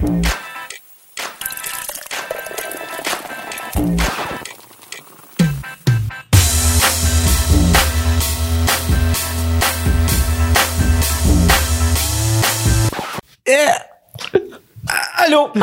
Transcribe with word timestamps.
Eh! 0.00 0.06
Allô? 15.16 15.50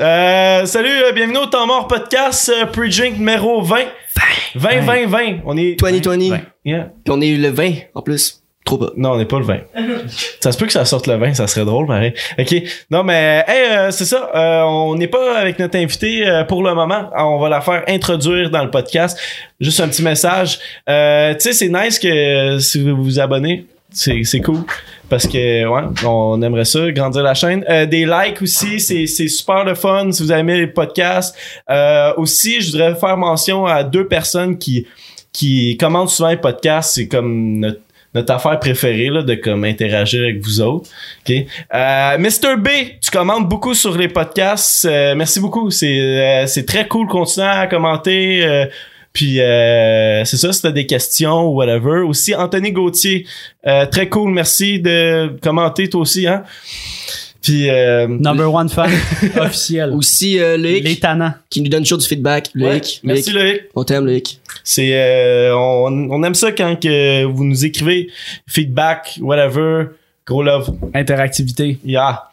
Euh, 0.00 0.66
salut, 0.66 0.88
euh, 0.88 1.12
bienvenue 1.12 1.38
au 1.38 1.46
Temps 1.46 1.68
Mort 1.68 1.86
Podcast, 1.86 2.48
euh, 2.52 2.66
pre-drink 2.66 3.16
numéro 3.16 3.62
20. 3.62 3.84
20, 4.56 4.80
20, 4.80 5.06
20. 5.06 5.36
On 5.44 5.56
est. 5.56 5.76
2020. 5.76 6.30
Ouais. 6.30 6.44
Yeah. 6.64 6.90
Puis 7.04 7.12
on 7.12 7.20
est 7.20 7.36
le 7.36 7.50
20 7.50 7.74
en 7.94 8.02
plus. 8.02 8.43
Trop 8.64 8.78
pas. 8.78 8.90
Non, 8.96 9.12
on 9.12 9.18
n'est 9.18 9.26
pas 9.26 9.38
le 9.38 9.44
20. 9.44 9.58
ça 10.40 10.50
se 10.50 10.56
peut 10.56 10.64
que 10.64 10.72
ça 10.72 10.86
sorte 10.86 11.06
le 11.06 11.16
20, 11.16 11.34
ça 11.34 11.46
serait 11.46 11.66
drôle, 11.66 11.86
pareil. 11.86 12.14
OK. 12.38 12.62
Non, 12.90 13.04
mais, 13.04 13.44
hey, 13.46 13.70
euh, 13.70 13.90
c'est 13.90 14.06
ça. 14.06 14.30
euh, 14.34 14.62
on 14.62 14.94
n'est 14.94 15.06
pas 15.08 15.36
avec 15.38 15.58
notre 15.58 15.76
invité 15.76 16.26
euh, 16.26 16.44
pour 16.44 16.62
le 16.62 16.74
moment. 16.74 17.10
On 17.16 17.38
va 17.38 17.50
la 17.50 17.60
faire 17.60 17.84
introduire 17.88 18.50
dans 18.50 18.64
le 18.64 18.70
podcast. 18.70 19.18
Juste 19.60 19.80
un 19.80 19.88
petit 19.88 20.02
message. 20.02 20.58
Euh, 20.88 21.34
tu 21.34 21.40
sais, 21.40 21.52
c'est 21.52 21.68
nice 21.68 21.98
que 21.98 22.08
euh, 22.08 22.58
si 22.58 22.82
vous 22.82 22.96
vous 23.02 23.20
abonnez, 23.20 23.66
c'est 23.92 24.24
c'est 24.24 24.40
cool. 24.40 24.64
Parce 25.10 25.26
que, 25.28 25.66
ouais, 25.66 25.82
on 26.06 26.40
aimerait 26.40 26.64
ça, 26.64 26.90
grandir 26.90 27.22
la 27.22 27.34
chaîne. 27.34 27.64
Euh, 27.68 27.84
des 27.84 28.06
likes 28.06 28.40
aussi, 28.40 28.80
c'est 28.80 29.06
c'est 29.06 29.28
super 29.28 29.64
le 29.64 29.74
fun 29.74 30.10
si 30.10 30.22
vous 30.22 30.32
aimez 30.32 30.56
les 30.56 30.66
podcasts. 30.68 31.36
Euh, 31.70 32.14
aussi, 32.16 32.62
je 32.62 32.72
voudrais 32.72 32.94
faire 32.94 33.18
mention 33.18 33.66
à 33.66 33.84
deux 33.84 34.08
personnes 34.08 34.56
qui 34.56 34.86
qui 35.34 35.76
commentent 35.76 36.08
souvent 36.08 36.30
les 36.30 36.38
podcasts. 36.38 36.94
C'est 36.94 37.08
comme 37.08 37.58
notre 37.60 37.80
notre 38.14 38.32
affaire 38.32 38.58
préférée 38.58 39.08
là, 39.08 39.22
de 39.22 39.34
comme 39.34 39.64
interagir 39.64 40.22
avec 40.22 40.40
vous 40.42 40.60
autres. 40.60 40.88
OK? 41.28 41.34
Euh, 41.74 42.18
Mr. 42.18 42.56
B, 42.58 42.68
tu 43.00 43.10
commentes 43.10 43.48
beaucoup 43.48 43.74
sur 43.74 43.96
les 43.96 44.08
podcasts. 44.08 44.84
Euh, 44.84 45.14
merci 45.14 45.40
beaucoup. 45.40 45.70
C'est 45.70 45.98
euh, 45.98 46.46
c'est 46.46 46.66
très 46.66 46.86
cool. 46.88 47.06
Continuez 47.08 47.46
à 47.48 47.66
commenter. 47.66 48.44
euh, 48.44 48.66
puis 49.12 49.40
euh, 49.40 50.24
c'est 50.24 50.36
ça, 50.36 50.52
si 50.52 50.60
t'as 50.60 50.72
des 50.72 50.86
questions 50.86 51.44
ou 51.48 51.54
whatever. 51.54 52.00
Aussi, 52.00 52.34
Anthony 52.34 52.72
Gauthier, 52.72 53.24
euh, 53.64 53.86
très 53.86 54.08
cool. 54.08 54.32
Merci 54.32 54.80
de 54.80 55.36
commenter 55.40 55.88
toi 55.88 56.00
aussi. 56.00 56.26
Hein? 56.26 56.42
Puis 57.44 57.68
euh, 57.70 58.08
Number 58.08 58.52
one 58.52 58.68
fan 58.70 58.90
officiel. 59.38 59.90
Aussi, 59.92 60.38
euh, 60.40 60.56
Loïc, 60.56 60.82
Les 60.82 60.96
tannants. 60.96 61.34
qui 61.50 61.60
nous 61.60 61.68
donne 61.68 61.82
toujours 61.82 61.98
du 61.98 62.06
feedback. 62.06 62.48
ouais, 62.56 62.62
Loïc, 62.70 63.00
merci 63.04 63.30
Loïc, 63.30 63.44
Loïc. 63.52 63.62
on 63.76 63.84
t'aime, 63.84 64.06
Loïc. 64.06 64.40
C'est 64.64 64.90
euh, 64.94 65.54
on, 65.54 66.08
on 66.10 66.22
aime 66.24 66.34
ça 66.34 66.50
quand 66.52 66.74
que 66.80 67.24
vous 67.24 67.44
nous 67.44 67.64
écrivez 67.64 68.08
feedback, 68.46 69.18
whatever. 69.20 69.88
Gros 70.26 70.42
love. 70.42 70.74
Interactivité. 70.94 71.78
Yeah. 71.84 72.30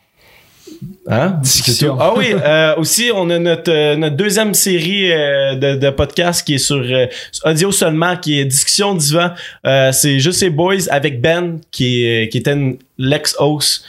Hein? 1.07 1.39
Discussion. 1.43 1.97
Ah 1.99 2.13
oui, 2.15 2.27
euh, 2.33 2.75
aussi, 2.77 3.11
on 3.13 3.29
a 3.29 3.37
notre, 3.37 3.69
euh, 3.71 3.95
notre 3.97 4.15
deuxième 4.15 4.53
série 4.53 5.11
euh, 5.11 5.55
de, 5.55 5.75
de 5.75 5.89
podcasts 5.89 6.45
qui 6.47 6.55
est 6.55 6.57
sur 6.57 6.77
euh, 6.77 7.05
audio 7.45 7.71
seulement, 7.71 8.15
qui 8.15 8.39
est 8.39 8.45
Discussion 8.45 8.95
d'Ivan. 8.95 9.31
Euh, 9.65 9.91
c'est 9.91 10.19
juste 10.19 10.39
ces 10.39 10.49
boys 10.49 10.87
avec 10.89 11.21
Ben, 11.21 11.59
qui, 11.71 12.03
est, 12.05 12.29
qui 12.29 12.37
était 12.39 12.53
une- 12.53 12.77
l'ex-host. 12.97 13.83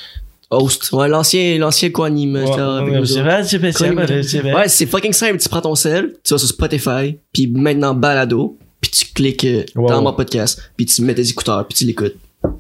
Host. 0.53 0.93
Ouais, 0.93 1.09
l'ancien, 1.09 1.59
l'ancien 1.59 1.89
autres. 1.91 4.55
Ouais, 4.55 4.69
c'est 4.69 4.87
fucking 4.87 5.13
simple. 5.13 5.39
Tu 5.39 5.49
prends 5.49 5.61
ton 5.63 5.75
sel, 5.75 6.13
tu 6.25 6.35
vas 6.35 6.39
sur 6.39 6.49
Spotify, 6.49 7.17
puis 7.33 7.47
maintenant 7.49 7.95
balado, 7.95 8.59
puis 8.81 8.91
tu 8.91 9.07
cliques 9.15 9.45
euh, 9.45 9.65
Wow. 9.75 9.89
dans 9.89 10.03
mon 10.03 10.13
podcast, 10.13 10.61
puis 10.77 10.87
tu 10.87 11.03
mets 11.03 11.15
tes 11.15 11.29
écouteurs, 11.29 11.67
puis 11.67 11.79
tu 11.79 11.85
l'écoutes. 11.85 12.15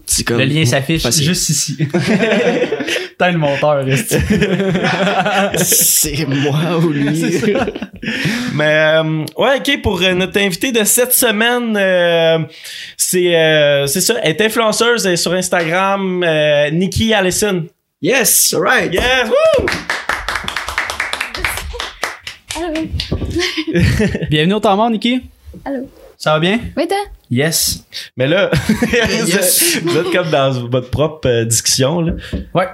C'est 0.07 0.23
comme 0.25 0.39
Le 0.39 0.45
lien 0.45 0.65
s'affiche 0.65 1.03
facile. 1.03 1.25
juste 1.25 1.49
ici. 1.49 1.77
T'as 3.19 3.31
le 3.33 3.39
monteur, 3.39 3.85
reste. 3.85 4.17
c'est 5.57 6.27
moi 6.27 6.79
ou 6.79 6.91
lui? 6.91 7.13
Mais 8.55 9.01
euh, 9.01 9.25
ouais, 9.39 9.59
ok, 9.59 9.83
pour 9.83 10.01
euh, 10.03 10.13
notre 10.15 10.41
invité 10.41 10.73
de 10.73 10.83
cette 10.85 11.13
semaine, 11.13 11.77
euh, 11.77 12.39
c'est 12.97 13.37
euh, 13.37 13.87
c'est 13.87 14.01
ça, 14.01 14.15
elle 14.23 14.33
est 14.37 14.41
influenceuse, 14.41 15.07
elle 15.07 15.13
est 15.15 15.17
sur 15.17 15.33
Instagram, 15.33 16.23
euh, 16.25 16.71
Nikki 16.71 17.13
Allison. 17.15 17.65
Yes, 18.03 18.53
alright. 18.55 18.93
Yes, 18.93 19.29
woo! 19.29 19.67
Allô? 22.57 22.87
Bienvenue 24.31 24.55
au 24.55 24.61
temps 24.61 24.77
mort, 24.77 24.91
Niki. 24.91 25.23
Allô? 25.65 25.89
Ça 26.19 26.35
va 26.35 26.41
bien? 26.41 26.61
Oui, 26.77 26.87
toi? 26.87 26.97
Yes. 27.31 27.85
Mais 28.17 28.29
là, 28.29 28.51
Yes. 29.27 29.79
vous 29.85 29.97
êtes 29.97 30.13
comme 30.13 30.31
dans 30.31 30.51
votre 30.69 30.91
propre 30.91 31.29
euh, 31.29 31.45
discussion. 31.45 32.01
Là. 32.03 32.13
Ouais. 32.55 32.69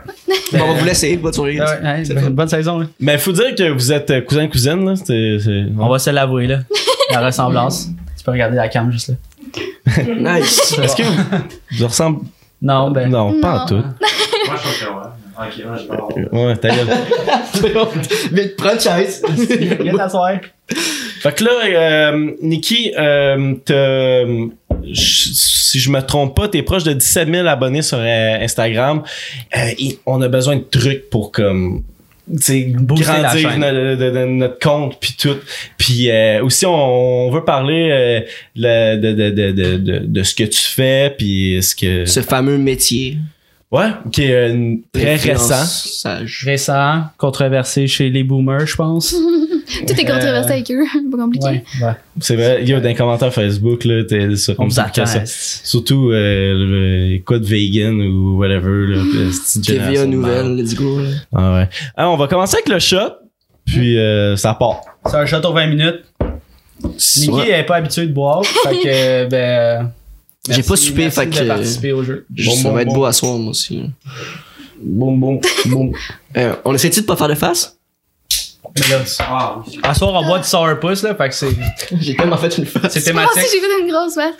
Bon, 0.52 0.58
on 0.64 0.72
va 0.74 0.80
vous 0.80 0.84
laisser. 0.84 1.16
Bonne 1.16 1.32
soirée. 1.32 1.58
Ouais, 1.60 1.66
ouais, 1.82 2.04
C'est 2.04 2.14
bonne, 2.14 2.34
bonne 2.34 2.48
saison, 2.48 2.78
là. 2.80 2.86
Mais 3.00 3.16
faut 3.18 3.32
dire 3.32 3.54
que 3.54 3.70
vous 3.70 3.92
êtes 3.92 4.10
euh, 4.10 4.20
cousin-cousine. 4.22 4.84
là. 4.84 4.96
C'est- 4.96 5.38
c'est- 5.38 5.64
On 5.78 5.88
va 5.88 5.98
se 5.98 6.10
l'avouer, 6.10 6.46
là. 6.46 6.58
La 7.10 7.20
ressemblance. 7.24 7.88
Tu 8.18 8.24
peux 8.24 8.32
regarder 8.32 8.56
la 8.56 8.68
cam 8.68 8.90
juste 8.92 9.08
là. 9.08 9.14
Nice. 10.38 10.76
Est-ce 10.82 10.96
que 10.96 11.02
vous, 11.04 11.22
vous 11.78 11.86
ressemblez... 11.86 12.28
Non, 12.60 12.90
ben. 12.90 13.08
Non, 13.08 13.40
pas 13.40 13.60
en 13.62 13.66
tout. 13.66 13.76
Moi, 13.76 14.56
je 14.62 14.84
Ok, 15.40 15.64
moi, 15.64 15.76
je 15.76 15.86
vais 15.86 15.92
avoir- 15.92 16.46
Ouais, 16.46 16.56
ta 16.56 16.68
gueule. 16.68 16.86
Vite, 18.32 18.56
prends 18.56 18.72
une 18.74 18.80
chaise. 18.80 19.22
Viens 19.82 19.96
t'asseoir. 19.96 20.32
Fait 21.20 21.34
que 21.34 21.44
là, 21.44 21.50
euh, 22.12 22.30
Nikki, 22.42 22.92
euh, 22.98 23.54
je- 24.92 25.28
si 25.32 25.78
je 25.80 25.90
me 25.90 26.00
trompe 26.00 26.36
pas, 26.36 26.48
t'es 26.48 26.62
proche 26.62 26.84
de 26.84 26.92
17 26.92 27.28
000 27.28 27.46
abonnés 27.46 27.82
sur 27.82 27.98
euh, 28.00 28.38
Instagram. 28.42 29.02
Euh, 29.56 29.70
et 29.78 29.98
on 30.06 30.20
a 30.22 30.28
besoin 30.28 30.56
de 30.56 30.62
trucs 30.62 31.08
pour 31.10 31.30
comme 31.32 31.82
grandir 33.30 33.48
notre 34.26 34.58
compte 34.58 34.98
puis 35.00 35.14
tout. 35.18 35.36
Puis 35.78 36.10
euh, 36.10 36.42
aussi 36.44 36.66
on, 36.66 36.74
on 37.26 37.30
veut 37.30 37.44
parler 37.44 37.88
euh, 37.90 38.20
le- 38.54 38.96
de, 38.96 39.12
de, 39.12 39.30
de, 39.30 39.50
de, 39.52 39.76
de, 39.78 39.98
de 40.04 40.22
ce 40.22 40.34
que 40.34 40.44
tu 40.44 40.60
fais 40.60 41.14
puis 41.16 41.58
ce 41.62 41.74
que 41.74 42.04
Ce 42.06 42.20
fameux 42.20 42.58
métier. 42.58 43.16
Ouais 43.72 43.88
qui 44.12 44.24
est 44.24 44.32
euh, 44.50 44.74
très 44.92 45.16
récent. 45.16 45.64
Sage. 45.64 46.42
Récent, 46.44 47.02
controversé 47.16 47.86
chez 47.86 48.08
les 48.10 48.22
boomers, 48.24 48.66
je 48.66 48.76
pense. 48.76 49.14
Tout 49.86 49.92
est 49.92 50.04
controversé 50.06 50.50
Euh, 50.50 50.54
avec 50.54 50.70
eux. 50.70 50.84
Pas 51.10 51.16
compliqué. 51.18 51.46
Ouais, 51.46 51.62
ouais. 51.82 51.92
C'est 52.20 52.36
vrai, 52.36 52.58
il 52.62 52.68
y 52.68 52.72
a 52.74 52.80
des 52.80 52.94
commentaires 52.94 53.32
Facebook 53.32 53.84
là, 53.84 54.02
t'es 54.04 54.34
sur 54.36 54.56
ça. 54.72 54.90
Surtout 55.26 56.10
euh, 56.10 56.54
le, 56.54 57.18
quoi 57.18 57.38
de 57.38 57.44
vegan 57.44 58.00
ou 58.00 58.38
whatever 58.38 58.86
là, 58.86 59.02
TVA 59.64 60.06
nouvelle, 60.06 60.56
let's 60.56 60.74
go. 60.74 61.00
Ah 61.34 61.54
ouais. 61.54 61.68
Ah, 61.96 62.08
on 62.08 62.16
va 62.16 62.26
commencer 62.28 62.56
avec 62.56 62.68
le 62.70 62.78
shot, 62.78 63.12
puis 63.66 63.98
euh, 63.98 64.36
ça 64.36 64.54
part. 64.54 64.80
C'est 65.06 65.16
un 65.16 65.26
château 65.26 65.52
20 65.52 65.66
minutes. 65.66 66.04
Niki 67.18 67.30
Ouais. 67.30 67.50
est 67.50 67.64
pas 67.64 67.76
habitué 67.76 68.06
de 68.06 68.12
boire. 68.12 68.42
fait 68.44 68.76
que, 68.76 69.28
ben. 69.28 69.90
J'ai 70.48 70.62
pas 70.62 70.76
soupé, 70.76 71.10
fait 71.10 71.28
que- 71.28 71.46
participer 71.46 71.92
au 71.92 72.02
jeu. 72.02 72.26
Je- 72.34 72.46
Bon, 72.48 72.56
ça 72.56 72.62
bon, 72.68 72.74
va 72.74 72.82
être 72.82 72.88
bon. 72.88 72.94
beau 72.94 73.04
à 73.04 73.12
soir, 73.12 73.36
moi 73.36 73.50
aussi. 73.50 73.82
Boum 74.80 75.18
boum 75.20 75.40
boum. 75.66 75.92
Euh, 76.36 76.54
on 76.64 76.74
essaie-tu 76.74 77.00
de 77.00 77.06
pas 77.06 77.16
faire 77.16 77.28
de 77.28 77.34
face? 77.34 77.74
Mais 78.76 78.88
là, 78.88 79.02
Ah, 79.20 79.56
oui. 79.66 79.78
à 79.82 79.94
soir, 79.94 80.12
on 80.14 80.24
boit 80.26 80.38
du 80.38 80.44
sourpuss, 80.46 81.02
là. 81.02 81.14
Fait 81.14 81.28
que 81.28 81.34
c'est 81.34 81.48
J'ai 82.00 82.14
tellement 82.16 82.36
fait 82.36 82.56
une 82.58 82.66
face. 82.66 82.92
c'est 82.92 83.12
Moi 83.12 83.24
aussi, 83.24 83.34
thématique. 83.34 83.52
j'ai 83.52 83.60
fait 83.60 83.82
une 83.82 83.90
grosse 83.90 84.14
face? 84.14 84.34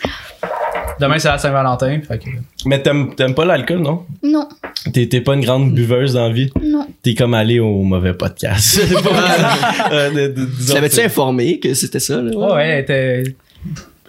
Demain, 0.99 1.19
c'est 1.19 1.27
la 1.29 1.37
Saint-Valentin. 1.37 1.99
Fait 2.07 2.19
que. 2.19 2.29
Mais 2.65 2.81
t'aimes 2.81 3.15
t'aimes 3.15 3.33
pas 3.33 3.45
l'alcool, 3.45 3.79
non? 3.79 4.05
Non, 4.23 4.47
T'es 4.93 5.07
t'es 5.07 5.21
pas 5.21 5.33
une 5.35 5.41
grande 5.43 5.73
buveuse 5.73 6.13
dans 6.13 6.27
la 6.27 6.33
vie? 6.33 6.49
non. 6.63 6.87
T'es 7.01 7.15
comme 7.15 7.33
allé 7.33 7.59
au 7.59 7.81
mauvais 7.83 8.13
podcast. 8.13 8.79
Euh, 9.91 10.33
Tu 10.65 10.73
l'avais-tu 10.73 11.01
informé 11.01 11.59
que 11.59 11.73
c'était 11.73 11.99
ça, 11.99 12.21
là? 12.21 12.35
Ouais, 12.37 12.53
ouais, 12.53 12.67
elle 12.69 12.79
était. 12.83 13.35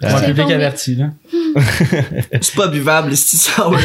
Un 0.03 0.21
public 0.21 0.49
averti, 0.51 0.95
là. 0.95 1.07
C'est 2.41 2.55
pas 2.55 2.67
buvable, 2.67 3.15
c'est 3.15 3.37
ça, 3.37 3.69
ouais. 3.69 3.77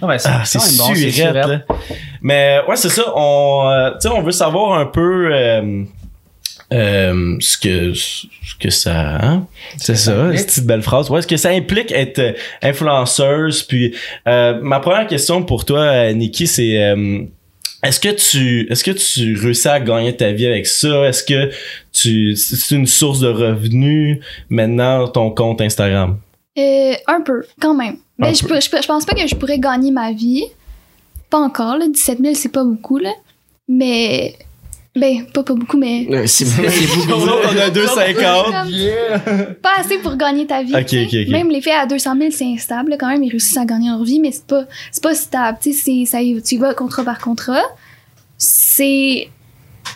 Non, 0.00 0.08
ben, 0.08 0.18
c'est 0.18 0.28
Ah, 0.28 0.42
bon, 0.78 0.94
surette, 0.94 1.34
là. 1.34 1.60
Mais 2.22 2.60
ouais, 2.68 2.76
c'est 2.76 2.88
ça. 2.88 3.02
On, 3.14 3.68
euh, 3.70 3.90
tu 3.92 4.00
sais, 4.00 4.08
on 4.08 4.22
veut 4.22 4.32
savoir 4.32 4.78
un 4.78 4.86
peu 4.86 5.28
euh, 5.32 5.84
euh, 6.72 7.36
ce 7.40 7.58
que 7.58 7.92
ce 7.92 8.26
que 8.58 8.70
ça. 8.70 9.16
Hein? 9.22 9.46
C'est 9.76 9.96
ça 9.96 10.30
ça, 10.30 10.36
cette 10.36 10.46
petite 10.46 10.66
belle 10.66 10.82
phrase. 10.82 11.10
Ouais, 11.10 11.20
ce 11.20 11.26
que 11.26 11.36
ça 11.36 11.50
implique 11.50 11.92
être 11.92 12.18
euh, 12.18 12.32
influenceuse. 12.62 13.62
Puis 13.62 13.94
euh, 14.26 14.58
ma 14.62 14.80
première 14.80 15.06
question 15.06 15.42
pour 15.42 15.64
toi, 15.66 16.12
Nikki, 16.12 16.46
c'est 16.46 16.82
euh, 16.82 17.24
est-ce 17.82 18.00
que 18.00 18.08
tu 18.08 18.66
est-ce 18.70 18.82
que 18.82 18.90
tu 18.92 19.38
réussis 19.38 19.68
à 19.68 19.80
gagner 19.80 20.16
ta 20.16 20.32
vie 20.32 20.46
avec 20.46 20.66
ça? 20.66 21.06
Est-ce 21.06 21.22
que 21.22 21.50
tu 21.92 22.34
c'est 22.36 22.74
une 22.74 22.86
source 22.86 23.20
de 23.20 23.28
revenus 23.28 24.20
maintenant 24.48 25.06
ton 25.08 25.30
compte 25.30 25.60
Instagram? 25.60 26.18
Euh, 26.56 26.94
un 27.06 27.20
peu, 27.20 27.44
quand 27.60 27.74
même. 27.74 27.96
Mais 28.18 28.32
je, 28.32 28.46
je, 28.46 28.60
je 28.60 28.86
pense 28.86 29.04
pas 29.04 29.14
que 29.14 29.26
je 29.26 29.34
pourrais 29.34 29.58
gagner 29.58 29.90
ma 29.90 30.12
vie. 30.12 30.44
Pas 31.28 31.38
encore, 31.38 31.76
là. 31.78 31.88
17 31.88 32.20
000, 32.20 32.34
c'est 32.34 32.52
pas 32.52 32.64
beaucoup, 32.64 32.98
là. 32.98 33.10
Mais 33.66 34.36
Ben, 34.96 35.26
pas, 35.32 35.42
pas 35.42 35.54
beaucoup, 35.54 35.76
mais. 35.76 36.06
Beaucoup. 36.06 37.12
autres, 37.22 37.50
on 37.52 37.58
a 37.58 37.68
2,50. 37.70 38.44
Comme- 38.44 39.54
Pas 39.56 39.70
assez 39.78 39.98
pour 39.98 40.16
gagner 40.16 40.46
ta 40.46 40.62
vie. 40.62 40.72
Ok, 40.74 40.86
tu 40.86 40.96
sais. 40.98 41.04
ok, 41.06 41.14
ok. 41.26 41.32
Même 41.32 41.50
les 41.50 41.60
filles 41.60 41.72
à 41.72 41.86
200 41.86 42.14
000, 42.16 42.30
c'est 42.30 42.44
instable. 42.46 42.96
Quand 42.98 43.08
même, 43.08 43.22
ils 43.24 43.30
réussissent 43.30 43.56
à 43.56 43.64
gagner 43.64 43.88
leur 43.90 44.04
vie, 44.04 44.20
mais 44.20 44.30
c'est 44.30 44.46
pas, 44.46 44.64
c'est 44.92 45.02
pas 45.02 45.14
stable. 45.14 45.58
Tu 45.60 45.72
sais, 45.72 45.78
c'est- 45.84 46.04
ça 46.06 46.22
y- 46.22 46.40
tu 46.42 46.58
vas 46.58 46.74
contrat 46.74 47.02
par 47.02 47.18
contrat. 47.18 47.62
C'est 48.38 49.28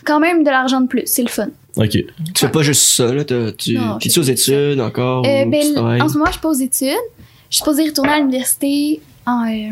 quand 0.05 0.19
même 0.21 0.43
de 0.43 0.51
l'argent 0.51 0.81
de 0.81 0.87
plus. 0.89 1.03
C'est 1.07 1.23
le 1.23 1.29
fun. 1.29 1.49
Ok. 1.77 1.91
Tu 1.91 2.05
fais 2.35 2.49
pas 2.49 2.63
juste 2.63 2.83
ça, 2.83 3.13
là. 3.13 3.25
Tu, 3.25 3.77
je 3.77 4.21
aux 4.21 4.23
études 4.25 4.81
encore? 4.81 5.25
Euh, 5.25 5.45
ou 5.45 5.51
ben, 5.51 5.63
en 6.03 6.09
ce 6.09 6.15
moment, 6.15 6.27
je 6.27 6.33
suis 6.33 6.41
pas 6.41 6.49
aux 6.49 6.53
études. 6.55 6.89
Je 7.51 7.57
suis 7.57 7.59
supposée 7.59 7.85
retourner 7.87 8.13
à 8.13 8.19
l'université 8.19 9.01
en. 9.27 9.45
euh, 9.47 9.71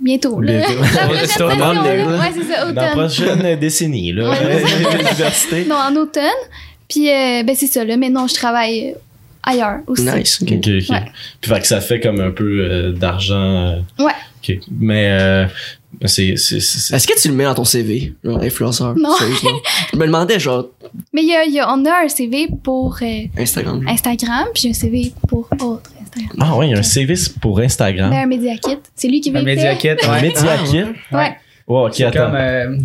bientôt, 0.00 0.40
là. 0.40 0.52
Bientôt. 0.58 0.72
La 0.94 1.06
prochaine 1.06 1.26
C'est 1.26 1.42
au 1.42 1.48
session, 1.48 1.48
moment, 1.48 1.82
là. 1.82 1.96
là. 1.96 2.06
Ouais, 2.18 2.32
c'est 2.34 2.52
ça, 2.52 2.64
Dans 2.72 2.80
la 2.82 2.92
automne. 2.92 2.98
prochaine 3.08 3.58
décennie, 3.58 4.12
là. 4.12 4.30
Ouais, 4.30 4.62
L'université. 4.98 5.64
Non, 5.66 5.76
en 5.76 5.94
automne. 5.96 6.24
Puis, 6.88 7.08
euh, 7.10 7.42
ben, 7.44 7.54
c'est 7.54 7.66
ça, 7.68 7.84
là. 7.84 7.96
Mais 7.96 8.10
non, 8.10 8.26
je 8.26 8.34
travaille 8.34 8.90
euh, 8.90 8.98
ailleurs 9.42 9.80
aussi. 9.86 10.02
Nice, 10.02 10.38
ok. 10.42 10.48
Ok, 10.52 10.58
ok. 10.58 10.90
Ouais. 10.90 11.04
Puis 11.40 11.50
fait 11.50 11.60
que 11.60 11.66
ça 11.66 11.80
fait 11.80 12.00
comme 12.00 12.20
un 12.20 12.30
peu 12.30 12.60
euh, 12.60 12.92
d'argent. 12.92 13.34
euh, 13.38 13.76
Ouais. 13.98 14.12
Ok. 14.42 14.58
Mais 14.80 15.08
euh, 15.10 15.46
c'est. 16.06 16.34
c'est- 16.36 16.60
c'est- 16.60 16.94
Est-ce 16.94 17.06
que 17.06 17.20
tu 17.20 17.28
le 17.28 17.34
mets 17.34 17.44
dans 17.44 17.54
ton 17.54 17.64
CV, 17.64 18.14
genre 18.24 18.40
influenceur? 18.42 18.94
Non. 18.96 19.14
Sérieusement? 19.16 19.50
Je 19.92 19.98
me 19.98 20.06
demandais, 20.06 20.40
genre, 20.40 20.66
Mais 21.12 21.22
y 21.22 21.34
a, 21.34 21.44
y 21.44 21.60
a- 21.60 21.70
on 21.72 21.84
a 21.84 22.04
un 22.04 22.08
CV 22.08 22.48
pour 22.64 22.98
euh, 23.02 23.06
Instagram. 23.38 23.84
Instagram, 23.86 24.46
puis 24.54 24.68
un 24.70 24.72
CV 24.72 25.12
pour 25.28 25.48
autre 25.62 25.90
Instagram. 26.16 26.36
Ah 26.40 26.56
ouais, 26.56 26.68
il 26.68 26.70
y 26.72 26.74
a 26.74 26.78
un 26.78 26.82
CV 26.82 27.14
pour 27.40 27.60
Instagram. 27.60 28.10
Ben, 28.10 28.18
un 28.22 28.26
Media 28.26 28.56
Kit. 28.56 28.78
C'est 28.94 29.08
lui 29.08 29.20
qui 29.20 29.30
veut 29.30 29.38
Un 29.38 29.42
le 29.42 29.54
faire. 29.56 29.78
kit, 29.78 29.88
Un 30.06 30.20
média 30.20 30.56
kit. 30.64 30.82
Ouais. 31.12 31.36
Ouais, 31.66 31.80
ok, 31.86 31.94
C'est 31.94 32.04
attends. 32.04 32.18
comme, 32.26 32.34
euh, 32.34 32.76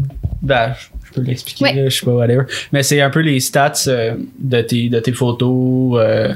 ben, 0.41 0.73
je 1.07 1.13
peux 1.13 1.21
l'expliquer, 1.21 1.63
Ouais. 1.63 1.73
là, 1.73 1.89
je 1.89 1.97
sais 1.99 2.05
pas, 2.05 2.11
whatever. 2.13 2.43
Mais 2.71 2.83
c'est 2.83 3.01
un 3.01 3.09
peu 3.09 3.21
les 3.21 3.39
stats 3.39 3.73
euh, 3.87 4.15
de, 4.39 4.61
tes, 4.61 4.89
de 4.89 4.99
tes 4.99 5.11
photos, 5.11 5.97
euh, 5.99 6.33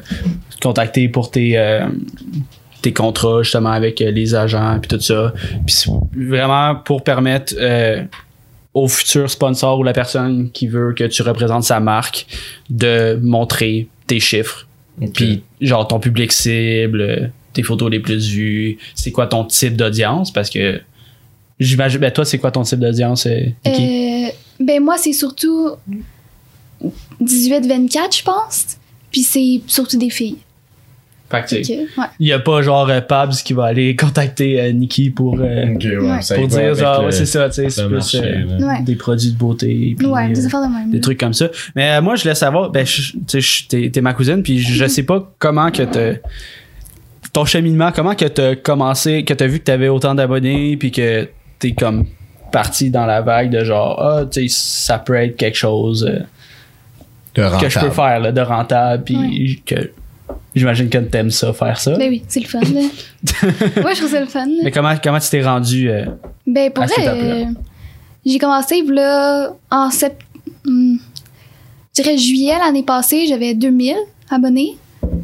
contacter 0.62 1.10
pour 1.10 1.30
tes, 1.32 1.58
euh, 1.58 1.86
tes 2.82 2.92
contrats, 2.94 3.44
justement, 3.44 3.72
avec 3.72 4.02
euh, 4.02 4.10
les 4.12 4.34
agents, 4.36 4.80
puis 4.82 4.88
tout 4.88 5.00
ça. 5.02 5.34
Puis 5.66 5.76
vraiment 6.28 6.76
pour 6.76 7.04
permettre 7.04 7.54
euh, 7.60 8.04
au 8.74 8.88
futur 8.88 9.30
sponsor 9.30 9.78
ou 9.80 9.84
la 9.84 9.94
personne 9.94 10.50
qui 10.52 10.68
veut 10.68 10.94
que 10.94 11.04
tu 11.04 11.22
représentes 11.22 11.64
sa 11.66 11.80
marque 11.80 12.26
de 12.70 13.20
montrer 13.22 13.88
tes 14.08 14.20
chiffres. 14.20 14.66
Puis, 15.14 15.44
genre, 15.62 15.88
ton 15.88 16.00
public 16.00 16.32
cible, 16.32 17.32
tes 17.54 17.64
photos 17.64 17.90
les 17.90 18.00
plus 18.00 18.30
vues, 18.30 18.78
c'est 18.96 19.12
quoi 19.12 19.28
ton 19.28 19.46
type 19.46 19.76
d'audience? 19.76 20.32
Parce 20.32 20.50
que 20.50 20.82
j'imagine, 21.60 22.00
ben 22.00 22.12
toi, 22.12 22.26
c'est 22.26 22.38
quoi 22.38 22.52
ton 22.52 22.64
type 22.64 22.80
d'audience, 22.80 23.26
euh? 23.26 23.46
Euh, 23.68 24.30
ben, 24.60 24.84
moi, 24.84 24.98
c'est 24.98 25.14
surtout 25.14 25.72
18-24, 27.22 28.18
je 28.18 28.24
pense. 28.24 28.66
Puis 29.12 29.22
c'est 29.22 29.62
surtout 29.68 29.98
des 29.98 30.10
filles. 30.10 30.38
Fait 31.30 31.44
que, 31.44 31.56
ouais. 32.02 32.08
il 32.20 32.28
y 32.28 32.34
a 32.34 32.40
pas 32.40 32.64
genre 32.64 32.90
euh, 32.90 33.02
Pabs 33.02 33.34
qui 33.34 33.54
va 33.54 33.66
aller 33.66 33.96
contacter 34.00 34.60
euh, 34.60 34.72
Nikki 34.72 35.12
pour, 35.12 35.40
euh, 35.40 35.66
ouais, 35.76 36.22
ça 36.22 36.36
pour 36.36 36.48
dire 36.48 36.74
genre, 36.74 37.06
ouais, 37.06 37.12
c'est 37.12 37.28
ça, 37.28 37.50
tu 37.50 37.56
sais, 37.56 37.70
c'est 37.70 37.88
plus 37.88 38.16
euh, 38.16 38.58
des 38.84 38.96
produits 38.96 39.32
de 39.32 39.38
beauté. 39.38 39.96
puis, 39.98 40.08
Ouais, 40.08 40.30
des 40.30 40.44
euh, 40.44 40.48
affaires 40.48 40.62
de 40.62 40.74
même. 40.74 40.90
des 40.90 41.00
trucs 41.02 41.20
comme 41.20 41.34
ça. 41.34 41.50
Mais 41.76 41.92
euh, 41.92 42.02
moi, 42.02 42.16
je 42.16 42.24
voulais 42.24 42.34
savoir, 42.36 42.72
ben, 42.72 42.84
tu 42.84 43.42
sais, 43.42 43.64
t'es, 43.70 43.90
t'es 43.92 44.02
ma 44.02 44.14
cousine, 44.14 44.42
puis 44.42 44.60
je 44.60 44.86
sais 44.88 45.04
pas 45.04 45.32
comment 45.38 45.70
que 45.70 45.84
t'as 45.84 46.14
ton 47.32 47.46
cheminement, 47.46 47.92
comment 47.92 48.16
que 48.16 48.26
t'as 48.26 48.56
commencé, 48.56 49.24
que 49.24 49.36
t'as 49.36 49.46
vu 49.46 49.60
que 49.60 49.66
t'avais 49.66 49.88
autant 49.90 50.16
d'abonnés, 50.16 50.78
puis 50.78 50.90
que 50.92 51.30
t'es 51.60 51.74
comme 51.74 52.06
parti 52.52 52.90
dans 52.90 53.06
la 53.06 53.22
vague 53.22 53.52
de 53.52 53.64
genre, 53.64 54.02
ah, 54.02 54.26
tu 54.26 54.48
sais, 54.48 54.48
ça 54.50 54.98
peut 54.98 55.14
être 55.14 55.36
quelque 55.38 55.58
chose 55.58 56.10
euh, 56.10 56.22
De 57.36 57.62
que 57.62 57.70
je 57.70 57.80
peux 57.80 57.92
faire, 57.92 58.20
là, 58.20 58.32
de 58.32 58.42
rentable, 58.42 59.04
puis 59.04 59.62
que 59.64 59.92
j'imagine 60.56 60.90
que 60.90 60.98
t'aimes 60.98 61.32
ça, 61.32 61.54
faire 61.54 61.80
ça. 61.80 61.96
Ben 61.98 62.10
oui, 62.10 62.24
c'est 62.28 62.40
le 62.40 62.48
fun, 62.48 62.60
là. 62.62 62.82
Moi, 63.82 63.94
je 63.94 64.00
trouve 64.00 64.12
ça 64.12 64.20
le 64.20 64.26
fun. 64.28 64.46
là. 64.46 64.62
Mais 64.64 64.72
comment, 64.72 64.94
comment 65.04 65.20
tu 65.20 65.30
t'es 65.30 65.42
rendu 65.44 65.90
euh, 65.90 66.06
Ben, 66.48 66.72
pour 66.72 66.84
à 66.84 66.88
cette 66.88 67.08
euh, 67.08 67.46
j'ai 68.26 68.38
commencé, 68.38 68.82
là, 68.84 69.52
en 69.72 69.90
sept... 69.92 70.18
hmm, 70.66 70.98
je 71.98 72.02
dirais 72.04 72.18
juillet 72.18 72.54
l'année 72.60 72.84
passée, 72.84 73.26
j'avais 73.28 73.54
2000 73.56 73.96
abonnés. 74.30 74.78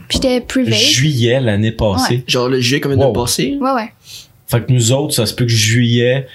Puis 0.07 0.19
j'étais 0.21 0.41
private. 0.41 0.73
Juillet 0.73 1.39
l'année 1.41 1.71
passée? 1.71 2.23
Genre 2.27 2.47
le 2.49 2.59
juillet 2.59 2.79
comme 2.79 2.95
de 2.95 3.03
Wow. 3.03 3.13
passer? 3.13 3.57
Ouais, 3.59 3.71
ouais. 3.71 3.91
Fait 4.47 4.61
que 4.65 4.71
nous 4.71 4.91
autres, 4.91 5.13
ça 5.13 5.25
se 5.25 5.33
peut 5.33 5.45
que 5.45 5.51
juillet. 5.51 6.27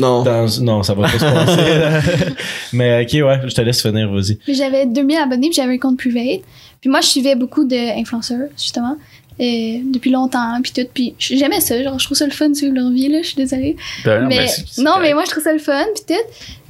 Non. 0.00 0.22
Dans... 0.22 0.46
Non, 0.62 0.82
ça 0.82 0.94
va 0.94 1.02
pas 1.02 1.18
se 1.18 1.18
passer. 1.24 2.32
Mais 2.72 3.02
ok, 3.04 3.12
ouais, 3.26 3.40
je 3.48 3.54
te 3.54 3.60
laisse 3.60 3.82
finir, 3.82 4.10
vas-y. 4.10 4.34
Puis 4.36 4.54
j'avais 4.54 4.86
2000 4.86 5.16
abonnés, 5.18 5.48
puis 5.48 5.56
j'avais 5.56 5.74
un 5.74 5.78
compte 5.78 5.98
private. 5.98 6.42
Puis 6.80 6.88
moi, 6.90 7.00
je 7.00 7.06
suivais 7.08 7.34
beaucoup 7.34 7.64
d'influenceurs, 7.64 8.48
justement, 8.56 8.96
euh, 9.40 9.44
depuis 9.92 10.10
longtemps, 10.10 10.58
puis 10.62 10.72
tout. 10.72 10.88
Puis 10.92 11.14
j'aimais 11.18 11.60
ça, 11.60 11.82
genre, 11.82 11.98
je 11.98 12.04
trouve 12.06 12.16
ça 12.16 12.24
le 12.24 12.30
fun 12.32 12.48
de 12.48 12.54
suivre 12.54 12.74
leur 12.74 12.90
vie, 12.90 13.08
là, 13.08 13.18
je 13.22 13.26
suis 13.28 13.36
désolée. 13.36 13.76
ben 14.04 14.22
non, 14.22 14.28
mais, 14.28 14.46
ben, 14.46 14.84
non, 14.84 14.92
mais 15.00 15.12
moi, 15.14 15.24
je 15.26 15.30
trouve 15.30 15.42
ça 15.44 15.52
le 15.52 15.58
fun, 15.58 15.84
puis 15.94 16.04
tout. 16.16 16.22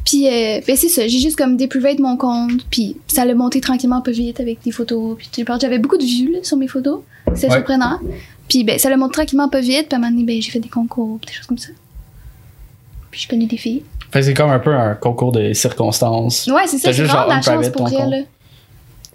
Puis, 0.05 0.27
euh, 0.27 0.61
ben, 0.67 0.77
c'est 0.77 0.89
ça, 0.89 1.07
j'ai 1.07 1.19
juste 1.21 1.37
comme 1.37 1.57
déprivate 1.57 1.99
mon 2.01 2.17
compte, 2.17 2.65
puis 2.71 2.97
ça 3.07 3.25
l'a 3.25 3.35
monté 3.35 3.61
tranquillement 3.61 4.01
pas 4.01 4.11
vite 4.11 4.41
avec 4.41 4.61
des 4.65 4.71
photos. 4.73 5.17
Puis 5.19 5.29
tout. 5.33 5.53
J'avais 5.61 5.79
beaucoup 5.79 5.99
de 5.99 6.05
vues 6.05 6.33
là, 6.33 6.39
sur 6.43 6.57
mes 6.57 6.67
photos, 6.69 7.01
c'est 7.37 7.47
Ouais. 7.49 7.53
surprenant. 7.57 7.99
Puis 8.49 8.65
ben, 8.65 8.79
ça 8.79 8.91
l'a 8.91 8.97
monté 8.97 9.13
tranquillement 9.13 9.49
pas 9.49 9.61
vite, 9.61 9.87
puis 9.89 9.93
à 9.93 9.97
un 9.97 9.99
moment 10.01 10.11
donné, 10.11 10.25
ben, 10.25 10.43
j'ai 10.43 10.51
fait 10.51 10.59
des 10.59 10.69
concours, 10.69 11.19
des 11.25 11.33
choses 11.33 11.47
comme 11.47 11.59
ça. 11.59 11.69
Puis 13.11 13.23
je 13.23 13.29
connais 13.29 13.47
des 13.47 13.57
filles. 13.57 13.83
Fait 14.13 14.21
que 14.21 14.27
c'est 14.27 14.35
comme 14.35 14.51
un 14.51 14.59
peu 14.59 14.75
un 14.75 14.95
concours 14.95 15.33
de 15.33 15.53
circonstances. 15.53 16.49
Ouais, 16.53 16.63
c'est 16.67 16.79
ça, 16.79 16.93
c'est 16.93 17.03
juste 17.03 17.11
vraiment 17.11 17.27
de 17.27 17.31
la 17.31 17.43
chance 17.43 17.69
pour 17.71 17.89
elle. 17.93 18.27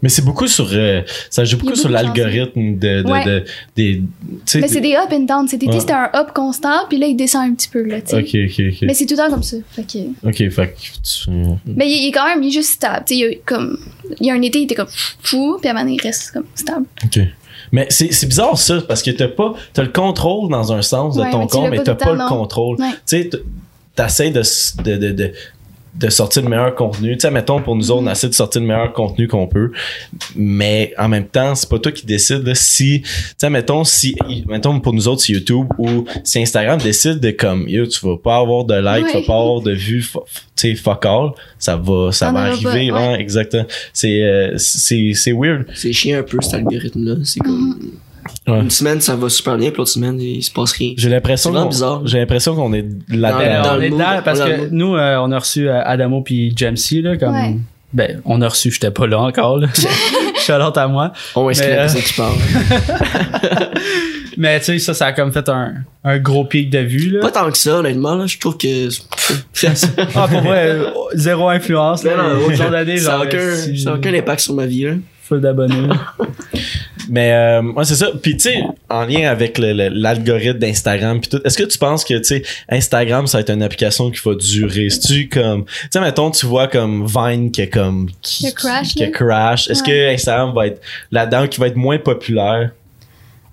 Mais 0.01 0.09
c'est 0.09 0.23
beaucoup 0.23 0.45
sur. 0.47 0.67
euh, 0.73 1.01
ça 1.29 1.45
joue 1.45 1.57
beaucoup 1.57 1.73
sur 1.75 1.89
l'algorithme 1.89 2.77
de, 2.77 3.01
de, 3.01 3.09
Ouais. 3.09 3.25
de- 3.25 3.43
des. 3.75 4.01
Mais 4.55 4.67
c'est 4.67 4.81
des 4.81 4.93
up 4.95 5.09
and 5.11 5.21
down. 5.21 5.47
Cet 5.47 5.63
été, 5.63 5.71
Ouais. 5.73 5.79
c'était 5.79 5.93
un 5.93 6.09
up 6.13 6.31
constant, 6.35 6.85
puis 6.89 6.99
là, 6.99 7.07
il 7.07 7.15
descend 7.15 7.49
un 7.49 7.55
petit 7.55 7.69
peu, 7.69 7.81
là, 7.83 8.01
tu 8.01 8.09
sais. 8.09 8.17
Ok, 8.17 8.51
ok, 8.51 8.65
ok. 8.73 8.77
Mais 8.83 8.93
c'est 8.93 9.05
tout 9.05 9.15
le 9.15 9.17
temps 9.23 9.29
comme 9.29 9.41
ça. 9.41 9.57
Fait 9.71 9.83
que... 9.83 10.27
Ok, 10.27 10.49
fait 10.51 10.67
que 10.67 10.79
tu. 11.01 11.29
Mais 11.65 11.89
il, 11.89 12.03
il 12.03 12.07
est 12.09 12.11
quand 12.11 12.25
même, 12.27 12.43
il 12.43 12.49
est 12.49 12.51
juste 12.51 12.71
stable. 12.71 13.03
Tu 13.07 13.15
sais, 13.15 13.19
il, 13.21 13.29
y 13.31 13.33
a 13.33 13.35
comme... 13.45 13.79
il 14.19 14.27
y 14.27 14.29
a 14.29 14.33
un 14.33 14.41
été, 14.41 14.59
il 14.59 14.63
était 14.65 14.75
comme 14.75 14.89
fou, 15.23 15.57
puis 15.59 15.69
à 15.69 15.71
un 15.71 15.75
moment 15.75 15.89
il 15.89 16.01
reste 16.01 16.31
comme 16.33 16.45
stable. 16.53 16.85
Ok. 17.05 17.19
Mais 17.71 17.87
c'est 17.89 18.11
c'est 18.13 18.27
bizarre 18.27 18.57
ça, 18.59 18.81
parce 18.87 19.01
que 19.01 19.09
t'as 19.11 19.29
pas. 19.29 19.53
T'as 19.73 19.83
le 19.83 19.89
contrôle 19.89 20.51
dans 20.51 20.71
un 20.71 20.81
sens 20.83 21.15
de 21.15 21.21
Ouais, 21.23 21.31
ton 21.31 21.47
compte, 21.47 21.69
mais 21.71 21.77
pas 21.77 21.83
t'as 21.83 21.95
tout 21.95 22.05
pas 22.05 22.13
le 22.13 22.27
contrôle. 22.29 22.77
Ouais. 22.79 22.91
Tu 22.91 22.97
sais, 23.05 23.29
t'essayes 23.95 24.31
de, 24.31 24.41
de, 24.83 24.97
de, 24.97 25.11
de, 25.11 25.31
de 25.95 26.09
sortir 26.09 26.41
le 26.43 26.49
meilleur 26.49 26.75
contenu. 26.75 27.13
Tu 27.13 27.21
sais, 27.21 27.31
mettons, 27.31 27.61
pour 27.61 27.75
nous 27.75 27.89
autres, 27.89 28.03
on 28.03 28.11
essaie 28.11 28.27
de 28.27 28.33
sortir 28.33 28.59
le 28.59 28.67
meilleur 28.67 28.91
contenu 28.91 29.29
qu'on 29.29 29.47
peut. 29.47 29.71
Mais 30.35 30.93
en 30.97 31.07
même 31.07 31.25
temps, 31.25 31.55
c'est 31.55 31.69
pas 31.69 31.79
toi 31.79 31.91
qui 31.91 32.05
décide 32.05 32.45
là, 32.45 32.53
si. 32.53 33.01
Tu 33.01 33.09
sais, 33.37 33.49
mettons, 33.49 33.85
si. 33.85 34.15
Mettons, 34.47 34.77
pour 34.81 34.91
nous 34.93 35.07
autres, 35.07 35.21
si 35.21 35.31
YouTube 35.31 35.67
ou 35.77 36.03
si 36.23 36.41
Instagram 36.41 36.79
décide 36.81 37.19
de 37.21 37.31
comme, 37.31 37.67
yo, 37.69 37.85
tu 37.87 38.05
vas 38.05 38.17
pas 38.17 38.37
avoir 38.37 38.65
de 38.65 38.75
likes, 38.75 39.07
tu 39.07 39.17
vas 39.19 39.25
pas 39.25 39.39
avoir 39.39 39.61
de 39.61 39.71
vues, 39.71 40.05
tu 40.05 40.19
sais, 40.55 40.75
fuck 40.75 41.05
all, 41.05 41.31
ça 41.57 41.77
va, 41.77 42.11
ça 42.11 42.31
va 42.31 42.41
arriver. 42.41 42.91
ouais. 42.91 42.91
ouais, 42.91 43.21
exactement. 43.21 43.65
C'est, 43.93 44.21
euh, 44.21 44.57
c'est, 44.57 45.13
c'est 45.13 45.31
weird. 45.31 45.65
C'est 45.75 45.93
chiant 45.93 46.19
un 46.19 46.23
peu 46.23 46.39
cet 46.41 46.55
algorithme-là. 46.55 47.15
C'est 47.23 47.39
comme. 47.39 47.79
Ouais. 48.47 48.59
Une 48.59 48.69
semaine, 48.69 49.01
ça 49.01 49.15
va 49.15 49.29
super 49.29 49.57
bien, 49.57 49.69
puis 49.69 49.77
l'autre 49.79 49.91
semaine, 49.91 50.19
il 50.19 50.41
se 50.43 50.51
passe 50.51 50.71
rien. 50.73 50.93
J'ai 50.97 51.09
l'impression 51.09 51.49
C'est 51.49 51.53
vraiment 51.53 51.65
qu'on, 51.65 51.69
bizarre. 51.71 52.01
j'ai 52.05 52.17
l'impression 52.19 52.55
qu'on 52.55 52.73
est 52.73 52.85
là-dedans. 53.09 53.39
Ben, 53.39 53.61
dans 53.63 53.77
on 53.77 53.81
est 53.81 54.21
parce 54.23 54.39
dans 54.39 54.45
que 54.45 54.69
nous, 54.71 54.95
euh, 54.95 55.17
on 55.21 55.31
a 55.31 55.39
reçu 55.39 55.67
euh, 55.69 55.81
Adamo 55.83 56.21
puis 56.21 56.53
Jamesy, 56.55 57.01
là, 57.01 57.17
comme. 57.17 57.33
Ouais. 57.33 57.55
Ben, 57.93 58.21
on 58.25 58.41
a 58.41 58.49
reçu, 58.49 58.71
j'étais 58.71 58.91
pas 58.91 59.07
là 59.07 59.19
encore, 59.21 59.57
là. 59.57 59.67
Shout-out 60.39 60.77
à 60.77 60.87
moi. 60.87 61.13
On 61.35 61.47
Mais, 61.47 61.53
la 61.53 61.75
personne 61.75 62.01
qui 62.01 62.13
parle. 62.13 62.35
Mais 64.37 64.59
tu 64.59 64.65
sais, 64.65 64.79
ça, 64.79 64.93
ça 64.93 65.05
a 65.07 65.13
comme 65.13 65.31
fait 65.31 65.47
un, 65.47 65.75
un 66.03 66.17
gros 66.19 66.43
pic 66.43 66.69
de 66.69 66.79
vue, 66.79 67.09
là. 67.09 67.21
Pas 67.21 67.31
tant 67.31 67.49
que 67.49 67.57
ça, 67.57 67.75
honnêtement, 67.77 68.15
là. 68.15 68.25
Je 68.27 68.37
trouve 68.37 68.57
que. 68.57 68.89
Ah, 70.15 70.27
pour 70.27 70.41
vrai, 70.41 70.67
euh, 70.71 70.89
zéro 71.13 71.47
influence, 71.49 72.03
là. 72.03 72.17
Non, 72.17 72.23
non, 72.35 72.45
Autre 72.45 72.55
genre 72.55 72.69
d'année, 72.69 72.97
ça 72.97 73.17
n'a 73.17 73.23
aucun, 73.23 73.55
si- 73.55 73.87
aucun 73.87 74.13
impact 74.13 74.41
sur 74.41 74.53
ma 74.53 74.65
vie, 74.65 74.83
là. 74.83 74.91
Full 75.27 75.41
d'abonnés. 75.41 75.87
là. 75.87 75.95
Mais 77.09 77.31
euh, 77.33 77.61
ouais, 77.73 77.83
c'est 77.85 77.95
ça. 77.95 78.07
Puis 78.21 78.33
tu 78.33 78.49
sais, 78.49 78.63
en 78.89 79.05
lien 79.05 79.29
avec 79.29 79.57
le- 79.59 79.73
le- 79.73 79.89
l'algorithme 79.89 80.57
d'Instagram 80.59 81.19
puis 81.19 81.29
tout, 81.29 81.39
est-ce 81.45 81.57
que 81.57 81.63
tu 81.63 81.77
penses 81.77 82.03
que 82.03 82.15
tu 82.17 82.23
sais 82.23 82.43
Instagram 82.69 83.27
ça 83.27 83.37
va 83.37 83.41
être 83.41 83.51
une 83.51 83.61
application 83.61 84.09
qui 84.09 84.19
va 84.25 84.33
durer? 84.35 84.89
Si 84.89 84.99
tu 85.01 85.29
comme 85.29 85.65
tu 85.65 85.71
sais 85.91 85.99
mettons 85.99 86.31
tu 86.31 86.45
vois 86.47 86.67
comme 86.67 87.05
Vine 87.05 87.51
qui 87.51 87.61
est 87.61 87.69
comme 87.69 88.09
qui, 88.21 88.51
crash, 88.53 88.95
qui 88.95 89.11
crash. 89.11 89.69
Est-ce 89.69 89.83
que 89.83 90.13
Instagram 90.13 90.53
va 90.55 90.67
être 90.67 90.81
là-dedans 91.11 91.47
qui 91.47 91.59
va 91.59 91.67
être 91.67 91.75
moins 91.75 91.99
populaire? 91.99 92.71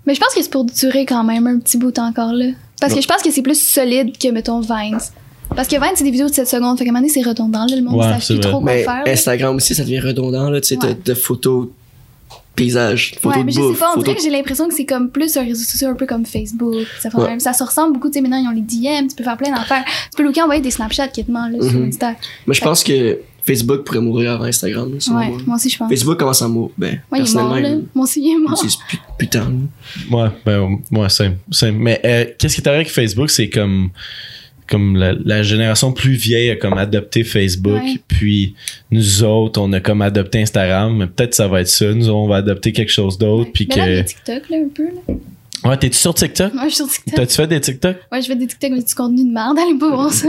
Mais 0.06 0.14
je 0.14 0.20
pense 0.20 0.34
que 0.34 0.42
c'est 0.42 0.50
pour 0.50 0.64
durer 0.64 1.04
quand 1.06 1.22
même 1.24 1.46
un 1.46 1.58
petit 1.58 1.76
bout 1.78 1.96
encore, 1.98 2.32
là. 2.32 2.46
Parce 2.80 2.94
que 2.94 3.00
je 3.00 3.06
pense 3.06 3.22
que 3.22 3.30
c'est 3.30 3.42
plus 3.42 3.60
solide 3.62 4.18
que, 4.18 4.28
mettons, 4.28 4.60
Vines. 4.60 4.98
Parce 5.54 5.68
que 5.68 5.76
Vines, 5.76 5.92
c'est 5.94 6.04
des 6.04 6.10
vidéos 6.10 6.28
de 6.28 6.34
7 6.34 6.46
secondes. 6.48 6.78
Fait 6.78 6.84
qu'à 6.84 6.90
un 6.90 6.92
moment 6.92 7.00
donné, 7.06 7.12
c'est 7.12 7.22
redondant, 7.28 7.66
là. 7.66 7.76
Le 7.76 7.82
monde 7.82 7.96
Ouais, 8.00 8.38
trop 8.40 8.60
quoi 8.60 8.72
Mais 8.72 8.84
faire. 8.84 9.04
là. 9.04 9.12
Instagram 9.12 9.56
aussi, 9.56 9.74
ça 9.74 9.82
devient 9.82 10.00
redondant, 10.00 10.50
là. 10.50 10.60
Tu 10.60 10.68
sais, 10.68 10.84
Ouais. 10.84 10.96
de 11.04 11.14
photos 11.14 11.68
paysage, 12.54 13.14
photos 13.20 13.38
ouais, 13.38 13.44
mais 13.44 13.52
de 13.52 13.56
je 13.56 13.62
sais 13.62 13.66
bouffe, 13.68 13.78
pas, 13.78 13.94
on 13.96 14.00
dirait 14.02 14.14
que 14.14 14.20
j'ai 14.22 14.28
l'impression 14.30 14.68
que 14.68 14.74
c'est 14.74 14.84
comme 14.84 15.08
plus 15.10 15.34
un 15.38 15.42
réseau 15.42 15.64
social 15.64 15.92
un 15.92 15.94
peu 15.94 16.04
comme 16.06 16.26
Facebook. 16.26 16.74
Ça, 17.00 17.08
fait 17.10 17.16
Ouais. 17.16 17.28
même- 17.30 17.40
ça 17.40 17.54
se 17.54 17.64
ressemble 17.64 17.94
beaucoup, 17.94 18.08
tu 18.08 18.14
sais, 18.14 18.20
maintenant 18.20 18.36
ils 18.36 18.46
ont 18.46 18.50
les 18.50 18.60
DM, 18.60 19.08
tu 19.08 19.16
peux 19.16 19.24
faire 19.24 19.38
plein 19.38 19.50
d'affaires. 19.50 19.84
Tu 19.86 20.16
peux 20.18 20.22
looker 20.22 20.42
envoyer 20.42 20.60
des 20.60 20.70
Snapchats 20.70 21.08
quasiment 21.08 21.48
là, 21.48 21.58
sur 21.62 21.78
Mhm. 21.78 21.88
Insta. 21.88 22.08
Moi, 22.46 22.52
je 22.54 22.60
pense 22.60 22.84
que 22.84 23.20
Facebook 23.46 23.84
pourrait 23.84 24.00
mourir 24.02 24.32
avant 24.32 24.44
Instagram. 24.44 24.86
là, 24.92 25.14
Ouais, 25.18 25.28
moi. 25.28 25.38
moi 25.46 25.56
aussi 25.56 25.70
je 25.70 25.78
pense. 25.78 25.88
Facebook 25.88 26.18
commence 26.18 26.42
à 26.42 26.48
mourir. 26.48 26.72
Ben, 26.76 26.86
Ouais, 26.86 26.92
il 26.92 27.14
est 27.16 27.18
personnellement, 27.20 27.50
mort 27.52 27.60
là. 27.62 27.70
Moi 27.94 28.04
aussi 28.04 28.20
il 28.20 28.34
est 28.34 28.38
mort. 28.38 28.58
c'est 28.58 28.96
putain. 29.18 29.52
Ouais, 30.10 30.28
ben, 30.44 30.78
ouais, 30.92 31.08
c'est, 31.08 31.32
c'est, 31.50 31.72
mais, 31.72 32.00
euh, 32.04 32.26
qu'est-ce 32.38 32.54
qui 32.56 32.60
est 32.60 32.68
arrivé 32.68 32.82
avec 32.82 32.92
Facebook, 32.92 33.30
c'est 33.30 33.48
comme, 33.48 33.88
comme 34.72 34.96
la, 34.96 35.12
la 35.12 35.42
génération 35.42 35.92
plus 35.92 36.14
vieille 36.14 36.50
a 36.50 36.56
comme 36.56 36.72
adopté 36.78 37.22
Facebook, 37.24 37.82
Ouais. 37.82 37.98
puis 38.08 38.54
nous 38.90 39.22
autres, 39.22 39.60
on 39.60 39.70
a 39.74 39.80
comme 39.80 40.00
adopté 40.02 40.40
Instagram, 40.40 40.96
mais 40.96 41.06
peut-être 41.06 41.34
ça 41.34 41.46
va 41.46 41.60
être 41.60 41.68
ça, 41.68 41.92
nous 41.92 42.08
on 42.08 42.26
va 42.26 42.36
adopter 42.36 42.72
quelque 42.72 42.90
chose 42.90 43.18
d'autre, 43.18 43.50
puis 43.52 43.66
Mais 43.68 43.76
là, 43.76 43.88
il 43.90 43.96
y 43.96 43.98
a 43.98 44.02
que... 44.02 44.08
TikTok 44.08 44.48
là 44.50 44.56
un 44.56 44.68
peu 44.74 44.84
là. 44.84 45.14
Ouais, 45.70 45.76
t'es-tu 45.76 45.96
sur 45.98 46.14
TikTok? 46.14 46.54
Moi 46.54 46.64
je 46.64 46.74
suis 46.74 46.76
sur 46.84 46.88
TikTok. 46.90 47.14
T'as-tu 47.14 47.34
fait 47.36 47.46
des 47.46 47.60
TikTok? 47.60 47.96
Ouais, 48.10 48.20
je 48.22 48.26
fais 48.26 48.34
des 48.36 48.46
TikTok 48.46 48.70
mais 48.72 48.82
du 48.82 48.94
contenu 48.94 49.24
de 49.28 49.32
merde, 49.32 49.58
allez 49.58 49.78
pas 49.78 49.90
voir 49.90 50.12
ça. 50.12 50.28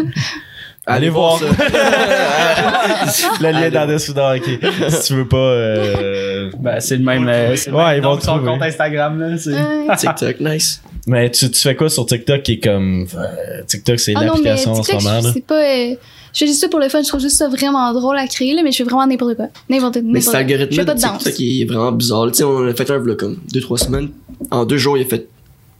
Allez 0.85 1.09
voir. 1.09 1.39
ça. 1.39 1.45
Le 3.41 3.51
lien 3.51 3.69
dans 3.69 3.85
le 3.87 3.93
dessous, 3.93 4.11
ok. 4.11 4.89
Si 4.89 5.07
tu 5.07 5.13
veux 5.15 5.27
pas, 5.27 5.37
euh... 5.37 6.49
Ben, 6.59 6.79
c'est 6.79 6.97
le 6.97 7.03
même. 7.03 7.27
euh, 7.27 7.55
c'est 7.55 7.71
Ouais, 7.71 7.85
même 7.85 7.97
ils 7.97 8.03
vont 8.03 8.19
son 8.19 8.39
compte 8.39 8.61
Instagram, 8.61 9.19
là. 9.19 9.37
c'est-. 9.37 9.97
TikTok, 9.97 10.39
nice. 10.41 10.81
Mais 11.07 11.29
tu, 11.31 11.49
tu 11.51 11.59
fais 11.61 11.75
quoi 11.75 11.89
sur 11.89 12.05
TikTok 12.05 12.43
qui 12.43 12.53
est 12.53 12.59
comme, 12.59 13.05
euh, 13.15 13.61
TikTok 13.67 13.99
c'est 13.99 14.13
Ah 14.15 14.23
l'application 14.25 14.71
en 14.73 14.83
ce 14.83 14.93
moment, 14.93 15.21
là? 15.21 15.31
c'est 15.33 15.45
pas. 15.45 15.55
euh, 15.61 15.95
je 16.33 16.39
fais 16.39 16.47
juste 16.47 16.61
ça 16.61 16.67
pour 16.69 16.79
le 16.79 16.89
fun, 16.89 17.01
je 17.03 17.07
trouve 17.09 17.19
juste 17.21 17.35
ça 17.37 17.47
vraiment 17.47 17.93
drôle 17.93 18.17
à 18.17 18.25
créer, 18.27 18.53
là, 18.55 18.61
mais 18.63 18.71
je 18.71 18.77
fais 18.77 18.83
vraiment 18.83 19.05
n'importe 19.05 19.35
quoi. 19.35 19.47
N'importe 19.69 19.99
Mais 20.03 20.19
cet 20.21 20.35
algorithme 20.35 20.83
danse. 20.85 21.23
TikTok 21.23 21.39
il 21.39 21.61
est 21.61 21.65
vraiment 21.65 21.91
bizarre. 21.91 22.27
Tu 22.31 22.39
sais, 22.39 22.43
on 22.43 22.65
a 22.67 22.73
fait 22.73 22.89
un 22.89 22.97
vlog 22.97 23.17
comme 23.17 23.37
2-3 23.53 23.77
semaines. 23.85 24.09
En 24.51 24.65
deux 24.65 24.77
jours, 24.77 24.97
il 24.97 25.05
a 25.05 25.09
fait 25.09 25.27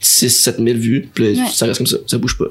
6-7 0.02 0.56
000 0.64 0.78
vues. 0.78 1.08
Puis 1.12 1.24
Ouais. 1.40 1.46
ça 1.52 1.66
reste 1.66 1.78
comme 1.78 1.86
ça. 1.86 1.96
Ça 2.06 2.18
bouge 2.18 2.38
pas. 2.38 2.44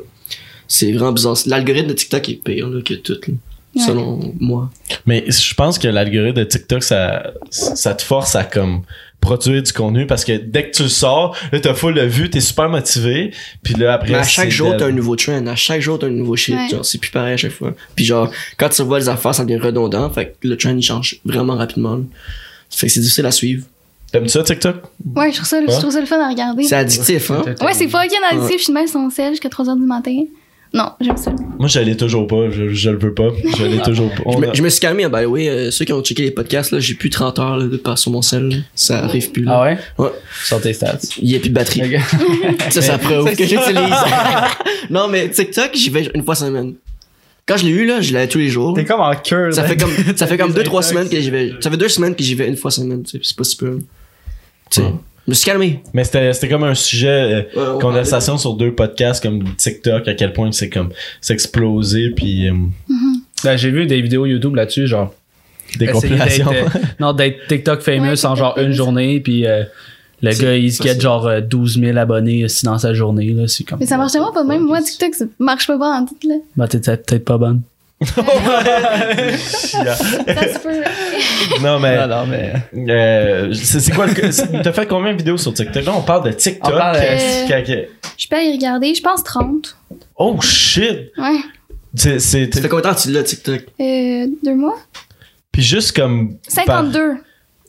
C'est 0.67 0.91
vraiment 0.91 1.11
bizarre. 1.11 1.37
L'algorithme 1.45 1.87
de 1.89 1.93
TikTok 1.93 2.29
est 2.29 2.43
pire 2.43 2.67
là, 2.69 2.81
que 2.81 2.93
tout. 2.93 3.17
là, 3.27 3.33
Ouais. 3.75 3.81
Selon 3.81 4.35
moi. 4.39 4.69
Mais 5.07 5.25
je 5.27 5.53
pense 5.55 5.79
que 5.79 5.87
l'algorithme 5.87 6.37
de 6.37 6.43
TikTok, 6.43 6.83
ça, 6.83 7.31
ça 7.49 7.95
te 7.95 8.03
force 8.03 8.35
à 8.35 8.43
comme 8.43 8.83
produire 9.19 9.63
du 9.63 9.71
contenu 9.73 10.05
parce 10.05 10.23
que 10.25 10.33
dès 10.37 10.69
que 10.69 10.75
tu 10.75 10.83
le 10.83 10.89
sors, 10.89 11.35
là, 11.51 11.59
t'as 11.59 11.73
full 11.73 11.95
de 11.95 12.01
vues, 12.01 12.29
t'es 12.29 12.39
super 12.39 12.69
motivé, 12.69 13.31
puis 13.63 13.73
là, 13.73 13.93
après, 13.93 14.11
Mais 14.11 14.17
à 14.19 14.23
chaque 14.23 14.51
jour, 14.51 14.75
t'as 14.77 14.85
un 14.85 14.91
nouveau 14.91 15.15
trend. 15.15 15.47
À 15.47 15.55
chaque 15.55 15.81
jour, 15.81 15.97
t'as 15.97 16.05
un 16.05 16.11
nouveau 16.11 16.35
shit. 16.35 16.53
Ouais. 16.53 16.69
Genre, 16.69 16.85
c'est 16.85 16.99
plus 16.99 17.09
pareil 17.09 17.33
à 17.33 17.37
chaque 17.37 17.51
fois. 17.53 17.73
Puis 17.95 18.05
genre, 18.05 18.29
quand 18.57 18.69
tu 18.69 18.83
revois 18.83 18.99
les 18.99 19.09
affaires, 19.09 19.33
ça 19.33 19.43
devient 19.43 19.59
redondant. 19.59 20.07
Fait 20.11 20.35
que 20.39 20.47
le 20.47 20.55
trend, 20.55 20.75
il 20.77 20.83
change 20.83 21.19
vraiment 21.25 21.55
rapidement. 21.55 21.95
là. 21.95 22.03
Fait 22.69 22.85
que 22.85 22.93
c'est 22.93 22.99
difficile 22.99 23.25
à 23.25 23.31
suivre. 23.31 23.65
T'aimes 24.11 24.27
ça, 24.27 24.43
TikTok? 24.43 24.75
Ouais, 25.15 25.31
je 25.31 25.37
trouve 25.37 25.47
ça, 25.47 25.61
je 25.61 25.79
trouve 25.79 25.89
ça 25.91 25.99
le 25.99 26.05
fun 26.05 26.19
à 26.23 26.29
regarder. 26.29 26.61
C'est 26.65 26.75
addictif, 26.75 27.31
hein? 27.31 27.43
Ouais, 27.61 27.73
c'est 27.73 27.87
fucking 27.87 28.19
addictif, 28.31 28.59
je 28.59 28.63
suis 28.65 28.73
même 28.73 28.85
sur 28.87 28.99
mon 28.99 29.09
sel 29.09 29.31
jusqu'à 29.31 29.49
3h 29.49 29.75
du 29.79 29.85
matin. 29.87 30.25
Non, 30.75 30.91
j'aime 30.99 31.17
ça. 31.17 31.31
Moi, 31.59 31.67
je 31.67 31.79
l'ai 31.81 31.95
toujours 31.95 32.25
pas, 32.25 32.49
je, 32.49 32.69
je 32.69 32.89
le 32.89 32.97
veux 32.97 33.13
pas, 33.13 33.29
je 33.57 33.63
l'ai 33.65 33.77
toujours 33.83 34.09
pas. 34.15 34.23
Je 34.31 34.37
me, 34.39 34.49
a- 34.49 34.53
je 34.55 34.61
me 34.63 34.69
suis 34.69 34.79
calmé, 34.79 35.07
by 35.07 35.23
the 35.23 35.27
way. 35.27 35.47
euh, 35.47 35.69
ceux 35.71 35.85
qui 35.85 35.93
ont 35.93 36.01
checké 36.01 36.23
les 36.23 36.31
podcasts, 36.31 36.71
là, 36.71 36.79
j'ai 36.79 36.95
plus 36.95 37.11
30 37.11 37.37
heures 37.37 37.57
là, 37.57 37.67
de 37.67 37.77
part 37.77 37.97
sur 37.99 38.09
mon 38.11 38.23
sel. 38.23 38.49
là. 38.49 38.55
Ça 38.73 39.03
arrive 39.03 39.31
plus. 39.31 39.43
Là. 39.43 39.51
Ah 39.53 39.63
ouais? 39.63 39.77
Ouais. 39.99 40.09
Sur 40.43 40.59
tes 40.61 40.73
stats. 40.73 40.97
Il 41.21 41.29
y 41.29 41.35
a 41.35 41.39
plus 41.39 41.49
de 41.49 41.53
batterie. 41.53 41.81
Ok. 41.95 42.01
Ça, 42.71 42.81
ça 42.81 42.97
prouve 42.97 43.29
que 43.35 43.45
j'utilise. 43.45 43.95
non, 44.89 45.07
mais 45.07 45.29
TikTok, 45.29 45.71
j'y 45.75 45.89
vais 45.91 46.09
une 46.15 46.23
fois 46.23 46.33
semaine. 46.35 46.73
Quand 47.45 47.57
je 47.57 47.65
l'ai 47.65 47.71
eu, 47.71 47.85
là, 47.85 48.01
je 48.01 48.13
l'ai 48.13 48.27
tous 48.27 48.37
les 48.39 48.47
jours. 48.49 48.73
T'es 48.73 48.85
comme 48.85 49.01
en 49.01 49.13
cœur. 49.15 49.53
Ça 49.53 49.61
là. 49.61 49.67
fait 49.67 49.77
comme, 49.77 49.91
ça 50.15 50.25
fait 50.27 50.37
comme 50.37 50.53
deux, 50.55 50.63
trois 50.63 50.81
semaines 50.81 51.07
que 51.09 51.19
j'y 51.19 51.29
vais. 51.29 51.51
Ça 51.59 51.69
fait 51.69 51.77
deux 51.77 51.89
semaines 51.89 52.15
que 52.15 52.23
j'y 52.23 52.33
vais 52.35 52.47
une 52.47 52.55
fois 52.57 52.71
semaine, 52.71 53.03
tu 53.03 53.11
sais. 53.11 53.19
C'est 53.21 53.37
pas 53.37 53.43
super. 53.43 53.73
Tu 54.71 54.81
sais. 54.81 54.87
Je 55.25 55.31
me 55.31 55.35
suis 55.35 55.45
calmé. 55.45 55.81
Mais 55.93 56.03
c'était, 56.03 56.33
c'était 56.33 56.49
comme 56.49 56.63
un 56.65 56.75
sujet, 56.75 57.47
euh, 57.57 57.73
Ouais, 57.75 57.79
conversation 57.81 58.37
sur 58.37 58.55
deux 58.55 58.73
podcasts 58.73 59.23
comme 59.23 59.43
TikTok, 59.55 60.07
à 60.07 60.13
quel 60.15 60.33
point 60.33 60.51
c'est 60.51 60.69
comme, 60.69 60.89
c'est 61.21 61.33
explosé, 61.33 62.09
puis 62.09 62.49
euh, 62.49 62.53
Ben, 63.43 63.55
j'ai 63.57 63.71
vu 63.71 63.85
des 63.85 64.01
vidéos 64.01 64.25
YouTube 64.25 64.55
là-dessus, 64.55 64.87
genre. 64.87 65.13
des 65.79 65.87
compilations. 65.87 66.51
euh, 66.51 66.67
non, 66.99 67.13
d'être 67.13 67.47
TikTok 67.47 67.81
famous 67.81 68.03
Ouais, 68.09 68.25
en 68.25 68.35
genre 68.35 68.57
une 68.57 68.73
journée, 68.73 69.19
puis 69.21 69.45
euh, 69.47 69.63
le 70.21 70.31
gars, 70.33 70.55
il 70.57 70.71
se 70.73 70.83
get 70.83 70.99
genre 70.99 71.25
euh, 71.27 71.39
12 71.41 71.79
000 71.79 71.97
abonnés 71.97 72.43
aussi 72.45 72.65
dans 72.65 72.77
sa 72.77 72.93
journée, 72.93 73.31
là. 73.31 73.47
C'est 73.47 73.63
comme. 73.63 73.79
Mais 73.79 73.85
ça 73.85 73.97
marche 73.97 74.11
tellement 74.11 74.31
pas 74.33 74.43
de 74.43 74.47
même. 74.49 74.63
Moi, 74.63 74.81
TikTok, 74.81 75.15
ça 75.15 75.25
marche 75.39 75.67
pas 75.67 75.77
pas 75.77 75.99
en 75.99 76.05
tout, 76.05 76.15
là. 76.27 76.35
Ben, 76.57 76.67
t'es 76.67 76.79
peut-être 76.79 77.05
peut-être 77.05 77.25
pas 77.25 77.37
bonne 77.37 77.61
non, 81.61 81.79
mais. 81.79 82.07
Non, 82.07 82.25
mais. 82.25 82.53
Euh, 82.89 83.53
c'est 83.53 83.93
quoi 83.93 84.07
le. 84.07 84.13
T'as 84.63 84.73
fait 84.73 84.85
combien 84.87 85.13
de 85.13 85.17
vidéos 85.17 85.37
sur 85.37 85.53
TikTok? 85.53 85.85
Là, 85.85 85.93
on 85.95 86.01
parle 86.01 86.25
de 86.25 86.31
TikTok. 86.31 86.73
Euh, 86.73 87.17
je 88.17 88.27
peux 88.27 88.43
y 88.43 88.51
regarder, 88.51 88.93
je 88.93 89.01
pense 89.01 89.23
30. 89.23 89.75
Oh 90.17 90.39
shit! 90.41 91.11
Ouais. 91.17 91.39
C'est. 91.95 92.19
Ça 92.19 92.39
combien 92.69 92.77
de 92.77 92.81
temps 92.81 92.95
tu 92.95 93.11
l'as, 93.11 93.23
TikTok? 93.23 93.61
Euh, 93.79 94.27
deux 94.43 94.55
mois. 94.55 94.77
Puis 95.51 95.61
juste 95.61 95.95
comme. 95.95 96.37
52. 96.47 97.15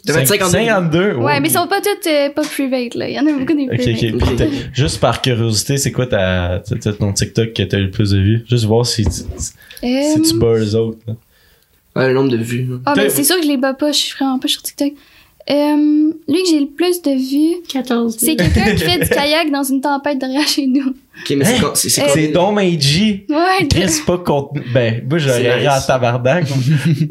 52. 0.07 1.15
Ouais, 1.15 1.41
mais 1.41 1.49
ils 1.49 1.53
sont 1.53 1.67
pas 1.67 1.81
toutes 1.81 2.07
euh, 2.07 2.31
pas 2.31 2.43
private, 2.43 2.95
là. 2.95 3.09
Il 3.09 3.15
y 3.15 3.19
en 3.19 3.27
a 3.27 3.33
beaucoup 3.33 3.55
des 3.55 3.67
okay, 3.67 4.13
Juste 4.73 5.01
par 5.01 5.23
curiosité, 5.23 5.77
c'est 5.77 5.93
quoi 5.93 6.07
ta, 6.07 6.63
ton 6.99 7.13
TikTok 7.13 7.53
que 7.53 7.63
t'as 7.63 7.79
le 7.79 7.91
plus 7.91 8.11
de 8.11 8.19
vues? 8.19 8.45
Juste 8.49 8.65
voir 8.65 8.85
si, 8.85 9.05
si, 9.05 9.25
tu 9.81 9.87
euh, 9.87 10.39
bats 10.39 10.59
les 10.59 10.75
autres. 10.75 10.99
Ouais, 11.97 12.09
le 12.09 12.15
nombre 12.15 12.31
de 12.31 12.37
vues. 12.37 12.69
Ah, 12.85 12.95
ben, 12.95 13.05
mais 13.05 13.09
c'est 13.09 13.25
sûr 13.25 13.37
que 13.37 13.43
je 13.43 13.49
les 13.49 13.57
bats 13.57 13.75
pas. 13.75 13.93
Je 13.93 13.99
suis 13.99 14.15
vraiment 14.19 14.39
pas 14.39 14.49
sur 14.49 14.63
TikTok. 14.63 14.93
Euh, 15.51 16.11
lui 16.27 16.43
que 16.43 16.49
j'ai 16.51 16.61
le 16.61 16.67
plus 16.67 17.03
de 17.03 17.11
vues. 17.11 17.63
C'est 18.19 18.35
quelqu'un 18.35 18.75
qui 18.75 18.83
fait 18.83 18.99
du 18.99 19.09
kayak 19.09 19.51
dans 19.51 19.63
une 19.63 19.81
tempête 19.81 20.19
derrière 20.19 20.47
chez 20.49 20.67
nous. 20.67 20.89
Ok, 20.89 21.35
mais 21.37 21.45
c'est 21.45 21.65
hein? 21.65 21.73
c'est 21.75 21.89
C'est 21.91 22.29
Dom 22.29 22.55
Meiji. 22.55 23.25
Ouais. 23.29 23.69
Pas 24.07 24.19
contre. 24.19 24.55
Ben, 24.73 25.05
moi, 25.09 25.19
j'aurais 25.19 25.55
rien 25.57 25.77
en 25.77 25.81
tabarnak. 25.81 26.47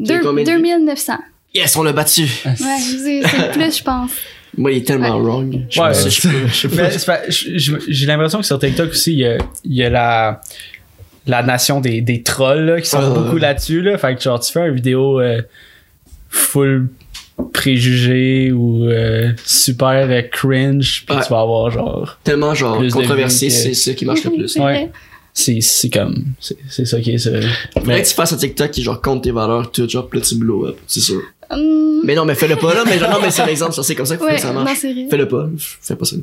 2900. 0.00 1.14
Yes, 1.54 1.76
on 1.76 1.82
l'a 1.84 1.92
battu. 1.92 2.22
Ouais, 2.44 2.54
c'est 2.56 3.20
le 3.20 3.52
plus, 3.52 3.78
je 3.78 3.82
pense. 3.84 4.10
Moi, 4.56 4.72
il 4.72 4.78
est 4.78 4.86
tellement 4.86 5.18
wrong. 5.18 5.66
Je 5.70 5.80
Ouais, 5.80 5.94
je 5.94 6.08
sais 6.08 7.58
je- 7.58 7.76
j'ai 7.88 8.06
l'impression 8.06 8.40
que 8.40 8.46
sur 8.46 8.58
TikTok 8.58 8.90
aussi, 8.90 9.12
il 9.12 9.18
y 9.18 9.26
a, 9.26 9.38
il 9.64 9.74
y 9.74 9.82
a 9.84 9.90
la, 9.90 10.40
la 11.26 11.42
nation 11.42 11.80
des, 11.80 12.00
des 12.00 12.22
trolls 12.22 12.64
là, 12.66 12.80
qui 12.80 12.88
sont 12.88 12.98
ouais. 13.02 13.14
beaucoup 13.14 13.36
là-dessus. 13.36 13.82
Là. 13.82 13.98
Fait 13.98 14.14
que 14.14 14.20
genre, 14.22 14.38
tu 14.40 14.52
fais 14.52 14.66
une 14.68 14.74
vidéo 14.74 15.20
euh, 15.20 15.42
full 16.28 16.88
préjugé 17.52 18.52
ou 18.52 18.84
euh, 18.84 19.32
super 19.44 20.08
euh, 20.08 20.22
cringe, 20.22 21.04
puis 21.06 21.16
Ouais. 21.16 21.22
tu 21.24 21.30
vas 21.30 21.40
avoir 21.40 21.70
genre. 21.70 22.18
Tellement 22.22 22.54
genre 22.54 22.78
controversé, 22.92 23.46
que- 23.48 23.52
c'est 23.52 23.74
ça 23.74 23.92
qui 23.94 24.04
marche 24.04 24.22
le 24.24 24.30
plus. 24.30 24.56
Ouais. 24.56 24.90
C'est, 25.36 25.60
c'est 25.60 25.90
comme. 25.90 26.24
C'est, 26.40 26.56
c'est 26.70 26.84
ça 26.84 27.00
qui 27.00 27.10
est 27.10 27.18
ça. 27.18 27.30
Faudrait 27.72 28.02
que 28.02 28.08
tu 28.08 28.14
fasses 28.14 28.32
un 28.32 28.36
TikTok 28.36 28.70
qui 28.70 28.82
genre 28.84 29.02
compte 29.02 29.24
tes 29.24 29.32
valeurs, 29.32 29.70
tout, 29.72 29.88
genre, 29.88 30.08
là 30.12 30.20
tu 30.20 30.36
blow 30.36 30.66
up, 30.66 30.78
c'est 30.86 31.00
sûr. 31.00 31.20
Hum, 31.50 32.02
Mais 32.04 32.14
non, 32.14 32.24
mais 32.24 32.36
fais-le 32.36 32.56
pas, 32.56 32.72
là, 32.72 32.84
mais 32.86 32.98
genre, 32.98 33.10
non, 33.10 33.18
mais 33.20 33.32
c'est 33.32 33.42
un 33.42 33.48
exemple, 33.48 33.74
ça, 33.74 33.82
c'est 33.82 33.96
comme 33.96 34.06
ça 34.06 34.14
que 34.14 34.20
faut 34.22 34.28
ouais, 34.28 34.36
que 34.36 34.40
ça 34.40 34.52
marche. 34.52 34.78
Fais-le 34.78 35.26
pas, 35.28 35.48
fais 35.58 35.96
pas 35.96 36.04
ça. 36.04 36.16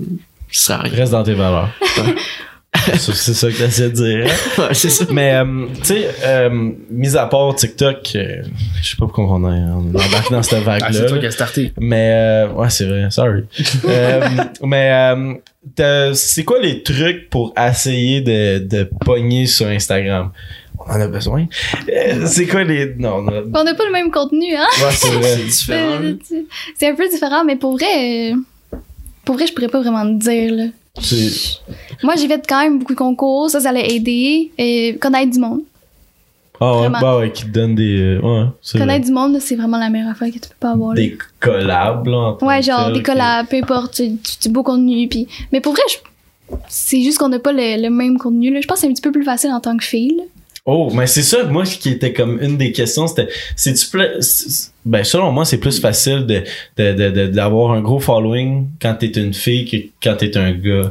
Ça 0.49 0.77
rien. 0.77 0.93
Reste 0.93 1.11
dans 1.11 1.23
tes 1.23 1.33
valeurs. 1.33 1.69
c'est 1.95 2.01
c'est 2.97 3.33
ça 3.33 3.49
que 3.49 3.57
t'essaies 3.57 3.89
de 3.89 3.95
dire. 3.95 4.25
Ouais, 4.57 4.73
c'est 4.73 4.89
ça. 4.89 5.05
Mais, 5.11 5.35
euh, 5.35 5.65
tu 5.79 5.85
sais, 5.85 6.09
euh, 6.23 6.71
mis 6.89 7.17
à 7.17 7.25
part 7.25 7.53
TikTok, 7.53 8.11
euh, 8.15 8.43
je 8.81 8.89
sais 8.89 8.95
pas 8.95 9.05
pourquoi 9.05 9.25
on 9.25 9.43
est 9.53 9.59
on 9.59 9.89
embarque 9.89 10.31
dans 10.31 10.41
cette 10.41 10.63
vague-là. 10.63 10.87
Ah, 10.89 10.93
c'est 10.93 11.05
toi 11.05 11.15
là. 11.17 11.21
qui 11.21 11.27
as 11.27 11.31
starté. 11.31 11.73
Mais 11.79 12.11
euh, 12.13 12.53
ouais, 12.53 12.69
c'est 12.69 12.85
vrai, 12.85 13.09
sorry. 13.11 13.43
Euh, 13.85 14.27
mais 14.63 15.15
euh, 15.79 16.13
c'est 16.13 16.43
quoi 16.43 16.59
les 16.59 16.81
trucs 16.81 17.29
pour 17.29 17.53
essayer 17.57 18.21
de, 18.21 18.59
de 18.59 18.89
pogner 19.05 19.47
sur 19.47 19.67
Instagram? 19.67 20.31
On 20.79 20.91
en 20.91 21.01
a 21.01 21.07
besoin. 21.07 21.47
C'est 22.25 22.47
quoi 22.47 22.63
les. 22.63 22.95
Non, 22.95 23.21
non. 23.21 23.43
On 23.53 23.63
n'a 23.63 23.73
pas 23.73 23.85
le 23.85 23.91
même 23.91 24.11
contenu, 24.11 24.55
hein? 24.55 24.65
Ouais, 24.81 24.91
c'est 24.91 25.09
vrai. 25.09 25.37
C'est 25.37 25.43
différent. 25.43 25.99
C'est 26.77 26.87
un 26.87 26.95
peu 26.95 27.07
différent, 27.09 27.43
mais 27.43 27.55
pour 27.57 27.73
vrai, 27.73 28.33
pour 29.25 29.35
vrai, 29.35 29.45
je 29.45 29.53
pourrais 29.53 29.67
pas 29.67 29.81
vraiment 29.81 30.05
te 30.05 30.23
dire, 30.23 30.53
là. 30.55 30.63
Moi, 32.03 32.15
j'ai 32.17 32.27
fait 32.27 32.43
quand 32.47 32.61
même 32.61 32.79
beaucoup 32.79 32.93
de 32.93 32.97
concours, 32.97 33.49
ça, 33.49 33.59
ça 33.59 33.71
l'a 33.71 33.85
aidé. 33.85 34.51
Et 34.57 34.97
connaître 34.99 35.31
du 35.31 35.39
monde. 35.39 35.61
Ah 36.63 36.79
ouais, 36.81 36.89
bah 36.89 37.17
ouais, 37.17 37.31
qui 37.31 37.45
te 37.45 37.49
donne 37.49 37.73
des. 37.73 37.97
euh, 37.99 38.19
ouais. 38.21 38.45
Connaître 38.77 39.05
du 39.05 39.11
monde, 39.11 39.39
c'est 39.39 39.55
vraiment 39.55 39.79
la 39.79 39.89
meilleure 39.89 40.09
affaire 40.11 40.27
que 40.27 40.33
tu 40.33 40.41
peux 40.41 40.55
pas 40.59 40.71
avoir. 40.71 40.93
Des 40.93 41.17
collabs, 41.39 42.05
là. 42.05 42.37
Ouais, 42.41 42.61
genre 42.61 42.91
des 42.91 43.01
collabs, 43.01 43.47
peu 43.47 43.57
importe, 43.57 43.99
du, 43.99 44.17
du 44.41 44.49
beau 44.49 44.61
contenu. 44.61 45.07
Puis... 45.07 45.27
Mais 45.51 45.59
pour 45.59 45.73
vrai, 45.73 45.81
c'est 46.67 47.01
juste 47.01 47.17
qu'on 47.17 47.29
n'a 47.29 47.39
pas 47.39 47.51
le, 47.51 47.81
le 47.81 47.89
même 47.89 48.19
contenu. 48.19 48.53
Là. 48.53 48.61
Je 48.61 48.67
pense 48.67 48.75
que 48.75 48.81
c'est 48.81 48.87
un 48.87 48.93
petit 48.93 49.01
peu 49.01 49.11
plus 49.11 49.23
facile 49.23 49.49
en 49.51 49.59
tant 49.59 49.75
que 49.75 49.83
fille. 49.83 50.21
Oh, 50.65 50.91
mais 50.93 51.07
c'est 51.07 51.23
ça, 51.23 51.43
moi, 51.45 51.63
qui 51.63 51.89
était 51.89 52.13
comme 52.13 52.39
une 52.41 52.55
des 52.55 52.71
questions, 52.71 53.07
c'était, 53.07 53.27
c'est-tu 53.55 53.87
pla- 53.89 54.21
c'est- 54.21 54.71
ben, 54.85 55.03
selon 55.03 55.31
moi, 55.31 55.43
c'est 55.43 55.57
plus 55.57 55.79
facile 55.79 56.25
de, 56.27 56.43
de, 56.77 56.93
de, 56.93 57.09
de- 57.09 57.27
d'avoir 57.27 57.71
un 57.71 57.81
gros 57.81 57.99
following 57.99 58.67
quand 58.79 58.93
t'es 58.99 59.07
une 59.07 59.33
fille 59.33 59.65
que 59.65 59.77
quand 60.07 60.17
t'es 60.17 60.37
un 60.37 60.51
gars. 60.51 60.89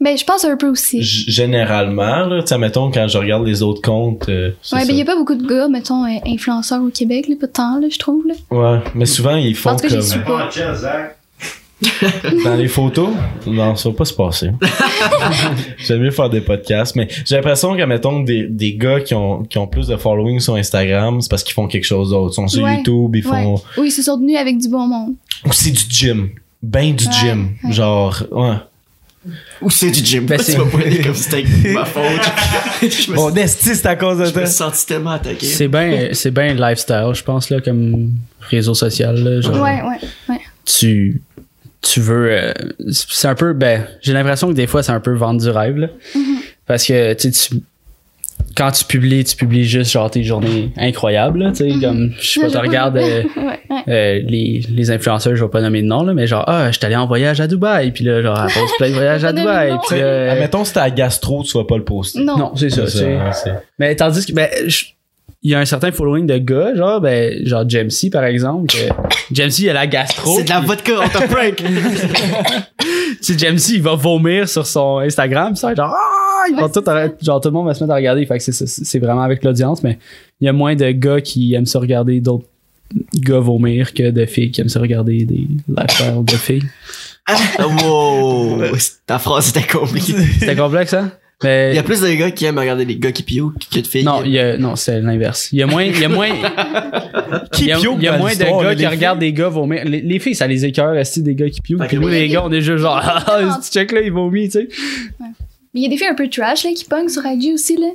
Ben, 0.00 0.18
je 0.18 0.24
pense 0.24 0.44
un 0.44 0.56
peu 0.56 0.66
aussi. 0.68 1.00
G- 1.00 1.30
Généralement, 1.30 2.26
là, 2.26 2.42
tu 2.42 2.48
sais, 2.48 2.58
mettons, 2.58 2.90
quand 2.90 3.06
je 3.06 3.18
regarde 3.18 3.46
les 3.46 3.62
autres 3.62 3.82
comptes, 3.82 4.28
euh, 4.28 4.50
Ouais, 4.72 4.84
ben, 4.84 4.88
il 4.90 4.96
y 4.96 5.02
a 5.02 5.04
pas 5.04 5.14
beaucoup 5.14 5.36
de 5.36 5.46
gars, 5.46 5.68
mettons, 5.68 6.04
euh, 6.04 6.18
influenceurs 6.26 6.82
au 6.82 6.88
Québec, 6.88 7.28
là, 7.28 7.36
pas 7.40 7.46
tant, 7.46 7.78
là, 7.78 7.86
je 7.88 7.98
trouve, 8.00 8.24
là. 8.26 8.34
Ouais, 8.50 8.80
mais 8.96 9.06
souvent, 9.06 9.36
ils 9.36 9.54
font 9.54 9.70
En 9.70 9.76
tout 9.76 9.82
cas, 9.86 9.90
comme... 9.90 10.02
suis 10.02 10.18
pas. 10.18 10.48
Dans 12.44 12.54
les 12.54 12.68
photos? 12.68 13.10
Non, 13.46 13.74
ça 13.76 13.88
va 13.90 13.94
pas 13.96 14.04
se 14.04 14.14
passer. 14.14 14.50
J'aime 15.78 16.00
mieux 16.00 16.10
faire 16.10 16.30
des 16.30 16.40
podcasts, 16.40 16.94
mais 16.96 17.08
j'ai 17.24 17.36
l'impression 17.36 17.76
que, 17.76 17.82
mettons, 17.82 18.20
des, 18.20 18.46
des 18.48 18.74
gars 18.74 19.00
qui 19.00 19.14
ont, 19.14 19.42
qui 19.42 19.58
ont 19.58 19.66
plus 19.66 19.88
de 19.88 19.96
following 19.96 20.40
sur 20.40 20.54
Instagram, 20.56 21.20
c'est 21.20 21.30
parce 21.30 21.42
qu'ils 21.42 21.54
font 21.54 21.66
quelque 21.66 21.84
chose 21.84 22.10
d'autre. 22.10 22.32
Ils 22.32 22.36
sont 22.36 22.48
sur 22.48 22.64
Ouais, 22.64 22.76
YouTube, 22.76 23.16
ils 23.16 23.22
font... 23.22 23.54
Ouais. 23.54 23.60
Oui, 23.78 23.88
ils 23.88 23.92
se 23.92 24.02
sont 24.02 24.18
tenus 24.18 24.36
avec 24.38 24.58
du 24.58 24.68
bon 24.68 24.86
monde. 24.86 25.14
Ou 25.44 25.52
c'est 25.52 25.70
du 25.70 25.82
gym. 25.88 26.30
Ben 26.62 26.94
du 26.94 27.06
Ouais, 27.06 27.12
gym. 27.12 27.48
ouais. 27.64 27.72
Genre, 27.72 28.22
ouais. 28.30 28.56
Ou 29.60 29.70
c'est 29.70 29.90
du 29.90 30.04
gym. 30.04 30.26
Ben, 30.26 30.38
c'est- 30.42 30.52
tu 30.52 30.58
vas 30.58 30.64
pas 30.66 30.78
aller 30.78 30.98
comme 31.00 31.14
c'était 31.14 31.44
ma 31.72 31.84
faute. 31.84 32.04
Bon, 33.14 33.32
c'est 33.46 33.86
à 33.86 33.96
cause 33.96 34.18
de 34.18 34.24
je 34.24 34.28
me 34.30 34.34
toi. 34.34 34.46
suis 34.46 34.54
senti 34.56 34.86
tellement 34.86 35.10
attaqué. 35.10 35.46
C'est 35.46 35.68
bien 35.68 36.08
c'est 36.12 36.30
bien 36.32 36.54
lifestyle, 36.54 37.10
je 37.14 37.22
pense, 37.22 37.48
là, 37.50 37.60
comme 37.60 38.10
réseau 38.40 38.74
social. 38.74 39.16
Là, 39.22 39.40
genre, 39.40 39.54
Ouais, 39.60 39.80
ouais, 39.82 39.98
ouais. 40.28 40.40
tu, 40.64 41.20
tu 41.82 42.00
veux. 42.00 42.28
euh, 42.30 42.52
c'est 42.90 43.28
un 43.28 43.34
peu. 43.34 43.52
Ben, 43.52 43.86
j'ai 44.00 44.12
l'impression 44.12 44.48
que 44.48 44.54
des 44.54 44.66
fois, 44.66 44.82
c'est 44.82 44.92
un 44.92 45.00
peu 45.00 45.12
vendre 45.14 45.40
du 45.40 45.50
rêve. 45.50 45.76
Là, 45.76 45.88
Parce 46.66 46.86
que 46.86 47.12
tu 47.14 47.32
sais, 47.32 47.48
tu. 47.50 47.60
Quand 48.54 48.70
tu 48.70 48.84
publies, 48.84 49.24
tu 49.24 49.34
publies 49.36 49.64
juste 49.64 49.92
genre 49.92 50.10
tes 50.10 50.22
journées 50.24 50.72
incroyables. 50.76 51.38
là, 51.38 51.52
Tu 51.52 51.70
sais, 51.72 51.80
comme, 51.80 52.12
je 52.20 52.26
sais 52.32 52.40
pas, 52.40 52.50
tu 52.50 52.56
regardes 52.58 52.98
euh, 52.98 53.22
ouais, 53.36 53.60
ouais. 53.70 53.82
euh, 53.88 54.20
les, 54.28 54.62
les 54.68 54.90
influenceurs, 54.90 55.34
je 55.36 55.42
vais 55.42 55.48
pas 55.50 55.62
nommer 55.62 55.80
de 55.80 55.86
nom, 55.86 56.02
là, 56.02 56.12
mais 56.12 56.26
genre, 56.26 56.44
ah, 56.46 56.70
je 56.70 56.76
suis 56.76 56.84
allé 56.84 56.96
en 56.96 57.06
voyage 57.06 57.40
à 57.40 57.46
Dubaï, 57.46 57.92
puis 57.92 58.04
là, 58.04 58.20
genre, 58.20 58.38
elle 58.46 58.52
pose 58.52 58.70
plein 58.76 58.88
de 58.90 58.94
voyages 58.94 59.24
à 59.24 59.32
Dubaï, 59.32 59.72
puis 59.88 60.00
Admettons, 60.02 60.64
si 60.66 60.74
t'as 60.74 60.82
la 60.82 60.90
gastro, 60.90 61.42
tu 61.44 61.56
vas 61.56 61.64
pas 61.64 61.78
le 61.78 61.84
poster. 61.84 62.20
Non. 62.22 62.36
non, 62.36 62.52
c'est 62.56 62.68
ça, 62.68 62.86
C'est 62.88 62.98
c'est- 62.98 63.16
ça, 63.18 63.32
c'est- 63.32 63.62
mais 63.78 63.96
tandis 63.96 64.26
que, 64.26 64.32
ben, 64.32 64.48
je- 64.66 64.84
il 65.44 65.50
y 65.50 65.54
a 65.54 65.58
un 65.58 65.64
certain 65.64 65.90
following 65.90 66.24
de 66.24 66.38
gars, 66.38 66.74
genre, 66.74 67.00
ben, 67.00 67.44
genre 67.44 67.68
Jamesy, 67.68 68.10
par 68.10 68.24
exemple. 68.24 68.66
que 68.66 68.78
Jamesy, 69.34 69.64
il 69.64 69.70
a 69.70 69.72
la 69.72 69.86
gastro. 69.88 70.36
C'est 70.36 70.44
de 70.44 70.48
la 70.50 70.60
vodka, 70.60 70.92
on 71.04 71.08
te 71.08 71.26
prank. 71.32 71.62
Tu 73.20 73.36
Jamesy, 73.36 73.76
il 73.76 73.82
va 73.82 73.94
vomir 73.94 74.48
sur 74.48 74.66
son 74.66 74.98
Instagram, 74.98 75.54
pis 75.54 75.58
ça 75.58 75.68
va 75.68 75.72
être 75.72 75.78
genre, 75.78 75.94
ah, 75.94 76.44
ils 76.48 76.54
vont 76.54 76.62
Ouais, 76.62 76.70
tout 76.70 77.24
genre, 77.24 77.40
tout 77.40 77.48
le 77.48 77.54
monde 77.54 77.66
va 77.66 77.74
se 77.74 77.82
mettre 77.82 77.92
à 77.92 77.96
regarder. 77.96 78.24
Fait 78.24 78.38
que 78.38 78.44
c'est, 78.44 78.98
vraiment 79.00 79.22
avec 79.22 79.42
l'audience, 79.42 79.82
mais 79.82 79.98
il 80.40 80.46
y 80.46 80.48
a 80.48 80.52
moins 80.52 80.76
de 80.76 80.90
gars 80.92 81.20
qui 81.20 81.54
aiment 81.54 81.66
ça 81.66 81.80
regarder 81.80 82.20
d'autres 82.20 82.46
gars 83.14 83.38
vomir 83.38 83.94
que 83.94 84.10
de 84.10 84.26
filles 84.26 84.50
qui 84.50 84.60
aiment 84.60 84.68
ça 84.68 84.80
regarder 84.80 85.24
des 85.24 85.48
lifestyles 85.68 86.24
de 86.24 86.36
filles. 86.36 86.64
Ah, 87.26 87.66
wow. 87.84 88.62
Ta 89.06 89.18
phrase 89.18 89.50
était 89.50 89.66
compliquée. 89.66 90.14
C'était 90.38 90.56
complexe, 90.56 90.94
hein? 90.94 91.12
Mais, 91.42 91.72
Il 91.72 91.76
y 91.76 91.78
a 91.78 91.82
plus 91.82 92.00
de 92.00 92.12
gars 92.14 92.30
qui 92.30 92.44
aiment 92.44 92.58
regarder 92.58 92.84
les 92.84 92.96
gars 92.96 93.12
qui 93.12 93.22
pio 93.22 93.52
que 93.70 93.80
de 93.80 93.86
filles. 93.86 94.04
non, 94.04 94.22
il 94.24 94.32
y 94.32 94.38
a, 94.38 94.56
non, 94.56 94.76
c'est 94.76 95.00
l'inverse. 95.00 95.48
Il 95.52 95.58
y 95.58 95.62
a 95.62 95.66
moins, 95.66 95.84
il 95.84 95.98
y 95.98 96.04
a 96.04 96.08
moins, 96.08 96.28
Qui 97.52 97.64
il 97.64 97.68
y 97.68 97.72
a, 97.72 97.78
il 97.78 97.84
y 97.84 98.18
moins 98.18 98.34
de 98.34 98.62
gars 98.62 98.74
qui 98.74 98.86
regardent 98.86 99.18
des 99.18 99.32
gars 99.32 99.48
vomir. 99.48 99.84
Les, 99.84 100.00
les 100.00 100.18
filles, 100.18 100.34
ça 100.34 100.46
les 100.46 100.64
écœure, 100.64 100.94
est 100.94 101.18
des 101.18 101.34
gars 101.34 101.48
qui. 101.50 101.74
Ok, 101.74 101.86
Puis 101.86 101.98
nous, 101.98 102.08
les 102.08 102.28
gars, 102.28 102.44
on 102.44 102.52
est 102.52 102.60
juste 102.60 102.78
genre, 102.78 103.00
ah, 103.02 103.58
tu 103.62 103.70
check 103.70 103.92
là, 103.92 104.00
ils 104.00 104.12
vomit, 104.12 104.48
tu 104.48 104.60
sais. 104.60 104.68
Mais 105.74 105.80
il 105.80 105.82
y 105.82 105.86
a 105.86 105.88
des 105.88 105.96
filles 105.96 106.08
un 106.08 106.14
peu 106.14 106.28
trash, 106.28 106.64
là, 106.64 106.70
qui 106.74 106.84
pognent 106.84 107.08
sur 107.08 107.24
IG 107.24 107.54
aussi, 107.54 107.76
là. 107.76 107.88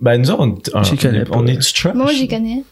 Ben, 0.00 0.18
nous, 0.20 0.30
on, 0.30 0.58
on, 0.74 1.46
est 1.46 1.56
du 1.56 1.72
trash. 1.72 1.94
Moi, 1.94 2.12
j'y 2.12 2.28
connais. 2.28 2.62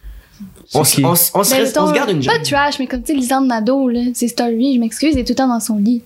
On, 0.75 0.85
se 0.85 1.00
Ben, 1.00 1.09
reste- 1.09 1.78
on 1.78 1.88
se 1.88 1.95
garde 1.95 2.11
une 2.11 2.25
Pas 2.25 2.38
trash, 2.40 2.78
mais 2.78 2.87
comme, 2.87 3.02
tu 3.02 3.12
sais, 3.12 3.19
Lisande 3.19 3.47
Nadeau, 3.47 3.88
là. 3.88 4.00
C'est 4.14 4.28
story, 4.28 4.75
je 4.75 4.80
m'excuse, 4.80 5.14
elle 5.14 5.21
est 5.21 5.25
tout 5.25 5.33
le 5.33 5.37
temps 5.37 5.49
dans 5.49 5.61
son 5.61 5.76
lit. 5.76 6.02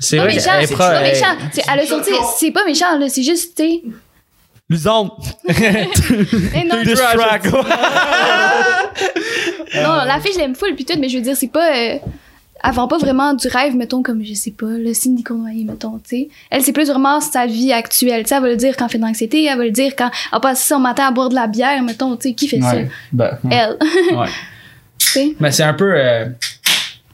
C'est 0.00 0.16
Pas 0.18 0.26
méchant, 0.26 0.50
c'est 0.66 0.76
pas 0.76 1.00
elle- 1.00 1.12
méchant. 1.12 1.36
C'est- 1.52 1.62
Elle 1.72 1.80
a 1.80 1.86
sorti, 1.86 2.10
c'est 2.38 2.50
pas 2.50 2.64
méchant, 2.64 2.86
c'est 3.08 3.22
juste, 3.22 3.56
tu. 3.56 3.80
Mais 4.72 4.74
non, 9.82 10.04
la 10.06 10.20
fille, 10.20 10.32
je 10.34 10.38
l'aime 10.38 10.54
full, 10.54 10.74
puis 10.74 10.84
tout, 10.84 10.94
mais 10.98 11.08
je 11.08 11.16
veux 11.18 11.22
dire, 11.22 11.36
c'est 11.36 11.48
pas. 11.48 11.70
euh, 11.76 11.98
elle 12.66 12.72
vend 12.72 12.88
pas 12.88 12.96
vraiment 12.96 13.34
du 13.34 13.46
rêve, 13.48 13.76
mettons, 13.76 14.02
comme, 14.02 14.24
je 14.24 14.32
sais 14.32 14.50
pas, 14.52 14.64
le 14.66 14.94
Cindy 14.94 15.22
Cournoyer, 15.22 15.64
mettons, 15.64 15.98
tu 15.98 16.16
sais. 16.16 16.28
Elle, 16.50 16.62
c'est 16.62 16.72
plus 16.72 16.88
vraiment 16.88 17.20
sa 17.20 17.44
vie 17.46 17.72
actuelle. 17.72 18.22
Tu 18.22 18.28
sais, 18.30 18.36
elle 18.36 18.42
va 18.42 18.48
le 18.48 18.56
dire 18.56 18.74
quand 18.76 18.86
elle 18.86 18.90
fait 18.92 18.98
de 18.98 19.02
l'anxiété, 19.04 19.44
elle 19.44 19.58
va 19.58 19.64
le 19.64 19.70
dire 19.70 19.94
quand 19.96 20.10
elle 20.32 20.40
passe 20.40 20.64
son 20.66 20.78
matin 20.78 21.08
à 21.08 21.10
boire 21.10 21.28
de 21.28 21.34
la 21.34 21.46
bière, 21.46 21.82
mettons, 21.82 22.16
tu 22.16 22.28
sais, 22.28 22.34
qui 22.34 22.48
fait 22.48 22.62
Ouais. 22.62 22.88
Ben, 23.12 23.38
ça? 23.42 23.48
ouais. 23.48 23.54
Elle. 23.54 24.16
Ouais. 24.16 25.34
Mais 25.40 25.52
c'est 25.52 25.62
un 25.62 25.74
peu. 25.74 25.92
euh, 25.94 26.26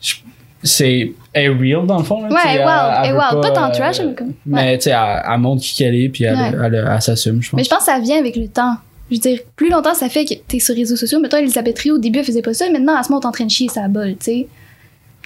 je- 0.01 0.15
c'est. 0.63 1.13
Elle 1.33 1.45
est 1.45 1.49
real 1.75 1.87
dans 1.87 1.99
le 1.99 2.05
fond. 2.05 2.23
Là, 2.23 2.29
Ouais, 2.29 2.41
elle 2.45 2.57
est 2.61 2.65
wild, 2.65 2.71
elle 3.03 3.09
est 3.09 3.13
veut 3.13 3.19
wild. 3.19 3.41
Pas 3.43 3.51
tant 3.53 3.69
euh, 3.69 3.73
trash, 3.73 4.01
mais 4.01 4.15
comme- 4.15 4.33
Mais 4.47 4.79
tu 4.79 4.85
sais, 4.85 4.91
elle, 4.91 5.23
elle 5.33 5.39
montre 5.39 5.63
qui 5.63 5.75
qu'elle 5.77 5.95
est, 5.95 6.09
puis 6.09 6.25
elle, 6.25 6.35
Ouais. 6.35 6.51
elle, 6.53 6.75
elle, 6.75 6.91
elle 6.93 7.03
s'assume, 7.03 7.41
je 7.43 7.51
pense. 7.51 7.57
Mais 7.59 7.65
je 7.65 7.69
pense 7.71 7.79
que 7.81 7.85
ça 7.85 7.99
vient 8.01 8.19
avec 8.19 8.35
le 8.37 8.49
temps. 8.49 8.75
Je 9.11 9.17
veux 9.17 9.21
dire, 9.21 9.39
plus 9.57 9.71
longtemps 9.71 9.95
ça 9.95 10.09
fait 10.09 10.25
que 10.25 10.35
t'es 10.47 10.59
sur 10.61 10.75
les 10.75 10.83
réseaux 10.83 10.97
sociaux. 10.97 11.19
Mettons, 11.21 11.37
Elisabeth 11.39 11.79
Rio, 11.81 11.95
au 11.97 11.99
début, 11.99 12.19
elle 12.21 12.25
faisait 12.25 12.43
pas 12.43 12.55
ça. 12.55 12.69
Maintenant, 12.71 12.97
elle 12.99 13.05
se 13.05 13.11
montre 13.13 13.27
en 13.27 13.33
train 13.33 13.45
de 13.45 13.51
chier 13.51 13.69
sa 13.69 13.89
bol, 13.89 14.11
tu 14.11 14.17
sais. 14.25 14.47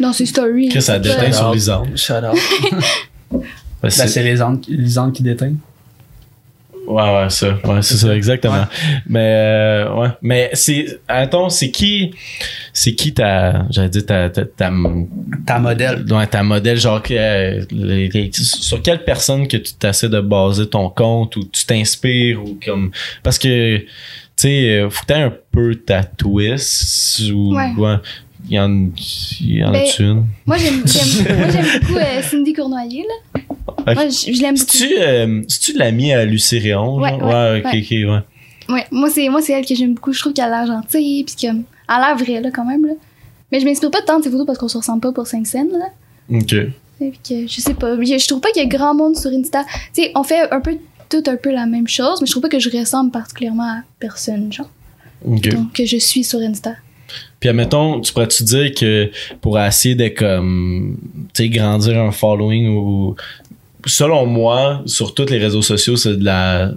Dans 0.00 0.12
ses 0.12 0.26
stories. 0.26 0.68
Que 0.70 0.80
ça 0.80 0.94
c'est 1.02 1.08
pas- 1.14 1.20
déteint 1.24 1.32
sur 1.32 1.50
out. 1.50 1.56
Ben, 3.30 3.40
Ben, 3.82 3.90
c'est- 3.90 4.22
les 4.22 4.42
angles 4.98 5.12
qui 5.12 5.22
déteignent. 5.22 5.56
Ouais, 6.86 7.02
ouais, 7.22 7.30
ça. 7.30 7.56
Ouais, 7.64 7.82
c'est 7.82 7.96
ça, 7.96 8.14
exactement. 8.14 8.66
Mais, 9.08 9.20
euh, 9.20 9.94
ouais. 9.94 10.08
Mais 10.22 10.50
c'est, 10.52 11.00
attends, 11.08 11.48
c'est 11.48 11.70
qui, 11.70 12.12
c'est 12.72 12.94
qui 12.94 13.14
ta, 13.14 13.66
j'allais 13.70 13.88
dire 13.88 14.04
ta, 14.06 14.28
ta, 14.30 14.44
ta, 14.44 14.70
Ta 15.46 15.58
modèle. 15.58 16.04
ouais, 16.10 16.26
ta 16.26 16.42
modèle, 16.42 16.76
genre, 16.78 17.02
que, 17.02 17.14
euh, 17.14 17.64
les- 17.70 18.08
les- 18.08 18.30
sur 18.32 18.82
quelle 18.82 19.02
personne 19.04 19.48
que 19.48 19.56
tu 19.56 19.72
t'essaies 19.74 20.08
de 20.08 20.20
baser 20.20 20.68
ton 20.68 20.90
compte 20.90 21.36
ou 21.36 21.44
tu 21.44 21.64
t'inspires 21.64 22.42
ou 22.42 22.58
comme, 22.64 22.90
parce 23.22 23.38
que, 23.38 23.78
tu 23.78 23.86
sais, 24.36 24.78
euh, 24.80 24.90
faut 24.90 25.02
que 25.02 25.06
t'aies 25.06 25.14
un 25.22 25.32
peu 25.52 25.74
ta 25.76 26.04
twist 26.04 27.20
ou, 27.32 27.54
Ouais. 27.56 27.72
ouais. 27.78 27.96
Il 28.46 28.56
y 28.56 28.60
en, 28.60 28.68
il 29.40 29.56
y 29.56 29.64
en 29.64 29.72
Ben, 29.72 29.84
a 29.86 30.02
une? 30.02 30.26
Moi, 30.44 30.58
j'aime, 30.58 30.82
j'aime- 30.84 31.38
moi, 31.38 31.48
j'aime 31.48 31.80
beaucoup 31.80 31.96
euh, 31.96 32.20
Cindy 32.20 32.52
Cournoyer, 32.52 33.02
là. 33.34 33.40
Ok. 33.66 33.94
Moi, 33.94 34.08
je, 34.08 34.32
je 34.32 34.42
l'aime 34.42 34.54
beaucoup. 34.54 34.70
C'est-tu, 34.70 34.94
euh, 34.98 35.42
c'est-tu 35.48 35.72
l'ami 35.78 36.12
à 36.12 36.24
Lucie 36.24 36.58
Réon? 36.58 36.96
Ouais, 36.96 37.10
genre? 37.10 37.22
ouais, 37.22 37.62
ok, 37.64 37.72
ouais. 37.72 37.80
ok, 37.80 38.10
ouais. 38.10 38.74
Ouais, 38.74 38.86
moi, 38.90 39.10
c'est, 39.10 39.28
moi, 39.28 39.42
c'est 39.42 39.52
elle 39.52 39.66
que 39.66 39.74
j'aime 39.74 39.94
beaucoup. 39.94 40.12
Je 40.12 40.20
trouve 40.20 40.32
qu'elle 40.32 40.52
a 40.52 40.64
l'air 40.64 40.66
gentille, 40.66 41.24
puis 41.24 41.34
qu'elle 41.34 41.62
a 41.88 42.00
l'air 42.00 42.16
vraie, 42.16 42.40
là, 42.40 42.50
quand 42.50 42.64
même, 42.64 42.84
là. 42.86 42.94
Mais 43.52 43.60
je 43.60 43.64
m'inspire 43.66 43.90
pas 43.90 44.02
tant 44.02 44.18
de 44.18 44.24
ses 44.24 44.30
photos 44.30 44.46
parce 44.46 44.58
qu'on 44.58 44.68
se 44.68 44.78
ressemble 44.78 45.00
pas 45.00 45.12
pour 45.12 45.26
5 45.26 45.46
scènes, 45.46 45.70
là. 45.72 45.88
Ok. 46.32 46.52
Et 47.00 47.10
puis 47.10 47.20
que, 47.28 47.46
je 47.46 47.60
sais 47.60 47.74
pas. 47.74 47.96
Je, 47.96 48.18
je 48.18 48.26
trouve 48.28 48.40
pas 48.40 48.50
qu'il 48.50 48.62
y 48.62 48.66
a 48.66 48.68
grand 48.68 48.94
monde 48.94 49.16
sur 49.16 49.30
Insta. 49.30 49.64
Tu 49.94 50.02
sais, 50.02 50.12
on 50.14 50.22
fait 50.22 50.50
un 50.50 50.60
peu 50.60 50.76
tout 51.08 51.22
un 51.26 51.36
peu 51.36 51.52
la 51.52 51.66
même 51.66 51.88
chose, 51.88 52.20
mais 52.20 52.26
je 52.26 52.32
trouve 52.32 52.42
pas 52.42 52.48
que 52.48 52.58
je 52.58 52.70
ressemble 52.70 53.10
particulièrement 53.10 53.64
à 53.78 53.82
personne, 53.98 54.52
genre. 54.52 54.70
Ok. 55.26 55.48
Donc, 55.48 55.72
que 55.72 55.84
je 55.84 55.96
suis 55.96 56.24
sur 56.24 56.40
Insta. 56.40 56.74
Puis 57.38 57.50
admettons, 57.50 58.00
tu 58.00 58.12
pourrais-tu 58.12 58.42
dire 58.44 58.74
que 58.74 59.10
pour 59.40 59.60
essayer 59.60 59.94
de 59.94 60.08
comme 60.08 60.96
tu 61.34 61.44
sais 61.44 61.48
grandir 61.50 62.00
un 62.00 62.10
following 62.10 62.68
ou 62.68 63.14
selon 63.86 64.26
moi, 64.26 64.82
sur 64.86 65.14
tous 65.14 65.26
les 65.30 65.38
réseaux 65.38 65.62
sociaux, 65.62 65.96
c'est 65.96 66.16
de 66.16 66.24
la 66.24 66.72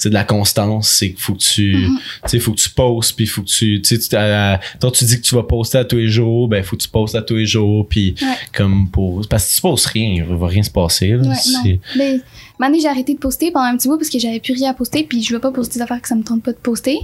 c'est 0.00 0.10
de 0.10 0.14
la 0.14 0.22
constance, 0.22 0.90
c'est 0.90 1.08
qu'il 1.10 1.18
faut 1.18 1.32
que 1.34 1.40
tu 1.42 1.74
Mm-hmm. 1.74 1.98
tu 2.22 2.28
sais 2.28 2.38
faut 2.38 2.52
que 2.52 2.60
tu 2.60 2.70
postes 2.70 3.16
puis 3.16 3.26
faut 3.26 3.42
que 3.42 3.48
tu 3.48 3.82
tu 3.82 3.96
sais 3.96 3.98
tu 4.00 4.08
t'as- 4.08 4.60
toi 4.80 4.92
tu 4.92 5.04
dis 5.04 5.16
que 5.16 5.26
tu 5.26 5.34
vas 5.34 5.42
poster 5.42 5.78
à 5.78 5.84
tous 5.84 5.96
les 5.96 6.06
jours, 6.06 6.46
ben 6.46 6.62
faut 6.62 6.76
que 6.76 6.82
tu 6.82 6.88
postes 6.88 7.16
à 7.16 7.22
tous 7.22 7.34
les 7.34 7.46
jours 7.46 7.84
puis 7.88 8.14
Ouais. 8.22 8.28
comme 8.54 8.88
pour 8.90 9.26
parce 9.28 9.44
que 9.44 9.50
si 9.50 9.56
tu 9.56 9.62
postes 9.62 9.86
rien, 9.86 10.24
il 10.28 10.36
va 10.36 10.46
rien 10.46 10.62
se 10.62 10.70
passer 10.70 11.08
là. 11.08 11.16
Ouais, 11.22 11.26
non. 11.28 11.34
C'est- 11.34 11.80
Mais, 11.96 12.20
maintenant, 12.60 12.78
j'ai 12.80 12.86
arrêté 12.86 13.14
de 13.14 13.18
poster 13.18 13.50
pendant 13.50 13.66
un 13.66 13.76
petit 13.76 13.88
bout 13.88 13.96
parce 13.98 14.08
que 14.08 14.20
j'avais 14.20 14.38
plus 14.38 14.54
rien 14.54 14.70
à 14.70 14.74
poster, 14.74 15.02
puis 15.02 15.20
je 15.20 15.32
veux 15.34 15.40
pas 15.40 15.50
poster 15.50 15.74
des 15.80 15.82
affaires 15.82 16.00
que 16.00 16.06
ça 16.08 16.14
me 16.14 16.22
tente 16.22 16.44
pas 16.44 16.52
de 16.52 16.58
poster. 16.58 16.98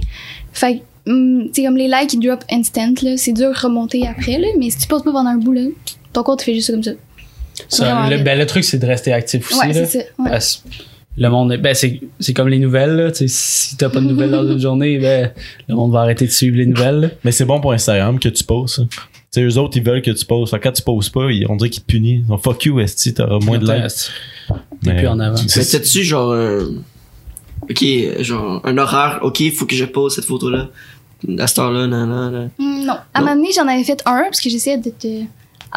Fait 0.53 0.77
que, 1.05 1.11
hum, 1.11 1.49
comme 1.53 1.75
les 1.75 1.89
likes, 1.89 2.13
ils 2.13 2.19
drop 2.25 2.45
instant, 2.49 2.93
là. 3.03 3.17
C'est 3.17 3.33
dur 3.33 3.51
de 3.51 3.59
remonter 3.59 4.07
après, 4.07 4.37
là. 4.39 4.47
Mais 4.57 4.69
si 4.69 4.77
tu 4.77 4.87
postes 4.87 5.03
pas 5.03 5.11
pendant 5.11 5.31
un 5.31 5.37
bout, 5.37 5.51
là, 5.51 5.63
ton 6.13 6.23
compte 6.23 6.41
fait 6.43 6.53
juste 6.53 6.67
ça 6.67 6.73
comme 6.73 6.83
ça. 6.83 6.91
Ça, 7.69 8.09
le, 8.09 8.17
ben, 8.23 8.37
le 8.37 8.45
truc, 8.45 8.63
c'est 8.63 8.77
de 8.79 8.85
rester 8.85 9.13
actif 9.13 9.49
aussi. 9.51 9.59
Ouais, 9.59 9.67
là. 9.73 9.85
c'est 9.85 9.99
ça. 9.99 10.05
Ouais. 10.19 10.29
Parce 10.29 10.55
que 10.57 10.69
le 11.17 11.29
monde, 11.29 11.53
est- 11.53 11.57
ben, 11.57 11.73
c'est, 11.73 12.01
c'est 12.19 12.33
comme 12.33 12.49
les 12.49 12.59
nouvelles, 12.59 12.95
là. 12.95 13.09
Si 13.13 13.77
t'as 13.77 13.89
pas 13.89 13.99
de 14.01 14.05
nouvelles 14.05 14.31
dans 14.31 14.47
une 14.47 14.59
journée, 14.67 14.99
ben, 14.99 15.31
le 15.67 15.75
monde 15.75 15.91
va 15.91 16.01
arrêter 16.01 16.25
de 16.25 16.31
suivre 16.31 16.57
les 16.57 16.65
nouvelles. 16.65 16.99
là. 17.01 17.07
Mais 17.23 17.31
c'est 17.31 17.45
bon 17.45 17.59
pour 17.61 17.71
Instagram 17.73 18.19
que 18.19 18.29
tu 18.29 18.43
postes. 18.43 18.79
hein. 18.79 18.87
Tu 19.31 19.41
sais 19.41 19.43
eux 19.43 19.57
autres 19.57 19.75
ils 19.77 19.83
veulent 19.83 20.01
que 20.01 20.11
tu 20.11 20.25
que 20.25 20.55
quand 20.57 20.71
tu 20.71 20.81
postes 20.81 21.13
pas, 21.13 21.29
ils- 21.31 21.45
on 21.49 21.55
dirait 21.57 21.69
qu'ils 21.69 21.83
te 21.83 21.87
punissent. 21.87 22.23
Ils 22.29 22.37
fuck 22.41 22.63
you 22.65 22.79
esti, 22.79 23.13
t'auras 23.13 23.39
moins 23.39 23.57
de 23.57 23.65
likes. 23.65 24.11
T'es 24.83 24.95
plus 24.95 25.07
en 25.07 25.19
avant. 25.19 25.35
c'est- 25.35 25.59
Mais 25.59 25.65
t'as-tu 25.65 26.03
genre 26.03 26.33
un... 26.33 26.67
Ok, 27.69 27.83
genre 28.19 28.61
un 28.63 28.77
horaire, 28.77 29.19
ok, 29.23 29.41
faut 29.53 29.65
que 29.65 29.75
je 29.75 29.85
pose 29.85 30.13
cette 30.15 30.25
photo-là. 30.25 30.69
À 31.39 31.47
cette 31.47 31.57
heure-là, 31.59 31.87
nan, 31.87 32.07
nan, 32.09 32.31
nan. 32.31 32.49
Non. 32.59 32.93
À 32.93 32.97
un 33.15 33.21
Non. 33.21 33.25
moment 33.27 33.35
donné, 33.37 33.49
j'en 33.55 33.67
avais 33.67 33.83
fait 33.83 34.01
un, 34.05 34.23
parce 34.23 34.39
que 34.41 34.49
j'essayais 34.49 34.77
d'être 34.77 35.03
euh, 35.05 35.21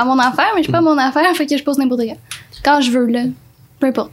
à 0.01 0.05
mon 0.05 0.19
affaire, 0.19 0.49
mais 0.55 0.61
je 0.61 0.65
suis 0.65 0.73
pas 0.73 0.79
à 0.79 0.83
mon 0.83 0.97
affaire, 0.99 1.25
fait 1.35 1.47
que 1.47 1.57
je 1.57 1.63
pose 1.63 1.79
n'importe 1.79 2.03
quand. 2.03 2.17
Quand 2.65 2.81
je 2.81 2.91
veux, 2.91 3.07
là. 3.07 3.25
Peu 3.81 3.87
importe. 3.87 4.13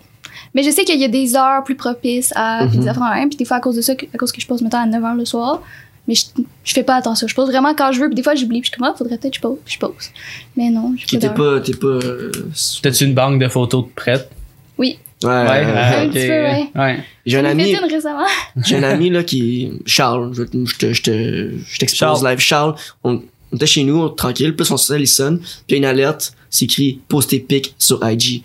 Mais 0.53 0.63
je 0.63 0.69
sais 0.69 0.83
qu'il 0.85 0.99
y 0.99 1.03
a 1.03 1.07
des 1.09 1.35
heures 1.35 1.63
plus 1.63 1.75
propices 1.75 2.31
à 2.35 2.65
des 2.67 2.87
affaires 2.87 3.13
même, 3.13 3.29
puis 3.29 3.37
des 3.37 3.45
fois, 3.45 3.57
à 3.57 3.59
cause 3.59 3.75
de 3.75 3.81
ça, 3.81 3.93
à 4.13 4.17
cause 4.17 4.31
que 4.31 4.39
je 4.41 4.47
pose, 4.47 4.61
mettons, 4.61 4.77
à 4.77 4.85
9h 4.87 5.17
le 5.17 5.25
soir, 5.25 5.61
Mais 6.07 6.15
je, 6.15 6.25
je 6.63 6.73
fais 6.73 6.83
pas 6.83 6.95
attention. 6.95 7.27
Je 7.27 7.35
pose 7.35 7.49
vraiment 7.49 7.73
quand 7.73 7.91
je 7.91 7.99
veux. 7.99 8.07
Puis 8.07 8.15
des 8.15 8.23
fois, 8.23 8.35
j'oublie. 8.35 8.61
Puis 8.61 8.67
je 8.69 8.71
suis 8.73 8.79
comme, 8.79 8.87
ah, 8.89 8.95
faudrait 8.97 9.17
peut-être 9.17 9.31
que 9.33 9.37
je 9.37 9.41
pose. 9.41 9.57
Je 9.65 9.77
pose. 9.79 10.09
Mais 10.55 10.69
non, 10.69 10.93
je 10.97 11.05
t'es 11.17 11.29
pas, 11.29 11.59
t'es 11.61 11.73
pas. 11.73 11.87
euh, 11.87 12.31
T'as-tu 12.83 13.05
une 13.05 13.13
banque 13.15 13.39
de 13.41 13.47
photos 13.47 13.85
de 13.85 13.89
prêtes? 13.95 14.29
Oui. 14.77 14.99
Ouais. 15.23 15.29
Ouais, 15.29 15.33
ouais. 15.47 15.73
ah, 15.75 15.99
un 16.01 16.05
ok. 16.05 16.11
petit 16.11 16.27
peu, 16.27 16.33
ouais. 16.33 16.69
Ouais. 16.75 16.99
J'ai 17.25 17.39
un 17.39 17.45
ami, 17.45 17.73
fait 17.73 17.79
une 17.83 17.91
récemment. 17.91 18.25
j'ai 18.63 18.75
un 18.77 18.83
ami 18.83 19.09
là 19.09 19.23
qui 19.23 19.71
Charles, 19.85 20.31
je 20.33 20.43
je 20.43 20.75
te 20.77 20.93
je 20.93 21.01
te 21.01 21.49
je 21.65 21.77
t'expose 21.79 21.97
Charles. 22.19 22.29
live 22.29 22.39
Charles, 22.39 22.75
on, 23.03 23.21
on 23.51 23.55
était 23.57 23.65
chez 23.67 23.83
nous, 23.83 24.09
tranquille, 24.09 24.55
plus 24.55 24.69
on 24.71 24.77
se 24.77 24.93
il 24.93 25.07
sonne, 25.07 25.39
puis 25.39 25.47
il 25.69 25.71
y 25.73 25.75
a 25.75 25.77
une 25.77 25.85
alerte, 25.85 26.33
c'est 26.49 26.65
écrit 26.65 26.99
poste 27.07 27.29
tes 27.29 27.39
pics 27.39 27.75
sur 27.77 27.99
IG. 28.07 28.19
Puis 28.19 28.43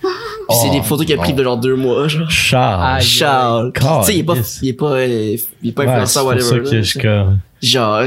c'est 0.63 0.69
Oh, 0.69 0.73
des 0.73 0.83
photos 0.83 1.07
qu'il 1.07 1.15
a 1.15 1.19
pris 1.19 1.31
non. 1.31 1.37
de 1.39 1.43
genre 1.45 1.57
deux 1.59 1.77
mois, 1.77 2.09
genre. 2.09 2.31
Charles. 2.31 3.01
Charles. 3.03 3.73
Tu 3.75 3.83
sais, 4.05 4.15
il 4.15 4.19
est 4.21 4.23
pas, 4.25 4.35
il 4.63 4.69
est 4.69 4.73
pas, 4.73 4.93
euh, 4.93 5.37
il 5.63 5.69
est 5.69 5.73
pas 5.73 5.83
Ouais, 5.83 5.89
influenceur, 5.89 6.23
c'est 6.23 6.39
pour 6.39 6.59
whatever. 6.59 6.85
ça 6.85 7.03
là. 7.03 7.29
je. 7.61 7.67
Genre, 7.69 8.03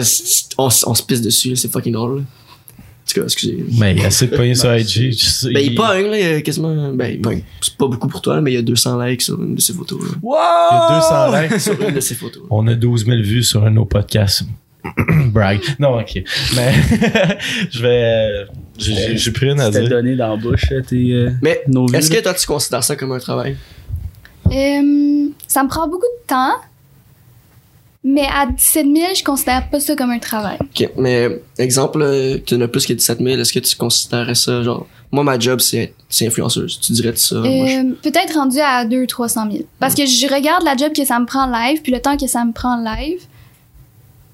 on, 0.58 0.66
on 0.88 0.94
se 0.96 1.04
pisse 1.04 1.22
dessus, 1.22 1.56
c'est 1.56 1.72
fucking 1.72 1.94
drôle. 1.94 2.18
là. 2.18 2.22
En 2.24 3.06
tout 3.14 3.20
cas, 3.20 3.24
excusez. 3.26 3.66
Mais 3.78 3.94
il 3.96 4.02
a 4.02 4.06
assez 4.08 4.28
de 4.28 4.36
pogner 4.36 4.56
sur 4.56 4.74
IG. 4.76 5.14
Ben, 5.54 5.60
il 5.60 5.76
pogne, 5.76 6.06
là, 6.08 6.18
il 6.20 6.24
y 6.24 6.34
a 6.36 6.42
quasiment, 6.42 6.94
ben, 6.94 7.08
il 7.14 7.22
pogne. 7.22 7.44
C'est 7.62 7.76
pas 7.76 7.88
beaucoup 7.88 8.08
pour 8.08 8.22
toi, 8.22 8.40
mais 8.40 8.52
il 8.52 8.56
y 8.56 8.58
a 8.58 8.62
200 8.62 9.02
likes 9.04 9.22
sur 9.22 9.42
une 9.42 9.56
de 9.56 9.62
ses 9.62 9.74
photos, 9.74 10.02
là. 10.02 10.08
Il 10.24 10.26
y 10.26 10.96
a 10.96 11.40
200 11.40 11.42
likes. 11.56 11.60
Sur 11.62 11.82
une 11.88 11.94
de 11.96 12.00
ses 12.00 12.16
photos. 12.16 12.44
On 12.50 12.66
a 12.68 12.74
12 12.76 13.06
000 13.06 13.18
vues 13.22 13.44
sur 13.44 13.64
un 13.66 13.72
de 13.72 13.76
nos 13.76 13.86
podcasts. 13.86 14.44
Brag. 15.32 15.60
Non, 15.80 16.00
ok. 16.00 16.22
Mais 16.56 16.74
je 17.72 17.82
vais. 17.82 18.46
J'ai 18.78 19.32
pris 19.32 19.50
une 19.50 19.60
à 19.62 19.70
dire. 19.70 19.88
donné 19.90 20.16
dans 20.16 20.30
la 20.32 20.36
bouche, 20.36 20.66
euh, 20.72 20.82
tes, 20.82 21.12
euh, 21.14 21.30
Mais, 21.42 21.62
est-ce 21.94 22.10
que 22.12 22.22
toi, 22.22 22.34
tu 22.34 22.46
considères 22.46 22.84
ça 22.84 22.96
comme 22.96 23.12
un 23.14 23.20
travail? 23.20 23.56
Euh, 24.52 25.28
ça 25.48 25.64
me 25.64 25.70
prend 25.70 25.88
beaucoup 25.88 26.02
de 26.22 26.28
temps. 26.28 26.54
Mais 28.06 28.24
à 28.36 28.48
17 28.48 28.86
000, 28.86 28.98
je 29.18 29.24
considère 29.24 29.70
pas 29.70 29.80
ça 29.80 29.96
comme 29.96 30.12
un 30.12 30.20
travail. 30.20 30.58
Ok, 30.60 30.90
mais 30.98 31.40
exemple, 31.58 32.02
euh, 32.02 32.38
tu 32.46 32.56
en 32.56 32.62
as 32.62 32.68
plus 32.68 32.86
que 32.86 32.92
17 32.92 33.20
000, 33.20 33.40
est-ce 33.40 33.54
que 33.54 33.60
tu 33.60 33.78
considérais 33.78 34.36
ça, 34.36 34.62
genre, 34.62 34.86
moi, 35.10 35.24
ma 35.24 35.40
job, 35.40 35.62
c'est 35.62 35.94
c'est 36.10 36.28
influenceuse. 36.28 36.82
Tu 36.82 36.92
dirais 36.92 37.14
ça? 37.16 37.38
Je- 37.42 37.48
Euh, 37.90 37.94
Peut-être 38.04 38.34
rendu 38.34 38.60
à 38.60 38.84
200 38.84 39.06
300 39.08 39.52
000. 39.52 39.64
Parce 39.80 39.96
que 39.96 40.06
je 40.06 40.28
regarde 40.34 40.64
la 40.66 40.76
job 40.76 40.92
que 40.94 41.06
ça 41.06 41.18
me 41.18 41.26
prend 41.26 41.46
live, 41.50 41.82
puis 41.82 41.94
le 41.94 42.02
temps 42.02 42.18
que 42.18 42.28
ça 42.28 42.44
me 42.44 42.52
prend 42.52 42.76
live, 42.76 43.22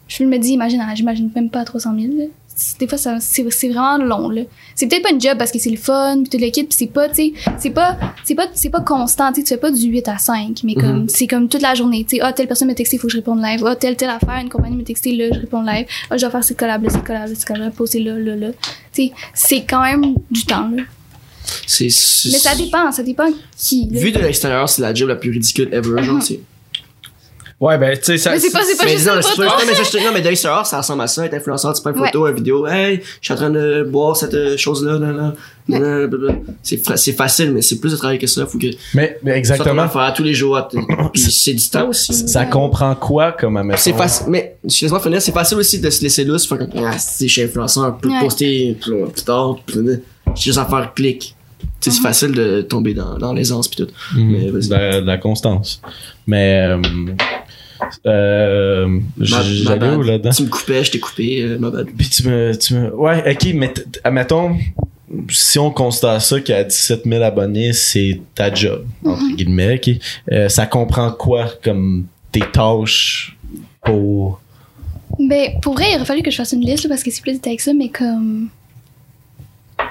je 0.10 0.24
me 0.26 0.38
dis, 0.38 0.50
imagine, 0.50 0.84
j'imagine 0.95 1.30
même 1.34 1.50
pas 1.50 1.62
à 1.62 1.65
300 1.65 1.93
000. 1.98 2.13
là. 2.17 2.26
C'est- 2.56 2.78
Des 2.78 2.88
fois, 2.89 2.98
c'est 2.98 3.69
vraiment 3.69 3.98
long. 4.04 4.30
C'est 4.76 4.88
peut-être 4.88 5.04
pas 5.04 5.12
une 5.12 5.22
job 5.22 5.38
parce 5.38 5.50
que 5.50 5.60
c'est 5.60 5.69
le 5.69 5.78
fun, 5.78 6.17
puis 6.24 6.30
tout 6.30 6.43
le 6.43 6.52
kit, 6.52 6.63
puis 6.65 6.76
c'est 6.78 6.88
pas, 6.88 7.08
tu 7.08 7.15
sais, 7.15 7.34
c'est 7.58 7.69
pas, 7.69 7.98
c'est 8.26 8.36
pas, 8.36 8.48
c'est 8.54 8.69
pas 8.69 8.82
constant. 8.82 9.32
tu 9.32 9.39
sais, 9.39 9.43
Tu 9.43 9.54
fais 9.54 9.58
pas 9.62 9.72
du 9.72 9.82
8 9.88 10.06
à 10.10 10.17
5, 10.17 10.60
mais 10.65 10.74
comme, 10.74 11.08
c'est 11.08 11.26
comme 11.28 11.48
toute 11.48 11.62
la 11.62 11.74
journée. 11.74 12.04
Tu 12.04 12.17
sais, 12.17 12.22
ah, 12.22 12.34
telle 12.34 12.48
personne 12.48 12.67
m'a 12.67 12.74
texté, 12.74 12.98
il 12.98 13.00
faut 13.00 13.08
que 13.08 13.13
je 13.13 13.17
réponde 13.19 13.41
live. 13.41 13.63
Ah, 13.65 13.78
telle, 13.78 13.95
telle 13.95 14.10
affaire, 14.10 14.39
une 14.41 14.50
compagnie 14.50 14.76
m'a 14.76 14.84
texté, 14.84 15.15
là, 15.15 15.28
je 15.34 15.39
réponds 15.39 15.62
live. 15.62 15.86
Ah, 16.10 16.17
je 16.17 16.22
dois 16.22 16.32
faire 16.32 16.43
cette 16.43 16.58
collab, 16.60 16.86
cette 16.89 17.04
collab, 17.06 17.28
cette 17.30 17.45
collab, 17.45 17.72
poster 17.74 18.02
là, 18.02 18.19
là, 18.19 18.36
là. 18.36 18.48
Tu 18.91 19.04
sais, 19.06 19.12
c'est 19.34 19.62
quand 19.63 19.84
même 19.84 20.15
du 20.30 20.43
temps, 20.43 20.67
là. 20.69 20.84
c'est, 21.65 21.89
c'est- 21.89 22.30
Mais 22.32 22.38
ça 22.39 22.56
dépend, 22.56 22.91
ça 22.91 23.04
dépend 23.04 23.28
qui. 23.58 23.88
là. 23.89 24.00
Vu 24.02 24.12
de 24.12 24.19
l'extérieur, 24.19 24.67
c'est 24.67 24.82
la 24.82 24.93
job 24.93 25.08
la 25.08 25.15
plus 25.15 25.32
ridicule 25.32 25.69
ever, 25.72 26.04
genre, 26.04 26.22
c'est. 26.22 26.39
Ouais, 27.60 27.78
ben, 27.78 27.98
tu 27.98 28.04
sais, 28.06 28.17
ça. 28.17 28.32
Mais 28.32 28.39
c'est 28.39 28.52
pas, 28.52 28.62
c'est 28.63 28.78
pas 28.78 28.86
Mais 28.86 28.91
juste 28.93 29.06
non, 29.08 29.22
ça, 29.22 29.30
non, 29.43 29.52
mais 29.67 29.76
ça, 29.76 29.84
je 29.84 29.91
te- 29.91 29.98
non, 29.98 30.12
mais 30.13 30.22
de 30.22 30.30
l'extérieur, 30.30 30.65
ça 30.65 30.78
ressemble 30.78 31.02
à 31.02 31.08
ça, 31.08 31.26
être 31.26 31.34
influenceur, 31.34 31.74
tu 31.74 31.82
prends 31.82 31.91
une 31.91 31.98
photo, 32.06 32.26
une 32.28 32.36
vidéo, 32.36 32.65
hey, 32.65 33.02
je 33.19 33.26
suis 33.26 33.34
en 33.34 33.36
train 33.36 33.50
de 33.50 33.84
boire 33.84 34.15
cette 34.15 34.34
euh, 34.34 34.56
chose-là, 34.56 34.98
là, 34.98 35.12
là. 35.12 35.34
C'est, 36.63 36.78
fa- 36.78 36.95
c'est 36.95 37.12
facile, 37.12 37.52
mais 37.52 37.62
c'est 37.62 37.80
plus 37.80 37.91
de 37.91 37.98
travail 37.98 38.17
que 38.17 38.28
ça, 38.28 38.45
faut 38.45 38.58
que, 38.58 38.67
Mais, 38.95 39.19
mais 39.24 39.32
ça, 39.32 39.38
exactement. 39.38 39.89
faire 39.89 40.13
tous 40.15 40.24
les 40.24 40.34
jours, 40.34 40.58
puis 41.13 41.22
c'est 41.22 41.54
du 41.54 41.67
temps 41.69 41.89
aussi. 41.89 42.13
Ça 42.13 42.45
comprend 42.45 42.95
quoi 42.95 43.34
comme 43.34 43.58
à 43.58 43.76
C'est 43.78 43.91
facile, 43.93 44.28
mais, 44.30 44.56
excuse-moi, 44.63 45.00
finir, 45.02 45.22
c'est 45.22 45.34
facile 45.34 45.58
aussi 45.58 45.80
de 45.80 45.89
se 45.89 46.02
laisser 46.02 46.24
lousse, 46.24 46.48
faire 46.48 46.60
comme, 46.60 46.69
ah, 46.78 46.98
c'est, 46.98 47.28
je 47.28 47.34
suis 47.34 47.41
influenceur, 47.43 47.98
peut 47.98 48.10
poster 48.22 48.78
plus, 48.82 49.24
tard, 49.26 49.58
puis, 49.65 49.76
j'ai 50.34 50.43
juste 50.43 50.58
à 50.60 50.65
faire 50.65 50.93
clic. 50.93 51.36
C'est 51.82 51.91
Mhm. 51.91 51.98
facile 51.98 52.32
de 52.32 52.62
tomber 52.62 52.93
dans, 52.93 53.17
dans 53.17 53.34
l'aisance 53.34 53.67
pis 53.67 53.78
tout. 53.78 53.88
Mais 54.15 54.22
Mhm. 54.48 54.52
vas-y. 54.52 54.67
de, 54.69 54.74
la, 54.74 55.02
de 55.02 55.06
la 55.06 55.17
constance. 55.17 55.82
Mais. 56.26 56.69
Euh, 58.06 59.00
J'allais 59.20 59.96
où 59.96 60.02
là-dedans? 60.02 60.32
Tu 60.32 60.44
me 60.44 60.50
coupais, 60.50 60.84
je 60.84 60.92
t'ai 60.92 61.00
coupé, 61.00 61.42
euh, 61.42 61.58
ma 61.60 61.70
bad. 61.70 61.88
Puis 61.98 62.10
tu 62.10 62.28
me, 62.28 62.56
tu 62.58 62.74
me. 62.76 62.94
Ouais, 62.96 63.32
ok, 63.32 63.54
mais 63.56 63.74
admettons, 64.04 64.58
si 65.30 65.60
on 65.60 65.72
constate 65.72 66.22
ça 66.22 66.39
qu'à 66.39 66.63
17 66.63 67.04
000 67.06 67.24
abonnés, 67.24 67.74
c'est 67.74 68.22
ta 68.36 68.54
job, 68.54 68.86
entre 69.06 69.36
guillemets, 69.36 69.76
ok, 69.76 69.96
euh, 70.32 70.50
ça 70.50 70.65
comprend 70.65 71.12
quoi 71.12 71.48
comme 71.63 72.06
tes 72.32 72.44
tâches 72.52 73.38
pour. 73.84 74.42
Ben, 75.18 75.52
pour 75.62 75.74
vrai, 75.74 75.86
il 75.92 75.96
aurait 75.96 76.06
fallu 76.06 76.22
que 76.22 76.32
je 76.32 76.38
fasse 76.38 76.52
une 76.54 76.62
liste, 76.62 76.84
là, 76.84 76.89
parce 76.89 77.04
que 77.04 77.12
c'est 77.12 77.22
plus 77.22 77.34
détaillé 77.34 77.58
que 77.58 77.63
ça, 77.63 77.74
mais 77.74 77.89
comme. 77.89 78.50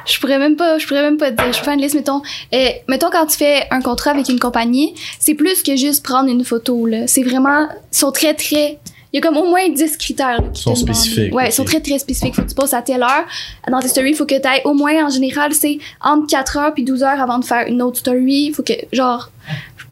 Je 0.08 0.18
pourrais 0.20 0.38
même 0.38 0.56
pas, 0.56 0.78
je 0.78 0.86
pourrais 0.86 1.02
même 1.02 1.18
pas 1.18 1.30
te 1.30 1.36
dire. 1.42 1.52
Je 1.52 1.58
peux 1.58 1.64
faire 1.64 1.74
une 1.74 1.80
liste, 1.80 1.94
mettons. 1.94 2.22
euh, 2.54 2.68
mettons, 2.88 3.10
quand 3.10 3.26
tu 3.26 3.36
fais 3.36 3.66
un 3.70 3.80
contrat 3.82 4.10
avec 4.12 4.28
une 4.28 4.38
compagnie, 4.40 4.94
c'est 5.18 5.34
plus 5.34 5.62
que 5.62 5.76
juste 5.76 6.04
prendre 6.04 6.30
une 6.30 6.44
photo, 6.44 6.86
là. 6.86 7.06
C'est 7.06 7.22
vraiment. 7.22 7.68
Ils 7.92 7.96
sont 7.98 8.10
très, 8.12 8.34
très. 8.34 8.78
Il 9.12 9.16
y 9.16 9.18
a 9.18 9.20
comme 9.26 9.38
au 9.38 9.46
moins 9.48 9.66
10 9.68 9.96
critères. 9.96 10.40
là, 10.42 10.48
qui 10.52 10.60
Ils 10.60 10.62
sont 10.64 10.74
spécifiques, 10.74 11.34
Ouais, 11.34 11.44
ok. 11.44 11.48
ils 11.48 11.52
sont 11.52 11.64
très, 11.64 11.80
très 11.80 11.98
spécifiques. 11.98 12.34
Faut 12.34 12.42
que 12.42 12.48
tu 12.48 12.54
passes 12.54 12.74
à 12.74 12.82
telle 12.82 13.02
heure. 13.02 13.24
Dans 13.70 13.80
tes 13.80 13.88
stories, 13.88 14.12
faut 14.14 14.26
que 14.26 14.38
tu 14.38 14.46
ailles 14.46 14.60
au 14.64 14.74
moins, 14.74 15.06
en 15.06 15.08
général, 15.08 15.52
c'est 15.54 15.78
entre 16.02 16.26
4 16.26 16.56
heures 16.58 16.74
puis 16.74 16.84
12 16.84 17.02
heures 17.02 17.20
avant 17.20 17.38
de 17.38 17.44
faire 17.44 17.66
une 17.68 17.80
autre 17.80 17.98
story. 17.98 18.52
Faut 18.54 18.62
que, 18.62 18.74
genre. 18.92 19.30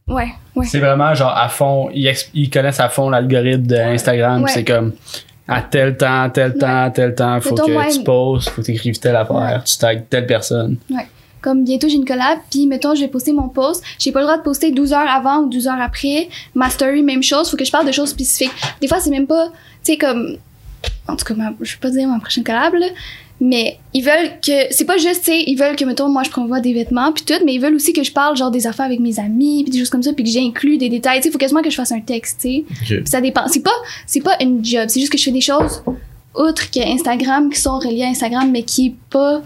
Ouais, 0.07 0.29
ouais. 0.55 0.67
C'est 0.67 0.79
vraiment 0.81 1.15
genre 1.15 1.37
à 1.37 1.49
fond, 1.49 1.89
ils, 1.93 2.49
connaissent 2.51 2.79
à 2.79 2.89
fond 2.89 3.11
l'algorithme 3.11 3.67
d'Instagram. 3.67 4.43
Ouais. 4.45 4.51
C'est 4.53 4.65
comme 4.65 4.93
à 5.49 5.63
tel 5.63 5.97
temps, 5.97 6.29
tel 6.31 6.55
temps, 6.59 6.91
tel 6.91 7.15
temps, 7.15 7.41
faut 7.41 7.51
Mettons, 7.51 7.67
que 7.67 7.73
moi, 7.73 7.87
tu 7.87 8.03
postes, 8.03 8.49
faut 8.51 8.61
que 8.63 8.67
tu 8.67 8.73
écrives 8.73 8.99
telle 8.99 9.17
affaire, 9.17 9.63
tu 9.65 9.77
tags 9.79 9.95
telle 9.97 10.27
personne. 10.27 10.77
comme 11.41 11.63
bientôt 11.65 11.89
j'ai 11.89 11.95
une 11.95 12.05
collab, 12.05 12.39
puis 12.51 12.67
mettons 12.67 12.95
je 12.97 13.03
vais 13.03 13.09
poster 13.09 13.33
mon 13.33 13.49
post, 13.49 13.83
j'ai 14.01 14.11
pas 14.11 14.19
le 14.21 14.25
droit 14.27 14.39
de 14.39 14.43
poster 14.43 14.73
12 14.73 14.93
heures 14.93 15.09
avant 15.09 15.39
ou 15.43 15.49
12 15.49 15.69
heures 15.69 15.81
après. 15.81 16.29
Ma 16.57 16.69
story 16.71 17.03
même 17.05 17.23
chose, 17.23 17.49
faut 17.51 17.57
que 17.57 17.65
je 17.65 17.71
parle 17.71 17.87
de 17.87 17.93
choses 17.93 18.09
spécifiques. 18.11 18.51
Des 18.81 18.89
fois 18.89 18.99
c'est 18.99 19.11
même 19.11 19.29
pas, 19.29 19.47
tu 19.85 19.93
sais 19.93 19.97
comme 19.97 20.37
en 21.07 21.15
tout 21.15 21.25
cas 21.25 21.35
ma- 21.35 21.53
je 21.61 21.75
vais 21.75 21.81
pas 21.81 21.91
dire 21.91 22.09
ma 22.09 22.19
prochaine 22.19 22.43
collab 22.43 22.75
là, 22.75 22.87
mais 23.41 23.79
ils 23.93 24.03
veulent 24.03 24.31
que 24.45 24.73
c'est 24.73 24.85
pas 24.87 24.97
juste 24.97 25.25
tu 25.25 25.33
sais, 25.33 25.45
ils 25.47 25.57
veulent 25.57 25.77
que 25.77 25.85
mettons 25.85 26.09
moi 26.09 26.23
je 26.23 26.31
promouvoie 26.31 26.61
des 26.61 26.73
vêtements 26.73 27.13
puis 27.13 27.23
tout, 27.25 27.35
mais 27.45 27.55
ils 27.55 27.61
veulent 27.61 27.75
aussi 27.75 27.93
que 27.93 28.03
je 28.03 28.11
parle 28.13 28.37
genre 28.37 28.51
des 28.51 28.67
affaires 28.67 28.87
avec 28.87 28.99
mes 29.01 29.19
amis 29.21 29.63
puis 29.63 29.71
des 29.73 29.79
choses 29.79 29.91
comme 29.91 30.03
ça 30.03 30.13
puis 30.15 30.25
que 30.25 30.31
j'inclus 30.31 30.79
des 30.79 30.89
détails, 30.89 31.19
tu 31.21 31.25
sais, 31.29 31.31
faut 31.33 31.39
quasiment 31.39 31.61
que 31.63 31.69
je 31.71 31.77
fasse 31.77 31.93
un 31.93 32.01
texte, 32.01 32.41
tu 32.41 32.49
sais. 32.49 32.65
Ok. 32.71 32.87
Puis 33.03 33.07
ça 33.07 33.21
dépend, 33.21 33.47
c'est 33.49 33.63
pas 33.63 33.71
c'est 34.07 34.23
pas 34.23 34.37
une 34.41 34.65
job, 34.65 34.85
c'est 34.89 35.01
juste 35.01 35.13
que 35.13 35.19
je 35.19 35.25
fais 35.25 35.31
des 35.33 35.41
choses 35.43 35.83
outre 36.35 36.71
que 36.71 36.81
Instagram 36.81 37.51
qui 37.51 37.61
sont 37.61 37.79
reliées 37.79 38.05
à 38.05 38.09
Instagram 38.09 38.51
mais 38.51 38.63
qui 38.63 38.87
est 38.89 38.95
pas 39.11 39.43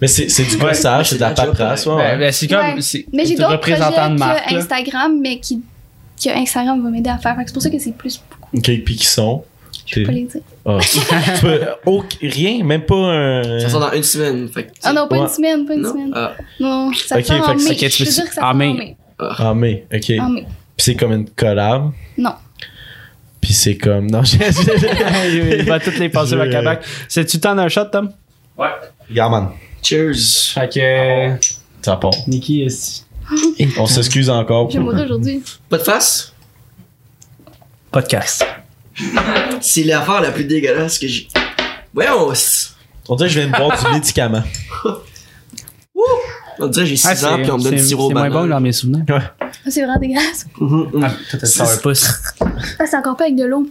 Mais 0.00 0.06
c'est 0.08 0.28
c'est 0.28 0.44
du 0.44 0.56
Ouais, 0.56 0.70
gossage, 0.70 1.06
c'est 1.06 1.10
c'est 1.10 1.16
de 1.16 1.20
la 1.20 1.30
paperasse, 1.30 1.86
ouais. 1.86 1.94
ouais. 1.94 2.02
Ben, 2.12 2.18
ben, 2.18 2.32
c'est 2.32 2.46
comme 2.48 2.58
Ouais. 2.74 2.80
c'est 2.80 3.06
Mais 3.12 3.24
j'ai 3.24 3.34
d'autres 3.34 3.52
représentant 3.52 3.90
projets 3.92 4.10
de 4.14 4.18
marque. 4.18 4.48
que. 4.48 4.54
Instagram, 4.56 5.18
mais 5.20 5.38
qui 5.38 5.60
que 6.24 6.30
Instagram 6.30 6.82
va 6.82 6.90
m'aider 6.90 7.10
à 7.10 7.18
faire. 7.18 7.36
Fait 7.36 7.42
que 7.44 7.48
C'est 7.50 7.54
pour 7.54 7.62
ça 7.62 7.70
que 7.70 7.78
c'est 7.78 7.92
plus 7.96 8.20
beaucoup. 8.30 8.56
Ok, 8.56 8.64
puis 8.84 8.96
qui 8.96 9.06
sont? 9.06 9.44
Je 9.86 9.94
peux 10.00 10.06
pas 10.06 10.12
les 10.12 10.24
dire. 10.24 10.40
Ah. 10.66 10.78
Tu 10.82 11.00
peux- 11.40 11.60
rien, 12.22 12.62
même 12.64 12.82
pas 12.82 12.94
un. 12.96 13.60
Ça 13.60 13.68
sort 13.68 13.80
dans 13.80 13.92
une 13.92 14.02
semaine, 14.02 14.48
fait 14.48 14.64
que, 14.64 14.70
Ah 14.82 14.92
non, 14.92 15.08
pas 15.08 15.16
Ouais. 15.16 15.22
une 15.22 15.28
semaine, 15.28 15.66
pas 15.66 15.74
une 15.74 15.82
non? 15.82 15.90
semaine. 15.92 16.12
Ah, 16.14 16.32
Non, 16.60 16.90
ça 16.94 17.18
Ok, 17.18 17.24
sort 17.24 17.40
en 17.40 17.44
fait 17.44 17.52
que 17.54 17.58
mai. 17.58 17.64
c'est- 17.64 17.86
ok, 17.86 17.90
tu 17.90 17.90
Je 17.90 17.98
veux- 17.98 18.04
peux 18.10 18.14
dire 18.14 18.28
que 18.28 18.34
ça 18.34 18.46
en 18.46 18.50
en 18.50 18.54
mai. 18.54 18.72
mai. 18.74 18.96
En 19.38 19.54
mai, 19.54 19.86
ok. 19.92 20.12
En 20.20 20.28
mai. 20.28 20.42
Puis 20.76 20.84
c'est 20.84 20.94
comme 20.94 21.12
une 21.12 21.28
collab? 21.30 21.90
Non. 22.16 22.32
Puis 23.40 23.52
c'est 23.52 23.76
comme. 23.76 24.10
Non, 24.10 24.22
j'ai. 24.24 24.38
Il 25.58 25.62
va 25.64 25.78
toutes 25.80 25.98
les 25.98 26.08
passer 26.08 26.36
Je- 26.36 26.40
au 26.40 26.50
Québec. 26.50 26.80
C'est-tu 27.08 27.38
temps 27.40 27.54
d'un 27.54 27.68
shot, 27.68 27.86
Tom? 27.86 28.10
Regarde, 29.08 29.32
man. 29.32 29.48
cheers. 29.82 30.14
Fait 30.54 30.68
que. 30.72 31.46
Ça 31.82 31.96
part. 31.96 32.10
Niki, 32.26 32.62
est 32.62 33.04
On 33.78 33.86
s'excuse 33.86 34.28
encore. 34.28 34.70
Je 34.70 34.78
vais 34.78 34.84
mourir 34.84 35.04
aujourd'hui. 35.04 35.42
Pas 35.68 35.78
de 35.78 35.82
face? 35.82 36.32
podcast. 37.90 38.44
C'est 39.60 39.84
l'affaire 39.84 40.20
la 40.20 40.30
plus 40.30 40.44
dégueulasse 40.44 40.98
que 40.98 41.06
j'ai. 41.08 41.28
Voyons, 41.94 42.32
On 43.08 43.16
dirait 43.16 43.28
que 43.28 43.34
je 43.34 43.40
viens 43.40 43.50
de 43.50 43.56
boire 43.56 43.82
du 43.84 43.92
médicament. 43.92 44.42
on 46.60 46.66
dirait 46.68 46.84
que 46.84 46.90
j'ai 46.90 46.96
6 46.96 47.24
Ah, 47.24 47.34
ans 47.34 47.38
puis 47.42 47.50
on 47.50 47.58
me 47.58 47.62
donne 47.62 47.72
du 47.72 47.78
c'est- 47.78 47.86
sirop 47.86 48.08
c'est 48.08 48.14
moins 48.14 48.30
bon 48.30 48.46
dans 48.46 48.60
mes 48.60 48.72
souvenirs. 48.72 49.04
Ah, 49.40 49.44
C'est 49.68 49.82
vraiment 49.82 49.98
dégueulasse. 49.98 50.46
Mhm, 50.60 50.90
mhm. 50.92 51.04
Ah, 51.04 51.10
toi, 51.10 51.38
t'as 51.38 51.38
le 51.40 51.46
sourpuss. 51.46 52.08
Ah, 52.40 52.84
c'est 52.88 52.96
encore 52.96 53.16
pas 53.16 53.24
avec 53.24 53.36
de 53.36 53.44
l'eau. 53.44 53.68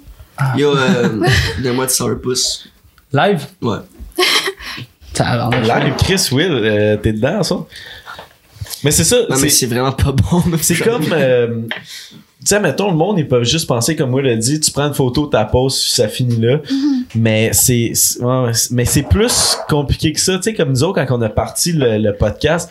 Yo, 0.55 0.75
euh, 0.75 1.25
donne-moi 1.63 1.85
de 1.85 1.91
sourpuss. 1.91 2.69
Live? 3.11 3.45
Ouais. 3.61 3.77
Tabarnak. 5.13 5.65
Là, 5.65 5.89
Chris 5.97 6.27
Will, 6.31 6.51
euh, 6.51 6.97
t'es 6.97 7.13
dedans, 7.13 7.41
ça? 7.43 7.55
Mais 8.83 8.91
c'est 8.91 9.03
ça. 9.03 9.17
Non, 9.29 9.37
mais 9.41 9.49
c'est- 9.49 9.65
vraiment 9.65 9.91
pas 9.91 10.11
bon. 10.11 10.43
C'est 10.61 10.75
comme. 10.83 11.03
euh, 11.11 11.61
tu 12.39 12.45
sais, 12.45 12.59
mettons, 12.59 12.91
le 12.91 12.95
monde, 12.97 13.17
ils 13.19 13.27
peuvent 13.27 13.43
juste 13.43 13.67
penser, 13.67 13.95
comme 13.95 14.11
moi 14.11 14.21
l'a 14.21 14.35
dit, 14.35 14.59
tu 14.59 14.71
prends 14.71 14.87
une 14.87 14.93
photo, 14.93 15.25
ta 15.27 15.43
pose, 15.45 15.79
ça 15.81 16.07
finit 16.07 16.37
là. 16.39 16.59
Mais 17.15 17.49
c'est. 17.53 17.91
mais 18.71 18.85
c'est 18.85 19.03
plus 19.03 19.57
compliqué 19.67 20.13
que 20.13 20.19
ça. 20.19 20.37
Tu 20.37 20.43
sais, 20.43 20.53
comme 20.53 20.69
nous 20.69 20.83
autres, 20.83 21.03
quand 21.05 21.17
on 21.17 21.21
a 21.21 21.29
parti 21.29 21.73
le, 21.73 21.97
le 21.97 22.13
podcast, 22.15 22.69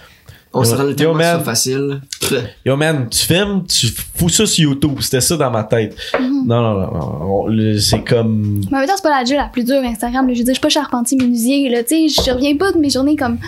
On 0.55 0.64
se 0.64 0.75
rend 0.75 0.85
yo, 0.85 0.95
tellement 0.95 1.14
man. 1.14 1.38
ça 1.38 1.45
facile. 1.45 2.01
Yo 2.64 2.77
man, 2.77 3.09
tu 3.11 3.19
filmes, 3.27 3.64
tu 3.66 3.88
fous 4.16 4.29
ça 4.31 4.47
sur 4.47 4.71
YouTube. 4.71 4.99
C'était 5.01 5.21
ça 5.21 5.37
dans 5.37 5.51
ma 5.51 5.64
tête. 5.64 5.95
Mhm. 6.19 6.47
Non, 6.47 6.62
non, 6.62 7.47
non. 7.49 7.79
C'est 7.79 8.03
comme. 8.05 8.62
Mais 8.71 8.77
en 8.77 8.81
même 8.81 8.88
temps, 8.88 8.95
c'est 8.97 9.03
pas 9.03 9.19
la 9.19 9.25
job 9.25 9.37
la 9.37 9.49
plus 9.49 9.64
dure 9.64 9.83
Instagram. 9.83 10.27
là. 10.27 10.33
Je 10.33 10.38
veux 10.38 10.45
dire, 10.45 10.55
je 10.55 10.59
suis 10.59 10.61
pas 10.62 10.69
charpentier 10.71 11.19
menuisier, 11.19 11.69
là. 11.69 11.83
Tu 11.83 12.09
sais, 12.09 12.23
je 12.25 12.31
reviens 12.31 12.57
pas 12.57 12.73
de 12.73 12.79
mes 12.79 12.88
journées 12.88 13.16
comme. 13.16 13.38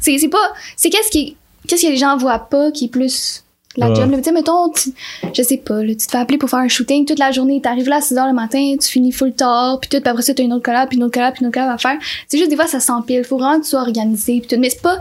C'est 0.00 0.18
c'est 0.18 0.28
pas. 0.28 0.52
C'est 0.76 0.88
qu'est-ce 0.90 1.10
qui. 1.10 1.36
Qu'est-ce 1.68 1.82
que 1.82 1.90
les 1.90 1.96
gens 1.96 2.16
voient 2.16 2.38
pas 2.38 2.70
qui 2.70 2.86
est 2.86 2.88
plus 2.88 3.42
la 3.78 3.90
Ouais. 3.90 3.94
job. 3.96 4.10
Tu 4.16 4.22
sais, 4.24 4.32
mettons, 4.32 4.70
tu- 4.70 4.90
je 5.34 5.42
sais 5.42 5.58
pas, 5.58 5.82
là, 5.82 5.90
tu 5.94 6.06
te 6.06 6.10
fais 6.10 6.16
appeler 6.18 6.38
pour 6.38 6.48
faire 6.48 6.60
un 6.60 6.68
shooting 6.68 7.04
toute 7.04 7.18
la 7.18 7.30
journée. 7.30 7.60
T'arrives 7.60 7.88
là 7.90 7.96
à 7.96 8.00
6 8.00 8.14
h 8.14 8.26
le 8.26 8.32
matin, 8.32 8.74
tu 8.80 8.88
finis 8.88 9.12
full 9.12 9.34
tard, 9.34 9.80
puis 9.80 9.90
tout, 9.90 10.00
puis 10.00 10.08
après 10.08 10.22
ça, 10.22 10.32
t'as 10.32 10.42
une 10.42 10.52
autre 10.54 10.62
collab, 10.64 10.88
puis 10.88 10.96
une 10.96 11.04
autre 11.04 11.12
collab, 11.12 11.34
puis 11.34 11.42
une 11.42 11.48
autre 11.48 11.54
collab 11.58 11.74
à 11.74 11.78
faire. 11.78 11.98
C'est 12.26 12.38
juste 12.38 12.48
des 12.48 12.56
fois, 12.56 12.66
ça 12.66 12.80
s'empile. 12.80 13.22
Faut 13.24 13.36
vraiment 13.36 13.58
que 13.58 13.64
tu 13.64 13.70
sois 13.70 13.82
organisé, 13.82 14.40
puis 14.40 14.48
tout. 14.48 14.56
Mais 14.60 14.70
c'est 14.70 14.80
pas. 14.80 14.98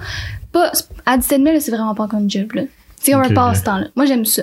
pas 0.51 0.71
à 1.05 1.17
17 1.17 1.41
000, 1.41 1.53
là, 1.53 1.59
c'est 1.61 1.71
vraiment 1.71 1.95
pas 1.95 2.03
encore 2.03 2.19
une 2.19 2.29
job, 2.29 2.51
là. 2.53 2.63
C'est 2.99 3.11
comme 3.13 3.21
Ok, 3.21 3.31
un 3.31 3.33
passe-temps, 3.35 3.77
là. 3.77 3.87
Moi, 3.95 4.05
j'aime 4.07 4.25
ça. 4.25 4.41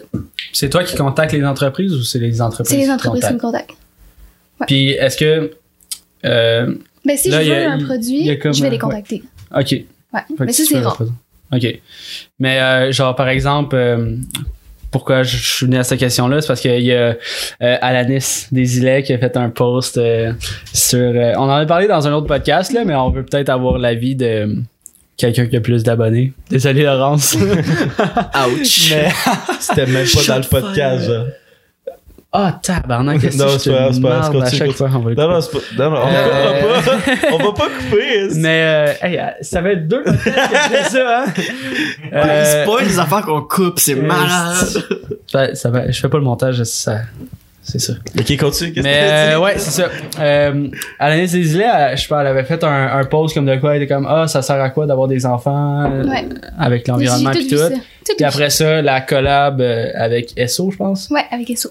C'est 0.52 0.70
toi 0.70 0.84
qui 0.84 0.94
contactes 0.96 1.32
les 1.32 1.44
entreprises 1.44 1.92
ou 1.94 2.02
c'est 2.02 2.18
les 2.18 2.40
entreprises 2.40 2.70
C'est 2.70 2.76
les 2.78 2.84
qui 2.84 2.90
entreprises 2.90 3.26
qui 3.26 3.34
me 3.34 3.38
contactent? 3.38 3.70
Puis 4.66 4.90
est-ce 4.92 5.16
que. 5.16 5.50
Euh, 6.24 6.74
Ben, 7.04 7.16
si 7.16 7.28
Là, 7.30 7.42
je 7.42 7.50
veux 7.50 7.56
a- 7.66 7.72
un 7.72 7.84
produit, 7.84 8.38
comme, 8.38 8.54
je 8.54 8.62
vais 8.62 8.68
les 8.70 8.76
ouais. 8.76 8.78
contacter. 8.80 9.22
ok. 9.54 9.72
Ouais. 10.14 10.20
Mais 10.38 10.52
ça, 10.52 10.62
c'est 10.64 10.78
rare. 10.80 11.02
OK. 11.52 11.80
Mais 12.38 12.60
euh, 12.60 12.92
genre, 12.92 13.14
par 13.14 13.28
exemple, 13.28 13.76
euh, 13.76 14.16
pourquoi 14.90 15.22
je 15.22 15.36
suis 15.36 15.66
venu 15.66 15.78
à 15.78 15.84
cette 15.84 15.98
question-là, 15.98 16.40
c'est 16.40 16.46
parce 16.46 16.60
qu'il 16.60 16.82
y 16.82 16.92
a 16.92 17.16
euh, 17.62 17.76
Alanis 17.80 18.46
Desilets 18.52 19.02
qui 19.02 19.12
a 19.12 19.18
fait 19.18 19.36
un 19.36 19.48
post 19.48 19.96
euh, 19.96 20.32
sur... 20.72 20.98
euh, 20.98 21.32
on 21.36 21.42
en 21.44 21.50
a 21.50 21.66
parlé 21.66 21.88
dans 21.88 22.06
un 22.06 22.12
autre 22.12 22.26
podcast, 22.26 22.72
là, 22.72 22.84
mais 22.84 22.94
on 22.94 23.10
veut 23.10 23.24
peut-être 23.24 23.48
avoir 23.48 23.78
l'avis 23.78 24.14
de 24.14 24.54
quelqu'un 25.16 25.46
qui 25.46 25.56
a 25.56 25.60
plus 25.60 25.82
d'abonnés. 25.82 26.32
Désolé, 26.50 26.82
Laurence. 26.82 27.34
Ouch. 27.36 28.92
mais... 28.92 29.08
C'était 29.60 29.86
même 29.86 30.06
pas 30.06 30.22
dans 30.28 30.38
le 30.38 30.48
podcast. 30.48 31.10
Ah, 32.34 32.58
tabarnak, 32.62 33.20
qu'est-ce 33.20 33.36
que 33.36 33.58
c'est 33.58 33.70
pas 33.70 33.88
pas 33.88 33.90
demande 33.90 34.42
à 34.42 34.50
chaque 34.50 34.58
continue. 34.60 34.72
fois, 34.72 34.90
on 34.94 34.98
va 35.00 35.10
le 35.10 35.16
Non, 35.16 35.22
couper. 35.22 35.34
non, 35.34 35.40
c'est 35.42 35.52
pas. 35.76 35.84
Non, 35.84 35.90
non, 35.90 36.00
on 36.02 36.08
Euh, 36.08 36.60
va 36.62 36.82
pas. 36.82 37.28
On 37.32 37.36
va 37.38 37.52
pas 37.52 37.68
couper. 37.90 38.30
c'est- 38.30 38.38
Mais, 38.40 38.62
euh, 38.64 38.92
hey, 39.06 39.18
euh, 39.18 39.22
ça 39.42 39.62
fait 39.62 39.76
deux 39.76 40.02
podcasts 40.02 40.24
que 40.24 40.56
je 40.56 40.76
fais 40.76 40.84
ça, 40.90 41.24
hein? 41.26 41.32
Euh, 42.14 42.62
spoil 42.64 42.84
les 42.86 42.98
affaires 42.98 43.22
qu'on 43.22 43.42
coupe, 43.42 43.78
c'est 43.78 43.98
euh, 43.98 44.02
malade. 44.02 44.66
ça, 45.30 45.54
ça 45.54 45.70
va, 45.70 45.90
je 45.90 46.00
fais 46.00 46.08
pas 46.08 46.16
le 46.18 46.24
montage, 46.24 46.62
ça, 46.64 47.00
c'est 47.62 47.78
ça. 47.80 47.92
Ok, 48.18 48.36
continue. 48.38 48.72
Qu'est-ce 48.72 48.82
Mais 48.86 48.92
que 48.92 49.34
euh, 49.34 49.38
ouais, 49.40 49.54
c'est 49.58 49.82
ça. 49.82 49.88
Euh, 50.18 50.68
Alanis 50.98 51.30
Desilets, 51.32 51.64
elle- 51.72 51.96
je 51.98 52.02
sais 52.02 52.08
pas, 52.08 52.22
elle 52.22 52.28
avait 52.28 52.44
fait 52.44 52.64
un, 52.64 52.98
un 52.98 53.04
post 53.04 53.34
comme 53.34 53.44
de 53.46 53.56
quoi 53.56 53.76
elle 53.76 53.82
était 53.82 53.92
comme 53.94 54.06
ah 54.08 54.26
ça 54.26 54.40
sert 54.42 54.60
à 54.60 54.70
quoi 54.70 54.86
d'avoir 54.86 55.06
des 55.06 55.26
enfants 55.26 55.84
euh, 55.84 56.04
Ouais. 56.04 56.24
avec 56.58 56.88
l'environnement 56.88 57.30
puis 57.30 57.46
tout? 57.46 57.56
Puis 58.16 58.24
après 58.24 58.48
ça, 58.50 58.80
la 58.82 59.00
collab 59.02 59.60
euh, 59.60 59.90
avec 59.94 60.32
SO, 60.48 60.70
je 60.70 60.76
pense? 60.78 61.08
Ouais, 61.10 61.24
avec 61.30 61.50
ESSO. 61.50 61.70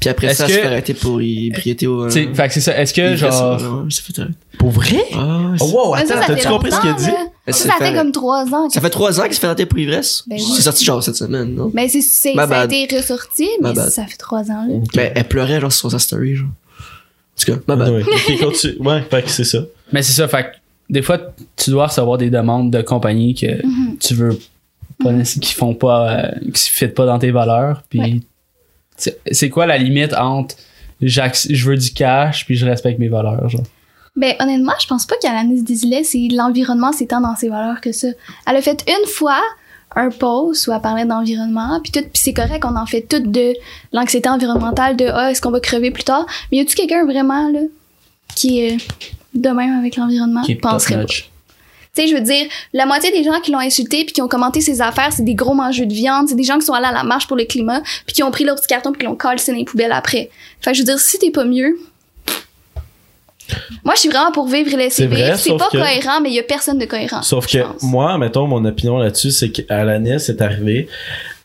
Puis 0.00 0.08
après 0.08 0.28
Est-ce 0.28 0.38
ça, 0.38 0.46
que- 0.46 0.52
se 0.52 0.58
fait 0.58 0.66
arrêter 0.66 0.94
pour 0.94 1.20
ébriété 1.20 1.86
au. 1.86 2.06
Tu 2.06 2.12
sais, 2.12 2.28
Fait 2.34 2.48
que 2.48 2.54
c'est 2.54 2.60
ça. 2.62 2.76
Est-ce 2.80 2.94
que 2.94 3.16
genre 3.16 3.60
ça 3.90 4.02
fait. 4.02 4.22
Pour 4.58 4.70
vrai? 4.70 5.04
Ah, 5.14 5.52
Oh, 5.60 5.64
wow, 5.72 5.94
attends, 5.94 6.14
t'as-tu 6.26 6.48
compris 6.48 6.72
ce 6.72 6.80
qu'il 6.80 6.90
a 6.90 6.94
dit? 6.94 7.04
Ça, 7.48 7.72
fait- 7.74 7.84
fait 7.86 7.94
comme 7.94 8.12
trois 8.12 8.44
ans. 8.54 8.68
que- 8.68 8.72
Ça 8.74 8.80
fait 8.80 8.90
trois 8.90 9.20
ans 9.20 9.24
qu'il 9.24 9.34
se 9.34 9.40
fait 9.40 9.46
arrêter 9.46 9.66
pour 9.66 9.78
ivresse. 9.78 10.22
Ben 10.26 10.36
oui. 10.38 10.44
C'est 10.56 10.62
sorti 10.62 10.84
genre 10.84 11.02
cette 11.02 11.16
semaine, 11.16 11.54
non? 11.54 11.70
Mais 11.74 11.88
c'est, 11.88 12.00
c'est, 12.00 12.34
ça 12.34 12.42
a 12.42 12.46
bad. 12.46 12.72
été 12.72 12.96
ressorti, 12.96 13.48
mais 13.60 13.74
ça 13.74 14.06
fait 14.06 14.16
trois 14.16 14.50
ans, 14.50 14.66
là. 14.68 14.74
Ben, 14.94 15.12
elle 15.14 15.24
pleurait 15.28 15.60
genre 15.60 15.72
sur 15.72 15.90
sa 15.90 15.98
story, 15.98 16.36
genre. 16.36 16.48
En 16.48 17.42
tout 17.44 17.52
cas, 17.52 17.58
ma 17.68 17.76
bad. 17.76 17.90
Ouais, 17.90 18.02
ok, 18.02 18.40
continue. 18.40 18.76
Ouais, 18.80 19.02
fait 19.10 19.22
que 19.22 19.30
c'est 19.30 19.44
ça. 19.44 19.58
Mais 19.92 20.02
c'est 20.02 20.12
ça, 20.12 20.28
fait 20.28 20.44
que 20.44 20.48
des 20.88 21.02
fois 21.02 21.18
tu 21.56 21.70
dois 21.70 21.86
recevoir 21.88 22.16
des 22.18 22.30
demandes 22.30 22.70
de 22.70 22.80
compagnies 22.82 23.34
que 23.34 23.64
Mhm. 23.66 23.96
tu 23.98 24.14
veux 24.14 24.38
pas 25.02 25.12
nécessairement- 25.12 25.46
qui 25.46 25.54
font 25.54 25.74
pas 25.74 26.10
euh, 26.10 26.30
qui 26.54 26.70
fit 26.70 26.88
pas 26.88 27.06
dans 27.06 27.18
tes 27.18 27.30
valeurs 27.30 27.82
puis 27.88 28.00
Ouais. 28.00 28.20
C'est- 29.26 29.48
quoi 29.50 29.66
la 29.66 29.78
limite 29.78 30.14
entre 30.14 30.56
je 31.00 31.68
veux 31.68 31.76
du 31.76 31.92
cash 31.92 32.44
puis 32.44 32.56
je 32.56 32.66
respecte 32.66 32.98
mes 32.98 33.08
valeurs 33.08 33.48
genre? 33.48 33.62
Ben, 34.16 34.34
honnêtement, 34.40 34.72
je 34.80 34.86
pense 34.86 35.06
pas 35.06 35.14
qu'Alanis 35.22 35.62
Desilets, 35.62 36.04
c'est 36.04 36.28
l'environnement, 36.32 36.92
c'est 36.92 37.06
tant 37.06 37.20
dans 37.20 37.36
ses 37.36 37.48
valeurs 37.48 37.80
que 37.80 37.92
ça. 37.92 38.08
Elle 38.46 38.56
a 38.56 38.60
fait 38.62 38.84
une 38.88 39.06
fois 39.08 39.40
un 39.96 40.10
post 40.10 40.66
où 40.66 40.72
elle 40.72 40.80
parlait 40.80 41.04
d'environnement, 41.04 41.80
puis 41.82 41.92
tout, 41.92 42.00
puis 42.00 42.10
c'est 42.14 42.34
correct, 42.34 42.64
on 42.64 42.76
en 42.76 42.86
fait 42.86 43.02
tout 43.02 43.20
de 43.20 43.54
l'anxiété 43.92 44.28
environnementale, 44.28 44.96
de 44.96 45.06
ah, 45.06 45.30
est-ce 45.30 45.40
qu'on 45.40 45.50
va 45.50 45.60
crever 45.60 45.90
plus 45.90 46.04
tard? 46.04 46.26
Mais 46.50 46.58
y 46.58 46.60
a-tu 46.60 46.74
quelqu'un 46.76 47.04
vraiment, 47.04 47.50
là, 47.50 47.60
qui 48.34 48.60
est 48.60 48.76
de 49.34 49.48
même 49.48 49.78
avec 49.78 49.96
l'environnement? 49.96 50.42
qui 50.42 50.52
est 50.52 50.60
top-notch. 50.60 51.29
Tu 51.94 52.02
sais, 52.02 52.08
je 52.08 52.14
veux 52.14 52.20
dire, 52.20 52.46
la 52.72 52.86
moitié 52.86 53.10
des 53.10 53.24
gens 53.24 53.40
qui 53.40 53.50
l'ont 53.50 53.58
insulté 53.58 54.04
puis 54.04 54.12
qui 54.12 54.22
ont 54.22 54.28
commenté 54.28 54.60
ses 54.60 54.80
affaires, 54.80 55.12
c'est 55.12 55.24
des 55.24 55.34
gros 55.34 55.54
mangeux 55.54 55.86
de 55.86 55.92
viande, 55.92 56.28
c'est 56.28 56.36
des 56.36 56.44
gens 56.44 56.58
qui 56.58 56.64
sont 56.66 56.72
allés 56.72 56.86
à 56.86 56.92
la 56.92 57.02
marche 57.02 57.26
pour 57.26 57.36
le 57.36 57.44
climat 57.44 57.80
puis 58.06 58.14
qui 58.14 58.22
ont 58.22 58.30
pris 58.30 58.44
leur 58.44 58.54
petit 58.56 58.68
carton 58.68 58.92
puis 58.92 59.00
qui 59.00 59.06
l'ont 59.06 59.16
collé 59.16 59.40
dans 59.46 59.54
les 59.54 59.64
poubelles 59.64 59.90
après. 59.92 60.30
Fait 60.60 60.70
que 60.70 60.76
je 60.76 60.82
veux 60.82 60.86
dire, 60.86 61.00
si 61.00 61.18
t'es 61.18 61.30
pas 61.32 61.44
mieux. 61.44 61.76
Moi, 63.84 63.94
je 63.94 64.00
suis 64.00 64.08
vraiment 64.08 64.30
pour 64.30 64.46
vivre 64.46 64.72
et 64.72 64.76
laisser 64.76 65.02
C'est 65.02 65.06
vivre. 65.08 65.34
C'est 65.36 65.56
pas 65.56 65.68
que- 65.72 65.78
cohérent, 65.78 66.20
mais 66.20 66.28
il 66.30 66.34
y 66.34 66.38
a 66.38 66.44
personne 66.44 66.78
de 66.78 66.84
cohérent. 66.84 67.22
Sauf 67.22 67.48
que 67.48 67.58
pense. 67.58 67.82
moi, 67.82 68.16
mettons, 68.18 68.46
mon 68.46 68.64
opinion 68.64 68.98
là-dessus, 68.98 69.32
c'est 69.32 69.50
qu'Alanis 69.50 70.10
est 70.28 70.40
arrivée, 70.40 70.88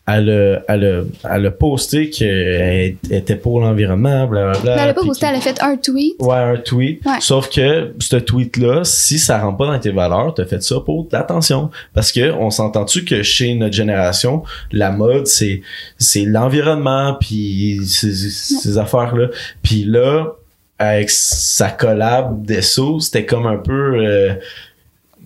elle 0.08 0.30
a, 0.30 0.62
elle 0.68 0.84
a, 0.84 1.34
elle 1.34 1.46
a 1.46 1.50
posté 1.50 2.10
qu'elle 2.10 2.96
était 3.10 3.34
pour 3.34 3.60
l'environnement, 3.60 4.26
blablabla. 4.26 4.76
Mais 4.76 4.82
elle 4.82 4.90
a 4.90 4.94
pas 4.94 5.02
posté, 5.02 5.26
elle 5.26 5.34
a 5.34 5.40
fait 5.40 5.60
un 5.60 5.76
tweet. 5.76 6.14
Ouais, 6.20 6.36
un 6.36 6.56
tweet. 6.56 7.04
Ouais. 7.04 7.18
Sauf 7.20 7.50
que 7.50 7.92
ce 7.98 8.16
tweet-là, 8.16 8.84
si 8.84 9.18
ça 9.18 9.38
rentre 9.38 9.58
pas 9.58 9.66
dans 9.66 9.78
tes 9.80 9.90
valeurs, 9.90 10.32
t'as 10.34 10.44
fait 10.44 10.62
ça 10.62 10.76
pour 10.78 11.08
l'attention. 11.10 11.70
Parce 11.92 12.12
que 12.12 12.32
on 12.32 12.50
s'entend-tu 12.50 13.04
que 13.04 13.24
chez 13.24 13.54
notre 13.54 13.74
génération, 13.74 14.44
la 14.70 14.92
mode, 14.92 15.26
c'est 15.26 15.62
c'est 15.98 16.24
l'environnement, 16.24 17.16
puis 17.20 17.80
ces, 17.86 18.14
ces 18.14 18.78
affaires-là. 18.78 19.28
Puis 19.62 19.82
là, 19.84 20.34
avec 20.78 21.10
sa 21.10 21.70
collab 21.70 22.44
d'Esso, 22.44 23.00
c'était 23.00 23.26
comme 23.26 23.46
un 23.46 23.56
peu... 23.56 24.04
euh, 24.04 24.34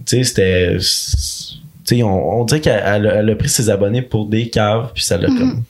tu 0.07 0.25
sais, 0.25 0.25
c'était... 0.25 0.77
On, 2.03 2.41
on 2.41 2.45
dirait 2.45 2.61
qu'elle 2.61 2.83
elle 3.07 3.31
a- 3.31 3.37
pris 3.37 3.49
ses 3.49 3.69
abonnés 3.71 4.03
pour 4.03 4.27
des 4.27 4.49
caves, 4.49 4.91
puis 4.95 5.03
ça 5.05 5.17
l'a 5.19 5.29
Mhm. 5.29 5.39
comme... 5.39 5.63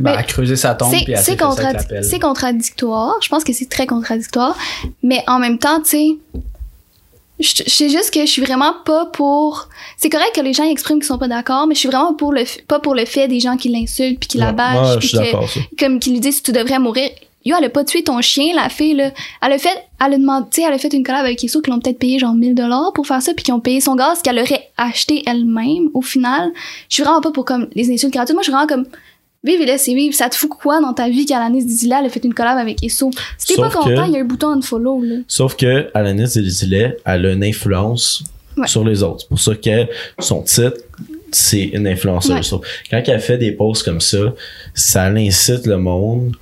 Ben, 0.00 0.12
elle 0.12 0.18
a 0.18 0.22
creusé 0.22 0.56
sa 0.56 0.74
tombe 0.74 0.92
C'est 0.92 1.04
puis 1.04 1.12
elle 1.12 1.18
contradi- 1.36 2.12
la 2.12 2.18
contradictoire. 2.18 3.14
Je 3.22 3.28
pense 3.28 3.44
que 3.44 3.52
c'est 3.52 3.68
très 3.68 3.86
contradictoire. 3.86 4.56
Mais 5.02 5.22
en 5.26 5.38
même 5.38 5.58
temps, 5.58 5.80
tu 5.82 5.88
sais, 5.90 6.06
je 7.38 7.62
je 7.66 7.70
sais 7.70 7.88
juste 7.90 8.12
que 8.14 8.20
je 8.20 8.30
suis 8.30 8.42
vraiment 8.42 8.72
pas 8.84 9.06
pour. 9.06 9.68
C'est 9.98 10.08
correct 10.08 10.32
que 10.34 10.40
les 10.40 10.52
gens 10.54 10.64
expriment 10.70 10.98
qu'ils 10.98 11.06
sont 11.06 11.18
pas 11.18 11.28
d'accord, 11.28 11.66
mais 11.66 11.74
je 11.74 11.80
suis 11.80 11.88
vraiment 11.88 12.14
pour 12.14 12.32
le 12.32 12.44
pas 12.66 12.78
pour 12.80 12.94
le 12.94 13.04
fait 13.04 13.28
des 13.28 13.40
gens 13.40 13.56
qui 13.58 13.68
l'insultent 13.68 14.18
puis 14.20 14.28
qui 14.28 14.38
la 14.38 14.46
Ouais, 14.48 14.52
bâchent 14.54 14.72
moi, 14.74 14.92
je 15.00 15.18
puis 15.18 15.18
que- 15.18 15.84
comme 15.84 15.98
qui 16.00 16.10
lui 16.12 16.20
disent 16.20 16.42
tu 16.42 16.52
devrais 16.52 16.78
mourir. 16.78 17.10
Yo, 17.46 17.54
elle 17.58 17.64
a 17.64 17.70
pas 17.70 17.84
tué 17.84 18.02
ton 18.02 18.20
chien, 18.20 18.54
la 18.54 18.68
fille 18.68 18.94
là. 18.94 19.12
Elle 19.40 19.52
a 19.52 19.58
fait, 19.58 19.70
elle 20.04 20.14
a 20.14 20.18
demandé, 20.18 20.46
tu 20.50 20.60
sais, 20.60 20.66
elle 20.68 20.74
a 20.74 20.78
fait 20.78 20.92
une 20.92 21.02
collab 21.04 21.24
avec 21.24 21.42
Esso 21.44 21.62
qui 21.62 21.70
l'ont 21.70 21.78
peut-être 21.80 21.98
payé 21.98 22.18
genre 22.18 22.34
1000 22.34 22.54
dollars 22.54 22.92
pour 22.94 23.06
faire 23.06 23.22
ça, 23.22 23.32
puis 23.34 23.44
qui 23.44 23.52
ont 23.52 23.60
payé 23.60 23.80
son 23.80 23.94
gaz 23.94 24.20
qu'elle 24.20 24.38
aurait 24.38 24.68
acheté 24.76 25.22
elle-même 25.26 25.88
au 25.94 26.02
final. 26.02 26.50
Je 26.90 26.94
suis 26.96 27.02
vraiment 27.04 27.20
pas 27.20 27.30
pour 27.30 27.44
comme 27.44 27.68
les 27.74 27.90
insultes 27.90 28.12
gratuites. 28.12 28.34
Moi, 28.34 28.42
je 28.42 28.46
suis 28.46 28.52
vraiment 28.52 28.66
comme 28.66 28.84
vive 29.44 29.62
et 29.62 29.66
laissez 29.66 29.94
vivre. 29.94 30.12
Ça 30.14 30.28
te 30.28 30.34
fout 30.34 30.50
quoi 30.50 30.80
dans 30.80 30.92
ta 30.92 31.08
vie 31.08 31.24
qu'Alanis 31.24 31.64
Dizila 31.64 31.98
a 31.98 32.08
fait 32.08 32.24
une 32.24 32.34
collab 32.34 32.58
avec 32.58 32.82
Esso? 32.82 33.10
Si 33.38 33.54
t'es 33.54 33.62
pas 33.62 33.70
content, 33.70 34.04
il 34.04 34.12
y 34.12 34.16
a 34.16 34.20
un 34.20 34.24
bouton 34.24 34.48
unfollow 34.48 35.02
là. 35.02 35.14
Sauf 35.28 35.56
que 35.56 35.88
Alanis 35.94 36.36
elle 36.36 37.26
a 37.26 37.32
une 37.32 37.44
influence 37.44 38.22
Ouais. 38.56 38.66
sur 38.66 38.84
les 38.84 39.02
autres. 39.02 39.20
C'est 39.20 39.28
pour 39.28 39.38
ça 39.38 39.54
que 39.54 39.86
son 40.18 40.40
titre, 40.42 40.78
c'est 41.30 41.64
une 41.64 41.86
influenceuse. 41.86 42.52
Ouais. 42.54 42.60
Quand 42.90 43.02
elle 43.06 43.20
fait 43.20 43.36
des 43.36 43.52
posts 43.52 43.82
comme 43.82 44.00
ça, 44.00 44.32
ça 44.72 45.04
incite 45.04 45.66
le 45.66 45.76
monde 45.76 46.34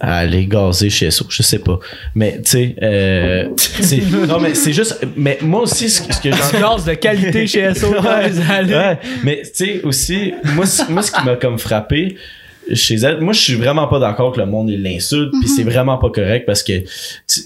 à 0.00 0.18
aller 0.18 0.46
gazer 0.46 0.90
chez 0.90 1.10
SO. 1.10 1.26
Je 1.28 1.42
sais 1.42 1.58
pas. 1.58 1.78
Mais, 2.14 2.40
tu 2.42 2.50
sais, 2.50 2.76
euh, 2.82 3.48
non, 4.28 4.40
mais 4.40 4.54
c'est 4.54 4.72
juste, 4.72 4.98
mais 5.16 5.38
moi 5.42 5.62
aussi, 5.62 5.88
ce, 5.88 6.02
ce 6.02 6.20
que 6.20 6.30
j'en 6.30 6.60
gaz 6.60 6.84
de 6.84 6.94
qualité 6.94 7.46
chez 7.46 7.74
SO 7.74 7.92
Ouais, 7.92 8.98
mais 9.24 9.42
tu 9.42 9.50
sais 9.52 9.80
aussi 9.82 10.34
moi 10.54 10.66
ce 10.66 11.10
qui 11.10 11.24
m'a 11.24 11.36
comme 11.36 11.58
frappé 11.58 12.16
chez 12.74 12.96
elle. 12.96 13.20
Moi 13.20 13.32
je 13.32 13.40
suis 13.40 13.54
vraiment 13.54 13.86
pas 13.86 13.98
d'accord 13.98 14.32
que 14.32 14.40
le 14.40 14.46
monde 14.46 14.70
il 14.70 14.82
l'insulte 14.82 15.32
puis 15.40 15.48
c'est 15.48 15.62
vraiment 15.62 15.98
pas 15.98 16.10
correct 16.10 16.46
parce 16.46 16.62
que 16.62 16.80
tu- 16.80 17.42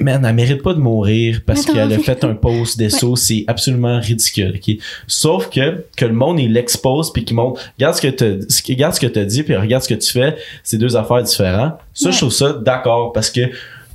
man 0.00 0.24
elle 0.24 0.34
mérite 0.34 0.62
pas 0.62 0.74
de 0.74 0.78
mourir 0.80 1.40
parce 1.46 1.64
qu'elle 1.64 1.92
a 1.92 1.98
fait 1.98 2.22
un 2.24 2.34
post 2.34 2.78
des 2.78 2.90
sauts 3.00 3.16
c'est 3.16 3.44
absolument 3.46 3.98
ridicule 4.00 4.54
ok? 4.56 4.76
Sauf 5.06 5.48
que 5.50 5.84
que 5.96 6.04
le 6.04 6.12
monde 6.12 6.38
il 6.40 6.52
l'expose 6.52 7.12
puis 7.12 7.24
qu'il 7.24 7.36
montre 7.36 7.60
regarde 7.78 7.94
ce 7.96 8.02
que 8.02 8.08
t'as 8.08 8.46
ce 8.48 8.62
que- 8.62 8.72
regarde 8.72 8.94
ce 8.94 9.00
que 9.00 9.06
t'as 9.06 9.24
dit 9.24 9.42
puis 9.42 9.56
regarde 9.56 9.82
ce 9.82 9.88
que 9.88 9.94
tu 9.94 10.10
fais 10.10 10.36
c'est 10.62 10.78
deux 10.78 10.96
affaires 10.96 11.22
différentes. 11.22 11.74
Ça 11.94 12.06
Ouais. 12.06 12.12
je 12.12 12.18
trouve 12.18 12.32
ça 12.32 12.52
d'accord 12.52 13.12
parce 13.12 13.30
que 13.30 13.40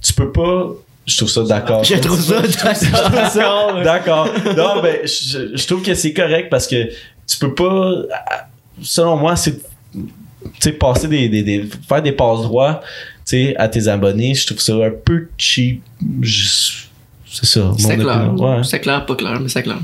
tu 0.02 0.14
peux 0.14 0.32
pas 0.32 0.70
je 1.08 1.18
trouve 1.18 1.30
ça 1.30 1.44
d'accord. 1.44 1.84
Je 1.84 1.94
trouve 1.98 2.20
ça 2.20 2.42
D'accord. 3.14 3.84
D'accord. 3.84 4.28
Non, 4.58 4.82
ben, 4.82 4.98
je, 5.04 5.56
je 5.56 5.68
trouve 5.68 5.84
que 5.84 5.94
c'est 5.94 6.14
correct 6.14 6.50
parce 6.50 6.66
que 6.66 6.88
tu 7.28 7.38
peux 7.40 7.54
pas, 7.54 7.92
selon 8.82 9.16
moi, 9.16 9.36
c'est, 9.36 9.60
sais, 10.60 10.72
passer 10.74 11.08
des, 11.08 11.30
des, 11.30 11.44
des- 11.44 11.66
faire 11.88 12.02
des 12.02 12.12
passes 12.12 12.42
droits, 12.44 12.82
tu 12.84 13.22
sais, 13.26 13.56
à 13.58 13.68
tes 13.68 13.88
abonnés, 13.88 14.34
je 14.34 14.46
trouve 14.48 14.60
ça 14.62 14.74
un 14.76 14.92
peu 14.92 15.28
cheap. 15.38 15.82
C'est 17.32 17.46
ça. 17.46 17.72
C'est 17.78 17.98
clair. 17.98 18.34
Ouais. 18.38 18.64
C'est 18.64 18.80
clair, 18.80 19.06
pas 19.06 19.16
clair, 19.16 19.40
mais 19.40 19.50
c'est 19.50 19.64
clair. 19.64 19.80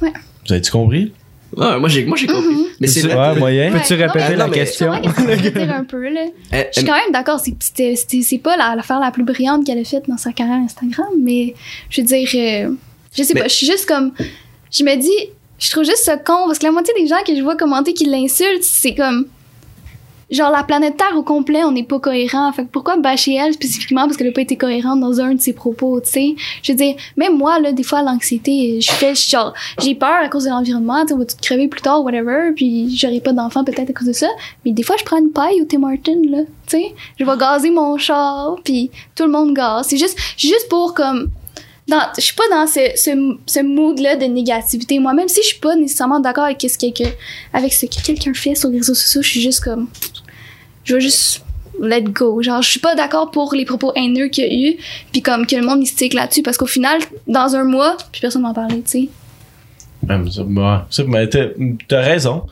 Vous 0.00 0.52
avez-tu 0.52 0.70
compris? 0.70 1.12
Ouais, 1.56 1.78
moi 1.80 1.88
j'ai, 1.88 2.04
moi 2.04 2.16
j'ai 2.16 2.26
compris. 2.28 2.54
Mhm. 2.54 2.64
Mais 2.78 2.86
c'est 2.86 3.04
Ouais, 3.12 3.34
moyen. 3.38 3.72
Peux-tu 3.72 3.94
Ouais, 3.94 4.06
répéter 4.06 4.24
non, 4.24 4.30
mais- 4.30 4.36
la 4.36 4.46
non, 4.46 4.52
question? 4.52 4.92
Je 5.02 5.70
un 5.70 5.84
peu, 5.84 6.08
là. 6.08 6.20
Euh, 6.52 6.62
Je 6.72 6.78
suis 6.80 6.86
quand 6.88 6.94
même 6.94 7.12
d'accord, 7.12 7.40
c'est, 7.40 7.54
c'était- 7.60 7.96
c'était- 7.96 8.22
c'est 8.22 8.38
pas 8.38 8.56
la- 8.56 8.76
l'affaire 8.76 9.00
la 9.00 9.10
plus 9.10 9.24
brillante 9.24 9.64
qu'elle 9.66 9.78
a 9.78 9.84
faite 9.84 10.04
dans 10.08 10.16
sa 10.16 10.32
carrière 10.32 10.56
Instagram, 10.58 11.08
mais 11.20 11.54
je 11.88 12.00
veux 12.00 12.06
dire, 12.06 12.28
euh, 12.34 12.70
je 13.16 13.22
sais 13.22 13.34
Mais- 13.34 13.40
pas, 13.42 13.48
je 13.48 13.54
suis 13.54 13.66
juste 13.66 13.86
comme. 13.86 14.12
Je 14.72 14.84
me 14.84 14.94
dis, 14.96 15.28
je 15.58 15.70
trouve 15.70 15.84
juste 15.84 16.04
ça 16.04 16.16
con 16.16 16.44
parce 16.46 16.58
que 16.60 16.66
la 16.66 16.72
moitié 16.72 16.94
des 16.96 17.06
gens 17.08 17.16
que 17.26 17.34
je 17.36 17.42
vois 17.42 17.56
commenter 17.56 17.94
qui 17.94 18.04
l'insultent, 18.06 18.62
c'est 18.62 18.94
comme. 18.94 19.26
Genre, 20.30 20.50
la 20.50 20.62
planète 20.62 20.96
Terre 20.96 21.16
au 21.16 21.22
complet, 21.22 21.64
on 21.64 21.72
n'est 21.72 21.84
pas 21.84 21.98
cohérent. 21.98 22.52
Fait 22.52 22.64
que 22.64 22.68
pourquoi 22.68 22.96
bâcher 22.96 23.34
elle 23.34 23.52
spécifiquement 23.52 24.02
parce 24.02 24.16
qu'elle 24.16 24.28
a 24.28 24.32
pas 24.32 24.42
été 24.42 24.56
cohérente 24.56 25.00
dans 25.00 25.20
un 25.20 25.34
de 25.34 25.40
ses 25.40 25.52
propos, 25.52 26.00
tu 26.00 26.10
sais? 26.10 26.34
Je 26.62 26.72
veux 26.72 26.76
dire, 26.76 26.94
même 27.16 27.36
moi, 27.36 27.58
là, 27.58 27.72
des 27.72 27.82
fois, 27.82 28.02
l'anxiété, 28.02 28.80
je 28.80 28.92
fais 28.92 29.14
genre, 29.14 29.52
j'ai 29.80 29.94
peur 29.94 30.18
à 30.22 30.28
cause 30.28 30.44
de 30.44 30.50
l'environnement, 30.50 31.02
tu 31.02 31.08
sais, 31.08 31.14
on 31.14 31.18
va 31.18 31.24
tout 31.24 31.36
crever 31.40 31.68
plus 31.68 31.80
tard, 31.80 32.04
whatever, 32.04 32.52
puis 32.54 32.94
j'aurai 32.96 33.20
pas 33.20 33.32
d'enfant 33.32 33.64
peut-être 33.64 33.90
à 33.90 33.92
cause 33.92 34.08
de 34.08 34.12
ça. 34.12 34.28
Mais 34.64 34.72
des 34.72 34.82
fois, 34.82 34.96
je 34.98 35.04
prends 35.04 35.18
une 35.18 35.30
paille 35.32 35.60
au 35.60 35.64
Tim 35.64 35.82
Hortons, 35.82 36.22
là, 36.28 36.42
tu 36.66 36.78
sais? 36.78 36.94
Je 37.18 37.24
vais 37.24 37.36
gazer 37.36 37.70
mon 37.70 37.98
char, 37.98 38.56
puis 38.64 38.90
tout 39.14 39.24
le 39.24 39.30
monde 39.30 39.54
gaze. 39.54 39.86
C'est 39.88 39.98
juste, 39.98 40.16
juste 40.38 40.68
pour 40.68 40.94
comme, 40.94 41.30
je 42.16 42.22
suis 42.22 42.34
pas 42.34 42.48
dans 42.50 42.66
ce, 42.66 42.80
ce, 42.96 43.36
ce 43.46 43.60
mood-là 43.62 44.16
de 44.16 44.24
négativité. 44.24 44.98
Moi, 44.98 45.14
même 45.14 45.28
si 45.28 45.42
je 45.42 45.48
suis 45.48 45.58
pas 45.58 45.76
nécessairement 45.76 46.20
d'accord 46.20 46.44
avec 46.44 46.60
ce 46.60 46.78
que, 46.78 47.08
avec 47.52 47.72
ce 47.72 47.86
que 47.86 48.02
quelqu'un 48.02 48.34
fait 48.34 48.54
sur 48.54 48.68
les 48.68 48.78
réseaux 48.78 48.94
sociaux, 48.94 49.22
je 49.22 49.28
suis 49.28 49.40
juste 49.40 49.60
comme, 49.64 49.88
je 50.84 50.94
veux 50.94 51.00
juste 51.00 51.42
let 51.80 52.02
go. 52.02 52.42
Genre, 52.42 52.62
je 52.62 52.68
suis 52.68 52.80
pas 52.80 52.94
d'accord 52.94 53.30
pour 53.30 53.54
les 53.54 53.64
propos 53.64 53.92
haineux 53.94 54.28
qu'il 54.28 54.44
y 54.44 54.48
a 54.48 54.70
eu, 54.70 54.76
puis 55.12 55.22
comme 55.22 55.46
que 55.46 55.56
le 55.56 55.62
monde 55.62 55.86
stick 55.86 56.14
là-dessus, 56.14 56.42
parce 56.42 56.56
qu'au 56.56 56.66
final, 56.66 57.00
dans 57.26 57.56
un 57.56 57.64
mois, 57.64 57.96
puis 58.12 58.20
personne 58.20 58.42
m'en 58.42 58.54
parlait, 58.54 58.82
tu 58.82 58.90
sais. 59.02 59.08
T'as 61.88 62.00
raison. 62.00 62.46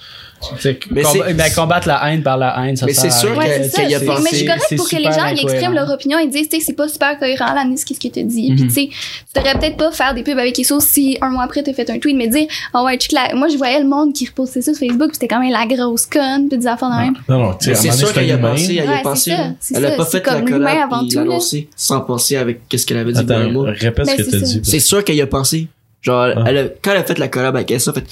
Mais 0.91 1.03
ben, 1.35 1.53
combattre 1.55 1.89
la 1.89 2.13
haine 2.13 2.23
par 2.23 2.37
la 2.39 2.55
haine, 2.65 2.77
ça 2.77 2.87
Mais 2.87 2.93
c'est 2.95 3.11
sûr. 3.11 3.37
Ouais, 3.37 3.69
qu'il 3.75 3.91
y 3.91 3.95
a 3.95 4.01
pensé- 4.01 4.23
mais 4.23 4.31
je 4.31 4.37
suis 4.37 4.47
correct 4.47 4.65
c'est 4.69 4.77
pour 4.77 4.89
que 4.89 4.97
les 4.97 5.03
gens 5.05 5.27
ils 5.27 5.41
expriment 5.43 5.75
leur 5.75 5.91
opinion 5.91 6.19
et 6.19 6.27
disent, 6.27 6.49
tu 6.49 6.59
sais, 6.59 6.65
c'est 6.65 6.73
pas 6.75 6.89
super 6.89 7.19
cohérent, 7.19 7.55
la 7.55 7.65
ce 7.77 7.85
que 7.85 8.09
tu 8.09 8.23
dis. 8.25 8.53
Puis, 8.55 8.63
Mhm. 8.65 8.69
tu 8.69 8.71
sais, 8.71 8.89
tu 8.89 9.41
devrais 9.41 9.59
peut-être 9.59 9.77
pas 9.77 9.91
faire 9.93 10.15
des 10.15 10.23
pubs 10.23 10.39
avec 10.39 10.57
les 10.57 10.65
sauces 10.65 10.85
si 10.85 11.19
un 11.21 11.31
mois 11.31 11.45
après 11.45 11.63
t'as 11.63 11.73
fait 11.73 11.89
un 11.91 11.99
tweet, 11.99 12.17
mais 12.17 12.29
dire, 12.29 12.47
oh 12.75 12.85
ouais, 12.85 12.97
check 12.97 13.13
la- 13.13 13.35
moi 13.35 13.49
je 13.49 13.57
voyais 13.57 13.81
le 13.81 13.89
monde 13.89 14.13
qui 14.13 14.27
repostait 14.27 14.63
ça 14.63 14.73
sur 14.75 14.87
Facebook, 14.87 15.11
c'était 15.13 15.29
quand 15.29 15.41
même 15.41 15.53
la 15.53 15.67
grosse 15.67 16.07
conne, 16.07 16.49
puis 16.49 16.59
des 16.59 16.67
affaires 16.67 16.91
de 16.91 16.97
même. 16.97 17.15
Non, 17.29 17.39
non, 17.39 17.55
tu 17.55 17.71
un 17.71 17.75
c'est 17.75 17.93
sûr 17.93 18.09
un 18.09 18.13
qu'elle 18.13 18.27
y 18.29 18.33
a 18.33 18.39
pensé, 18.39 18.65
elle 18.71 18.75
y 18.77 18.81
a 18.81 18.97
c'est 18.97 19.03
pensé. 19.03 19.33
Elle 19.75 19.87
a 19.87 19.91
pas 19.93 20.05
fait 20.07 20.27
la 20.27 20.41
collab 20.43 20.79
avant 20.93 21.07
tout, 21.07 21.41
sans 21.77 22.01
penser 22.01 22.37
avec 22.37 22.69
qu'est-ce 22.69 22.87
qu'elle 22.87 22.99
avait 22.99 23.13
dit 23.13 23.19
Attends, 23.21 23.35
vraiment. 23.39 23.63
répète 23.67 24.07
ce 24.09 24.17
que 24.17 24.31
ça. 24.31 24.39
dit. 24.39 24.61
C'est 24.65 24.81
sûr 24.81 25.05
qu'elle 25.05 25.17
y 25.17 25.23
a 25.23 25.27
pensé. 25.27 25.69
Genre, 26.01 26.29
Ah. 26.37 26.45
elle 26.47 26.59
a- 26.59 26.65
quand 26.81 26.93
elle 26.93 26.99
a 26.99 27.05
fait 27.05 27.19
la 27.19 27.27
collab 27.29 27.57
avec 27.57 27.71
elle, 27.73 27.81
ça 27.81 27.93
fait, 27.93 28.05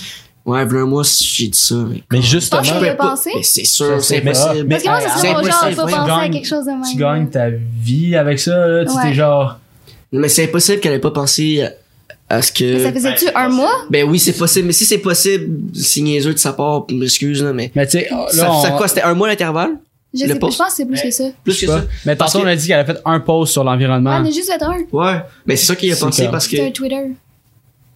ouais, 0.47 0.65
voilà 0.65 0.83
un 0.83 0.87
mois, 0.87 1.03
j'ai 1.05 1.49
dit 1.49 1.59
ça. 1.59 1.75
Mais, 1.75 2.03
Mais 2.13 2.23
justement, 2.23 2.63
je 2.63 2.73
peux 2.75 2.97
pas-. 2.97 3.15
Mais 3.35 3.43
c'est 3.43 3.65
sûr, 3.65 4.03
c'est 4.03 4.23
Mais- 4.25 4.31
impossible. 4.31 4.69
Parce 4.69 4.83
que 4.83 4.89
moi, 4.89 5.01
C'est 5.01 5.29
genre 5.29 5.75
pas 5.77 5.87
penser 6.07 6.13
à 6.13 6.29
quelque 6.29 6.47
chose 6.49 6.65
de 6.65 6.71
même. 6.71 6.83
Tu 6.91 6.97
gagnes 6.97 7.29
ta 7.29 7.49
vie 7.51 8.17
avec 8.17 8.39
ça, 8.39 8.67
là. 8.67 8.85
Tu 8.85 8.93
t'es 9.03 9.15
genre. 9.15 9.59
Mais 10.13 10.29
c'est 10.29 10.45
impossible 10.45 10.81
qu'elle 10.81 10.95
ait 10.95 10.99
pas 11.01 11.11
pensé 11.11 11.67
à, 12.29 12.41
ce 12.43 12.53
Mais 12.63 12.79
ça 12.83 12.89
que. 12.91 12.95
faisait-tu 12.95 13.19
c'est 13.27 13.35
un 13.35 13.45
possible. 13.45 13.55
mois? 13.57 13.73
Ben 13.91 14.09
oui, 14.09 14.19
c'est 14.19 14.33
possible. 14.33 14.67
Mais 14.69 14.73
si 14.73 14.85
c'est 14.85 14.99
possible, 14.99 15.71
c'est 15.75 16.01
niaiseux 16.01 16.33
de 16.33 16.39
sa 16.39 16.53
part, 16.53 16.87
m'excuse, 16.91 17.43
là, 17.43 17.53
mais. 17.53 17.71
Mais 17.75 17.87
tu 17.87 17.99
sais, 17.99 18.09
là, 18.11 18.27
Ça, 18.31 18.51
on- 18.53 18.63
ça 18.63 18.71
quoi, 18.71 18.89
c'était 18.89 19.03
un 19.03 19.15
mois 19.15 19.29
l'intervalle? 19.29 19.73
Je 20.15 20.21
sais 20.21 20.29
pas, 20.39 20.49
je 20.51 20.57
pense 20.57 20.69
que 20.69 20.73
c'est 20.77 20.87
plus 20.87 21.03
que 21.03 21.11
ça. 21.11 21.25
Plus 21.45 21.61
que 21.61 21.67
pas. 21.67 21.79
ça? 21.81 21.85
Mais 22.07 22.17
tantôt, 22.17 22.39
que- 22.39 22.45
on 22.45 22.47
a 22.47 22.57
dit 22.57 22.67
qu'elle 22.69 22.79
a 22.81 22.85
fait 22.87 22.99
un 23.05 23.21
post 23.21 23.53
sur 23.53 23.63
l'environnement. 23.65 24.19
on 24.23 24.25
a 24.25 24.31
juste 24.31 24.51
fait 24.51 24.63
un. 24.63 24.77
Ouais. 24.91 25.21
Mais 25.45 25.57
c'est 25.57 25.67
ça 25.67 25.77
qu'il 25.77 25.91
y 25.91 25.93
a 25.93 25.95
C'est 25.95 26.05
pensé 26.07 26.29
parce 26.31 26.47
que. 26.47 26.57
C'était 26.57 26.69
un 26.69 26.71
Twitter. 26.71 27.03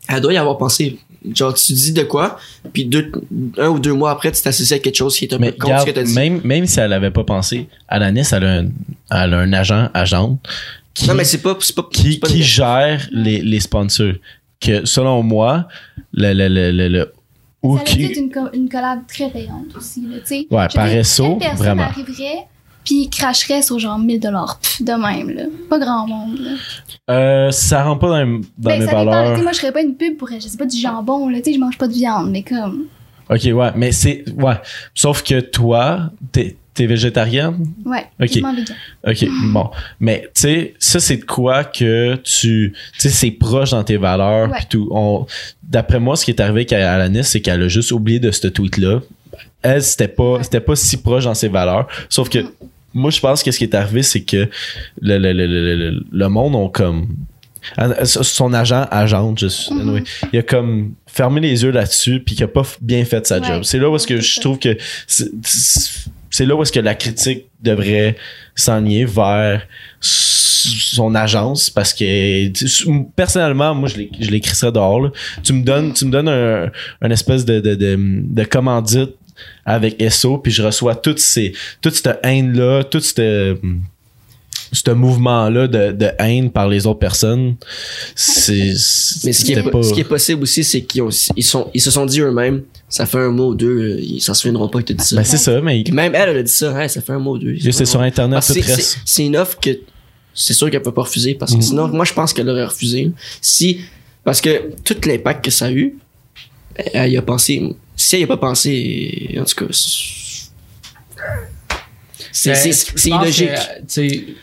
Elle 0.09 0.21
doit 0.21 0.33
y 0.33 0.37
avoir 0.37 0.59
pensé. 0.59 0.99
Genre, 1.35 1.53
tu 1.53 1.73
dis 1.75 1.93
de 1.93 2.03
quoi, 2.03 2.39
puis 2.73 2.87
deux, 2.87 3.13
un 3.59 3.69
ou 3.69 3.79
deux 3.79 3.93
mois 3.93 4.11
après, 4.13 4.33
tu 4.33 4.41
t'associes 4.41 4.73
à 4.77 4.79
quelque 4.79 4.97
chose 4.97 5.17
qui 5.17 5.27
est 5.27 5.35
un 5.35 5.39
mais 5.39 5.53
peu 5.53 5.59
contre 5.67 5.81
ce 5.81 5.87
que 5.87 5.91
t'as 5.91 6.03
dit. 6.03 6.15
même, 6.15 6.41
même 6.45 6.65
si 6.67 6.81
elle 6.81 6.93
avait 6.95 7.11
pas 7.11 7.25
pensé, 7.25 7.69
Alanis, 7.89 8.27
elle 8.33 8.45
a 8.45 8.53
un, 8.61 8.65
elle 9.11 9.35
a 9.35 9.39
un 9.39 9.53
agent, 9.53 9.91
agente, 9.93 10.41
qui, 10.95 11.07
Non, 11.09 11.15
mais 11.15 11.25
c'est 11.25 11.43
pas, 11.43 11.57
c'est 11.61 11.77
pas, 11.77 11.87
qui, 11.93 12.15
c'est 12.15 12.19
pas 12.21 12.27
qui 12.29 12.35
négatif. 12.35 12.55
gère 12.55 13.09
les, 13.13 13.43
les 13.43 13.61
sponsors. 13.61 14.15
Que 14.61 14.85
selon 14.87 15.23
moi, 15.23 15.69
le, 16.13 16.33
le, 16.33 16.49
le, 16.49 16.71
le, 16.73 16.89
le- 16.89 17.13
ou 17.63 17.77
Ça 17.77 17.83
a 17.83 17.85
qui- 17.85 18.07
une, 18.07 18.31
co- 18.33 18.51
une 18.55 18.69
collab 18.71 19.01
très 19.07 19.29
payante 19.31 19.77
aussi, 19.77 20.01
là, 20.07 20.17
tu 20.21 20.27
sais. 20.27 20.47
Ouais, 20.51 20.67
Je 20.71 20.75
par 20.75 20.87
veux 20.87 20.93
dire, 20.93 21.05
SO, 21.07 21.25
quelle 21.25 21.39
personne 21.39 21.57
vraiment. 21.59 21.83
arriverait 21.83 22.47
puis 22.85 23.09
cracherait 23.11 23.63
sur 23.63 23.79
genre 23.79 23.99
1000 23.99 24.21
dollars 24.21 24.59
de 24.81 24.93
même, 24.93 25.31
là. 25.31 25.43
Pas 25.69 25.79
grand 25.79 26.07
monde, 26.07 26.39
là. 26.39 26.51
euh, 27.15 27.51
ça 27.51 27.85
rentre 27.85 28.01
pas 28.01 28.09
dans, 28.09 28.27
dans 28.27 28.41
Ben, 28.59 28.81
mes 28.81 28.87
ça 28.87 28.93
valeurs. 28.93 29.43
moi, 29.43 29.53
je 29.53 29.59
ferais 29.59 29.73
pas 29.73 29.83
une 29.83 29.95
pub 29.97 30.17
pour, 30.17 30.29
je 30.31 30.39
sais 30.41 30.57
pas, 30.59 30.67
du 30.67 30.79
jambon, 30.79 31.29
là, 31.29 31.39
tu 31.39 31.51
sais, 31.51 31.55
je 31.55 31.61
mange 31.61 31.79
pas 31.79 31.89
de 31.89 31.93
viande, 31.93 32.31
mais 32.31 32.43
comme... 32.43 32.85
Ok, 33.29 33.43
ouais, 33.45 33.71
mais 33.77 33.93
c'est, 33.93 34.25
ouais. 34.37 34.55
Sauf 34.93 35.23
que 35.23 35.39
toi, 35.41 36.11
t'es, 36.33 36.57
t'es 36.75 36.87
végétarienne? 36.87 37.65
Ouais, 37.85 38.07
Ok. 38.21 38.41
Ok, 39.07 39.25
bon. 39.53 39.71
Mais, 40.01 40.23
tu 40.35 40.41
sais, 40.41 40.75
ça, 40.81 40.99
c'est 40.99 41.19
de 41.19 41.25
quoi 41.25 41.63
que 41.63 42.17
tu, 42.17 42.73
tu 42.95 43.01
sais, 43.01 43.09
c'est 43.09 43.31
proche 43.31 43.71
dans 43.71 43.85
tes 43.85 43.99
valeurs 43.99 44.51
Ouais. 44.51 44.59
pis 44.59 44.67
tout. 44.67 44.89
On, 44.91 45.27
d'après 45.63 46.01
moi, 46.01 46.17
ce 46.17 46.25
qui 46.25 46.33
est 46.33 46.41
arrivé 46.41 46.61
avec 46.63 46.73
Alanis, 46.73 47.23
c'est 47.23 47.41
qu'elle 47.41 47.63
a 47.63 47.69
juste 47.69 47.93
oublié 47.93 48.19
de 48.19 48.33
ce 48.33 48.49
tweet-là. 48.49 48.99
Elle, 49.63 49.83
c'était 49.83 50.09
pas, 50.09 50.43
c'était 50.43 50.61
pas 50.61 50.75
si 50.75 50.97
proche 50.97 51.25
dans 51.25 51.35
ses 51.35 51.49
valeurs. 51.49 51.87
Sauf 52.09 52.29
que, 52.31 52.39
moi, 52.95 53.11
je 53.11 53.21
pense 53.21 53.43
que 53.43 53.51
ce 53.51 53.59
qui 53.59 53.65
est 53.65 53.75
arrivé, 53.75 54.03
c'est 54.03 54.23
que 54.23 54.49
le, 55.01 55.19
le, 55.19 55.33
le, 55.33 55.47
le, 55.47 55.77
le, 55.77 56.05
le 56.11 56.29
monde 56.29 56.55
ont 56.55 56.69
comme, 56.69 57.09
ah, 57.77 58.05
son 58.05 58.53
agent, 58.55 58.87
agente, 58.91 59.39
juste, 59.39 59.71
Mhm. 59.71 59.81
anyway, 59.81 60.03
il 60.33 60.39
a 60.39 60.43
comme 60.43 60.93
fermé 61.07 61.41
les 61.41 61.63
yeux 61.63 61.71
là-dessus 61.71 62.21
puis 62.21 62.35
qu'il 62.35 62.45
a 62.45 62.49
pas 62.49 62.63
bien 62.81 63.05
fait 63.05 63.27
sa 63.27 63.39
Ouais. 63.39 63.47
job. 63.47 63.63
C'est 63.65 63.79
là 63.79 63.91
où 63.91 63.97
est-ce 63.97 64.07
que 64.07 64.21
je 64.21 64.41
trouve 64.41 64.59
que 64.59 64.77
c'est- 65.07 66.47
là 66.47 66.55
où 66.57 66.63
est-ce 66.63 66.73
que 66.73 66.81
la 66.81 66.95
critique 66.95 67.47
devrait 67.63 68.17
s'enligner 68.55 69.05
vers 69.05 69.67
son 70.01 71.15
agence 71.15 71.71
parce 71.71 71.93
que 71.95 72.49
personnellement 73.17 73.75
moi 73.75 73.89
je 73.89 73.97
les 73.97 74.11
je 74.21 74.31
les 74.31 74.41
crisserais 74.41 74.73
dehors 74.73 75.01
là. 75.01 75.11
tu 75.43 75.53
me 75.55 75.63
donnes 75.63 75.93
tu 75.95 76.05
me 76.05 76.11
donnes 76.11 76.29
un, 76.29 76.71
un 77.01 77.11
espèce 77.11 77.45
de 77.45 77.61
de, 77.61 77.75
de, 77.75 77.97
de 77.99 78.45
commandite 78.45 79.11
avec 79.65 80.03
SO 80.11 80.39
puis 80.39 80.53
je 80.53 80.63
reçois 80.63 80.95
toutes 80.97 81.19
ces 81.21 81.53
toute 81.81 81.95
cette 81.95 82.19
haine 82.23 82.57
là 82.57 82.83
tout 82.85 83.01
ce 83.01 83.57
ce 84.73 84.91
mouvement-là 84.93 85.67
de, 85.67 85.91
de 85.91 86.11
haine 86.21 86.49
par 86.49 86.69
les 86.69 86.87
autres 86.87 87.01
personnes, 87.01 87.57
c'est. 88.15 88.73
Mais 89.25 89.33
ce 89.33 89.45
qui, 89.45 89.53
est, 89.53 89.57
c'était 89.57 89.69
po- 89.71 89.83
ce 89.83 89.93
qui 89.93 89.99
est 90.01 90.05
possible 90.05 90.45
aussi, 90.45 90.63
c'est 90.63 90.83
qu'ils 90.83 91.03
ils 91.35 91.43
sont, 91.43 91.69
ils 91.75 91.81
se 91.81 91.91
sont 91.91 92.07
dit 92.07 92.21
eux-mêmes, 92.21 92.63
ça 92.89 93.05
fait 93.05 93.19
un 93.19 93.31
mois 93.31 93.47
ou 93.49 93.55
deux, 93.57 93.67
euh, 93.97 94.01
ils 94.01 94.21
s'en 94.21 94.33
souviendront 94.33 94.69
pas 94.69 94.79
que 94.81 94.85
t'as 94.93 94.95
dit 94.95 95.05
ça. 95.05 95.17
Ben, 95.17 95.25
c'est 95.25 95.39
ça, 95.39 95.61
mais 95.61 95.83
Puis 95.83 95.93
même 95.93 96.15
elle, 96.15 96.29
elle 96.29 96.37
a 96.39 96.43
dit 96.45 96.53
ça, 96.53 96.81
Hey, 96.81 96.89
ça 96.89 97.01
fait 97.01 97.13
un 97.13 97.19
mois 97.19 97.33
ou 97.35 97.39
deux. 97.39 97.57
c'est 97.73 97.85
sur 97.85 98.01
Internet, 98.01 98.45
c'est- 98.45 98.61
reste. 98.61 98.81
c'est 98.81 98.99
c'est 99.05 99.27
une 99.27 99.37
offre 99.37 99.59
que 99.59 99.71
c'est 100.35 100.55
sûr 100.55 100.71
qu'elle 100.71 100.83
peut 100.83 100.95
pas 100.95 101.03
refuser 101.03 101.35
parce 101.35 101.51
que 101.51 101.57
Mhm. 101.57 101.63
sinon, 101.63 101.89
moi 101.89 102.05
je 102.05 102.13
pense 102.13 102.33
qu'elle 102.33 102.49
aurait 102.49 102.65
refusé. 102.67 103.11
Si, 103.41 103.81
parce 104.23 104.41
que 104.41 104.71
tout 104.85 104.97
l'impact 105.05 105.45
que 105.47 105.51
ça 105.51 105.67
a 105.67 105.73
eu, 105.73 105.97
elle 106.77 107.11
y 107.13 107.17
a 107.17 107.23
pensé. 107.23 107.75
Si 108.03 108.15
elle 108.17 108.23
y 108.23 108.25
a 108.25 108.29
pas 108.29 108.37
pensé, 108.39 109.37
en 109.39 109.45
tout 109.45 109.67
cas, 109.67 109.73
c'est 112.33 112.55
c'est- 112.55 112.73
je 112.73 112.93
c'est 112.97 113.11
pense 113.11 113.23
illogique. 113.23 113.51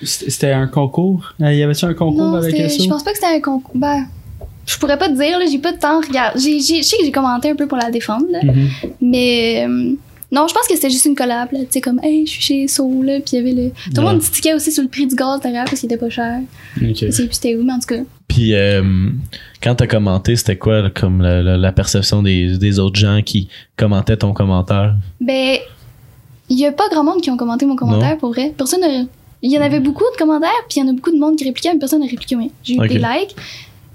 C'était 0.04 0.52
un 0.52 0.68
concours. 0.68 1.34
Euh, 1.42 1.52
Y 1.54 1.64
avait-tu 1.64 1.86
un 1.86 1.94
concours 1.96 2.22
Non, 2.32 2.36
avec 2.36 2.56
ça? 2.56 2.68
je 2.68 2.88
pense 2.88 3.04
pas 3.04 3.12
que 3.12 3.18
c'était 3.18 3.36
un 3.36 3.42
concours. 3.42 3.72
Ben, 3.76 4.06
je 4.66 4.78
pourrais 4.78 4.98
pas 5.00 5.08
te 5.10 5.14
dire, 5.16 5.40
là, 5.40 5.46
j'ai 5.50 5.58
pas 5.60 5.72
de 5.72 5.80
temps. 5.80 6.02
Regarde, 6.02 6.38
j'ai, 6.40 6.60
j'ai, 6.60 6.78
je 6.84 6.88
sais 6.88 6.98
que 6.98 7.06
j'ai 7.06 7.12
commenté 7.12 7.50
un 7.50 7.56
peu 7.56 7.66
pour 7.68 7.78
la 7.78 7.90
défendre, 7.90 8.26
là, 8.30 8.42
Mhm. 8.44 8.70
mais 9.02 9.66
euh, 9.68 9.94
non, 10.32 10.46
je 10.48 10.54
pense 10.54 10.68
que 10.68 10.76
c'était 10.76 10.90
juste 10.90 11.06
une 11.06 11.16
collab, 11.16 11.52
là, 11.54 11.60
tu 11.62 11.68
sais, 11.72 11.82
comme, 11.82 12.00
hey, 12.04 12.26
je 12.26 12.32
suis 12.32 12.42
chez 12.42 12.68
So, 12.68 13.02
là, 13.02 13.20
puis 13.20 13.32
il 13.34 13.36
y 13.36 13.40
avait 13.40 13.52
le. 13.54 13.70
Tout 13.94 14.02
le 14.02 14.08
monde 14.08 14.20
tiquait 14.20 14.54
aussi 14.54 14.72
sur 14.72 14.84
le 14.84 14.90
prix 14.90 15.08
du 15.08 15.16
gaz 15.16 15.40
derrière 15.42 15.66
parce 15.66 15.80
qu'il 15.80 15.88
était 15.88 15.98
pas 15.98 16.10
cher. 16.10 16.40
Ok. 16.82 17.00
Plus 17.00 17.12
c'était 17.32 17.56
où, 17.56 17.64
mais 17.64 17.74
en 17.74 17.80
tout 17.80 17.88
cas. 17.88 18.02
Puis 18.28 18.54
euh, 18.54 18.84
quand 19.64 19.76
t'as 19.76 19.88
commenté, 19.88 20.36
c'était 20.36 20.58
quoi 20.58 20.90
comme 20.90 21.22
la, 21.22 21.42
la- 21.42 21.58
la 21.58 21.72
perception 21.72 22.22
des, 22.22 22.58
des 22.58 22.78
autres 22.80 23.00
gens 23.00 23.22
qui 23.26 23.48
commentaient 23.78 24.18
ton 24.18 24.34
commentaire? 24.34 24.96
Ben, 25.22 25.58
il 26.50 26.60
y 26.60 26.66
a 26.66 26.72
pas 26.74 26.90
grand 26.92 27.04
monde 27.06 27.22
qui 27.22 27.30
ont 27.32 27.38
commenté 27.38 27.66
mon 27.66 27.76
commentaire, 27.76 28.18
pour 28.18 28.30
vrai. 28.30 28.54
Personne 28.58 28.82
n'a- 28.82 29.06
Il 29.42 29.52
y 29.52 29.58
en 29.58 29.62
avait 29.62 29.80
beaucoup 29.80 30.04
de 30.14 30.18
commentaires, 30.18 30.50
puis 30.70 30.80
il 30.80 30.84
y 30.86 30.86
en 30.86 30.90
a 30.90 30.94
beaucoup 30.94 31.12
de 31.12 31.18
monde 31.20 31.38
qui 31.38 31.46
répliquait, 31.46 31.72
mais 31.74 31.80
personne 31.80 32.02
n'a 32.02 32.08
répliqué. 32.08 32.36
J'ai 32.64 32.74
eu 32.76 32.88
des 32.88 32.96
likes, 33.00 33.36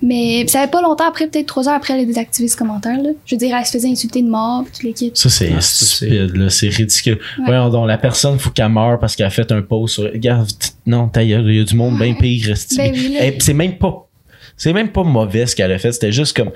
mais 0.02 0.46
ça 0.48 0.60
avait 0.60 0.70
pas 0.70 0.82
longtemps 0.82 1.08
après, 1.08 1.26
peut-être 1.28 1.46
trois 1.46 1.68
heures 1.68 1.74
après, 1.76 1.94
elle 1.94 2.00
a 2.00 2.04
désactivé 2.04 2.48
ce 2.48 2.56
commentaire, 2.56 3.00
là. 3.02 3.10
Je 3.24 3.34
veux 3.34 3.38
dire, 3.38 3.56
elle 3.56 3.64
se 3.64 3.72
faisait 3.72 3.88
insulter 3.88 4.22
de 4.22 4.28
mort, 4.28 4.64
puis 4.64 4.72
toute 4.72 4.82
l'équipe. 4.82 5.16
Ça, 5.16 5.30
c'est 5.30 5.52
Ah, 5.56 5.60
ça, 5.60 5.84
stupide, 5.86 6.36
là. 6.36 6.50
C'est 6.50 6.68
ridicule. 6.68 7.18
Ouais. 7.38 7.44
Voyons 7.46 7.68
donc, 7.70 7.86
la 7.86 7.98
personne, 7.98 8.38
faut 8.38 8.50
qu'elle 8.50 8.68
meure 8.68 8.98
parce 8.98 9.16
qu'elle 9.16 9.26
a 9.26 9.30
fait 9.30 9.50
un 9.52 9.62
post 9.62 9.94
sur. 9.94 10.04
Regarde, 10.04 10.48
non, 10.86 11.08
ta 11.08 11.24
gueule, 11.24 11.44
il 11.48 11.56
y 11.56 11.60
a 11.60 11.64
du 11.64 11.74
monde 11.76 11.96
bien 11.98 12.08
Ouais. 12.08 12.18
pire. 12.20 12.50
esti. 12.50 12.76
Ben 12.76 12.92
oui, 12.92 13.14
là. 13.14 13.26
Et 13.26 13.38
c'est 13.40 13.54
même 13.54 13.78
pas. 13.78 14.08
C'est 14.62 14.72
même 14.72 14.92
pas 14.92 15.02
mauvais 15.02 15.44
ce 15.48 15.56
qu'elle 15.56 15.72
a 15.72 15.78
fait. 15.80 15.90
C'était 15.90 16.12
juste 16.12 16.36
comme. 16.36 16.52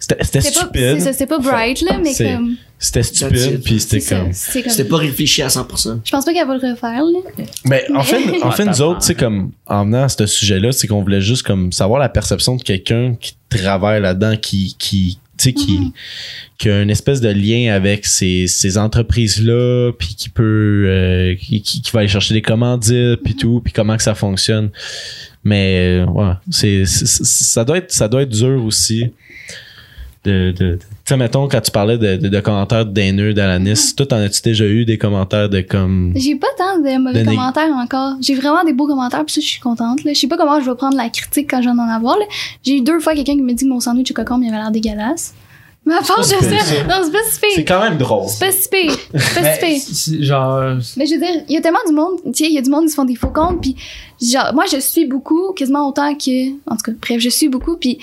C'était 0.00 0.16
c'était 0.24 0.40
C'était 0.40 0.54
pas, 0.58 0.64
stupide. 0.64 1.00
c'était 1.00 1.26
pas 1.26 1.38
bright, 1.38 1.80
là, 1.82 1.96
mais 2.02 2.12
comme. 2.12 2.56
C'était 2.80 3.04
stupide, 3.04 3.62
puis 3.62 3.78
c'était 3.78 4.00
comme. 4.00 4.32
C'était 4.32 4.82
pas 4.84 4.96
réfléchi 4.96 5.42
à 5.42 5.46
100%. 5.46 6.00
Je 6.04 6.10
pense 6.10 6.24
pas 6.24 6.32
qu'elle 6.32 6.48
va 6.48 6.56
le 6.56 6.70
refaire, 6.70 7.04
là. 7.04 7.44
Mais 7.64 7.84
en 7.94 8.02
fait, 8.02 8.18
en 8.42 8.50
fait, 8.50 8.64
nous 8.64 8.82
autres, 8.82 8.98
tu 8.98 9.06
sais, 9.06 9.14
comme, 9.14 9.52
en 9.68 9.84
venant 9.84 10.02
à 10.02 10.08
ce 10.08 10.26
sujet-là, 10.26 10.72
c'est 10.72 10.88
qu'on 10.88 11.00
voulait 11.00 11.20
juste 11.20 11.44
comme 11.44 11.70
savoir 11.70 12.00
la 12.00 12.08
perception 12.08 12.56
de 12.56 12.62
quelqu'un 12.64 13.14
qui 13.14 13.36
travaille 13.48 14.02
là-dedans, 14.02 14.36
qui, 14.36 14.74
qui 14.76 15.20
tu 15.38 15.44
sais, 15.44 15.52
qui, 15.52 15.78
Mhm. 15.78 15.92
qui 16.58 16.68
a 16.68 16.82
une 16.82 16.90
espèce 16.90 17.20
de 17.20 17.28
lien 17.28 17.72
avec 17.72 18.04
ces, 18.06 18.46
ces 18.46 18.76
entreprises-là, 18.76 19.92
puis 19.98 20.14
qui 20.16 20.28
peut, 20.28 20.84
euh, 20.88 21.34
qui, 21.36 21.82
va 21.92 22.00
aller 22.00 22.08
chercher 22.08 22.34
des 22.34 22.42
commandites, 22.42 23.22
puis 23.24 23.34
tout, 23.36 23.60
puis 23.64 23.72
comment 23.72 23.96
que 23.96 24.02
ça 24.02 24.14
fonctionne. 24.14 24.70
Mais, 25.44 26.00
euh, 26.02 26.06
ouais, 26.06 26.32
c'est, 26.50 26.84
ça 26.84 27.64
doit 27.64 27.78
être, 27.78 27.92
ça 27.92 28.08
doit 28.08 28.22
être 28.22 28.28
dur 28.30 28.62
aussi. 28.64 29.12
De, 30.24 30.78
sais, 31.08 31.16
mettons, 31.16 31.48
quand 31.48 31.60
tu 31.60 31.70
parlais 31.70 31.98
de, 31.98 32.16
de, 32.16 32.28
de 32.28 32.40
commentaires 32.40 32.86
d'haineux 32.86 33.34
d'Alanis, 33.34 33.94
toi, 33.96 34.06
t'en 34.06 34.16
as-tu 34.16 34.40
déjà 34.42 34.64
eu 34.64 34.84
des 34.84 34.98
commentaires 34.98 35.48
de 35.48 35.60
comme. 35.60 36.12
J'ai 36.16 36.36
pas 36.36 36.46
tant 36.56 36.78
de 36.78 36.98
mauvais 36.98 37.22
De 37.24 37.28
nég- 37.30 37.34
commentaires 37.34 37.74
encore. 37.74 38.14
J'ai 38.20 38.34
vraiment 38.34 38.64
des 38.64 38.72
beaux 38.72 38.86
commentaires, 38.86 39.24
puis 39.24 39.34
ça, 39.34 39.40
je 39.40 39.46
suis 39.46 39.60
contente. 39.60 40.04
Là. 40.04 40.12
Je 40.12 40.18
sais 40.18 40.28
pas 40.28 40.36
comment 40.36 40.60
je 40.60 40.68
vais 40.70 40.76
prendre 40.76 40.96
la 40.96 41.08
critique 41.08 41.48
quand 41.50 41.60
je 41.62 41.68
vais 41.68 41.74
en 41.74 41.78
avoir. 41.88 42.18
là. 42.18 42.24
J'ai 42.64 42.76
eu 42.76 42.80
deux 42.80 43.00
fois 43.00 43.14
quelqu'un 43.14 43.34
qui 43.34 43.42
me 43.42 43.52
dit 43.52 43.64
que 43.64 43.68
mon 43.70 43.80
sandwich 43.80 44.10
au 44.10 44.14
cocombe 44.14 44.42
il 44.42 44.48
avait 44.48 44.56
l'air 44.58 44.70
dégueulasse. 44.70 45.34
Mais 45.86 45.94
à 45.94 46.02
part 46.02 46.18
de 46.18 46.22
C'est 46.24 46.36
pas 46.36 46.42
si 46.42 46.48
pire, 46.50 46.60
ça, 46.60 46.74
ça. 46.74 46.82
non, 46.84 47.02
c'est 47.04 47.12
pas 47.12 47.18
si 47.30 47.54
C'est 47.54 47.64
quand 47.64 47.80
même 47.80 47.96
drôle. 47.96 48.28
C'est 48.28 48.44
pas 48.44 48.52
si 48.52 48.68
pire. 48.68 48.92
C'est 49.14 49.34
pas 49.34 49.40
Mais 49.62 49.78
si 49.78 50.10
pire. 50.18 50.22
genre, 50.24 50.76
Mais 50.98 51.06
je 51.06 51.14
veux 51.14 51.20
dire, 51.20 51.42
il 51.48 51.54
y 51.54 51.56
a 51.56 51.62
tellement 51.62 51.78
du 51.86 51.94
monde, 51.94 52.18
tu 52.26 52.32
sais, 52.34 52.44
il 52.50 52.52
y 52.52 52.58
a 52.58 52.60
du 52.60 52.68
monde 52.68 52.82
qui 52.84 52.90
se 52.90 52.94
font 52.94 53.06
des 53.06 53.14
faux 53.14 53.30
comptes, 53.30 53.62
puis 53.62 53.74
genre, 54.20 54.52
moi, 54.52 54.64
je 54.70 54.78
suis 54.80 55.06
beaucoup, 55.06 55.52
quasiment 55.54 55.88
autant 55.88 56.14
que, 56.14 56.50
en 56.70 56.76
tout 56.76 56.82
cas, 56.84 56.92
bref, 57.00 57.20
je 57.22 57.30
suis 57.30 57.48
beaucoup, 57.48 57.76
puis 57.76 57.96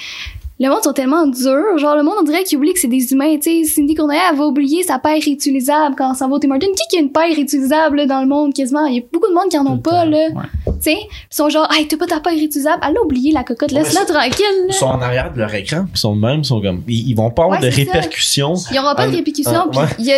le 0.58 0.70
monde 0.70 0.82
sont 0.84 0.94
tellement 0.94 1.28
durs, 1.28 1.78
genre, 1.78 1.96
le 1.98 2.04
monde, 2.04 2.16
on 2.22 2.24
dirait 2.24 2.44
qu'ils 2.46 2.58
oublie 2.58 2.72
que 2.74 2.80
c'est 2.80 2.88
des 2.88 3.12
humains, 3.12 3.36
tu 3.36 3.66
sais, 3.66 3.74
Cindy 3.74 3.94
Cournoyer, 3.94 4.22
elle 4.32 4.38
va 4.38 4.46
oublier 4.46 4.84
sa 4.84 5.00
paire 5.00 5.20
réutilisable 5.22 5.96
quand 5.98 6.12
on 6.12 6.14
s'en 6.14 6.30
va 6.30 6.36
au 6.36 6.40
Tim 6.40 6.52
Hortons. 6.52 6.68
Qui 6.68 6.84
qui 6.90 6.98
a 6.98 7.02
une 7.02 7.12
paire 7.12 7.36
réutilisable, 7.36 7.98
là, 7.98 8.06
dans 8.06 8.22
le 8.22 8.28
monde, 8.28 8.54
quasiment? 8.54 8.86
Il 8.86 8.96
y 8.96 9.00
a 9.00 9.02
beaucoup 9.12 9.28
de 9.28 9.34
monde 9.34 9.50
qui 9.50 9.58
en 9.58 9.66
ont 9.66 9.78
pas, 9.80 10.06
là, 10.06 10.28
Ouais. 10.34 10.44
tu 10.66 10.72
sais, 10.80 10.94
ils 10.94 11.36
sont 11.36 11.50
genre, 11.50 11.68
hey, 11.74 11.88
t'as 11.88 11.98
pas 11.98 12.08
ta 12.08 12.20
paire 12.22 12.34
réutilisable, 12.34 12.82
elle 12.88 12.96
a 12.98 13.02
oublié 13.02 13.34
la 13.34 13.44
cocotte, 13.44 13.72
laisse-la 13.72 14.06
tranquille, 14.06 14.46
là. 14.62 14.66
Ils 14.70 14.74
sont 14.74 14.86
en 14.86 15.02
arrière 15.02 15.34
de 15.34 15.40
leur 15.40 15.54
écran, 15.54 15.86
ils 15.94 15.98
sont 16.00 16.16
de 16.16 16.22
même, 16.22 16.40
ils 16.40 16.46
sont 16.46 16.62
comme. 16.62 16.84
Ils, 16.88 17.10
ils 17.10 17.16
vont 17.16 17.32
pas 17.32 17.44
avoir 17.44 17.60
Ouais, 17.60 17.66
de 17.68 17.72
ça. 17.72 17.76
répercussions. 17.76 18.54
Il 18.72 18.76
y 18.78 18.80
aura 18.80 18.96
pas 18.96 19.08
de 19.08 19.16
répercussions, 19.16 19.68
puis 19.72 19.80
il 20.00 20.06
y 20.06 20.12
a, 20.14 20.18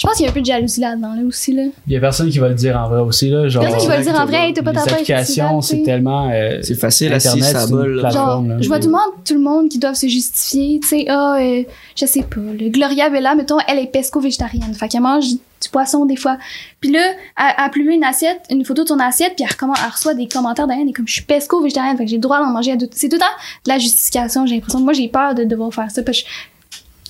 je 0.00 0.06
pense 0.06 0.16
qu'il 0.16 0.24
y 0.24 0.28
a 0.28 0.30
un 0.30 0.34
peu 0.34 0.40
de 0.40 0.46
jalousie 0.46 0.80
là-dedans, 0.80 1.12
là, 1.14 1.22
aussi, 1.26 1.52
là. 1.52 1.64
Il 1.86 1.92
y 1.92 1.96
a 1.96 2.00
personne 2.00 2.30
qui 2.30 2.38
va 2.38 2.48
le 2.48 2.54
dire 2.54 2.74
en 2.78 2.88
vrai 2.88 3.00
aussi, 3.02 3.28
là. 3.28 3.48
Genre, 3.48 3.62
Personne 3.62 3.80
qui 3.80 3.86
va 3.86 3.98
le 3.98 4.02
dire 4.04 4.14
en 4.18 4.24
vrai, 4.24 4.46
hey, 4.48 4.54
t'as 4.54 4.62
pas 4.62 4.72
ta 4.72 4.80
applications, 4.82 5.60
c'est 5.60 5.82
tellement. 5.82 6.30
euh, 6.32 6.60
C'est 6.62 6.74
facile 6.74 7.12
à 7.12 7.16
Internet, 7.16 7.44
scie 7.44 7.52
sa 7.52 7.60
c'est 7.60 7.64
une 7.66 7.76
bolle. 7.76 7.94
là. 7.96 8.00
plateforme. 8.02 8.46
Genre, 8.48 8.56
là. 8.56 8.62
je 8.62 8.68
vois 8.68 8.78
tout 8.80 8.86
le 8.86 8.92
monde, 8.92 9.10
tout 9.26 9.34
le 9.34 9.40
monde 9.40 9.68
qui 9.68 9.78
doivent 9.78 9.94
se 9.94 10.06
justifier, 10.08 10.80
tu 10.80 10.88
sais, 10.88 11.04
ah, 11.08 11.36
euh, 11.38 11.62
je 11.96 12.06
sais 12.06 12.22
pas, 12.22 12.40
le 12.40 12.70
Gloria 12.70 13.10
Bella, 13.10 13.34
mettons, 13.34 13.58
elle 13.68 13.78
est 13.78 13.88
pesco-végétarienne, 13.92 14.72
fait 14.72 14.88
qu'elle 14.88 15.02
mange 15.02 15.26
du 15.28 15.68
poisson 15.70 16.06
des 16.06 16.16
fois. 16.16 16.38
Puis 16.80 16.90
là, 16.90 17.00
elle, 17.36 17.44
elle 17.62 17.70
publie 17.70 17.94
une 17.94 18.04
assiette, 18.04 18.40
une 18.50 18.64
photo 18.64 18.84
de 18.84 18.88
son 18.88 18.98
assiette, 18.98 19.34
puis 19.36 19.44
elle, 19.44 19.50
recommande- 19.52 19.76
elle 19.84 19.92
reçoit 19.92 20.14
des 20.14 20.26
commentaires 20.26 20.66
derrière, 20.66 20.86
et 20.88 20.92
comme, 20.92 21.06
je 21.06 21.12
suis 21.12 21.22
pesco-végétarienne, 21.24 21.98
fait 21.98 22.04
que 22.04 22.10
j'ai 22.10 22.16
le 22.16 22.22
droit 22.22 22.38
d'en 22.38 22.46
manger 22.50 22.72
à 22.72 22.76
deux. 22.76 22.88
C'est 22.92 23.10
tout 23.10 23.16
le 23.16 23.20
temps 23.20 23.26
de 23.66 23.70
la 23.70 23.78
justification, 23.78 24.46
j'ai 24.46 24.54
l'impression. 24.54 24.80
Moi, 24.80 24.94
j'ai 24.94 25.08
peur 25.08 25.34
de 25.34 25.44
devoir 25.44 25.74
faire 25.74 25.90
ça, 25.90 26.02
parce 26.02 26.22
que 26.22 26.26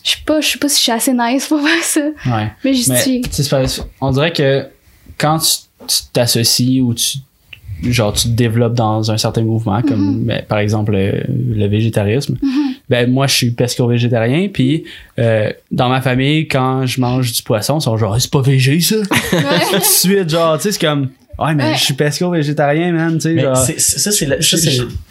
je, 0.04 0.10
je 0.10 0.16
sais 0.16 0.22
pas, 0.26 0.40
je 0.40 0.48
sais 0.48 0.58
pas 0.58 0.68
si 0.68 0.76
je 0.76 0.82
suis 0.82 0.92
assez 0.92 1.12
nice 1.12 1.46
pour 1.46 1.60
faire 1.66 1.82
ça, 1.84 2.00
Ouais. 2.26 2.50
mais 2.64 2.74
c'est 2.74 3.48
pas- 3.50 3.62
on 4.00 4.10
dirait 4.10 4.32
que 4.32 4.66
quand 5.18 5.38
tu 5.38 5.96
t'associes 6.12 6.80
ou 6.82 6.94
tu 6.94 7.18
genre 7.82 8.12
tu 8.12 8.24
te 8.24 8.32
développes 8.34 8.74
dans 8.74 9.10
un 9.10 9.16
certain 9.16 9.40
mouvement 9.42 9.80
comme 9.80 10.24
ben, 10.24 10.42
par 10.46 10.58
exemple 10.58 10.92
le, 10.92 11.22
le 11.28 11.66
végétarisme 11.66 12.36
ben 12.90 13.10
moi 13.10 13.26
je 13.26 13.34
suis 13.34 13.50
pesco-végétarien 13.52 14.48
puis 14.52 14.84
euh, 15.18 15.50
dans 15.70 15.88
ma 15.88 16.02
famille 16.02 16.46
quand 16.46 16.84
je 16.84 17.00
mange 17.00 17.32
du 17.32 17.42
poisson 17.42 17.78
ils 17.78 17.82
sont 17.82 17.96
genre 17.96 18.20
c'est 18.20 18.30
pas 18.30 18.42
végé 18.42 18.80
ça! 18.80 18.96
Tout 19.70 19.78
de 19.78 19.82
suite 19.82 20.28
genre 20.28 20.58
tu 20.58 20.64
sais 20.64 20.72
c'est 20.72 20.80
comme 20.86 21.08
ouais 21.38 21.54
mais 21.54 21.64
Ouais. 21.70 21.74
je 21.74 21.84
suis 21.84 21.94
pesco-végétarien 21.94 22.92
man 22.92 23.14
tu 23.14 23.20
sais 23.34 23.40
genre. 23.40 23.56
ça, 23.56 24.10
c'est 24.12 24.26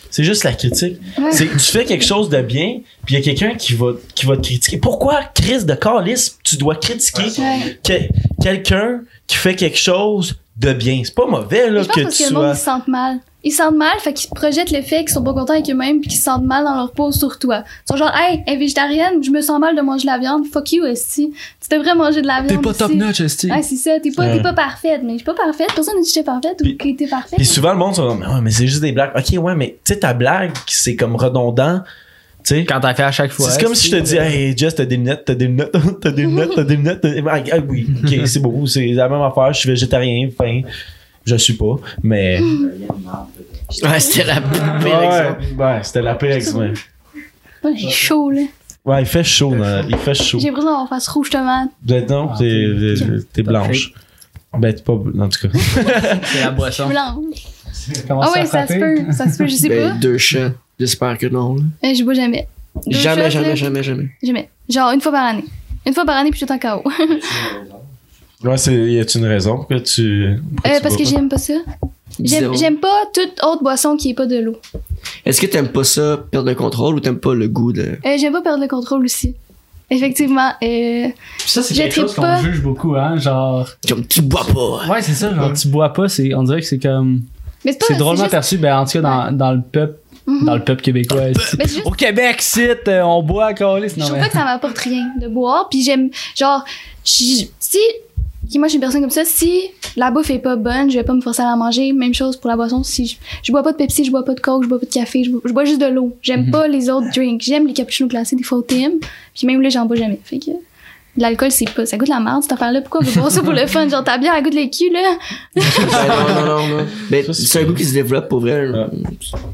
c'est- 0.10 0.24
juste 0.24 0.43
la 0.43 0.53
critique. 0.53 0.97
C'est 1.32 1.47
que 1.47 1.53
tu 1.53 1.60
fais 1.72 1.86
quelque 1.86 2.05
chose 2.05 2.30
de 2.30 2.41
bien, 2.41 2.82
puis 3.05 3.16
il 3.16 3.20
y 3.20 3.22
a 3.22 3.24
quelqu'un 3.24 3.55
qui 3.55 3.74
va, 3.74 3.91
qui 4.16 4.26
va 4.26 4.38
te 4.38 4.41
critiquer. 4.43 4.78
Pourquoi, 4.78 5.22
Chris 5.34 5.64
de 5.66 5.74
Carlis, 5.74 6.32
tu 6.43 6.57
dois 6.57 6.76
critiquer 6.76 7.24
que- 7.84 8.43
quelqu'un 8.43 9.01
qui 9.28 9.38
fait 9.38 9.55
quelque 9.55 9.78
chose 9.78 10.36
de 10.57 10.74
bien? 10.74 11.01
C'est 11.03 11.16
pas 11.16 11.26
mauvais, 11.28 11.70
là, 11.70 11.82
Je 11.84 11.88
pense 11.88 11.95
que 11.95 12.01
parce 12.03 12.18
tu 12.18 12.24
que 12.24 12.30
le 12.30 12.36
monde, 12.36 12.45
sois. 12.45 12.55
se 12.55 12.66
sentent 12.66 12.88
mal. 12.88 13.20
Ils 13.44 13.52
se 13.52 13.58
sentent 13.64 13.78
mal, 13.78 13.98
fait 14.00 14.12
qu'ils 14.14 14.30
projettent 14.30 14.72
le 14.72 14.82
fait 14.82 15.00
qu'ils 15.00 15.12
sont 15.12 15.24
pas 15.24 15.32
contents 15.34 15.54
avec 15.54 15.70
eux-mêmes 15.70 16.02
puis 16.02 16.10
qu'ils 16.10 16.18
se 16.18 16.26
sentent 16.26 16.44
mal 16.44 16.66
dans 16.66 16.76
leur 16.76 16.92
peau 16.92 17.14
sur 17.14 17.40
toi. 17.40 17.64
Ils 17.66 17.92
sont 17.92 17.96
genre, 17.96 18.12
hey, 18.14 18.44
elle 18.46 18.56
est 18.56 18.58
végétarienne, 18.58 19.24
je 19.24 19.30
me 19.32 19.42
sens 19.42 19.60
mal 19.62 19.78
de 19.78 19.82
manger 19.82 20.02
de 20.02 20.08
la 20.12 20.18
viande. 20.18 20.44
Fuck 20.52 20.74
you, 20.74 20.86
esti. 20.86 21.32
Tu 21.62 21.78
devrais 21.78 21.96
manger 21.96 22.22
de 22.22 22.28
la 22.28 22.42
viande. 22.42 22.48
t'es 22.50 22.58
pas 22.58 22.74
top 22.74 22.92
notch 22.92 23.22
esti 23.22 23.50
Ouais, 23.50 23.62
c'est 23.64 23.78
ça. 23.78 23.98
T'es 24.02 24.12
pas, 24.12 24.24
Ouais. 24.26 24.36
t'es 24.38 24.44
pas 24.44 24.52
parfaite. 24.54 25.02
Mais 25.06 25.14
je 25.14 25.18
suis 25.20 25.26
pas 25.26 25.36
parfaite. 25.36 25.70
Personne 25.74 25.96
ne 25.96 26.02
dit 26.04 26.08
que 26.10 26.14
j'étais 26.14 26.26
parfaite 26.26 26.58
Puis- 26.62 26.74
ou 26.74 26.78
que 26.78 26.98
t'es 26.98 27.08
parfaite. 27.08 27.38
Puis 27.38 27.46
souvent, 27.46 27.72
le 27.72 27.78
monde, 27.78 27.96
sont 27.96 28.08
comme, 28.08 28.20
ouais, 28.22 28.42
mais 28.42 28.52
c'est 28.52 28.68
juste 28.68 28.82
des 28.82 28.92
blagues. 28.92 29.12
Ok, 29.16 29.42
ouais, 29.42 29.56
mais 29.56 29.78
tu 29.86 29.94
sais, 29.94 30.00
ta 30.00 30.14
blague, 30.14 30.52
c'est 30.68 30.98
comme 30.98 31.16
redondant. 31.16 31.80
Tu 32.44 32.56
sais. 32.56 32.66
quand 32.66 32.80
t'as 32.80 32.94
fait 32.94 33.04
à 33.04 33.12
chaque 33.12 33.32
fois 33.32 33.50
C'est 33.50 33.62
comme 33.62 33.76
si 33.76 33.90
je 33.90 33.98
te 33.98 34.02
dis, 34.02 34.16
hey, 34.18 34.54
Jess, 34.58 34.74
t'as 34.76 34.86
des 34.86 34.96
lunettes, 34.98 35.24
t'as 35.26 35.36
des 35.36 35.48
lunettes, 35.48 35.72
t'as 36.02 36.12
des 36.12 36.22
lunettes, 36.24 36.52
t'as 36.56 36.64
des 36.64 36.76
lunettes. 36.78 37.02
t'as 37.02 37.10
des- 37.14 37.24
Ah, 37.28 37.42
ah, 37.54 37.58
oui, 37.68 37.88
ok, 38.04 38.28
c'est 38.28 38.40
beau, 38.40 38.66
c'est 38.66 38.86
la 38.88 39.08
même 39.10 39.22
affaire, 39.22 39.52
je 39.54 39.60
suis 39.60 39.70
végétarien, 39.70 40.30
fin. 40.38 40.62
Je 41.26 41.36
suis 41.36 41.53
pas, 41.53 41.76
mais. 42.03 42.39
Ouais, 42.41 43.99
c'était 43.99 44.24
la 44.26 44.41
pire 44.41 44.80
Ouais, 44.84 45.55
ouais, 45.57 45.80
c'était 45.84 46.01
la 46.01 46.15
pire 46.15 46.32
exemple. 46.32 46.80
Ouais, 47.63 47.74
j'ai 47.76 47.89
chaud, 47.89 48.32
là. 48.32 48.41
Ouais, 48.86 49.01
il 49.03 49.05
fait 49.05 49.24
chaud, 49.24 49.53
là. 49.53 49.82
il 49.88 49.97
fait 49.97 50.13
chaud. 50.15 50.39
J'ai 50.39 50.47
l'impression 50.47 50.70
d'avoir 50.72 50.89
face 50.89 51.07
rouge 51.09 51.30
tomate. 51.30 51.70
Ben 51.84 52.05
non, 52.07 52.30
Ah, 52.34 52.38
t'es, 52.39 53.43
blanche. 53.43 53.93
Ben, 54.57 54.74
t'es 54.74 54.82
pas, 54.82 54.93
en 54.93 55.30
tout 55.30 55.47
cas. 55.47 55.59
c'est 56.24 56.41
la 56.41 56.51
boisson 56.51 56.88
Blanche. 56.88 57.43
Comment 58.07 58.22
Ah 58.24 58.32
ouais, 58.32 58.45
ça 58.45 58.65
se 58.65 58.74
peut. 58.74 59.11
Ça 59.11 59.30
se 59.30 59.38
peut, 59.38 59.47
je 59.47 59.55
sais 59.55 59.70
Ben, 59.70 59.99
deux 59.99 60.17
shots. 60.17 60.53
J'espère 60.80 61.17
que 61.17 61.28
non. 61.28 61.55
là. 61.55 61.61
pas. 61.82 61.88
Euh, 61.89 61.93
Je 61.93 62.03
bois 62.03 62.13
jamais. 62.13 62.47
Deux 62.88 62.97
Jamais, 62.97 63.26
shots, 63.26 63.30
jamais, 63.32 63.47
là, 63.49 63.55
jamais, 63.55 63.84
jamais. 63.84 64.09
Jamais. 64.24 64.49
Genre, 64.70 64.91
une 64.91 65.01
fois 65.01 65.11
par 65.11 65.26
année. 65.26 65.43
Une 65.86 65.93
fois 65.93 66.05
par 66.05 66.17
année, 66.17 66.32
puis 66.32 66.39
je 66.39 66.45
suis 66.45 66.59
tout 66.59 66.65
en 66.67 66.80
KO. 66.82 66.89
Ouais, 68.44 68.58
c'est, 68.58 68.74
y 68.74 69.00
a-tu 69.00 69.18
une 69.18 69.26
raison 69.26 69.58
pourquoi 69.58 69.80
tu. 69.82 70.38
pourquoi 70.56 70.72
Euh, 70.72 70.76
tu 70.78 70.82
parce 70.84 70.96
que 70.96 71.04
j'aime 71.06 71.28
pas 71.30 71.38
ça. 71.38 71.54
J'aime 72.22 72.56
j'aime 72.56 72.78
pas 72.78 73.04
toute 73.14 73.42
autre 73.44 73.62
boisson 73.64 73.96
qui 73.96 74.10
est 74.12 74.14
pas 74.14 74.26
de 74.26 74.38
l'eau. 74.40 74.58
Est-ce 75.26 75.40
que 75.42 75.46
t'aimes 75.46 75.70
pas 75.70 75.84
ça, 75.84 76.18
perdre 76.32 76.48
le 76.50 76.56
contrôle, 76.56 76.96
ou 76.96 77.00
t'aimes 77.00 77.20
pas 77.20 77.34
le 77.34 77.48
goût 77.48 77.72
de. 77.72 77.98
Euh, 78.06 78.18
j'aime 78.20 78.34
pas 78.34 78.42
perdre 78.42 78.62
le 78.62 78.68
contrôle 78.68 79.04
aussi. 79.06 79.36
Effectivement. 79.90 80.52
Euh, 80.64 81.08
ça 81.40 81.62
c'est 81.64 81.74
quelque 81.74 81.96
chose 81.96 82.14
qu'on 82.14 82.38
juge 82.42 82.62
beaucoup 82.62 82.96
hein 82.96 83.18
genre 83.18 83.68
Comme 83.88 84.06
tu 84.06 84.22
bois 84.22 84.46
pas. 84.46 84.88
ouais 84.94 85.02
c'est 85.02 85.14
ça 85.14 85.34
genre 85.34 85.52
tu 85.54 85.68
bois 85.68 85.92
pas 85.94 86.08
c'est 86.08 86.34
on 86.36 86.44
dirait 86.44 86.60
que 86.62 86.68
c'est 86.68 86.78
comme 86.78 87.22
mais 87.66 87.72
c'est 87.72 87.80
pas 87.80 87.86
C'est 87.90 87.96
drôlement 87.98 88.20
juste- 88.24 88.32
perçu, 88.32 88.58
ben, 88.60 88.78
en 88.78 88.86
tout 88.86 88.92
cas, 88.94 89.02
dans, 89.02 89.32
dans 89.36 89.52
le 89.52 89.62
peuple, 89.62 89.98
Mhm. 90.28 90.46
dans 90.46 90.56
le 90.56 90.64
peuple 90.64 90.82
québécois. 90.84 91.30
ici. 91.30 91.56
Mais 91.58 91.68
c'est 91.68 91.74
juste- 91.76 91.88
Au 91.88 91.92
Québec, 91.92 92.42
site, 92.42 92.88
euh, 92.88 93.02
on 93.02 93.22
boit 93.24 93.48
à 93.48 93.54
Calis. 93.54 93.90
Je 93.90 94.00
trouve 94.00 94.14
mais. 94.14 94.20
pas 94.20 94.28
que 94.28 94.34
ça 94.34 94.44
m'apporte 94.46 94.78
rien 94.78 95.10
de 95.20 95.28
boire. 95.28 95.68
Puis 95.70 95.82
j'aime, 95.84 96.10
genre, 96.38 96.64
si, 97.04 97.50
ok, 98.50 98.56
moi 98.56 98.68
je 98.68 98.70
suis 98.72 98.76
une 98.78 98.82
personne 98.82 99.02
comme 99.02 99.10
ça, 99.10 99.24
si 99.26 99.62
la 99.95 100.12
bouffe 100.12 100.30
est 100.30 100.39
pas 100.39 100.56
bonne, 100.56 100.89
je 100.89 100.97
vais 100.97 101.04
pas 101.04 101.14
me 101.14 101.22
forcer 101.22 101.41
à 101.41 101.45
la 101.45 101.56
manger. 101.56 101.93
Même 101.93 102.14
chose 102.14 102.38
pour 102.38 102.50
la 102.50 102.56
boisson. 102.56 102.84
Si 102.84 103.06
je, 103.08 103.16
je 103.43 103.52
bois 103.52 103.64
pas 103.64 103.72
de 103.72 103.78
Pepsi, 103.78 104.04
je 104.06 104.12
bois 104.12 104.24
pas 104.26 104.34
de 104.34 104.39
Coke, 104.39 104.64
je 104.64 104.70
bois 104.70 104.80
pas 104.80 104.86
de 104.86 104.91
café, 104.91 105.24
je 105.24 105.30
bois, 105.32 105.41
je 105.45 105.52
bois 105.54 105.66
juste 105.66 105.82
de 105.82 105.88
l'eau. 105.88 106.16
J'aime 106.22 106.45
Mhm. 106.45 106.52
pas 106.52 106.68
les 106.68 106.89
autres 106.89 107.08
drinks. 107.16 107.41
J'aime 107.41 107.68
les 107.68 107.74
cappuccinos 107.74 108.10
glacés 108.10 108.36
des 108.36 108.43
fois 108.43 108.58
au 108.58 108.62
Tim. 108.62 108.91
Puis 109.36 109.47
même 109.47 109.62
là, 109.62 109.70
j'en 109.70 109.86
bois 109.86 109.95
jamais. 109.97 110.20
Fait 110.24 110.39
que. 110.39 110.52
L'alcool, 111.18 111.52
c'est 111.52 111.70
pas. 111.70 111.86
Ça 111.86 111.97
goûte 111.97 112.08
la 112.08 112.20
merde, 112.20 112.43
cette 112.43 112.52
affaire-là. 112.54 112.82
Pourquoi 112.82 113.02
veut 113.02 113.12
boire 113.20 113.32
ça 113.32 113.41
pour 113.41 113.52
le 113.52 113.66
fun? 113.68 113.89
Genre, 113.89 114.04
ta 114.04 114.18
bière, 114.20 114.34
elle 114.38 114.43
goûte 114.43 114.54
les 114.54 114.70
culs, 114.70 114.93
là. 114.93 115.18
Ben, 115.56 115.64
non, 116.08 116.45
non, 116.45 116.45
non, 116.45 116.68
non. 116.78 116.86
Mais 117.10 117.24
Ça, 117.24 117.34
c'est 117.34 117.62
un 117.62 117.64
goût 117.66 117.74
qui 117.74 117.84
se 117.84 117.93
développe 117.93 118.30
pour 118.30 118.39
vrai. 118.41 118.70
Ouais. 118.70 118.86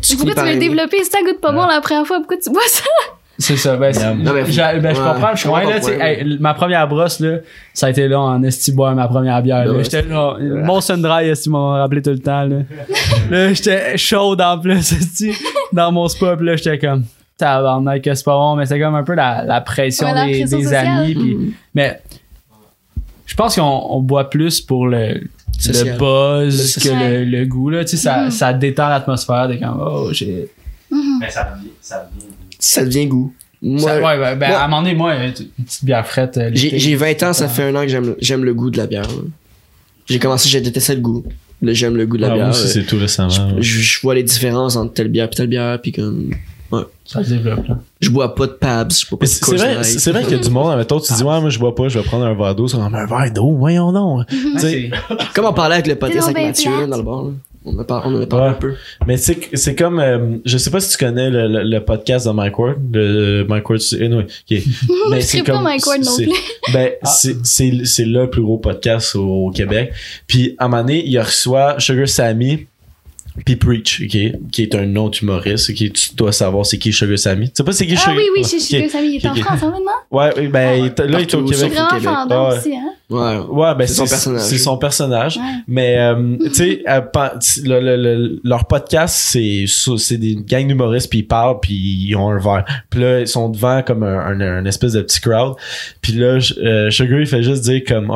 Tu 0.02 0.16
Pourquoi 0.18 0.36
tu 0.36 0.42
veux 0.42 0.54
le 0.54 0.60
développer? 0.60 1.04
Si 1.04 1.10
ça 1.10 1.20
goûte 1.24 1.40
pas 1.40 1.52
bon 1.54 1.66
la 1.66 1.80
première 1.82 2.06
fois, 2.06 2.18
pourquoi 2.20 2.38
tu 2.38 2.50
bois 2.52 2.62
ça? 2.68 2.84
C'est 3.38 3.58
ça, 3.58 3.76
ben, 3.76 3.92
c'est- 3.94 4.14
Non, 4.16 4.34
mais- 4.34 4.50
j'a- 4.50 4.80
ben, 4.80 4.96
je 4.96 5.02
comprends, 5.02 5.36
je 5.36 5.42
je 5.42 5.48
comprends, 5.48 5.70
là, 5.70 5.80
tu 5.82 5.92
hey, 5.92 6.38
ma 6.40 6.54
première 6.54 6.88
brosse, 6.88 7.20
là, 7.20 7.40
ça 7.74 7.88
a 7.88 7.90
été 7.90 8.08
là 8.08 8.20
en 8.22 8.42
esti 8.44 8.72
boire 8.72 8.96
ma 8.96 9.08
première 9.10 9.42
bière, 9.42 9.66
là. 9.66 9.84
J'étais 9.84 10.04
là, 10.04 10.38
mon 10.40 10.80
sun-dry, 10.80 11.28
esti, 11.30 11.50
m'ont 11.50 11.72
rappelé 11.74 12.02
tout 12.02 12.12
le 12.12 12.20
temps, 12.20 12.44
là. 12.44 12.58
là, 13.30 13.54
j'étais 13.54 13.98
chaud 13.98 14.40
en 14.40 14.58
plus, 14.60 14.78
esti, 14.94 15.34
dans 15.74 15.92
mon 15.92 16.08
spa, 16.08 16.38
pis 16.38 16.46
là, 16.46 16.56
j'étais 16.56 16.80
comme, 16.80 17.04
tabarnak, 17.38 18.02
que 18.04 18.14
c'est 18.16 18.24
pas 18.24 18.38
bon, 18.38 18.56
mais 18.56 18.66
c'est 18.66 18.80
comme 18.80 18.96
un 18.96 19.04
peu 19.04 19.16
la, 19.16 19.44
la 19.44 19.60
pression 19.60 20.08
Ouais, 20.08 20.14
la 20.14 20.26
des, 20.28 20.40
pression 20.40 20.58
des 20.60 20.74
amis, 20.74 21.14
pis, 21.14 21.36
Mm. 21.36 21.52
mais, 21.74 22.02
je 23.26 23.36
pense 23.36 23.56
qu'on 23.56 23.64
on 23.90 24.00
boit 24.02 24.30
plus 24.30 24.62
pour 24.62 24.88
le, 24.88 25.16
le 25.68 25.98
buzz 25.98 26.78
Le 26.78 26.82
que 26.90 27.04
le, 27.04 27.26
le 27.26 27.46
goût, 27.46 27.70
là, 27.70 27.84
tu 27.84 27.98
sais, 27.98 27.98
ça, 27.98 28.24
Mhm. 28.26 28.32
ça 28.32 28.54
détend 28.54 28.88
l'atmosphère, 28.88 29.50
de 29.50 29.56
comme, 29.56 29.78
oh, 29.86 30.08
j'ai, 30.14 30.48
Mais 31.20 31.30
ça 31.30 31.44
devient, 31.54 31.72
ça 31.82 32.08
devient. 32.16 32.28
Ça 32.66 32.84
devient 32.86 33.08
goût. 33.08 33.34
Moi, 33.62 33.80
Ça- 33.82 33.98
ouais, 33.98 34.04
ouais, 34.20 34.36
ben, 34.36 34.50
moi- 34.50 34.58
à 34.58 34.66
un 34.66 34.68
moment 34.68 34.82
donné, 34.84 34.94
moi, 34.96 35.16
une 35.16 35.32
petite 35.32 35.86
bière 35.86 36.06
frette. 36.06 36.38
euh, 36.38 36.52
j'ai 36.54 36.78
j'ai 36.78 36.96
20 36.96 37.22
ans, 37.24 37.34
ça 37.34 37.46
Ouais. 37.46 37.50
fait 37.52 37.64
un 37.64 37.76
an 37.76 37.82
que 37.82 37.88
j'aime 37.88 38.16
j'aime 38.20 38.44
le 38.44 38.54
goût 38.54 38.70
de 38.70 38.78
la 38.78 38.86
bière. 38.88 39.08
J'ai 40.08 40.20
commencé, 40.20 40.50
j'ai 40.50 40.62
détesté 40.62 40.96
le 40.96 41.02
goût. 41.02 41.24
Là, 41.62 41.74
j'aime 41.74 41.96
le 41.96 42.06
goût 42.06 42.18
de 42.18 42.22
la 42.22 42.28
Ah, 42.28 42.36
moi 42.36 42.38
bière. 42.38 42.50
aussi, 42.50 42.66
euh, 42.66 42.68
c'est 42.82 42.84
tout 42.86 42.98
récemment. 43.00 43.30
je, 43.30 43.42
ouais. 43.42 43.62
je- 43.62 43.80
je 43.80 44.02
vois 44.02 44.14
les 44.16 44.24
différences 44.24 44.76
entre 44.76 44.94
telle 44.94 45.08
bière 45.08 45.26
et 45.32 45.36
telle 45.36 45.48
bière, 45.48 45.80
puis 45.82 45.92
comme. 45.92 46.32
Ça 47.08 47.24
se 47.24 47.30
développe, 47.30 47.68
là. 47.68 47.78
Je 48.02 48.10
bois 48.10 48.34
pas 48.36 48.48
de 48.48 48.52
Pabs, 48.54 48.92
je 48.92 49.08
bois 49.08 49.20
pas 49.20 49.26
de 49.26 49.30
c'est 49.32 49.46
vrai, 49.56 49.84
c'est 49.84 50.12
qu'il 50.24 50.32
y 50.32 50.34
a 50.34 50.38
du 50.44 50.50
monde, 50.50 50.72
admettons, 50.72 51.00
tu 51.00 51.14
dis, 51.14 51.24
ouais, 51.24 51.40
moi, 51.40 51.50
je 51.50 51.60
bois 51.60 51.74
pas, 51.76 51.88
je 51.88 52.00
vais 52.00 52.04
prendre 52.04 52.26
un 52.26 52.34
verre 52.34 52.56
d'eau. 52.56 52.68
C'est 52.68 52.76
comme, 52.78 52.94
un 52.94 53.06
verre 53.06 53.32
d'eau, 53.32 53.52
voyons 53.56 53.92
sais, 54.58 54.90
Comme 55.36 55.46
on 55.46 55.54
parlait 55.54 55.76
avec 55.76 55.88
le 55.88 55.96
podcast 55.96 56.28
avec 56.28 56.44
Mathieu 56.48 56.88
dans 56.88 56.98
le 56.98 57.04
bar. 57.04 57.24
là. 57.26 57.30
On 57.68 57.76
en 57.76 57.80
a 57.80 57.84
parlé, 57.84 58.14
on 58.16 58.20
en 58.20 58.22
a 58.22 58.26
parlé 58.28 58.46
Ouais. 58.46 58.52
un 58.52 58.60
peu. 58.60 58.74
Mais 59.08 59.18
tu 59.18 59.36
c'est 59.54 59.76
comme, 59.76 60.00
euh, 60.00 60.38
je 60.46 60.58
sais 60.58 60.70
pas 60.70 60.80
si 60.80 60.96
tu 60.96 61.04
connais 61.04 61.30
le, 61.32 61.48
le, 61.48 61.64
le 61.64 61.80
podcast 61.84 62.28
de 62.28 62.32
Mike 62.32 62.60
Ward, 62.60 62.78
le 62.94 63.44
Mike 63.50 63.68
Ward, 63.70 63.82
c'est, 63.82 64.04
anyway, 64.06 64.24
ok. 64.24 64.30
Je 64.50 65.20
c'est 65.22 65.44
pas 65.44 65.62
Mike 65.62 65.86
Ward 65.88 66.02
non 66.04 66.16
plus. 66.16 66.30
Ben, 66.74 66.92
c'est, 67.04 67.46
c'est, 67.46 67.72
c'est 67.86 68.06
le 68.06 68.30
plus 68.30 68.42
gros 68.44 68.58
podcast 68.60 69.16
au, 69.16 69.48
au 69.48 69.52
Québec. 69.52 69.94
Puis, 70.28 70.56
à 70.60 70.66
un 70.66 70.68
moment 70.68 70.84
donné, 70.84 71.04
il 71.06 71.20
reçoit 71.20 71.80
Sugar 71.80 72.08
Sammy, 72.08 72.68
puis 73.44 73.56
Preach, 73.56 74.02
ok, 74.04 74.50
qui 74.52 74.62
est 74.64 74.76
un 74.76 74.96
autre 74.96 75.20
humoriste, 75.24 75.70
ok, 75.70 75.92
tu 75.92 76.16
dois 76.16 76.32
savoir 76.32 76.66
c'est 76.66 76.78
qui 76.78 76.94
Sugar 76.94 77.18
Sammy. 77.20 77.48
Tu 77.48 77.54
sais 77.56 77.64
pas 77.64 77.72
c'est 77.74 77.86
qui 77.88 77.94
Ah 77.96 78.00
Sugar? 78.00 78.16
oui, 78.18 78.24
oui, 78.36 78.42
Ouais, 78.44 78.50
je 78.50 78.58
sais 78.64 78.78
ok. 78.80 78.86
que 78.86 78.92
Samy 78.92 79.08
il 79.10 79.16
est 79.18 79.28
en. 79.28 79.36
France 79.36 79.60
hein, 79.64 79.72
maintenant? 79.72 79.92
Ouais, 80.12 80.34
oui, 80.38 80.48
ben, 80.48 80.80
il 80.80 80.86
est- 80.86 81.00
là, 81.00 81.20
il 81.20 81.22
est 81.22 81.36
au 81.36 81.46
C'est 81.48 81.54
Québec. 81.56 81.58
sauf- 81.58 81.70
vraiment 81.74 81.88
Québec. 81.90 82.04
fendant 82.04 82.50
Ouais. 82.50 82.58
aussi, 82.58 82.74
hein? 82.76 82.90
Ouais. 83.08 83.38
Ouais, 83.38 83.76
ben 83.76 83.86
C'est 83.86 83.94
c'est 83.94 83.94
son 83.94 84.08
personnage. 84.08 84.42
C'est 84.42 84.58
son 84.58 84.78
personnage. 84.78 85.38
Ouais. 85.38 85.44
Mais 85.68 85.98
euh, 86.00 86.38
tu 86.46 86.54
sais, 86.56 86.84
euh, 86.90 87.02
le- 87.64 87.80
le- 87.80 87.96
le- 87.98 88.40
leur 88.44 88.66
podcast, 88.66 89.16
c'est 89.16 89.66
c'est 89.68 90.18
des 90.18 90.36
gangs 90.36 90.68
d'humoristes 90.68 91.10
puis 91.12 91.20
ils 91.20 91.28
parlent 91.28 91.60
puis 91.62 91.74
ils 91.76 92.16
ont 92.16 92.30
un 92.30 92.40
verre. 92.40 92.66
Puis 92.90 93.02
là 93.02 93.20
ils 93.20 93.28
sont 93.28 93.50
devant 93.50 93.84
comme 93.84 94.02
un, 94.02 94.18
un, 94.18 94.42
un 94.42 94.66
espèce 94.66 94.94
de 94.94 95.02
petit 95.02 95.20
crowd. 95.22 95.54
Puis 96.02 96.14
là 96.14 96.40
euh, 96.58 96.90
Sugar 96.90 97.20
il 97.20 97.28
fait 97.28 97.44
juste 97.44 97.64
dire 97.64 97.82
comme 97.88 98.10
ouais 98.10 98.16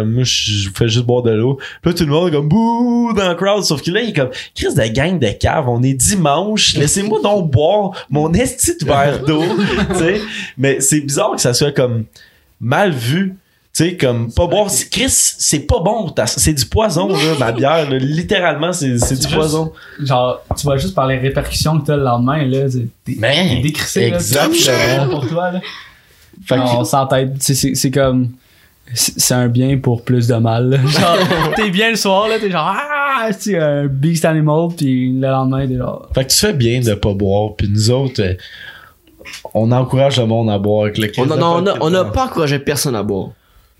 euh, 0.00 0.04
moi 0.04 0.22
je 0.24 0.52
je 0.66 0.68
fais 0.74 0.88
juste 0.88 1.06
boire 1.06 1.22
de 1.22 1.30
l'eau. 1.30 1.56
Puis 1.80 1.92
là 1.92 1.94
tout 1.94 2.04
le 2.04 2.10
monde 2.10 2.28
est 2.28 2.32
comme 2.32 2.48
bouh 2.48 3.14
dans 3.16 3.28
le 3.30 3.34
crowd 3.36 3.64
sauf 3.64 3.80
que 3.82 3.90
là 3.90 4.02
il 4.02 4.10
est 4.10 4.12
comme 4.12 4.30
Chris 4.56 4.74
de 4.74 4.86
gang 4.92 5.18
de 5.18 5.28
cave, 5.28 5.68
on 5.68 5.82
est 5.82 5.92
dimanche, 5.94 6.74
laissez-moi 6.76 7.20
donc 7.22 7.50
boire 7.50 7.90
mon 8.10 8.32
esti 8.32 8.72
de 8.80 8.86
verre 8.86 9.22
d'eau. 9.22 9.44
Mais 10.58 10.80
c'est 10.80 11.00
bizarre 11.00 11.32
que 11.34 11.40
ça 11.40 11.54
soit 11.54 11.72
comme 11.72 12.04
mal 12.60 12.90
vu. 12.92 13.36
Tu 13.74 13.84
sais, 13.90 13.96
comme 13.98 14.32
pas 14.32 14.46
boire. 14.46 14.68
Chris, 14.90 15.10
c'est 15.10 15.60
pas 15.60 15.80
bon. 15.80 16.10
C'est 16.24 16.54
du 16.54 16.64
poison, 16.64 17.08
là, 17.08 17.16
ma 17.38 17.52
bière. 17.52 17.90
là. 17.90 17.98
Littéralement, 17.98 18.72
c'est 18.72 18.86
du 18.88 18.98
juste- 18.98 19.30
poison. 19.34 19.70
Genre, 20.02 20.40
tu 20.56 20.62
vois 20.64 20.78
juste 20.78 20.94
par 20.94 21.06
les 21.06 21.18
répercussions 21.18 21.78
que 21.80 21.86
t'as 21.88 21.96
le 21.96 22.02
lendemain, 22.04 22.42
là. 22.46 22.60
T'es 23.04 23.60
décrissé, 23.62 24.04
exactement. 24.04 25.10
pour 25.10 25.28
toi, 25.28 25.50
là. 25.52 25.60
Fait 26.46 26.54
que- 26.56 26.60
on 26.62 26.84
s'entête. 26.84 27.32
C'est- 27.40 27.90
comme. 27.90 28.30
C'est 28.94 29.34
un 29.34 29.48
bien 29.48 29.76
pour 29.78 30.04
plus 30.04 30.28
de 30.28 30.36
mal. 30.36 30.80
Genre, 30.86 31.18
t'es 31.56 31.68
bien 31.70 31.90
le 31.90 31.96
soir, 31.96 32.28
là, 32.28 32.38
t'es 32.38 32.50
genre, 32.50 32.74
ah, 33.16 33.32
c'est 33.32 33.58
un 33.58 33.86
beast 33.86 34.24
animal, 34.24 34.68
puis 34.76 35.12
le 35.12 35.28
lendemain, 35.28 35.66
t'es 35.66 35.76
genre, 35.76 36.08
Fait 36.14 36.24
que 36.24 36.30
tu 36.32 36.38
fais 36.38 36.52
bien 36.52 36.80
de 36.80 36.94
pas 36.94 37.14
boire. 37.14 37.54
Puis 37.56 37.68
nous 37.68 37.90
autres, 37.90 38.22
euh, 38.22 38.34
on 39.54 39.72
encourage 39.72 40.18
le 40.20 40.26
monde 40.26 40.50
à 40.50 40.58
boire 40.58 40.84
avec 40.84 40.98
le 40.98 41.08
On 41.08 41.10
Chris 41.10 41.32
a, 41.32 41.34
de 41.36 41.40
non, 41.40 41.62
on 41.62 41.66
a, 41.66 41.76
on 41.80 41.94
a 41.94 42.04
pas 42.04 42.26
encouragé 42.26 42.58
personne 42.58 42.94
à 42.94 43.02
boire. 43.02 43.30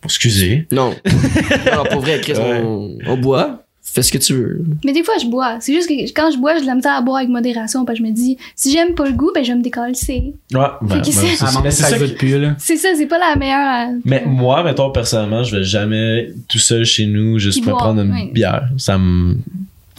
Excusez. 0.04 0.66
Non. 0.72 0.94
non, 1.74 1.84
pour 1.90 2.00
vrai, 2.00 2.20
Chris, 2.20 2.34
Ouais. 2.34 2.60
on, 2.64 2.96
on 3.06 3.16
boit. 3.16 3.62
Fais 3.88 4.02
ce 4.02 4.12
que 4.12 4.18
tu 4.18 4.34
veux. 4.34 4.60
Mais 4.84 4.92
des 4.92 5.02
fois, 5.04 5.14
je 5.22 5.26
bois. 5.26 5.56
C'est 5.60 5.72
juste 5.72 5.88
que 5.88 5.94
quand 6.12 6.30
je 6.30 6.36
bois, 6.38 6.54
j'ai 6.56 6.62
de 6.62 6.66
la 6.66 6.74
misère 6.74 6.92
à 6.92 7.00
boire 7.00 7.18
avec 7.18 7.30
modération. 7.30 7.84
Parce 7.86 7.98
que 7.98 8.04
je 8.04 8.08
me 8.10 8.14
dis, 8.14 8.36
si 8.54 8.70
j'aime 8.72 8.94
pas 8.94 9.06
le 9.06 9.12
goût, 9.12 9.30
ben 9.34 9.42
je 9.42 9.52
vais 9.52 9.58
me 9.58 9.62
décoller. 9.62 9.92
Ouais, 10.08 10.34
ben, 10.52 10.68
ben, 10.82 11.04
c'est- 11.04 11.12
ça. 11.36 11.46
c'est 11.64 11.70
ça 11.70 11.88
ça 11.88 11.98
goûte 11.98 12.08
qui- 12.08 12.14
plus, 12.16 12.38
là. 12.38 12.54
C'est 12.58 12.76
ça, 12.76 12.88
c'est 12.96 13.06
pas 13.06 13.18
la 13.18 13.36
meilleure. 13.36 13.88
euh, 13.94 13.98
Mais 14.04 14.24
moi, 14.26 14.62
mettons, 14.64 14.90
personnellement, 14.90 15.44
je 15.44 15.56
vais 15.56 15.64
jamais 15.64 16.30
tout 16.48 16.58
seul 16.58 16.84
chez 16.84 17.06
nous 17.06 17.38
juste 17.38 17.64
me 17.64 17.70
prendre 17.70 18.02
une 18.02 18.12
ouais. 18.12 18.30
bière. 18.34 18.68
Ça 18.76 18.98
me. 18.98 19.36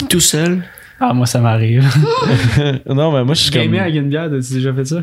Tout 0.08 0.20
seul? 0.20 0.62
Ah, 1.00 1.12
moi, 1.12 1.26
ça 1.26 1.40
m'arrive. 1.40 1.82
non, 2.88 3.10
mais 3.12 3.24
moi, 3.24 3.34
je 3.34 3.42
suis 3.42 3.50
comme. 3.50 3.62
Gamer 3.62 3.80
avec 3.82 3.94
une 3.96 4.10
bière, 4.10 4.28
t'as 4.30 4.54
déjà 4.54 4.72
fait 4.74 4.84
ça? 4.84 5.02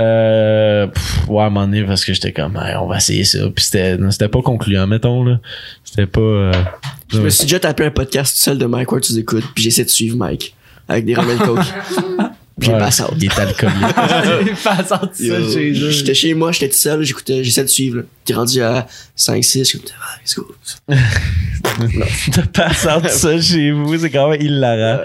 Euh, 0.00 0.86
pff, 0.86 1.28
ouais, 1.28 1.42
à 1.42 1.46
un 1.46 1.50
moment 1.50 1.66
donné, 1.66 1.82
parce 1.84 2.04
que 2.04 2.12
j'étais 2.14 2.32
comme, 2.32 2.56
Hey, 2.56 2.76
on 2.76 2.86
va 2.86 2.96
essayer 2.98 3.24
ça. 3.24 3.38
Puis 3.54 3.64
c'était 3.64 4.28
pas 4.28 4.42
concluant, 4.42 4.86
mettons, 4.86 5.24
là. 5.24 5.40
C'était 5.84 6.06
pas. 6.06 6.20
euh, 6.20 6.52
Je 7.12 7.20
me 7.20 7.28
suis 7.28 7.42
déjà 7.44 7.60
tapé 7.60 7.84
un 7.84 7.90
podcast 7.90 8.34
tout 8.34 8.42
seul 8.42 8.58
de 8.58 8.66
Mike 8.66 8.92
Ward, 8.92 9.02
tu 9.02 9.16
écoutes, 9.18 9.44
puis 9.54 9.64
j'essaie 9.64 9.84
de 9.84 9.90
suivre 9.90 10.16
Mike. 10.16 10.54
Avec 10.88 11.04
des 11.04 11.14
remèdes 11.14 11.38
coke. 11.38 11.60
J'ai 12.60 12.72
Ouais, 12.72 12.78
pass 12.78 13.00
out. 13.00 13.14
Il 13.16 13.24
est 13.24 13.38
alcoolique. 13.38 13.74
Pas 14.64 14.84
sorti 14.84 15.28
ça 15.28 15.38
Yo, 15.38 15.52
chez 15.52 15.70
eux. 15.72 15.90
J'étais 15.90 16.14
chez 16.14 16.34
moi, 16.34 16.52
j'étais 16.52 16.68
tout 16.68 16.78
seul, 16.78 17.02
j'écoutais, 17.02 17.42
j'essaie 17.44 17.62
de 17.64 17.68
suivre. 17.68 18.02
T'es 18.24 18.34
rendu 18.34 18.60
à 18.62 18.86
5, 19.16 19.42
6, 19.42 19.58
je 19.60 19.64
suis 19.64 19.78
comme, 19.80 19.90
ah, 20.00 20.18
let's 20.22 20.34
go. 20.36 20.46
de 20.88 22.46
passer 22.48 22.88
tout 23.02 23.08
ça 23.08 23.40
chez 23.40 23.70
vous, 23.72 23.96
c'est 23.98 24.10
quand 24.10 24.28
même 24.30 24.40
hilarant. 24.40 25.02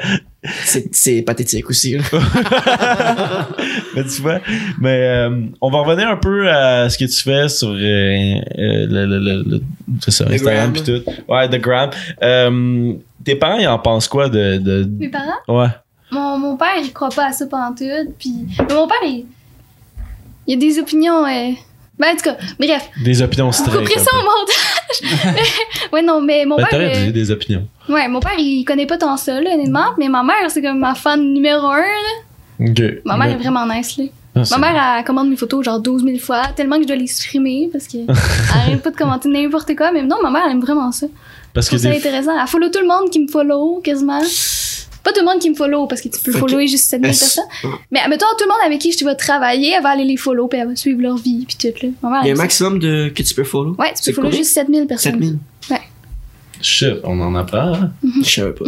C'est, 0.63 0.93
c'est 0.93 1.21
pathétique 1.23 1.67
aussi. 1.69 1.97
mais 3.95 4.03
tu 4.03 4.21
vois, 4.21 4.39
mais 4.79 5.01
euh, 5.01 5.41
on 5.61 5.71
va 5.71 5.79
revenir 5.79 6.07
un 6.09 6.17
peu 6.17 6.49
à 6.51 6.87
ce 6.89 6.97
que 6.97 7.05
tu 7.05 7.21
fais 7.23 7.49
sur 7.49 7.69
euh, 7.69 7.73
euh, 7.79 8.37
le, 8.57 9.05
le, 9.05 9.19
le, 9.19 9.43
le- 9.47 9.61
c'est 10.01 10.11
ça, 10.11 10.25
The 10.25 10.31
Instagram 10.33 10.73
gram. 10.73 10.73
puis 10.73 10.83
tout. 10.83 11.11
Ouais, 11.31 11.49
The 11.49 11.59
Gram. 11.61 11.89
Euh, 12.21 12.93
tes 13.23 13.35
parents, 13.35 13.57
ils 13.57 13.67
en 13.67 13.79
pensent 13.79 14.07
quoi 14.07 14.29
de... 14.29 14.57
de... 14.57 14.87
Mes 14.99 15.09
parents, 15.09 15.33
Ouais. 15.47 15.69
Mon, 16.11 16.37
mon 16.37 16.55
père, 16.57 16.75
il 16.81 16.91
croit 16.93 17.09
pas 17.09 17.27
à 17.27 17.31
ça 17.31 17.45
pendant 17.47 17.73
tout. 17.75 17.83
Puis, 18.19 18.33
mais 18.67 18.73
mon 18.75 18.87
père, 18.87 18.97
il, 19.03 19.25
il 20.47 20.53
a 20.53 20.57
des 20.57 20.79
opinions. 20.79 21.25
euh, 21.25 21.51
Ben, 21.99 22.07
en 22.13 22.15
tout 22.15 22.23
cas, 22.23 22.37
bref, 22.59 22.89
Des 23.03 23.21
opinions 23.21 23.47
vous 23.47 23.53
strictes. 23.53 23.77
couperez 23.77 23.99
ça 23.99 24.11
au 24.13 24.23
montage? 24.23 25.43
ouais, 25.93 26.01
non, 26.01 26.21
mais 26.21 26.45
mon. 26.45 26.57
Ben, 26.57 26.63
père. 26.63 26.69
t'aurais 26.79 26.97
euh, 26.97 27.05
dit 27.07 27.11
des 27.13 27.31
opinions. 27.31 27.67
Ouais, 27.89 28.07
mon 28.07 28.19
père, 28.19 28.33
il 28.37 28.63
connaît 28.65 28.85
pas 28.85 28.97
tant 28.97 29.17
ça, 29.17 29.39
là, 29.41 29.51
honnêtement. 29.53 29.93
Mais 29.97 30.07
ma 30.09 30.23
mère, 30.23 30.49
c'est 30.49 30.61
comme 30.61 30.79
ma 30.79 30.95
fan 30.95 31.21
numéro 31.33 31.67
un, 31.67 31.77
là. 31.79 32.65
Ma 33.05 33.17
mère 33.17 33.27
Mais- 33.27 33.33
est 33.33 33.37
vraiment 33.37 33.65
nice, 33.65 33.97
là. 33.97 34.05
Ah, 34.37 34.43
c'est- 34.43 34.57
Ma 34.57 34.71
mère, 34.73 34.95
elle 34.97 35.03
commande 35.05 35.29
mes 35.29 35.37
photos 35.37 35.63
genre 35.63 35.79
12 35.79 36.03
000 36.03 36.17
fois, 36.19 36.41
tellement 36.55 36.75
que 36.75 36.81
je 36.83 36.87
dois 36.87 36.97
les 36.97 37.07
supprimer 37.07 37.69
parce 37.71 37.87
qu'elle 37.87 38.05
arrête 38.53 38.81
pas 38.81 38.91
de 38.91 38.97
commenter 38.97 39.29
n'importe 39.29 39.73
quoi. 39.77 39.91
Mais 39.93 40.01
non, 40.03 40.17
ma 40.21 40.29
mère, 40.29 40.43
elle 40.45 40.51
aime 40.51 40.59
vraiment 40.61 40.91
ça. 40.91 41.07
Parce 41.53 41.67
Je 41.71 41.77
que 41.77 41.81
des... 41.81 41.87
intéressant. 41.97 42.37
Elle 42.39 42.47
follow 42.47 42.67
tout 42.69 42.79
le 42.81 42.87
monde 42.87 43.09
qui 43.09 43.21
me 43.21 43.29
follow, 43.29 43.79
quasiment. 43.81 44.19
Pas 45.05 45.13
tout 45.13 45.19
le 45.21 45.25
monde 45.25 45.39
qui 45.39 45.49
me 45.49 45.55
follow 45.55 45.85
parce 45.87 46.01
que 46.01 46.09
tu 46.09 46.19
peux 46.21 46.31
follower 46.33 46.67
juste 46.67 46.89
7000 46.89 47.09
Est-ce- 47.11 47.19
personnes. 47.35 47.71
Mais 47.91 47.99
mettons, 48.09 48.25
tout 48.37 48.43
le 48.43 48.49
monde 48.49 48.57
avec 48.65 48.79
qui 48.79 48.91
je 48.91 49.05
vais 49.05 49.15
travailler, 49.15 49.71
elle 49.77 49.83
va 49.83 49.89
aller 49.89 50.03
les 50.03 50.17
follow 50.17 50.47
puis 50.47 50.59
elle 50.59 50.67
va 50.67 50.75
suivre 50.75 51.01
leur 51.01 51.15
vie 51.17 51.45
puis 51.47 51.55
tout, 51.57 51.85
là. 52.03 52.21
Il 52.23 52.27
y 52.27 52.31
a 52.31 52.33
un 52.33 52.37
maximum 52.37 52.79
de, 52.79 53.09
que 53.09 53.23
tu 53.23 53.33
peux 53.33 53.43
follow. 53.45 53.75
Ouais, 53.79 53.93
tu 53.93 54.09
peux 54.11 54.15
follow 54.15 54.31
juste 54.31 54.51
7000 54.53 54.87
personnes. 54.87 55.13
7000. 55.13 55.37
Shit, 56.61 56.95
on 57.03 57.19
en 57.19 57.35
apprend, 57.35 57.73
hein? 57.75 57.91
Je 58.23 58.29
savais 58.29 58.53
pas. 58.53 58.65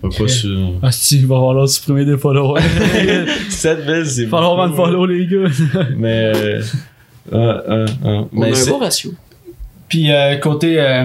Pourquoi 0.00 0.26
sur... 0.26 0.50
Ah, 0.82 0.90
si, 0.90 1.18
il 1.18 1.26
va 1.26 1.36
falloir 1.36 1.68
supprimer 1.68 2.04
des 2.04 2.16
followers. 2.18 2.60
7000, 3.50 4.06
c'est... 4.06 4.22
Il 4.22 4.24
va 4.28 4.38
falloir 4.38 4.56
vendre 4.56 4.74
follow, 4.74 5.06
les 5.06 5.26
gars. 5.26 5.48
Mais... 5.96 6.32
Euh... 6.34 6.62
euh, 7.32 7.62
euh, 7.70 7.86
On 8.04 8.28
mais 8.32 8.46
a 8.46 8.50
un 8.50 8.54
c'est- 8.54 8.70
bon 8.70 8.78
ratio. 8.78 9.12
Puis 9.88 10.10
euh, 10.10 10.36
côté 10.38 10.80
euh, 10.80 11.04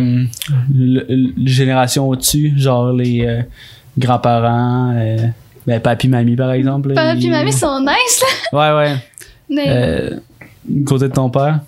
le- 0.73 1.05
le- 1.07 1.33
les 1.37 1.51
générations 1.51 2.09
au-dessus, 2.09 2.53
genre 2.57 2.91
les 2.93 3.25
euh, 3.27 3.41
grands-parents, 3.97 4.93
euh, 4.95 5.17
ben 5.67 5.79
papi, 5.79 6.07
mamie 6.07 6.35
par 6.35 6.51
exemple. 6.51 6.93
ils- 6.95 7.19
puis 7.19 7.29
mamie 7.29 7.53
sont 7.53 7.79
nice, 7.81 8.23
là. 8.53 8.73
Ouais, 8.73 8.77
ouais. 8.89 8.95
Mais, 9.49 9.65
Euh, 9.67 10.09
côté 10.85 11.07
de 11.07 11.13
ton 11.13 11.29
père, 11.29 11.59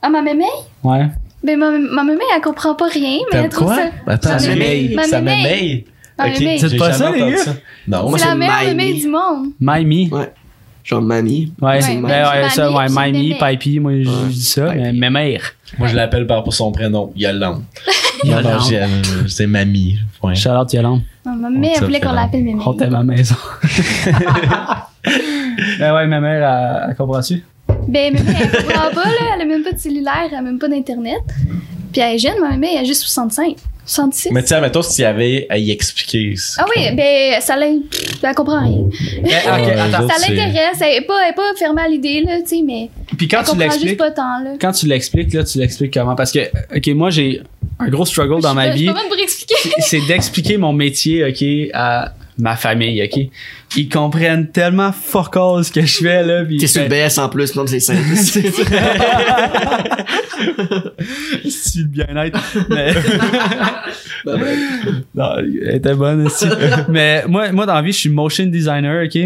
ah, 0.00 0.08
ma 0.08 0.22
mémé? 0.22 0.44
ouais. 0.84 1.06
Ben, 1.44 1.58
ma, 1.58 1.70
ma 1.70 2.04
mémé, 2.04 2.20
elle 2.34 2.40
comprend 2.40 2.74
pas 2.76 2.86
rien, 2.86 3.18
mais 3.32 3.38
elle 3.40 3.48
trouve 3.48 3.66
quoi? 3.66 3.76
ça. 3.76 3.90
Attends, 4.06 4.30
Ma 4.30 4.38
j'ai- 4.38 4.54
mémé. 4.54 4.92
Ma 4.94 5.02
Ça 5.04 5.20
mémé. 5.20 5.84
Ok, 6.18 6.36
C'est 6.36 6.76
pas 6.76 6.92
ça, 6.92 7.10
les 7.10 7.18
gars? 7.32 7.36
ça. 7.38 7.54
Non, 7.88 8.08
Moi, 8.10 8.18
C'est 8.18 8.26
la 8.26 8.30
c'est 8.32 8.38
meilleure 8.38 8.54
Mamie. 8.62 8.74
mémé 8.74 9.00
du 9.00 9.08
monde. 9.08 9.46
Mamie? 9.58 10.08
Ouais. 10.12 10.32
Genre 10.84 11.02
mamie. 11.02 11.52
Ouais, 11.60 11.68
Ouais, 11.68 11.80
c'est- 11.82 11.96
ouais, 11.96 12.02
ben, 12.02 12.08
ouais, 12.28 12.40
mamie, 12.42 12.50
ça, 12.50 12.70
ouais, 12.72 12.88
mamie, 12.88 13.34
papi, 13.34 13.80
moi 13.80 13.92
je 14.02 14.26
dis 14.28 14.42
ça, 14.44 14.66
Papi. 14.66 14.78
mais 14.78 14.92
ma 14.92 15.10
mère. 15.10 15.42
moi 15.78 15.88
je 15.88 15.96
l'appelle 15.96 16.26
par 16.26 16.44
son 16.52 16.70
prénom, 16.70 17.12
Yolande. 17.16 17.62
Yolande. 18.24 19.06
C'est 19.28 19.46
mamie. 19.46 19.98
point. 20.20 20.34
Charlotte 20.34 20.72
Yolande. 20.72 21.02
Ma 21.24 21.32
On 21.32 21.62
elle 21.62 21.84
voulait 21.84 22.00
qu'on 22.00 22.12
l'appelle 22.12 22.42
mémé. 22.42 22.60
On 22.64 22.74
t'aime 22.74 22.94
à 22.94 23.02
ma 23.02 23.14
maison. 23.14 23.36
ben 25.78 25.94
ouais, 25.94 26.06
ma 26.06 26.20
mère, 26.20 26.82
elle, 26.84 26.90
elle 26.90 26.96
comprend-tu? 26.96 27.42
Ben, 27.88 28.12
mémé, 28.12 28.26
elle 28.40 28.64
comprend 28.64 28.90
pas, 28.90 29.04
là. 29.04 29.34
Elle 29.36 29.42
a 29.42 29.44
même 29.44 29.62
pas 29.62 29.72
de 29.72 29.78
cellulaire, 29.78 30.28
elle 30.30 30.38
a 30.38 30.42
même 30.42 30.58
pas 30.58 30.68
d'internet. 30.68 31.20
Puis 31.92 32.00
elle 32.00 32.16
est 32.16 32.18
jeune, 32.18 32.40
ma 32.40 32.50
mémé, 32.50 32.68
elle 32.74 32.80
a 32.80 32.84
juste 32.84 33.02
65. 33.02 33.56
66. 33.84 34.30
Mais 34.32 34.42
tu 34.42 34.48
sais, 34.48 34.60
mettons, 34.60 34.80
s'il 34.82 35.02
y 35.02 35.06
avait 35.06 35.46
à 35.50 35.58
y 35.58 35.72
expliquer. 35.72 36.34
Ah 36.56 36.64
oui, 36.76 36.94
ben, 36.94 37.40
ça 37.40 37.56
l'in- 37.56 37.80
Elle 38.22 38.34
comprend 38.34 38.60
rien. 38.60 38.84
Ben, 39.22 39.24
les 39.24 39.94
autres, 39.94 40.08
Ça 40.08 40.28
l'intéresse. 40.28 40.80
Elle 40.80 41.02
est 41.02 41.06
pas, 41.06 41.24
elle 41.24 41.32
est 41.32 41.34
pas 41.34 41.42
fermée 41.58 41.82
à 41.82 41.88
l'idée, 41.88 42.22
là, 42.24 42.40
tu 42.42 42.56
sais, 42.58 42.62
mais. 42.64 42.90
Puis 43.18 43.26
quand 43.26 43.40
elle 43.40 43.50
tu 43.50 43.56
l'expliques, 43.58 44.00
quand 44.60 44.72
tu 44.72 44.86
l'expliques, 44.86 45.34
là, 45.34 45.44
tu 45.44 45.58
l'expliques 45.58 45.92
comment? 45.92 46.14
Parce 46.14 46.30
que, 46.30 46.48
ok, 46.76 46.86
moi 46.94 47.10
j'ai 47.10 47.42
un 47.78 47.88
gros 47.88 48.04
struggle 48.04 48.40
dans 48.40 48.54
ma 48.54 48.70
vie. 48.70 48.90
c'est 49.80 50.00
d'expliquer 50.06 50.56
mon 50.56 50.72
métier, 50.72 51.24
ok, 51.24 51.44
à 51.74 52.12
ma 52.38 52.56
famille, 52.56 53.02
ok. 53.02 53.28
Ils 53.76 53.88
comprennent 53.88 54.50
tellement 54.50 54.92
fuck 54.92 55.36
all 55.36 55.64
ce 55.64 55.72
que 55.72 55.82
je 55.82 55.98
fais, 55.98 56.22
là. 56.22 56.44
T'es 56.44 56.66
sur 56.66 56.82
le 56.82 56.88
ben, 56.88 57.08
BS 57.08 57.18
en 57.18 57.28
plus, 57.28 57.54
non, 57.54 57.66
c'est 57.66 57.80
simple. 57.80 58.00
c'est 61.48 61.78
le 61.78 61.84
bien-être. 61.86 62.40
Mais... 62.68 62.92
Non, 65.14 65.36
elle 65.38 65.76
était 65.76 65.94
bonne 65.94 66.26
aussi. 66.26 66.46
Mais 66.88 67.24
moi, 67.26 67.50
moi, 67.50 67.66
dans 67.66 67.74
la 67.74 67.82
vie, 67.82 67.92
je 67.92 67.98
suis 67.98 68.08
motion 68.08 68.46
designer, 68.46 69.04
ok. 69.04 69.18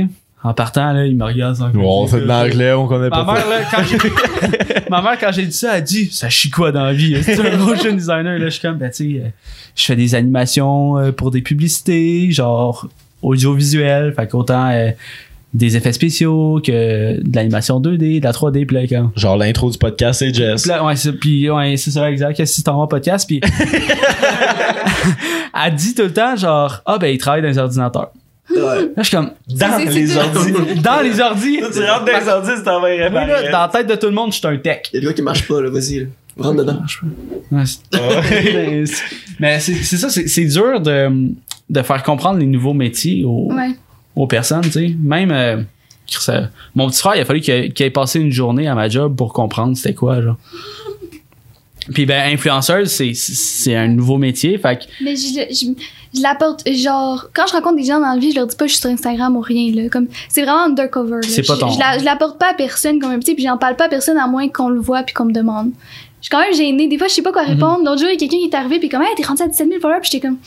En 0.49 0.55
partant, 0.55 0.92
là, 0.92 1.07
il 1.07 1.16
me 1.16 1.24
regarde. 1.24 1.57
sans- 1.57 1.68
Bon, 1.70 2.07
c'est 2.07 2.20
de 2.20 2.26
l'anglais, 2.26 2.72
on 2.72 2.86
connaît 2.86 3.09
Ma 3.09 3.24
pas 3.24 3.34
mère, 3.34 3.49
là, 3.49 3.57
quand 3.70 3.82
j'ai... 3.82 3.99
Ma 4.90 5.03
mère, 5.03 5.18
quand 5.18 5.32
j'ai 5.32 5.47
dit 5.47 5.53
ça, 5.57 5.76
elle 5.78 5.84
dit, 5.84 6.07
ça 6.12 6.28
chie 6.28 6.51
quoi 6.51 6.70
dans 6.72 6.84
la 6.84 6.92
vie? 6.92 7.22
C'est 7.22 7.38
un 7.40 7.57
motion 7.57 7.92
designer, 7.97 8.38
là. 8.38 8.44
Je 8.44 8.51
suis 8.51 8.61
comme, 8.61 8.78
ben, 8.78 8.90
tu 8.90 9.14
sais, 9.14 9.20
euh, 9.24 9.28
je 9.74 9.84
fais 9.84 9.97
des 9.97 10.14
animations 10.14 10.99
euh, 10.99 11.11
pour 11.12 11.30
des 11.30 11.42
publicités, 11.42 12.30
genre, 12.30 12.86
audiovisuel. 13.22 14.12
Fait 14.14 14.28
qu'autant, 14.28 14.70
euh, 14.70 14.90
des 15.55 15.76
effets 15.76 15.92
spéciaux 15.92 16.61
que 16.64 17.20
de 17.20 17.34
l'animation 17.36 17.80
2D, 17.80 18.20
de 18.20 18.24
la 18.24 18.32
3D, 18.32 18.66
puis 18.66 18.76
là. 18.76 19.03
Genre 19.16 19.36
l'intro 19.36 19.70
du 19.70 19.78
podcast, 19.78 20.18
c'est 20.20 20.32
Jess. 20.34 20.62
Puis 20.62 20.70
là, 20.70 20.84
ouais, 20.84 20.97
c'est, 20.97 21.12
puis, 21.14 21.51
ouais, 21.51 21.76
c'est 21.76 21.90
ça, 21.90 22.11
exact. 22.11 22.38
Assistant 22.38 22.82
au 22.82 22.86
podcast, 22.86 23.26
puis 23.26 23.40
elle 25.64 25.74
dit 25.74 25.94
tout 25.94 26.03
le 26.03 26.12
temps, 26.12 26.36
genre, 26.36 26.82
ah, 26.86 26.99
ben, 26.99 27.09
il 27.09 27.18
travaille 27.18 27.42
dans 27.42 27.49
les 27.49 27.59
ordinateurs. 27.59 28.11
Ouais. 28.57 28.82
Là, 28.82 28.88
je 28.98 29.02
suis 29.02 29.16
comme, 29.16 29.30
Dans 29.48 29.78
C'est- 29.78 29.86
c'est- 29.86 29.92
les 29.92 30.16
ordis. 30.16 30.52
dans 30.82 31.00
les 31.00 31.20
ordis. 31.20 31.57
tu 31.59 31.80
rentres 31.84 32.04
dans 32.04 32.18
les 32.20 32.28
ordis, 32.28 32.62
t'en 32.64 32.80
vas 32.80 32.86
réparer. 32.88 33.50
dans 33.50 33.59
la 33.62 33.68
tête 33.68 33.86
de 33.86 33.94
tout 33.94 34.07
le 34.07 34.12
monde, 34.12 34.32
je 34.32 34.38
suis 34.38 34.46
un 34.46 34.57
tech. 34.57 34.82
Il 34.92 34.96
y 34.96 34.98
a 34.98 35.00
des 35.00 35.07
gars 35.07 35.12
qui 35.12 35.22
marchent 35.22 35.46
pas, 35.48 35.61
là, 35.61 35.70
vas-y, 35.70 36.00
là. 36.00 36.07
Rentre 36.38 36.57
dedans. 36.64 36.82
Ouais, 37.50 37.62
c'est- 37.64 37.80
Mais 39.40 39.59
c'est 39.61 39.74
c'est 39.74 39.96
ça, 39.96 40.09
c'est 40.11 40.26
c'est 40.28 40.44
dur 40.44 40.80
de, 40.80 41.30
de 41.70 41.82
faire 41.82 42.02
comprendre 42.02 42.38
les 42.38 42.46
nouveaux 42.46 42.74
métiers 42.74 43.24
aux, 43.24 43.50
Ouais. 43.52 43.70
aux 44.14 44.26
personnes, 44.26 44.61
tu 44.62 44.70
sais. 44.70 44.94
Même, 45.00 45.30
euh, 45.30 45.62
ça- 46.07 46.50
mon 46.74 46.88
petit 46.88 47.00
frère, 47.00 47.16
il 47.16 47.20
a 47.22 47.24
fallu 47.24 47.40
qu'il 47.40 47.54
ait, 47.54 47.68
qu'il 47.70 47.86
ait 47.86 47.90
passé 47.90 48.20
une 48.20 48.30
journée 48.32 48.68
à 48.68 48.74
ma 48.74 48.88
job 48.88 49.16
pour 49.16 49.32
comprendre 49.32 49.76
c'était 49.76 49.94
quoi, 49.94 50.20
genre. 50.20 50.36
Puis 51.93 52.07
ben, 52.07 52.32
influenceuse, 52.32 52.89
c'est- 52.91 53.14
c'est 53.14 53.74
un 53.76 53.89
nouveau 53.89 54.16
métier, 54.18 54.59
fait 54.59 54.76
que 54.78 54.84
Mais 55.03 55.14
je, 55.16 55.26
je, 55.51 55.66
je 56.16 56.22
l'apporte, 56.22 56.68
genre, 56.72 57.28
quand 57.34 57.47
je 57.47 57.53
rencontre 57.53 57.76
des 57.76 57.84
gens 57.84 58.01
dans 58.01 58.12
la 58.12 58.18
vie, 58.18 58.30
je 58.32 58.37
leur 58.37 58.47
dis 58.47 58.57
pas 58.57 58.66
je 58.66 58.72
suis 58.72 58.80
sur 58.80 58.91
Instagram 58.91 59.37
ou 59.37 59.41
rien, 59.41 59.72
là. 59.74 59.89
Comme, 59.89 60.09
c'est 60.28 60.43
vraiment 60.43 60.64
undercover, 60.64 61.16
là. 61.22 61.28
C'est 61.28 61.47
pas 61.47 61.55
Je- 61.55 61.61
ton- 61.61 61.70
Je, 61.70 61.78
la- 61.78 61.99
je 61.99 62.05
l'apporte 62.05 62.39
pas 62.39 62.51
à 62.51 62.55
personne 62.55 62.99
comme 62.99 63.11
un 63.12 63.18
petit, 63.18 63.34
puis 63.34 63.45
j'en 63.45 63.57
parle 63.59 63.76
pas 63.76 63.84
à 63.87 63.89
personne 63.89 64.18
à 64.18 64.26
moins 64.26 64.49
qu'on 64.49 64.68
le 64.68 64.80
voit 64.80 65.03
puis 65.03 65.14
qu'on 65.14 65.26
me 65.26 65.32
demande. 65.32 65.70
Je 66.22 66.26
suis 66.28 66.30
quand 66.30 66.41
même 66.41 66.55
gênée. 66.55 66.89
Des 66.89 66.99
fois, 66.99 67.07
je 67.09 67.12
sais 67.14 67.22
pas 67.22 67.30
quoi 67.32 67.43
répondre. 67.43 67.80
L'autre 67.84 67.99
jour, 68.01 68.09
il 68.09 68.14
y 68.14 68.16
a 68.16 68.18
quelqu'un 68.18 68.39
qui 68.39 68.45
est 68.51 68.55
arrivé, 68.57 68.78
puis 68.80 68.89
comme, 68.89 69.03
hey, 69.03 69.09
t'es 69.16 69.22
rendu 69.22 69.43
à 69.43 69.47
17 69.47 69.68
000 69.68 69.80
followers, 69.80 70.01
puis 70.01 70.11
j'étais 70.12 70.26
comme, 70.26 70.39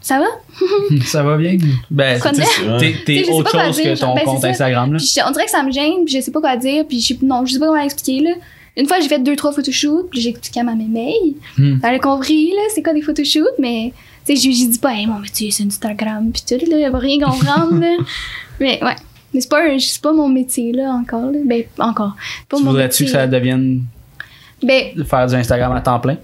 ça 0.00 0.18
va? 0.18 0.26
ça 1.04 1.22
va 1.22 1.36
bien? 1.36 1.56
Ben, 1.90 2.18
t'es- 3.06 3.30
autre 3.30 3.44
pas 3.44 3.50
quoi 3.50 3.66
chose 3.66 3.76
dire, 3.76 3.94
que 3.94 4.00
ton 4.00 4.14
ben, 4.14 4.24
compte. 4.24 4.44
Instagram, 4.44 4.92
là. 4.92 4.98
Puis 4.98 5.12
je- 5.14 5.20
on 5.24 5.30
dirait 5.30 5.44
que 5.44 5.50
ça 5.50 5.62
me 5.62 5.70
gêne, 5.70 6.04
puis 6.04 6.14
je 6.14 6.20
sais 6.20 6.30
pas 6.32 6.40
quoi 6.40 6.56
dire, 6.56 6.84
puis 6.88 7.00
je 7.00 7.14
non, 7.22 7.44
je 7.46 7.52
sais 7.52 7.58
pas 7.60 7.66
comment 7.66 7.80
l'expliquer, 7.80 8.22
là. 8.22 8.30
Une 8.76 8.86
fois, 8.86 9.00
j'ai 9.00 9.08
fait 9.08 9.18
deux, 9.18 9.36
trois 9.36 9.52
photoshoots, 9.52 10.08
puis 10.10 10.20
j'ai 10.20 10.28
expliqué 10.30 10.60
à 10.60 10.64
ma 10.64 10.74
mémeille. 10.74 11.36
Hmm. 11.56 11.78
Elle 11.82 11.94
a 11.94 11.98
compris, 11.98 12.50
là, 12.50 12.62
c'est 12.74 12.82
quoi 12.82 12.92
des 12.92 13.02
photoshoots, 13.02 13.58
mais, 13.58 13.92
tu 14.26 14.36
sais, 14.36 14.42
je 14.42 14.48
lui 14.48 14.68
dis 14.68 14.78
pas, 14.78 14.92
hey, 14.94 15.06
mon 15.06 15.18
métier, 15.18 15.50
c'est 15.50 15.62
Instagram, 15.64 16.30
puis 16.32 16.42
tout, 16.46 16.64
là, 16.70 16.76
elle 16.78 16.92
va 16.92 16.98
rien 16.98 17.18
comprendre, 17.24 17.80
là. 17.80 17.96
Mais, 18.60 18.82
ouais. 18.82 18.94
Mais 19.34 19.40
c'est 19.40 19.48
pas, 19.50 19.62
un- 19.66 19.78
c'est 19.78 20.00
pas 20.00 20.12
mon 20.12 20.28
métier, 20.28 20.72
là, 20.72 20.90
encore, 20.92 21.30
là. 21.30 21.38
Ben, 21.44 21.64
encore. 21.78 22.14
Pas 22.48 22.56
Tu 22.58 22.62
mon 22.64 22.70
voudrais-tu 22.70 23.02
métier. 23.04 23.06
que 23.06 23.12
ça 23.12 23.26
devienne 23.26 23.82
Ben, 24.62 25.04
faire 25.04 25.26
du 25.26 25.34
Instagram 25.34 25.72
à 25.72 25.80
temps 25.80 26.00
plein? 26.00 26.16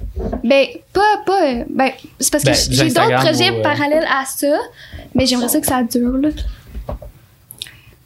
ben, 0.44 0.66
pas, 0.92 1.00
pas, 1.26 1.64
ben, 1.68 1.90
c'est 2.18 2.30
parce 2.32 2.44
que 2.44 2.48
Ben, 2.50 2.56
j'ai 2.70 2.88
d'autres 2.88 3.22
projets 3.22 3.50
ou, 3.50 3.54
euh, 3.58 3.62
parallèles 3.62 4.06
à 4.10 4.24
ça, 4.26 4.56
mais 5.14 5.26
j'aimerais 5.26 5.48
ça 5.48 5.60
que 5.60 5.66
ça 5.66 5.82
dure, 5.82 6.16
là. 6.18 6.28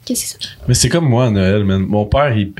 Qu'est-ce 0.05 0.21
que 0.35 0.39
c'est 0.39 0.43
ça? 0.43 0.49
Mais 0.67 0.73
c'est 0.73 0.89
comme 0.89 1.07
moi 1.09 1.25
à 1.25 1.29
Noël, 1.31 1.63
man. 1.65 1.81
Mon 1.81 2.05
père, 2.05 2.35
il. 2.37 2.53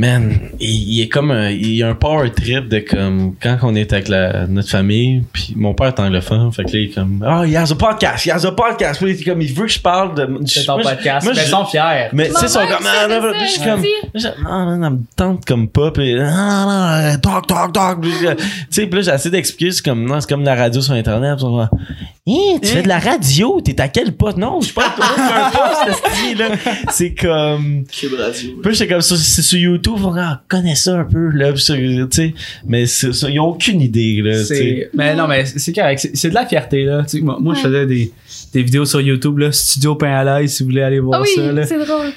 Man, 0.00 0.38
il, 0.58 0.94
il 0.94 1.02
est 1.02 1.08
comme 1.08 1.30
un. 1.30 1.50
Il 1.50 1.82
a 1.82 1.88
un 1.88 1.94
power 1.94 2.30
trip 2.32 2.68
de 2.68 2.78
comme. 2.78 3.34
Quand 3.42 3.58
on 3.64 3.74
est 3.74 3.92
avec 3.92 4.08
la, 4.08 4.46
notre 4.46 4.70
famille, 4.70 5.24
puis 5.30 5.52
mon 5.56 5.74
père 5.74 5.88
est 5.88 6.00
anglophone, 6.00 6.50
fait 6.52 6.64
que 6.64 6.72
là, 6.72 6.78
il 6.78 6.84
est 6.86 6.94
comme. 6.94 7.22
Ah, 7.26 7.42
il 7.44 7.50
y 7.52 7.56
a 7.56 7.62
un 7.62 7.66
podcast, 7.66 8.24
il 8.24 8.28
y 8.30 8.32
a 8.32 8.36
un 8.36 8.52
podcast. 8.52 8.98
Puis 8.98 9.12
il 9.12 9.20
est 9.20 9.24
comme, 9.24 9.42
il 9.42 9.52
veut 9.52 9.66
que 9.66 9.72
je 9.72 9.78
parle 9.78 10.14
de. 10.14 10.26
C'est 10.46 10.64
ton 10.64 10.80
podcast. 10.80 11.26
moi, 11.26 11.34
mais 11.36 11.42
ils 11.44 11.48
sont 11.50 11.66
fiers. 11.66 12.08
Mais 12.14 12.28
tu 12.28 12.34
sais, 12.34 12.46
ils 12.46 12.48
sont 12.48 12.60
Maman, 12.60 12.76
comme. 12.78 12.86
Ah, 12.88 13.08
non, 13.08 13.32
je 13.44 13.50
suis 13.50 13.60
comme. 13.60 13.84
je- 14.14 14.42
Non, 14.42 14.76
non, 14.78 14.90
me 14.90 14.98
tente 15.14 15.44
comme 15.44 15.68
pas. 15.68 15.90
Puis. 15.90 16.18
Ah, 16.18 16.64
non, 16.66 17.10
non, 17.12 17.18
talk, 17.18 17.46
talk, 17.46 17.72
talk. 17.74 18.00
Puis, 18.00 18.26
euh, 18.26 18.34
Tu 18.36 18.44
sais, 18.70 18.86
puis 18.86 19.00
là, 19.00 19.02
j'ai 19.02 19.14
essayé 19.14 19.30
d'expliquer. 19.30 19.70
C'est 19.72 19.84
comme. 19.84 20.06
Non, 20.06 20.18
c'est 20.18 20.30
comme 20.30 20.44
la 20.44 20.54
radio 20.54 20.80
sur 20.80 20.94
Internet. 20.94 21.36
Hein, 22.28 22.58
tu 22.62 22.68
fais 22.68 22.82
de 22.82 22.88
la 22.88 22.98
radio, 22.98 23.60
t'es 23.64 23.80
à 23.80 23.88
quel 23.88 24.12
poste? 24.12 24.36
Non, 24.36 24.60
je 24.60 24.66
suis 24.66 24.74
pas 24.74 24.84
à 24.84 25.48
un 25.48 25.50
poste. 25.50 26.02
C'est 26.90 27.14
comme. 27.14 27.84
Cube 27.90 28.12
Radio. 28.18 28.50
Puis 28.62 28.74
j'étais 28.74 28.92
comme 28.92 29.00
ça, 29.00 29.16
c'est 29.16 29.42
sur 29.42 29.58
YouTube, 29.58 29.89
on 29.94 30.36
connaît 30.48 30.74
ça 30.74 30.98
un 31.00 31.04
peu, 31.04 31.28
là, 31.30 31.52
puis 31.52 31.62
ça, 31.62 31.74
tu 31.76 32.06
sais. 32.10 32.34
Mais 32.66 32.86
c'est- 32.86 33.12
ça, 33.12 33.28
ils 33.28 33.40
ont 33.40 33.48
aucune 33.48 33.80
idée, 33.80 34.20
là, 34.22 34.38
tu 34.38 34.44
sais. 34.46 34.54
C'est- 34.54 34.90
mais 34.94 35.14
non, 35.14 35.26
mais 35.26 35.44
c'est 35.46 35.72
correct. 35.72 36.08
C'est- 36.14 36.28
de 36.30 36.34
la 36.34 36.46
fierté, 36.46 36.84
là. 36.84 37.02
Tu 37.02 37.18
sais, 37.18 37.20
moi, 37.24 37.38
moi, 37.40 37.54
je 37.54 37.60
faisais 37.60 37.86
des, 37.86 38.12
des 38.52 38.62
vidéos 38.62 38.84
sur 38.84 39.00
YouTube, 39.00 39.38
là. 39.38 39.52
Studio 39.52 39.94
Pain 39.94 40.12
à 40.12 40.24
l'ail, 40.24 40.48
si 40.48 40.62
vous 40.62 40.70
voulez 40.70 40.82
aller 40.82 41.00
voir 41.00 41.20
Ah 41.20 41.22
oui, 41.22 41.30
ça, 41.34 41.52
là. 41.52 41.66
c'est 41.66 41.84
drôle. 41.84 42.12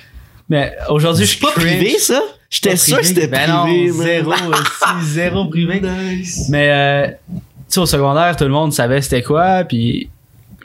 Mais 0.49 0.73
aujourd'hui, 0.89 1.25
je 1.25 1.29
suis 1.31 1.39
Pas 1.39 1.51
privé, 1.51 1.97
ça? 1.99 2.21
J'étais 2.49 2.75
sûr 2.75 2.97
que 2.99 3.05
c'était 3.05 3.27
ben 3.27 3.49
privé, 3.63 3.87
non, 3.89 4.03
zéro, 4.03 4.31
aussi, 4.31 5.05
zéro 5.05 5.45
privé. 5.49 5.81
Nice. 5.81 6.47
Mais, 6.49 6.69
euh, 6.71 7.07
tu 7.33 7.41
sais, 7.69 7.79
au 7.79 7.85
secondaire, 7.87 8.35
tout 8.35 8.43
le 8.43 8.51
monde 8.51 8.71
savait 8.73 9.01
c'était 9.01 9.23
quoi, 9.23 9.63
puis 9.63 10.09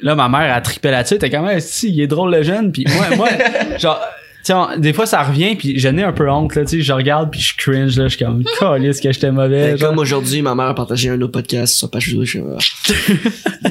là, 0.03 0.15
ma 0.15 0.29
mère 0.29 0.55
a 0.55 0.61
trippé 0.61 0.91
là-dessus. 0.91 1.17
T'es 1.19 1.31
quand 1.31 1.43
même, 1.43 1.61
si, 1.61 1.89
il 1.91 2.01
est 2.03 2.07
drôle 2.07 2.33
le 2.33 2.43
jeune, 2.43 2.73
puis 2.73 2.85
moi, 2.95 3.17
moi, 3.17 3.29
genre, 3.79 3.99
tu 4.45 4.53
sais, 4.53 4.53
on- 4.55 4.79
des 4.79 4.93
fois, 4.93 5.07
ça 5.07 5.23
revient, 5.23 5.57
puis 5.57 5.79
j'en 5.79 5.97
ai 5.99 6.03
un 6.03 6.13
peu 6.13 6.31
honte, 6.31 6.55
là, 6.55 6.63
tu 6.65 6.79
sais, 6.79 6.83
je 6.83 6.93
regarde, 6.93 7.31
puis 7.31 7.41
je 7.41 7.55
cringe, 7.57 7.97
là, 7.99 8.05
je 8.09 8.17
suis 8.17 8.25
comme, 8.25 8.43
calisse 8.61 9.01
que 9.01 9.13
j'étais 9.13 9.31
mauvais. 9.31 9.73
Ben, 9.73 9.77
genre. 9.79 9.91
Comme 9.91 9.99
aujourd'hui, 9.99 10.43
ma 10.43 10.55
mère 10.55 10.67
a 10.67 10.75
partagé 10.75 11.11
un 11.11 11.21
autre 11.21 11.33
podcast 11.33 11.75
sur 11.75 11.89
sa 11.89 11.93
page 11.93 12.07
Facebook. 12.07 12.25
Je 12.27 12.41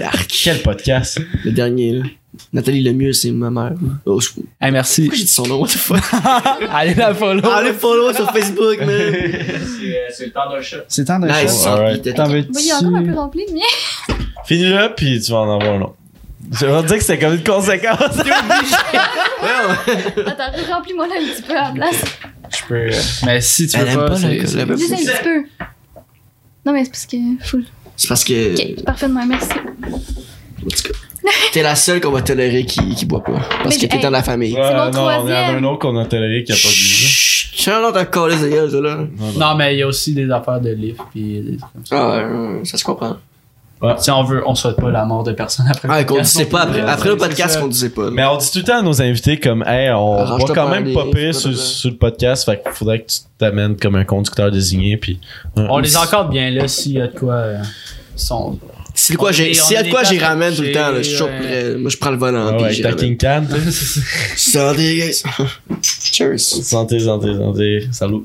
ah. 0.04 0.12
Quel 0.44 0.60
podcast? 0.62 1.20
Le 1.44 1.52
dernier, 1.52 1.94
là. 1.94 2.04
Nathalie 2.54 2.82
Lemieux, 2.84 3.14
c'est 3.14 3.32
ma 3.32 3.50
mère. 3.50 3.74
Oh, 4.06 4.20
je... 4.22 4.28
Pourquoi 4.30 4.44
Hey, 4.62 4.72
merci. 4.72 5.10
j'ai 5.12 5.24
dit 5.24 5.28
son 5.28 5.48
nom? 5.48 5.60
What 5.60 5.70
the 5.70 5.78
fuck? 5.78 6.04
Allez 6.72 6.94
la 6.94 7.16
follow. 7.16 7.44
Allez 7.50 7.74
follow 7.74 8.14
sur 8.14 8.32
Facebook, 8.32 8.78
man. 8.86 8.90
C'est 10.12 10.26
le 10.28 10.32
temps 10.32 10.50
d'un 10.52 10.62
chat. 10.62 10.78
C'est 10.88 11.06
temps 11.06 11.20
de 11.20 11.28
Nice. 11.28 11.64
chat. 11.64 11.92
Il 11.92 11.98
était 11.98 12.14
T'en 12.14 12.26
temps. 12.26 12.30
veux-tu? 12.32 12.50
Il 12.60 12.68
est 12.70 12.74
encore 12.74 12.96
un 12.96 13.04
peu 13.04 13.14
rempli, 13.16 13.42
le 13.48 13.54
mien. 13.56 14.18
Finis-le, 14.46 14.94
puis 14.96 15.20
tu 15.20 15.32
vas 15.32 15.40
en 15.40 15.56
avoir 15.60 15.74
un 15.76 15.82
autre. 15.82 15.96
Je 16.52 16.66
vais 16.66 16.82
te 16.82 16.88
dire 16.88 16.98
que 16.98 17.04
c'était 17.04 17.20
comme 17.20 17.34
une 17.36 17.44
conséquence. 17.44 18.00
Attends, 20.26 20.74
remplis-moi 20.74 21.08
là 21.08 21.16
un 21.20 21.34
petit 21.34 21.42
peu 21.42 21.58
à 21.58 21.64
la 21.66 21.72
place. 21.72 22.04
Je 22.50 22.66
peux. 22.68 22.76
euh, 22.76 22.92
Mais 23.26 23.42
si 23.42 23.68
tu 23.68 23.78
veux 23.78 23.86
pas, 24.08 24.16
c'est- 24.16 24.46
c'est- 24.48 24.78
Juste 24.78 24.94
un 24.94 24.96
petit 24.96 25.24
peu. 25.24 25.44
Non, 26.66 26.74
mais 26.74 26.84
c'est 26.86 26.92
parce 26.92 27.06
que. 27.06 27.18
Full. 27.46 27.66
C'est 27.96 28.08
parce 28.08 28.24
que. 28.24 28.54
Ok, 28.54 28.84
parfaitement, 28.84 29.26
merci. 29.26 29.50
En 29.54 30.70
tout 30.70 30.84
cas, 30.94 31.00
T'es 31.52 31.62
la 31.62 31.76
seule 31.76 32.00
qu'on 32.00 32.12
va 32.12 32.22
tolérer 32.22 32.64
qui, 32.66 32.96
qui 32.96 33.06
boit 33.06 33.24
pas. 33.24 33.40
Parce 33.64 33.76
Mais 33.76 33.88
que 33.88 33.94
t'es 33.94 34.00
dans 34.00 34.10
la 34.10 34.24
famille. 34.24 34.54
Ouais, 34.54 34.62
mon 34.74 34.92
non, 34.92 35.06
on 35.06 35.10
est 35.10 35.16
troisième. 35.18 35.56
un 35.58 35.64
autre 35.66 35.80
qu'on 35.80 35.98
a 35.98 36.06
toléré 36.06 36.44
qui 36.46 36.54
a 36.54 36.56
pas 36.56 36.70
bu. 36.70 36.74
Chut, 36.74 38.10
collé 38.12 38.36
gueule, 38.50 38.72
ça, 38.72 38.80
là. 38.80 39.00
Non, 39.38 39.56
mais 39.56 39.76
il 39.76 39.80
y 39.80 39.84
a 39.84 39.88
aussi 39.88 40.14
des 40.14 40.30
affaires 40.32 40.62
de 40.62 40.70
livres, 40.70 41.06
puis 41.12 41.42
des 41.42 41.58
trucs 41.58 41.74
comme 41.74 41.86
ça. 41.86 41.98
Ah, 41.98 42.28
ouais, 42.28 42.64
ça 42.66 42.78
se 42.78 42.84
comprend. 42.86 43.18
Si 44.00 44.10
on 44.12 44.24
veut, 44.24 44.42
on 44.48 44.56
souhaite 44.56 44.76
pas 44.78 44.90
la 44.90 45.06
mort 45.06 45.24
de 45.24 45.32
personne 45.34 45.68
après. 45.70 45.88
Ah, 45.92 46.00
le 46.00 46.06
qu'on 46.06 46.46
pas 46.50 46.62
après. 46.62 46.82
Après 46.82 47.10
le 47.10 47.18
podcast, 47.18 47.60
qu'on 47.60 47.68
disait 47.68 47.90
pas. 47.90 48.06
là. 48.06 48.12
Mais 48.12 48.26
on 48.26 48.38
dit 48.38 48.50
tout 48.52 48.60
le 48.60 48.64
temps 48.64 48.80
à 48.80 48.82
nos 48.82 49.02
invités 49.02 49.40
comme, 49.40 49.64
hey, 49.68 49.92
on 49.92 50.24
va 50.26 50.38
quand 50.54 50.70
même 50.70 50.94
pas 50.94 51.06
pire 51.14 51.36
sur, 51.36 51.52
pas- 51.52 51.56
sur 51.58 51.90
le 51.92 51.96
podcast, 51.98 52.46
fait 52.46 52.62
qu'il 52.64 52.72
faudrait 52.72 53.02
que 53.02 53.08
tu 53.08 53.20
t'amènes 53.38 53.78
comme 53.78 53.96
un 53.96 54.04
conducteur 54.06 54.50
désigné, 54.52 54.98
puis. 54.98 55.20
On 55.56 55.78
les 55.80 55.96
encadre 55.96 56.30
bien 56.30 56.50
là 56.50 56.68
s'il 56.68 56.94
y 56.94 57.02
a 57.02 57.08
de 57.08 57.18
quoi. 57.18 57.34
euh, 57.34 57.58
sont... 58.16 58.58
Si 58.96 59.12
de 59.14 59.18
quoi 59.18 59.32
j'ai, 59.32 59.52
est- 59.52 59.54
si 59.54 59.74
y 59.74 59.76
on 59.76 59.80
a 59.80 59.82
est 59.82 59.84
de 59.86 59.90
quoi 59.92 60.02
des 60.02 60.08
j'y 60.08 60.18
ramène 60.20 60.56
tout 60.56 60.64
le 60.64 60.72
temps, 60.72 60.90
là. 60.90 61.02
Je. 61.04 61.78
Moi, 61.78 61.92
je 61.92 61.98
prends 61.98 62.10
le 62.10 62.18
volant. 62.18 62.48
Ah 62.50 62.58
ouais, 62.58 62.64
avec 62.64 62.82
ta. 62.82 62.94
King 62.94 63.16
Can. 63.16 63.44
Santé, 64.36 64.96
guys. 64.96 65.24
Cheers. 65.84 66.40
santé, 66.40 67.00
santé, 67.00 67.36
santé. 67.38 67.88
Salut. 67.92 68.24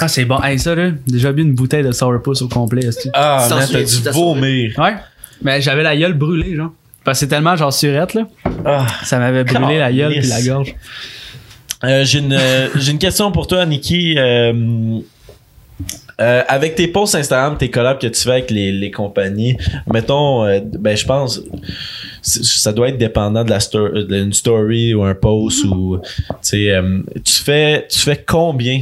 Ah, 0.00 0.08
c'est 0.08 0.24
bon. 0.24 0.40
Hey, 0.42 0.58
ça, 0.58 0.74
là, 0.74 0.90
déjà 1.06 1.32
bu 1.32 1.42
une 1.42 1.54
bouteille 1.54 1.82
de 1.84 1.92
sourpuss 1.92 2.42
au 2.42 2.48
complet. 2.48 2.86
est-ce 2.86 3.04
que- 3.04 3.08
Ah, 3.14 3.46
Sans 3.48 3.56
man, 3.56 3.68
t'as 3.70 3.82
dû 3.82 4.02
t'as 4.02 4.10
vomir. 4.10 4.78
Ouais. 4.78 4.94
Mais 5.42 5.60
j'avais 5.60 5.82
la 5.82 5.96
gueule 5.96 6.14
brûlée, 6.14 6.56
genre. 6.56 6.72
Parce 7.04 7.18
que 7.18 7.26
c'est 7.26 7.28
tellement, 7.28 7.54
genre, 7.56 7.72
surette, 7.72 8.14
là. 8.14 8.22
Ah. 8.64 8.86
Ça 9.04 9.18
m'avait 9.18 9.44
brûlé 9.44 9.78
la 9.78 9.92
gueule 9.92 10.12
puis 10.12 10.20
Calisse. 10.28 10.46
la 10.46 10.52
gorge. 10.54 10.74
Euh, 11.84 12.04
j'ai 12.04 12.18
une 12.20 12.32
euh, 12.32 12.68
j'ai 12.76 12.92
une 12.92 12.98
question 12.98 13.30
pour 13.30 13.46
toi, 13.46 13.64
Nikki. 13.66 14.16
Euh, 14.18 14.98
euh, 16.18 16.42
avec 16.48 16.74
tes 16.74 16.88
posts 16.88 17.14
Instagram, 17.14 17.58
tes 17.58 17.70
collabs 17.70 17.98
que 18.00 18.06
tu 18.06 18.22
fais 18.22 18.30
avec 18.30 18.50
les, 18.50 18.72
les 18.72 18.90
compagnies, 18.90 19.58
mettons, 19.92 20.46
euh, 20.46 20.60
ben 20.78 20.96
je 20.96 21.04
pense, 21.04 21.42
c'est- 22.22 22.42
ça 22.42 22.72
doit 22.72 22.88
être 22.88 22.96
dépendant 22.96 23.44
de 23.44 23.50
la 23.50 23.58
sto- 23.60 24.02
d'une 24.06 24.32
story 24.32 24.94
ou 24.94 25.04
un 25.04 25.14
post 25.14 25.64
ou, 25.64 25.98
tu 26.00 26.24
sais, 26.40 26.70
euh, 26.70 27.00
tu 27.22 27.34
fais, 27.34 27.86
tu 27.90 27.98
fais 27.98 28.24
combien, 28.26 28.80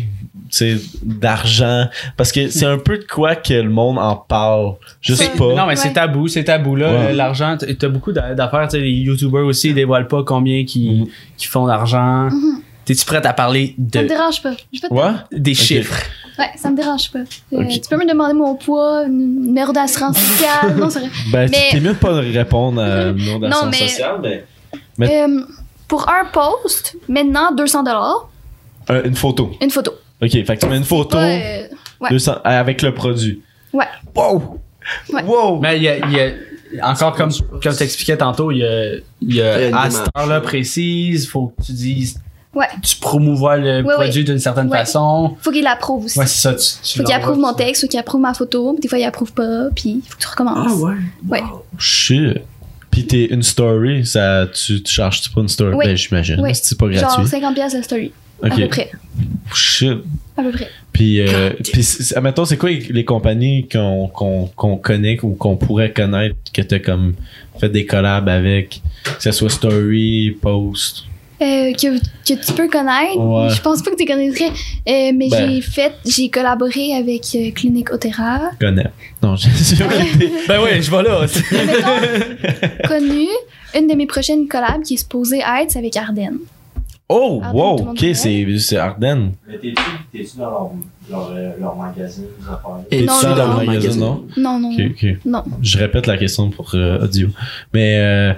d'argent 1.03 1.87
Parce 2.17 2.33
que 2.33 2.49
c'est 2.49 2.67
un 2.67 2.79
peu 2.79 2.99
de 2.99 3.05
quoi 3.05 3.35
que 3.37 3.55
le 3.55 3.69
monde 3.71 3.99
en 3.99 4.17
parle, 4.17 4.75
juste 5.01 5.37
pas. 5.37 5.55
Non, 5.55 5.67
mais 5.67 5.77
c'est 5.77 5.93
tabou, 5.93 6.29
c'est 6.29 6.45
tabou, 6.45 6.77
là. 6.77 6.91
Ouais. 6.93 7.13
L'argent, 7.13 7.57
t'as 7.57 7.89
beaucoup 7.89 8.13
d'a- 8.13 8.35
d'affaires, 8.35 8.69
tu 8.69 8.77
sais, 8.77 8.81
les 8.83 8.91
YouTubers 8.91 9.45
aussi, 9.47 9.69
ils 9.71 9.75
dévoilent 9.75 10.09
pas 10.09 10.23
combien 10.23 10.65
qui, 10.65 10.91
Mhm. 11.01 11.07
qui 11.37 11.47
font 11.47 11.67
d'argent. 11.67 12.29
T'es-tu 12.85 13.05
prête 13.07 13.25
à 13.25 13.33
parler 13.33 13.75
Ça 13.93 13.99
me 14.01 14.03
de, 14.05 14.09
dérange 14.09 14.43
pas. 14.43 14.51
De- 14.51 14.95
Ouais. 14.95 15.13
des 15.33 15.55
chiffres? 15.55 16.03
Ouais, 16.39 16.51
ça 16.57 16.71
me 16.71 16.77
dérange 16.77 17.11
pas. 17.11 17.21
Euh, 17.21 17.65
tu 17.69 17.81
peux 17.89 17.97
me 17.97 18.07
demander 18.07 18.35
mon 18.35 18.57
poids, 18.57 19.07
numéro 19.09 19.73
d'assurance 19.73 20.19
sociale? 20.19 20.77
non, 20.77 20.91
c'est 20.91 20.99
vrai. 21.01 21.09
Ben, 21.33 21.49
mais... 21.51 21.69
t'es 21.71 21.81
mieux 21.81 21.95
de 21.95 21.99
pas 21.99 22.13
répondre 22.13 22.83
à 22.83 23.13
numéro 23.13 23.39
d'assurance 23.41 23.75
sociale, 23.77 24.17
mais. 24.23 24.45
mais... 24.99 25.23
Euh, 25.23 25.41
pour 25.89 26.09
un 26.09 26.25
post, 26.33 26.97
maintenant, 27.09 27.53
200 27.55 27.85
euh, 28.91 29.03
Une 29.05 29.15
photo. 29.15 29.53
Une 29.63 29.71
photo. 29.71 29.93
Ok, 30.25 30.31
fait 30.31 30.57
que 30.57 30.61
tu 30.61 30.67
mets 30.67 30.79
une 30.79 30.85
photo 30.85 31.19
ouais. 31.19 31.69
200, 32.11 32.37
avec 32.45 32.83
le 32.83 32.95
produit. 32.95 33.43
Ouais. 33.73 33.85
Wow! 34.15 34.61
Ouais. 35.13 35.23
Wow! 35.23 35.61
Mais 35.61 35.77
il 35.77 35.83
y 35.83 35.89
a, 35.89 35.99
y 36.09 36.21
a 36.81 36.91
encore 36.91 37.15
comme, 37.15 37.31
comme 37.63 37.75
tu 37.77 37.83
expliquais 37.83 38.17
tantôt, 38.17 38.51
il 38.51 38.59
y 38.59 38.65
a, 38.65 38.95
il 39.21 39.35
y 39.35 39.43
a 39.43 39.77
à 39.79 39.91
cette 39.91 40.09
heure-là 40.17 40.41
précise, 40.41 41.29
faut 41.29 41.49
que 41.59 41.63
tu 41.63 41.73
dises 41.73 42.21
Ouais. 42.55 42.67
Tu 42.83 42.97
promouvois 42.97 43.57
le 43.57 43.83
Ouais, 43.83 43.95
produit 43.95 44.23
d'une 44.23 44.39
certaine 44.39 44.69
Ouais. 44.69 44.79
façon. 44.79 45.37
Faut 45.41 45.51
qu'il 45.51 45.67
approuve 45.67 46.05
aussi. 46.05 46.19
Ouais, 46.19 46.27
c'est 46.27 46.41
ça. 46.41 46.55
Tu, 46.55 46.65
tu 46.85 46.99
faut 46.99 47.05
qu'il 47.05 47.15
approuve 47.15 47.39
mon 47.39 47.53
texte, 47.53 47.83
faut 47.83 47.89
qu'il 47.89 47.99
approuve 47.99 48.21
ma 48.21 48.33
photo. 48.33 48.77
Des 48.81 48.87
fois, 48.87 48.99
il 48.99 49.05
approuve 49.05 49.33
pas, 49.33 49.71
puis 49.75 50.01
il 50.05 50.09
faut 50.09 50.17
que 50.17 50.23
tu 50.23 50.29
recommences. 50.29 50.71
Ah 50.71 50.75
ouais. 50.77 50.95
Ouais. 51.29 51.43
Shit. 51.79 52.43
Pis 52.93 53.07
t'es 53.09 53.25
une 53.25 53.43
story, 53.43 54.07
ça, 54.07 54.47
tu, 54.47 54.81
tu 54.81 54.93
charges-tu 54.93 55.31
pas 55.31 55.41
une 55.41 55.49
story? 55.49 55.77
Ben, 55.77 55.97
j'imagine. 55.97 56.39
Oui. 56.41 56.51
C'est 56.55 56.79
pas 56.79 56.89
Genre 56.93 57.17
gratuit. 57.17 57.25
50$ 57.25 57.55
piastres 57.55 57.79
la 57.79 57.83
story. 57.83 58.13
À 58.43 58.51
peu 58.51 58.69
près. 58.69 58.91
Shit. 59.55 59.99
À 60.37 60.43
peu 60.43 60.51
près. 60.51 60.69
Puis, 60.93 61.21
euh, 61.21 61.51
puis 61.73 61.83
c'est- 61.83 62.17
admettons, 62.17 62.45
c'est 62.45 62.57
quoi 62.57 62.71
les, 62.71 63.05
compagnies 63.05 63.69
qu'on 63.69 64.09
qu'on 64.09 64.47
qu'on 64.55 64.77
connaît 64.77 65.19
ou 65.23 65.35
qu'on 65.35 65.57
pourrait 65.57 65.93
connaître 65.93 66.37
que 66.53 66.63
t'as 66.63 66.79
comme 66.79 67.15
fait 67.61 67.69
des 67.69 67.87
collabs 67.87 68.29
avec, 68.29 68.81
que 69.05 69.23
ce 69.23 69.31
soit 69.33 69.51
Story, 69.51 70.37
Post? 70.41 71.05
Euh, 71.43 71.73
que, 71.73 71.99
que 71.99 72.45
tu 72.47 72.53
peux 72.53 72.69
connaître. 72.69 73.19
Ouais. 73.19 73.51
Je 73.51 73.61
pense 73.61 73.83
pas 73.83 73.91
que 73.91 73.97
tu 73.97 74.05
connaîtrais. 74.07 74.47
Euh, 74.51 75.13
mais 75.15 75.29
Ben. 75.29 75.51
j'ai 75.51 75.61
fait, 75.61 75.93
j'ai 76.07 76.29
collaboré 76.31 76.95
avec 76.95 77.23
euh, 77.35 77.51
Clinique 77.51 77.93
Otera. 77.93 78.51
Connais. 78.61 78.87
Non, 79.23 79.35
j'ai 79.37 79.49
Ben 80.49 80.61
oui, 80.63 80.81
je 80.81 80.91
vais 80.91 81.03
là. 81.03 81.27
Mettons, 81.53 82.89
connu, 82.89 83.27
une 83.77 83.89
de 83.89 83.95
mes 83.95 84.07
prochaines 84.07 84.47
collabs 84.47 84.83
qui 84.85 84.95
est 84.95 84.99
supposée 84.99 85.39
être, 85.41 85.71
c'est 85.71 85.79
avec 85.81 85.97
Ardennes. 85.97 86.39
Oh, 87.09 87.41
Ardennes, 87.43 87.61
wow, 87.61 87.91
ok, 87.91 87.99
c'est 88.15 88.47
c'est 88.59 88.77
Ardennes. 88.79 89.33
Mais 89.47 89.59
t'es-tu, 89.59 90.37
dans 90.39 90.51
leur, 90.51 90.71
leur, 91.11 91.31
euh, 91.33 91.51
leur 91.61 91.77
magazine, 91.77 92.25
T'es-tu 92.89 93.05
Non, 93.05 93.21
dans 93.23 93.29
non, 93.31 93.37
leur 93.37 93.65
magazine? 93.65 94.01
non? 94.01 94.25
Non, 94.39 94.59
non, 94.59 94.73
Ok, 94.73 94.81
ok. 94.91 95.07
non. 95.27 95.43
Je 95.63 95.79
répète 95.79 96.07
la 96.07 96.17
question 96.17 96.49
pour 96.51 96.75
euh, 96.75 97.05
audio. 97.05 97.29
Mais, 97.75 97.99
euh, 97.99 98.33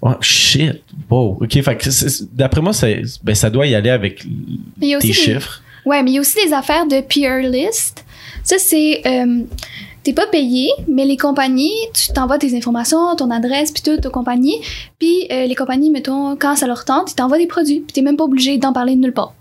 oh, 0.00 0.12
shit. 0.22 0.82
Wow. 1.10 1.38
Ok, 1.42 1.60
d'après 2.32 2.62
moi, 2.62 2.72
c'est- 2.72 3.02
ben, 3.22 3.34
ça 3.34 3.50
doit 3.50 3.66
y 3.66 3.74
aller 3.74 3.90
avec 3.90 4.24
tes 4.80 4.98
des- 4.98 5.12
chiffres. 5.12 5.62
Ouais, 5.84 6.02
mais 6.02 6.12
il 6.12 6.14
y 6.14 6.18
a 6.18 6.20
aussi 6.22 6.38
des 6.46 6.52
affaires 6.54 6.86
de 6.86 7.00
peer 7.02 7.42
list. 7.42 8.02
Ça, 8.42 8.56
c'est. 8.58 9.02
euh, 9.06 9.42
T'es 10.06 10.12
pas 10.12 10.28
payé, 10.28 10.70
mais 10.86 11.04
les 11.04 11.16
compagnies, 11.16 11.74
tu 11.92 12.12
t'envoies 12.12 12.38
tes 12.38 12.56
informations, 12.56 13.16
ton 13.16 13.28
adresse, 13.32 13.72
puis 13.72 13.82
tout 13.82 14.06
aux 14.06 14.10
compagnies. 14.12 14.60
Puis 15.00 15.26
euh, 15.32 15.46
les 15.46 15.56
compagnies, 15.56 15.90
mettons, 15.90 16.36
quand 16.36 16.54
ça 16.54 16.68
leur 16.68 16.84
tente, 16.84 17.10
ils 17.10 17.16
t'envoient 17.16 17.38
des 17.38 17.48
produits. 17.48 17.80
Puis 17.80 17.92
t'es 17.92 18.02
même 18.02 18.16
pas 18.16 18.22
obligé 18.22 18.56
d'en 18.56 18.72
parler 18.72 18.94
nulle 18.94 19.12
part. 19.12 19.34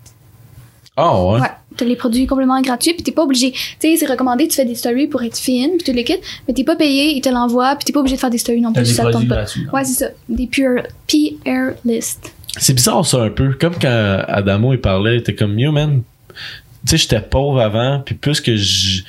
Ah, 0.98 1.24
ouais. 1.24 1.40
Ouais. 1.40 1.48
T'as 1.78 1.86
les 1.86 1.96
produits 1.96 2.26
complètement 2.26 2.60
gratuits, 2.62 2.96
puis 2.96 3.04
t'es 3.04 3.12
pas 3.12 3.22
obligé. 3.22 3.52
Tu 3.52 3.60
sais, 3.78 3.96
c'est 3.96 4.08
recommandé, 4.08 4.48
tu 4.48 4.56
fais 4.56 4.66
des 4.66 4.74
stories 4.74 5.06
pour 5.06 5.22
être 5.22 5.38
fine, 5.38 5.74
puis 5.78 5.86
tout 5.86 5.96
le 5.96 6.02
kit, 6.02 6.16
mais 6.48 6.56
t'es 6.56 6.64
pas 6.64 6.76
payé, 6.76 7.16
ils 7.16 7.22
te 7.22 7.30
l'envoient, 7.30 7.76
puis 7.76 7.86
t'es 7.86 7.94
pas 7.94 8.00
obligé 8.00 8.16
de 8.16 8.22
faire 8.22 8.32
des 8.32 8.40
stories 8.40 8.62
non 8.62 8.74
plus, 8.74 8.82
des 8.82 8.90
si 8.90 8.96
ça 8.96 9.06
te 9.06 9.12
tente 9.12 9.28
pas. 9.28 9.36
gratuits. 9.36 9.68
Ouais, 9.72 9.84
c'est 9.84 10.06
ça. 10.06 10.10
Des 10.28 10.48
pure 10.48 10.82
peer 11.06 11.76
list. 11.86 12.34
C'est 12.58 12.74
bizarre, 12.74 13.06
ça, 13.06 13.22
un 13.22 13.30
peu. 13.30 13.54
Comme 13.54 13.76
quand 13.80 14.24
Adamo, 14.28 14.74
il 14.74 14.82
parlait, 14.82 15.18
il 15.18 15.20
était 15.20 15.36
comme, 15.36 15.60
yo, 15.60 15.72
man, 15.72 16.02
tu 16.34 16.90
sais, 16.90 16.98
j'étais 16.98 17.22
pauvre 17.22 17.62
avant, 17.62 18.02
puis 18.04 18.16
plus 18.16 18.42
que 18.42 18.56
je 18.56 19.04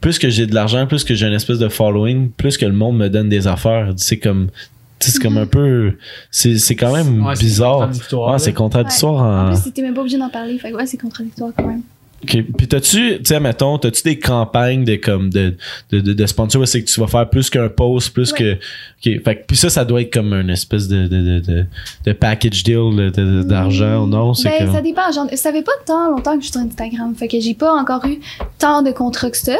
plus 0.00 0.18
que 0.18 0.28
j'ai 0.30 0.46
de 0.46 0.54
l'argent, 0.54 0.86
plus 0.86 1.04
que 1.04 1.14
j'ai 1.14 1.26
une 1.26 1.32
espèce 1.34 1.58
de 1.58 1.68
following, 1.68 2.30
plus 2.30 2.56
que 2.56 2.66
le 2.66 2.72
monde 2.72 2.96
me 2.96 3.08
donne 3.08 3.28
des 3.28 3.46
affaires. 3.46 3.92
C'est 3.96 4.18
comme, 4.18 4.48
c'est 4.98 5.20
comme 5.22 5.38
un 5.38 5.46
peu, 5.46 5.94
c'est 6.30 6.58
c'est 6.58 6.76
quand 6.76 6.92
même 6.92 7.24
Ouais, 7.24 7.34
c'est 7.36 7.42
bizarre. 7.44 7.78
contradictoire, 7.80 8.32
Ouais, 8.32 8.38
c'est 8.38 8.50
là. 8.50 8.56
contradictoire 8.56 9.14
En 9.22 9.52
en. 9.52 9.60
plus, 9.60 9.72
t'es 9.72 9.82
même 9.82 9.94
pas 9.94 10.00
obligé 10.00 10.18
d'en 10.18 10.28
parler, 10.30 10.58
fait 10.58 10.70
que 10.70 10.76
ouais, 10.76 10.86
c'est 10.86 10.96
contradictoire 10.98 11.52
quand 11.56 11.66
même. 11.66 11.82
Ok. 12.22 12.36
Puis 12.58 12.68
t'as-tu, 12.68 13.16
tu 13.18 13.24
sais, 13.24 13.40
mettons, 13.40 13.78
t'as-tu 13.78 14.02
des 14.02 14.18
campagnes 14.18 14.84
de 14.84 14.96
comme 14.96 15.30
de 15.30 15.54
de, 15.90 16.00
de, 16.00 16.12
de 16.12 16.26
sponsor, 16.26 16.68
c'est 16.68 16.82
que 16.82 16.88
tu 16.90 17.00
vas 17.00 17.06
faire 17.06 17.28
plus 17.30 17.48
qu'un 17.48 17.68
post, 17.70 18.12
plus 18.12 18.32
Ouais. 18.32 18.38
que. 18.38 18.52
Ok. 19.16 19.24
Fait 19.24 19.36
que 19.36 19.46
puis 19.46 19.56
ça, 19.56 19.70
ça 19.70 19.84
doit 19.86 20.02
être 20.02 20.12
comme 20.12 20.34
une 20.34 20.50
espèce 20.50 20.86
de 20.86 21.06
de 21.06 21.64
de, 22.04 22.12
package 22.12 22.62
deal 22.62 22.94
de- 22.94 23.08
de- 23.10 23.42
d'argent 23.42 24.04
ou 24.04 24.06
non, 24.06 24.32
Ben, 24.44 24.52
comme. 24.58 24.72
ça 24.72 24.82
dépend. 24.82 25.10
Ça 25.34 25.52
fait 25.52 25.62
pas 25.62 25.72
tant 25.86 26.10
longtemps 26.10 26.34
que 26.36 26.40
je 26.42 26.50
suis 26.50 26.52
sur 26.52 26.60
Instagram. 26.60 27.14
Fait 27.14 27.26
que 27.28 27.40
j'ai 27.40 27.54
pas 27.54 27.72
encore 27.72 28.04
eu 28.06 28.18
tant 28.58 28.82
de 28.82 28.90
contrats 28.90 29.30
que 29.30 29.38
ça. 29.38 29.56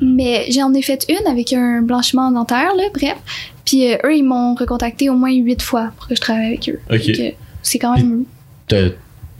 Mais 0.00 0.46
j'en 0.50 0.72
ai 0.72 0.80
fait 0.82 1.04
une 1.08 1.26
avec 1.30 1.52
un 1.52 1.82
blanchiment 1.82 2.30
dentaire, 2.32 2.74
là, 2.76 2.84
bref. 2.94 3.16
Puis 3.66 3.92
euh, 3.92 3.96
eux, 4.04 4.16
ils 4.16 4.24
m'ont 4.24 4.54
recontacté 4.54 5.10
au 5.10 5.14
moins 5.14 5.32
huit 5.32 5.60
fois 5.60 5.90
pour 5.98 6.08
que 6.08 6.14
je 6.14 6.20
travaille 6.20 6.46
avec 6.46 6.68
eux. 6.70 6.80
Ok. 6.90 7.34
C'est 7.62 7.78
quand 7.78 7.94
même 7.94 8.24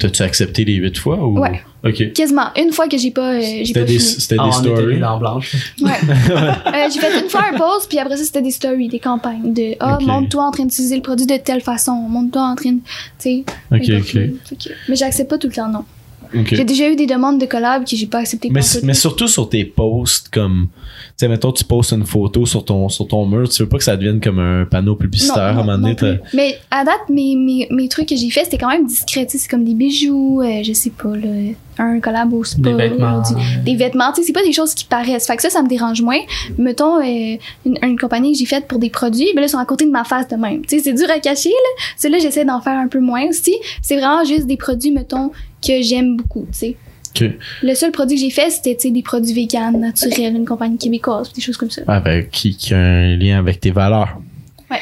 T'as-tu 0.01 0.23
accepté 0.23 0.65
les 0.65 0.75
huit 0.75 0.99
fois 0.99 1.17
ou? 1.25 1.39
Ouais. 1.39 1.63
Ok. 1.85 2.13
quasiment 2.13 2.49
une 2.57 2.73
fois 2.73 2.89
que 2.89 2.99
j'ai 2.99 3.11
pas, 3.11 3.35
euh, 3.35 3.41
j'ai 3.41 3.65
C'était 3.67 3.81
pas 3.81 3.87
des, 3.87 3.99
fini. 3.99 4.21
c'était 4.21 4.37
Ah, 4.39 4.47
des 4.47 4.53
stories. 4.53 4.95
les 4.95 5.01
dents 5.01 5.19
blanches. 5.19 5.57
Ouais. 5.81 5.91
Euh, 6.31 6.89
j'ai 6.93 7.01
fait 7.01 7.21
une 7.23 7.29
fois 7.31 7.43
un 7.53 7.57
post, 7.59 7.89
puis 7.89 7.99
après 7.99 8.17
ça, 8.17 8.25
c'était 8.25 8.43
des 8.43 8.51
stories, 8.51 8.89
des 8.89 8.99
campagnes 8.99 9.53
de 9.53 9.75
Ah, 9.81 9.97
Ok. 10.01 10.07
montre-toi 10.07 10.45
en 10.45 10.51
train 10.51 10.65
d'utiliser 10.65 10.97
le 10.97 11.03
produit 11.03 11.27
de 11.27 11.37
telle 11.37 11.61
façon, 11.61 11.93
montre-toi 11.93 12.43
en 12.43 12.55
train 12.57 12.73
de. 12.73 12.81
Tu 13.19 13.45
sais. 13.45 13.45
Ok, 13.73 14.69
Mais 14.89 14.97
j'accepte 14.97 15.31
pas 15.31 15.39
tout 15.39 15.49
le 15.49 15.53
temps, 15.55 15.69
non. 15.69 15.85
J'ai 16.33 16.65
déjà 16.65 16.89
eu 16.89 16.97
des 16.97 17.07
demandes 17.07 17.41
de 17.41 17.47
collab 17.47 17.85
que 17.85 17.97
j'ai 17.97 18.07
pas 18.07 18.19
accepté 18.19 18.51
Mais, 18.51 18.63
surtout 18.95 19.27
sur 19.29 19.49
tes 19.49 19.65
posts, 19.65 20.29
comme, 20.29 20.69
tu 20.73 21.13
sais, 21.17 21.29
mettons, 21.29 21.53
tu 21.53 21.65
postes 21.65 21.93
une 21.93 22.07
photo 22.07 22.47
sur 22.47 22.65
ton, 22.65 22.89
sur 22.89 23.09
ton 23.09 23.27
mur, 23.27 23.49
tu 23.49 23.63
veux 23.63 23.69
pas 23.69 23.79
que 23.79 23.85
ça 23.85 23.97
devienne 23.97 24.21
comme 24.21 24.39
un 24.39 24.65
panneau 24.65 24.95
publicitaire 24.95 25.43
à 25.43 25.49
un 25.51 25.53
moment 25.65 25.79
donné. 25.79 26.19
Mais 26.35 26.59
à 26.71 26.85
date, 26.85 27.09
mes, 27.09 27.35
mes, 27.37 27.67
mes 27.71 27.89
trucs 27.89 28.09
que 28.09 28.17
j'ai 28.17 28.31
fait, 28.31 28.45
c'était 28.45 28.59
quand 28.59 28.69
même 28.71 28.87
discret. 28.87 29.27
tu 29.27 29.33
sais, 29.33 29.39
C'est 29.39 29.49
comme 29.51 29.65
des 29.65 29.75
bijoux, 29.75 30.41
euh, 30.43 30.63
je 30.63 30.73
sais 30.73 30.91
pas, 30.91 31.17
là, 31.17 31.29
un 31.79 31.99
collab 32.01 32.33
au 32.35 32.45
spa. 32.45 32.61
Des 32.63 32.75
vêtements. 32.75 33.23
du- 33.23 33.63
des 33.65 33.75
vêtements, 33.77 34.13
tu 34.13 34.21
sais, 34.21 34.27
c'est 34.27 34.33
pas 34.33 34.43
des 34.45 34.53
choses 34.53 34.75
qui 34.75 34.85
paraissent. 34.85 35.27
Fait 35.27 35.37
que 35.37 35.43
ça, 35.43 35.51
ça 35.51 35.63
me 35.63 35.69
dérange 35.69 36.03
moins. 36.03 36.19
Mettons, 36.59 36.99
euh, 36.99 37.37
une, 37.65 37.79
une 37.83 37.99
compagnie 37.99 38.33
que 38.33 38.39
j'ai 38.39 38.45
faite 38.47 38.69
pour 38.69 38.79
des 38.79 38.91
produits, 38.91 39.29
ben 39.35 39.41
là, 39.41 39.47
ils 39.47 39.51
sont 39.51 39.59
à 39.59 39.65
côté 39.65 39.85
de 39.87 39.91
ma 39.91 40.05
face 40.05 40.29
de 40.29 40.37
même. 40.37 40.61
Tu 40.67 40.77
sais, 40.77 40.85
c'est 40.85 40.93
dur 40.93 41.07
à 41.11 41.19
cacher, 41.19 41.49
là. 41.49 41.85
Ceux-là, 41.97 42.19
j'essaie 42.21 42.45
d'en 42.45 42.61
faire 42.61 42.79
un 42.79 42.89
peu 42.89 43.01
moins 43.01 43.27
aussi. 43.29 43.55
C'est 43.83 43.97
vraiment 43.97 44.25
juste 44.25 44.47
des 44.47 44.57
produits, 44.57 44.91
mettons, 44.93 45.31
que 45.65 45.83
j'aime 45.83 46.17
beaucoup, 46.17 46.47
tu 46.53 46.59
sais. 46.59 46.77
Le 47.63 47.75
seul 47.75 47.91
produit 47.91 48.17
que 48.17 48.23
j'ai 48.23 48.31
fait, 48.31 48.51
c'était, 48.51 48.77
tu 48.77 48.83
sais, 48.83 48.91
des 48.93 49.03
produits 49.03 49.35
véganes, 49.35 49.81
naturels, 49.81 50.37
une 50.37 50.45
compagnie 50.45 50.79
québécoise, 50.79 51.33
des 51.33 51.41
choses 51.41 51.57
comme 51.57 51.71
ça. 51.71 51.83
Ah, 51.89 51.99
ben, 52.01 52.25
qui, 52.31 52.55
qui 52.57 52.73
a 52.73 52.79
un 52.79 53.17
lien 53.17 53.39
avec 53.39 53.61
tes 53.61 53.71
valeurs. 53.73 54.21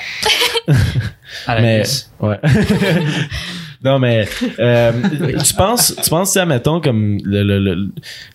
À 1.47 1.55
la 1.57 1.61
Mais, 1.61 1.83
ouais. 2.21 2.37
non, 3.85 3.99
mais, 3.99 4.27
euh, 4.59 4.93
tu 5.45 5.55
penses, 5.55 5.95
tu 6.03 6.11
penses, 6.11 6.33
ça, 6.33 6.45
mettons, 6.47 6.81
comme 6.81 7.19
le, 7.23 7.43
le- 7.43 7.59
le- 7.59 7.89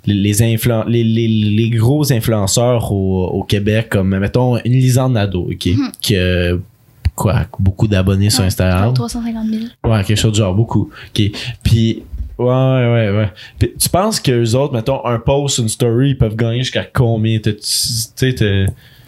les, 0.05 0.41
influen- 0.41 0.85
les, 0.87 1.03
les, 1.03 1.27
les 1.27 1.69
gros 1.71 2.11
influenceurs 2.13 2.91
au, 2.91 3.25
au 3.27 3.43
Québec, 3.43 3.89
comme, 3.91 4.17
mettons, 4.17 4.57
une 4.63 4.73
Lisande 4.73 5.13
Nadeau, 5.13 5.49
OK, 5.51 5.69
qui 6.01 6.15
a, 6.15 6.53
quoi, 7.15 7.45
beaucoup 7.59 7.87
d'abonnés 7.87 8.29
sur 8.29 8.41
Ouais, 8.41 8.47
Instagram? 8.47 8.93
350 8.93 9.47
000. 9.49 9.61
Ouais, 9.83 10.03
quelque 10.03 10.19
chose 10.19 10.31
de 10.31 10.37
genre 10.37 10.53
beaucoup. 10.55 10.89
OK. 11.09 11.31
Puis, 11.63 12.03
ouais, 12.39 12.45
ouais, 12.45 13.09
ouais. 13.11 13.29
Puis, 13.59 13.73
tu 13.79 13.89
penses 13.89 14.19
qu'eux 14.19 14.53
autres, 14.55 14.73
mettons, 14.73 15.05
un 15.05 15.19
post, 15.19 15.57
une 15.59 15.69
story, 15.69 16.09
ils 16.11 16.17
peuvent 16.17 16.35
gagner 16.35 16.59
jusqu'à 16.59 16.83
combien? 16.85 17.39
Tu 17.39 17.55
sais, 17.61 18.33
t'as- 18.35 18.65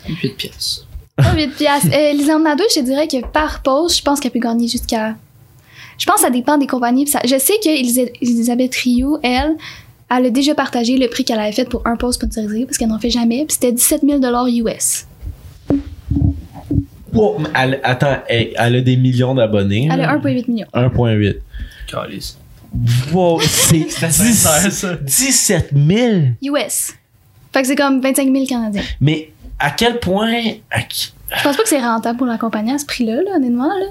8 0.07 0.35
pièces. 0.37 0.85
Pas 1.17 1.33
8 1.33 1.47
piastres. 1.55 1.87
Euh, 1.93 2.11
Lisanne 2.13 2.43
Nadeau, 2.43 2.63
je 2.69 2.79
te 2.79 2.85
dirais 2.85 3.07
que 3.07 3.25
par 3.25 3.61
poste, 3.63 3.97
je 3.97 4.03
pense 4.03 4.19
qu'elle 4.19 4.31
peut 4.31 4.39
gagner 4.39 4.67
jusqu'à. 4.67 5.15
Je 5.97 6.05
pense 6.05 6.15
que 6.17 6.21
ça 6.21 6.29
dépend 6.29 6.57
des 6.57 6.67
compagnies. 6.67 7.07
ça- 7.07 7.21
Je 7.25 7.37
sais 7.39 7.53
qu'Elisabeth 7.63 8.75
Rioux, 8.75 9.17
elle, 9.23 9.55
elle 10.11 10.25
a 10.25 10.29
déjà 10.29 10.53
partagé 10.53 10.97
le 10.97 11.07
prix 11.07 11.23
qu'elle 11.23 11.39
avait 11.39 11.53
fait 11.53 11.67
pour 11.69 11.81
un 11.87 11.95
post 11.95 12.21
sponsorisé 12.21 12.65
parce 12.65 12.77
qu'elle 12.77 12.89
n'en 12.89 12.99
fait 12.99 13.09
jamais. 13.09 13.45
Puis 13.45 13.53
c'était 13.59 13.71
17 13.71 14.01
000 14.03 14.19
US. 14.67 15.07
Wow, 17.13 17.39
mais 17.39 17.49
elle- 17.55 17.79
attends, 17.83 18.17
elle, 18.27 18.51
elle 18.57 18.75
a 18.75 18.81
des 18.81 18.97
millions 18.97 19.33
d'abonnés. 19.33 19.87
Elle 19.91 20.01
a 20.01 20.11
1,8 20.11 20.47
million. 20.49 20.67
1,8. 20.73 21.37
Calice. 21.87 22.37
Wow, 23.13 23.39
c'est 23.41 23.89
sincère, 24.11 24.71
ça. 24.71 24.95
17 25.01 25.69
000. 25.75 26.11
US. 26.43 26.93
Fait 27.53 27.61
que 27.61 27.67
c'est 27.67 27.75
comme 27.75 28.01
25 28.01 28.31
000 28.31 28.45
Canadiens. 28.45 28.83
Mais 28.99 29.31
à 29.59 29.71
quel 29.71 29.99
point. 29.99 30.33
à 30.71 30.81
qui- 30.81 31.13
Je 31.35 31.43
pense 31.43 31.55
pas 31.55 31.63
que 31.63 31.69
c'est 31.69 31.79
rentable 31.79 32.17
pour 32.17 32.27
la 32.27 32.37
compagnie 32.37 32.73
à 32.73 32.77
ce 32.77 32.85
prix-là, 32.85 33.15
là, 33.23 33.31
honnêtement. 33.37 33.67
Là. 33.67 33.85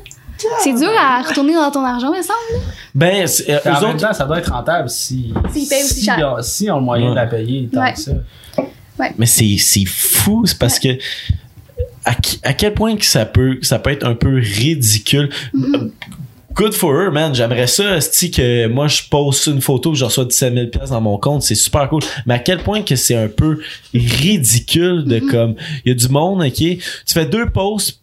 C'est 0.63 0.75
dur 0.75 0.91
à 1.01 1.23
retourner 1.23 1.55
dans 1.55 1.71
ton 1.71 1.85
argent, 1.85 2.11
me 2.11 2.21
semble. 2.21 2.63
Ben, 2.95 3.25
euh, 3.49 3.59
En 3.67 3.81
même 3.89 3.97
temps, 3.97 4.13
ça 4.13 4.25
doit 4.27 4.39
être 4.41 4.53
rentable 4.53 4.91
si. 4.91 5.33
S'ils 5.53 5.69
payent 5.69 5.85
aussi 5.85 5.95
si 6.01 6.05
cher. 6.05 6.35
on- 6.39 6.43
Si 6.43 6.71
on 6.71 6.75
a 6.75 6.79
le 6.81 6.85
moyen 6.85 7.05
Ouais. 7.07 7.11
de 7.11 7.17
la 7.17 7.27
payer, 7.27 7.69
tant 7.73 7.81
Ouais. 7.83 7.93
que 7.93 8.01
ça. 8.01 8.13
Mais 9.19 9.27
c'est 9.27 9.57
c'est 9.59 9.85
fou, 9.87 10.45
c'est 10.45 10.59
parce 10.59 10.79
que. 10.79 10.89
À, 12.05 12.15
qui- 12.17 12.39
à 12.43 12.53
quel 12.53 12.75
point 12.75 12.97
que 12.97 13.05
ça 13.05 13.25
peut, 13.25 13.59
ça 13.63 13.79
peut 13.79 13.91
être 13.91 14.07
un 14.07 14.15
peu 14.15 14.35
ridicule. 14.35 15.31
Mhm. 15.55 15.91
Good 16.55 16.75
for 16.75 16.95
her, 16.95 17.11
man. 17.11 17.35
J'aimerais 17.35 17.67
ça, 17.67 17.97
esti, 17.97 18.31
que 18.31 18.67
moi, 18.67 18.89
je 18.89 19.03
poste 19.11 19.47
une 19.47 19.61
photo 19.61 19.93
que 19.93 19.99
je 19.99 20.05
reçois 20.05 20.25
17 20.25 20.55
000 20.55 20.67
pièces 20.69 20.91
dans 20.91 21.01
mon 21.01 21.19
compte. 21.19 21.43
C'est 21.43 21.55
super 21.55 21.89
cool. 21.89 22.03
Mais 22.27 22.35
à 22.35 22.39
quel 22.39 22.59
point 22.59 22.83
que 22.83 22.97
c'est 22.97 23.17
un 23.17 23.29
peu 23.29 23.61
ridicule 23.93 25.05
de 25.05 25.19
comme, 25.19 25.57
il 25.85 25.91
y 25.91 25.93
a 25.93 25.95
du 25.95 26.09
monde, 26.09 26.43
ok? 26.43 26.55
Tu 26.55 26.81
fais 27.09 27.27
deux 27.27 27.47
posts 27.51 28.01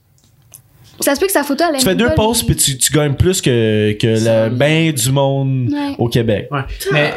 ça 1.04 1.16
se 1.16 1.20
peut 1.20 1.26
que 1.26 1.32
sa 1.32 1.44
photo, 1.44 1.64
elle 1.70 1.78
Tu 1.80 1.86
fais 1.86 1.96
deux 1.96 2.10
posts 2.16 2.46
puis 2.46 2.56
tu, 2.56 2.78
tu 2.78 2.94
gagnes 2.94 3.14
plus 3.14 3.42
que, 3.42 3.94
que 3.94 4.08
le 4.08 4.50
bain 4.50 4.92
du 4.92 5.12
monde 5.12 5.70
Ouais. 5.72 5.96
au 5.98 6.08
Québec. 6.08 6.48
Ouais. 6.52 6.62
Mais, 6.92 7.14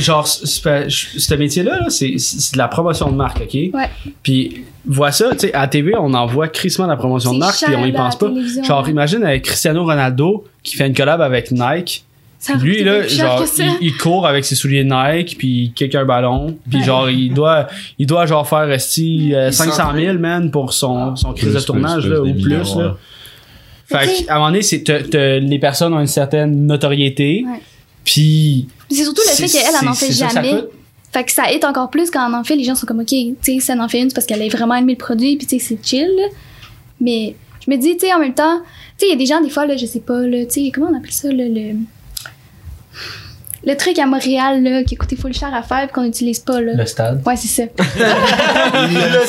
genre, 0.00 0.26
ce 0.26 1.34
métier-là, 1.34 1.78
là, 1.80 1.86
c'est 1.90 2.14
c'est 2.18 2.52
de 2.54 2.58
la 2.58 2.68
promotion 2.68 3.10
de 3.10 3.16
marque, 3.16 3.40
OK? 3.42 3.54
Ouais. 3.54 3.88
Puis, 4.22 4.64
vois 4.84 5.12
ça, 5.12 5.30
tu 5.32 5.38
sais, 5.40 5.54
à 5.54 5.62
la 5.62 5.68
TV, 5.68 5.94
on 5.98 6.12
en 6.14 6.26
voit 6.26 6.48
crissement 6.48 6.86
la 6.86 6.96
promotion 6.96 7.32
de 7.34 7.38
marque, 7.38 7.62
puis 7.64 7.74
on 7.76 7.84
y 7.84 7.92
pense 7.92 8.16
pas. 8.16 8.30
Genre, 8.64 8.88
imagine 8.88 9.24
avec 9.24 9.44
Cristiano 9.44 9.84
Ronaldo 9.84 10.44
qui 10.62 10.76
fait 10.76 10.86
une 10.86 10.94
collab 10.94 11.20
avec 11.20 11.50
Nike. 11.52 12.04
Ça 12.44 12.54
Puis 12.54 12.62
lui, 12.78 12.82
là, 12.82 13.06
genre, 13.06 13.44
il, 13.56 13.76
il 13.82 13.96
court 13.96 14.26
avec 14.26 14.44
ses 14.44 14.56
souliers 14.56 14.82
Nike, 14.82 15.38
puis 15.38 15.48
il 15.66 15.72
kick 15.74 15.94
un 15.94 16.04
ballon. 16.04 16.58
Puis 16.68 16.80
Ouais. 16.80 16.84
genre, 16.84 17.08
il 17.08 17.32
doit, 17.32 17.68
il 18.00 18.06
doit 18.08 18.26
genre 18.26 18.48
faire 18.48 18.66
resti 18.66 19.32
euh, 19.32 19.46
Il 19.50 19.54
500 19.54 19.74
000, 19.76 19.86
s'entraîne. 19.86 20.18
man, 20.18 20.50
pour 20.50 20.72
son, 20.72 21.14
son 21.14 21.34
crise 21.34 21.50
Plus, 21.52 21.60
de 21.60 21.64
tournage, 21.64 22.02
plus, 22.02 22.10
là, 22.10 22.20
plus, 22.20 22.30
ou 22.30 22.34
plus, 22.34 22.44
millions, 22.48 22.78
là. 22.80 22.86
ouais. 22.88 22.92
Fait 23.86 24.06
Mais 24.06 24.24
qu'à 24.24 24.32
un 24.34 24.38
moment 24.38 24.48
donné, 24.50 24.62
c'est, 24.62 24.82
les 25.38 25.58
personnes 25.60 25.94
ont 25.94 26.00
une 26.00 26.06
certaine 26.08 26.66
notoriété. 26.66 27.44
Ouais. 27.46 27.60
Puis. 28.04 28.66
Mais 28.90 28.96
C'est 28.96 29.04
surtout 29.04 29.22
le 29.24 29.34
fait 29.36 29.46
qu'elle, 29.46 29.62
elle 29.80 29.86
n'en 29.86 29.94
fait 29.94 30.10
jamais. 30.12 30.64
Fait 31.12 31.22
que 31.24 31.30
ça 31.30 31.52
aide 31.52 31.64
encore 31.64 31.90
plus 31.90 32.10
quand 32.10 32.26
elle 32.26 32.34
en 32.34 32.42
fait. 32.42 32.56
Les 32.56 32.64
gens 32.64 32.74
sont 32.74 32.86
comme, 32.86 33.00
OK, 33.00 33.06
tu 33.06 33.36
sais, 33.42 33.60
ça 33.60 33.74
en 33.74 33.86
fait 33.88 34.00
une, 34.00 34.08
c'est 34.10 34.14
parce 34.16 34.26
qu'elle 34.26 34.42
a 34.42 34.48
vraiment 34.48 34.74
aimé 34.74 34.94
le 34.94 34.98
produit, 34.98 35.36
puis 35.36 35.46
tu 35.46 35.60
sais, 35.60 35.64
c'est 35.64 35.86
chill. 35.86 36.08
là. 36.16 36.24
Mais 37.00 37.36
je 37.64 37.70
me 37.70 37.76
dis, 37.76 37.96
tu 37.96 38.06
sais, 38.06 38.12
en 38.14 38.18
même 38.18 38.34
temps, 38.34 38.58
tu 38.98 39.06
sais, 39.06 39.06
il 39.06 39.10
y 39.10 39.12
a 39.12 39.16
des 39.16 39.26
gens, 39.26 39.40
des 39.40 39.50
fois, 39.50 39.64
là, 39.66 39.76
je 39.76 39.86
sais 39.86 40.00
pas, 40.00 40.20
là, 40.22 40.44
tu 40.46 40.64
sais, 40.64 40.70
comment 40.74 40.88
on 40.92 40.96
appelle 40.98 41.12
ça, 41.12 41.28
là, 41.28 41.44
le. 41.48 41.74
Le 43.64 43.76
truc 43.76 43.96
à 44.00 44.06
Montréal, 44.06 44.60
là, 44.64 44.82
qui 44.82 44.96
a 44.96 44.98
coûté 44.98 45.14
full 45.14 45.32
cher 45.32 45.54
à 45.54 45.62
faire, 45.62 45.82
puis 45.86 45.92
qu'on 45.94 46.02
n'utilise 46.02 46.40
pas, 46.40 46.60
là. 46.60 46.72
Le 46.74 46.84
stade. 46.84 47.22
Ouais, 47.24 47.36
c'est 47.36 47.46
ça. 47.46 47.62
Le 48.82 49.26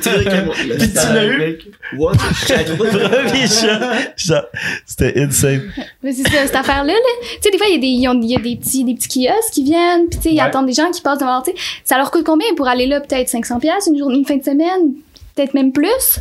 truc 0.00 0.26
à 0.26 0.42
moi. 0.44 0.54
Le 0.58 0.76
Puis 0.76 0.88
tu 0.90 0.96
l'as 0.96 1.24
eu? 1.26 1.58
What? 1.96 2.14
C'était 4.86 5.20
insane. 5.20 5.62
Mais 6.02 6.12
c'est 6.12 6.28
ça, 6.28 6.46
cette 6.46 6.56
affaire-là, 6.56 6.92
là. 6.92 6.98
Tu 7.20 7.38
sais, 7.42 7.50
des 7.50 7.58
fois, 7.58 7.66
il 7.68 7.74
y 7.74 7.78
a 7.78 7.80
des, 7.80 8.26
y 8.26 8.36
a 8.36 8.40
des 8.40 8.56
petits, 8.56 8.84
des 8.84 8.94
petits 8.94 9.08
kiosques 9.26 9.52
qui 9.52 9.62
viennent, 9.64 10.08
puis 10.08 10.18
tu 10.18 10.22
sais, 10.24 10.30
ils 10.34 10.36
Ouais. 10.36 10.42
attendent 10.42 10.66
des 10.66 10.72
gens 10.72 10.90
qui 10.90 11.00
passent 11.00 11.18
devant, 11.18 11.42
tu 11.42 11.52
sais. 11.52 11.56
Ça 11.84 11.96
leur 11.96 12.10
coûte 12.10 12.24
combien 12.24 12.46
pour 12.56 12.66
aller 12.68 12.86
là? 12.86 13.00
Peut-être 13.00 13.28
500 13.28 13.60
pièces 13.60 13.86
une 13.86 13.98
journée, 13.98 14.18
une 14.18 14.26
fin 14.26 14.36
de 14.36 14.42
semaine? 14.44 14.94
Peut-être 15.36 15.54
même 15.54 15.72
plus? 15.72 16.18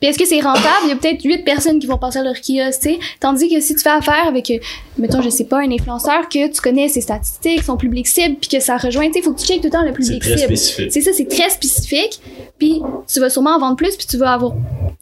Puis 0.00 0.08
est-ce 0.08 0.18
que 0.18 0.24
c'est 0.26 0.40
rentable? 0.40 0.66
Il 0.84 0.90
y 0.90 0.92
a 0.92 0.96
peut-être 0.96 1.24
8 1.24 1.38
personnes 1.44 1.80
qui 1.80 1.88
vont 1.88 1.98
passer 1.98 2.20
à 2.20 2.22
leur 2.22 2.34
kiosque, 2.34 2.80
tu 2.82 2.90
sais. 2.90 2.98
Tandis 3.18 3.48
que 3.48 3.60
si 3.60 3.74
tu 3.74 3.82
fais 3.82 3.90
affaire 3.90 4.28
avec, 4.28 4.48
euh, 4.50 4.58
mettons, 4.96 5.20
je 5.22 5.28
sais 5.28 5.42
pas, 5.44 5.58
un 5.58 5.72
influenceur 5.72 6.28
que 6.28 6.46
tu 6.52 6.60
connais 6.60 6.88
ses 6.88 7.00
statistiques, 7.00 7.64
son 7.64 7.76
public 7.76 8.06
cible, 8.06 8.36
puis 8.40 8.48
que 8.48 8.60
ça 8.60 8.76
rejoint, 8.76 9.06
tu 9.08 9.14
sais, 9.14 9.22
faut 9.22 9.32
que 9.32 9.40
tu 9.40 9.46
checkes 9.46 9.60
tout 9.60 9.66
le 9.66 9.70
temps 9.72 9.82
le 9.82 9.88
C'est 9.88 9.94
public 10.12 10.20
très 10.22 10.36
cible. 10.36 10.56
spécifique. 10.56 10.92
C'est 10.92 11.00
ça, 11.00 11.10
c'est 11.12 11.26
très 11.28 11.50
spécifique. 11.50 12.20
Puis 12.60 12.80
tu 13.12 13.18
vas 13.18 13.28
sûrement 13.28 13.56
en 13.56 13.58
vendre 13.58 13.74
plus, 13.76 13.96
puis 13.96 14.06
tu 14.06 14.16
vas 14.18 14.34
avoir, 14.34 14.52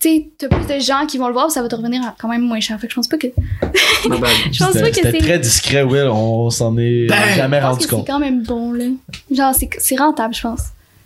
tu 0.00 0.08
sais, 0.08 0.28
t'as 0.38 0.48
plus 0.48 0.66
de 0.74 0.80
gens 0.80 1.04
qui 1.06 1.18
vont 1.18 1.26
le 1.26 1.34
voir, 1.34 1.46
puis 1.48 1.52
ça 1.52 1.60
va 1.62 1.68
te 1.68 1.74
revenir 1.76 2.00
quand 2.18 2.28
même 2.28 2.40
moins 2.42 2.60
cher. 2.60 2.80
Fait 2.80 2.86
que 2.86 2.92
je 2.92 2.96
pense 2.96 3.08
pas 3.08 3.18
que, 3.18 3.26
Ma 4.08 4.16
bad. 4.16 4.30
je 4.50 4.64
pense 4.64 4.72
pas 4.72 4.88
que 4.88 4.94
c'était 4.96 5.10
c'est. 5.10 5.18
très 5.18 5.38
discret, 5.38 5.82
Will. 5.82 6.08
On 6.10 6.48
s'en 6.48 6.74
est 6.78 7.06
Ben, 7.06 7.16
jamais 7.36 7.60
rendu 7.60 7.78
que 7.78 7.82
c'est 7.84 7.90
compte. 7.90 8.06
quand 8.06 8.18
même 8.18 8.42
bon, 8.44 8.72
là. 8.72 8.86
Genre, 9.30 9.54
c'est, 9.54 9.68
c'est 9.78 9.96
rentable, 9.96 10.34
je 10.34 10.40
pense. 10.40 10.60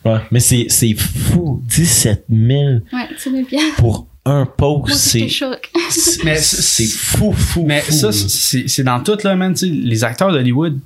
Ouais. 0.05 0.19
Mais 0.31 0.41
c'est 0.41 0.67
c'est 0.69 0.95
fou. 0.95 1.61
17 1.67 2.25
000 2.31 2.63
Ouais, 2.93 3.09
c'est 3.19 3.31
bien 3.31 3.43
bien. 3.43 3.61
pour 3.77 4.07
un 4.25 4.47
post. 4.47 4.95
C'est 4.95 5.29
choc. 5.29 5.71
c'est- 5.91 6.25
Mais 6.25 6.37
c'est 6.37 6.87
fou, 6.87 7.33
fou. 7.33 7.65
Mais 7.67 7.81
fou, 7.81 7.93
ça, 7.93 8.13
c'est 8.13 8.69
c'est 8.69 8.83
dans 8.85 9.01
tout, 9.03 9.19
là, 9.25 9.35
man. 9.37 9.55
Les 9.63 10.05
acteurs 10.05 10.33
d'Hollywood, 10.33 10.79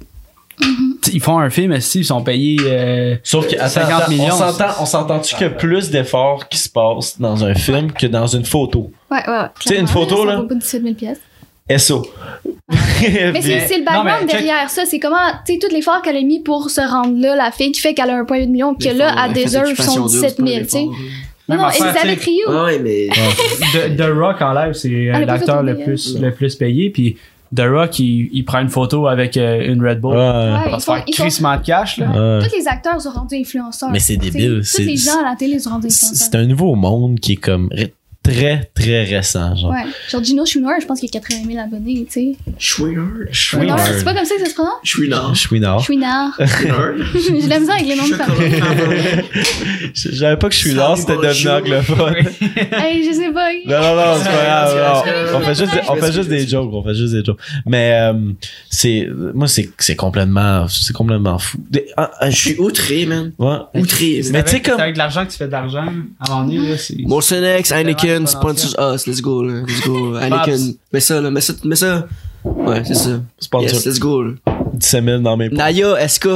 Mm-hmm. 0.61 1.11
ils 1.15 1.21
font 1.21 1.39
un 1.41 1.51
film, 1.51 1.73
esti, 1.73 1.99
ils 1.99 2.05
sont 2.05 2.23
payés. 2.23 2.59
euh, 2.63 3.17
Sauf 3.25 3.49
que, 3.49 3.57
attends, 3.57 3.69
50 3.71 4.03
attends, 4.03 4.11
millions? 4.13 4.35
on 4.35 4.39
s'entend, 4.53 4.69
on 4.81 4.87
s'entend-tu 4.87 5.35
qu'il 5.35 5.43
y 5.49 5.51
a 5.51 5.53
plus 5.53 5.91
d'efforts 5.91 6.49
qui 6.49 6.59
se 6.59 6.69
passent 6.69 7.19
dans 7.21 7.45
un 7.45 7.55
film 7.57 7.91
que 7.91 8.07
dans 8.07 8.29
une 8.29 8.45
photo? 8.45 8.93
Ouais, 9.11 9.19
ouais, 9.27 9.33
ouais. 9.33 9.47
Tu 9.59 9.71
sais, 9.71 9.81
une 9.81 9.89
photo, 9.89 10.25
là. 10.25 10.35
Ça 10.37 10.41
vaut 10.43 10.47
pas 10.47 10.55
17 10.55 10.83
000 10.85 10.95
pièces. 10.95 11.19
SO. 11.79 12.07
Mais 12.69 13.41
c'est, 13.43 13.79
le 13.79 13.85
Non, 13.85 14.05
mais 14.05 14.11
background 14.11 14.23
check- 14.23 14.31
derrière 14.33 14.71
ça. 14.71 14.85
C'est 14.87 14.99
comment, 14.99 15.17
tu 15.47 15.55
sais, 15.55 15.59
tout 15.59 15.69
l'effort 15.75 16.03
qu'elle 16.03 16.17
a 16.17 16.23
mis 16.23 16.41
pour 16.41 16.71
se 16.71 16.81
rendre 16.81 17.19
là, 17.21 17.37
la 17.37 17.51
fille 17.51 17.73
qui 17.73 17.81
fait 17.81 17.95
qu'elle 17.95 18.11
a 18.11 18.23
1,8 18.23 18.49
million, 18.49 18.75
puis 18.75 18.89
que 18.89 18.95
là, 18.95 19.15
elle 19.27 19.33
deserve 19.45 19.75
son 19.75 20.07
17 20.07 20.37
000, 20.39 20.49
tu 20.61 20.69
sais. 20.69 20.85
Non, 21.49 21.57
non, 21.57 21.69
Elisabeth. 21.69 22.21
Rioux. 22.21 22.39
Ah 22.49 22.65
ouais, 22.65 22.79
mais. 22.79 23.09
The, 23.73 23.97
The 23.97 24.11
Rock 24.15 24.41
en 24.41 24.53
live, 24.55 24.73
c'est 24.73 25.11
Ah, 25.13 25.17
euh, 25.17 25.21
le 25.21 25.27
plus 25.27 25.27
l'acteur 25.27 25.63
le 25.63 25.75
payé, 25.75 25.85
plus, 25.85 26.17
hein. 26.17 26.21
le 26.23 26.31
plus 26.33 26.55
payé. 26.55 26.91
Puis 26.91 27.17
The 27.55 27.63
Rock, 27.69 27.99
il, 27.99 28.31
il 28.33 28.45
prend 28.47 28.61
une 28.61 28.71
photo 28.71 29.07
avec 29.09 29.37
euh, 29.37 29.61
une 29.71 29.87
Red 29.87 30.01
Bull. 30.01 30.17
Ouais. 30.17 30.73
Ils 30.73 30.81
se 30.81 30.85
faire 30.87 31.05
crissement 31.05 31.57
de 31.59 31.63
cash, 31.63 31.99
là. 31.99 32.07
Ouais. 32.07 32.47
Tous 32.49 32.57
les 32.57 32.67
acteurs 32.67 32.99
sont 33.01 33.11
rendus 33.11 33.37
influenceurs. 33.37 33.91
Mais 33.91 33.99
c'est 34.01 34.17
débile, 34.17 34.61
Tous 34.61 34.65
c'est- 34.65 34.85
les 34.85 34.97
gens 34.97 35.21
à 35.21 35.31
la 35.31 35.37
télé 35.37 35.59
sont 35.59 35.69
rendus 35.71 35.89
influenceurs. 35.89 36.17
c'est 36.17 36.35
un 36.35 36.47
nouveau 36.47 36.75
monde 36.77 37.21
qui 37.21 37.33
est 37.33 37.37
comme 37.37 37.69
très, 38.25 38.71
très 38.75 39.05
récent, 39.05 39.55
genre. 39.55 39.71
Ouais. 39.71 39.85
Genre 40.11 40.25
Gino 40.25 40.45
Schooner, 40.47 40.75
je 40.81 40.87
pense 40.87 40.99
qu'il 40.99 41.09
y 41.13 41.17
a 41.17 41.21
80 41.21 41.43
000 41.47 41.59
abonnés, 41.63 42.07
tu 42.11 42.13
sais. 42.13 42.37
Chouinard. 42.59 43.05
Non, 43.63 43.77
C'est 43.79 44.05
pas 44.05 44.15
comme 44.15 44.25
ça 44.25 44.35
que 44.35 44.41
ça 44.41 44.49
se 44.49 44.55
prononce? 44.55 44.73
Chouinard. 44.83 45.37
Chouinard. 45.37 45.81
Chouinard. 45.85 46.33
Chouinard. 46.39 46.93
Je 47.15 47.49
l'aime 47.49 47.67
ça 47.67 47.75
avec 47.75 47.87
les 47.87 47.97
noms 47.97 48.09
de 48.09 48.15
famille. 48.15 48.63
J'avais 49.95 50.37
pas 50.37 50.49
que 50.49 50.55
Chouinard, 50.55 50.97
Ça 50.97 51.03
c'était 51.03 51.13
arrive 51.27 51.45
devenu 51.45 51.51
anglophone. 51.51 52.15
hey, 52.73 53.05
je 53.07 53.13
sais 53.13 53.31
pas. 53.33 53.53
Non, 53.67 53.81
non, 53.81 53.97
non, 53.97 54.15
c'est 54.19 54.31
pas 54.31 54.45
grave. 54.45 55.35
On 55.35 55.41
fait 55.41 55.55
juste, 55.55 55.73
on 55.89 55.97
fait 55.97 56.13
juste 56.13 56.29
des 56.29 56.47
jokes, 56.49 56.71
on 56.73 56.83
fait 56.83 56.95
juste 56.95 57.13
des 57.15 57.25
jokes. 57.25 57.41
Mais, 57.67 57.93
euh, 57.93 58.33
c'est, 58.71 59.09
moi, 59.35 59.49
c'est, 59.49 59.69
c'est 59.79 59.97
complètement, 59.97 60.67
c'est 60.69 60.95
complètement 60.95 61.39
fou. 61.39 61.59
Ah, 61.97 62.11
ah, 62.21 62.31
Je 62.31 62.37
suis 62.37 62.57
outré, 62.59 63.07
man. 63.07 63.33
Ouais. 63.39 63.57
Outré. 63.75 64.23
Mais 64.31 64.43
tu 64.45 64.51
sais, 64.51 64.63
comme- 64.63 64.77
c'est 64.77 64.83
avec 64.83 64.95
de 64.95 64.99
l'argent 64.99 65.27
que 65.27 65.31
tu 65.31 65.37
fais 65.37 65.47
de 65.47 65.53
l'argent. 65.53 65.87
À 66.21 66.31
un 66.33 66.35
moment 66.35 66.45
donné, 66.49 66.71
là, 66.71 66.79
c'est. 66.79 66.97
Molson 67.03 67.43
X, 67.59 67.71
Heineken, 67.73 68.14
C'est 68.21 68.33
sponsors 68.33 68.95
us. 68.95 69.07
Let's 69.07 69.21
go, 69.21 69.43
là. 69.43 69.63
Let's 69.67 69.81
go. 69.87 70.17
Heineken. 70.21 70.75
Mets 70.93 71.01
ça, 71.01 71.21
là. 71.21 71.31
Mets 71.31 71.41
ça. 71.41 71.53
Mets 71.65 71.77
ça. 71.77 72.07
Ouais, 72.45 72.83
c'est 72.85 72.95
ça. 72.95 73.21
Sponsor. 73.39 73.71
Yes, 73.73 73.87
let's 73.87 73.99
go, 73.99 74.23
là. 74.23 74.33
17 74.75 75.05
000 75.05 75.19
dans 75.21 75.37
mes 75.37 75.49
poches. 75.49 75.59
Naya, 75.59 76.09
SK. 76.09 76.29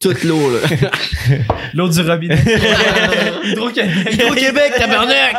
Toute 0.00 0.24
l'eau, 0.24 0.50
là. 0.50 0.60
L'eau 1.74 1.86
du 1.90 2.00
robinet. 2.00 2.34
Hydro-Québec. 3.44 4.12
Hydro-Québec, 4.14 4.72
tabarnak! 4.78 5.36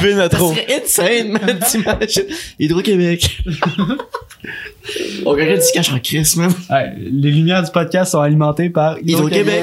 Buvez 0.00 0.14
notre 0.14 0.38
Ça 0.38 0.42
eau. 0.42 0.54
serait 0.54 0.82
insane, 0.82 1.32
man, 1.32 1.58
t'imagines? 1.70 2.24
Hydro-Québec. 2.58 3.42
On 5.26 5.30
regarde 5.30 5.60
du 5.60 5.66
cash 5.74 5.92
en 5.92 5.98
crise, 5.98 6.36
man. 6.36 6.50
Ouais, 6.70 6.92
les 6.98 7.30
lumières 7.30 7.62
du 7.62 7.70
podcast 7.70 8.12
sont 8.12 8.20
alimentées 8.20 8.70
par 8.70 8.96
Hydro-Québec. 9.02 9.62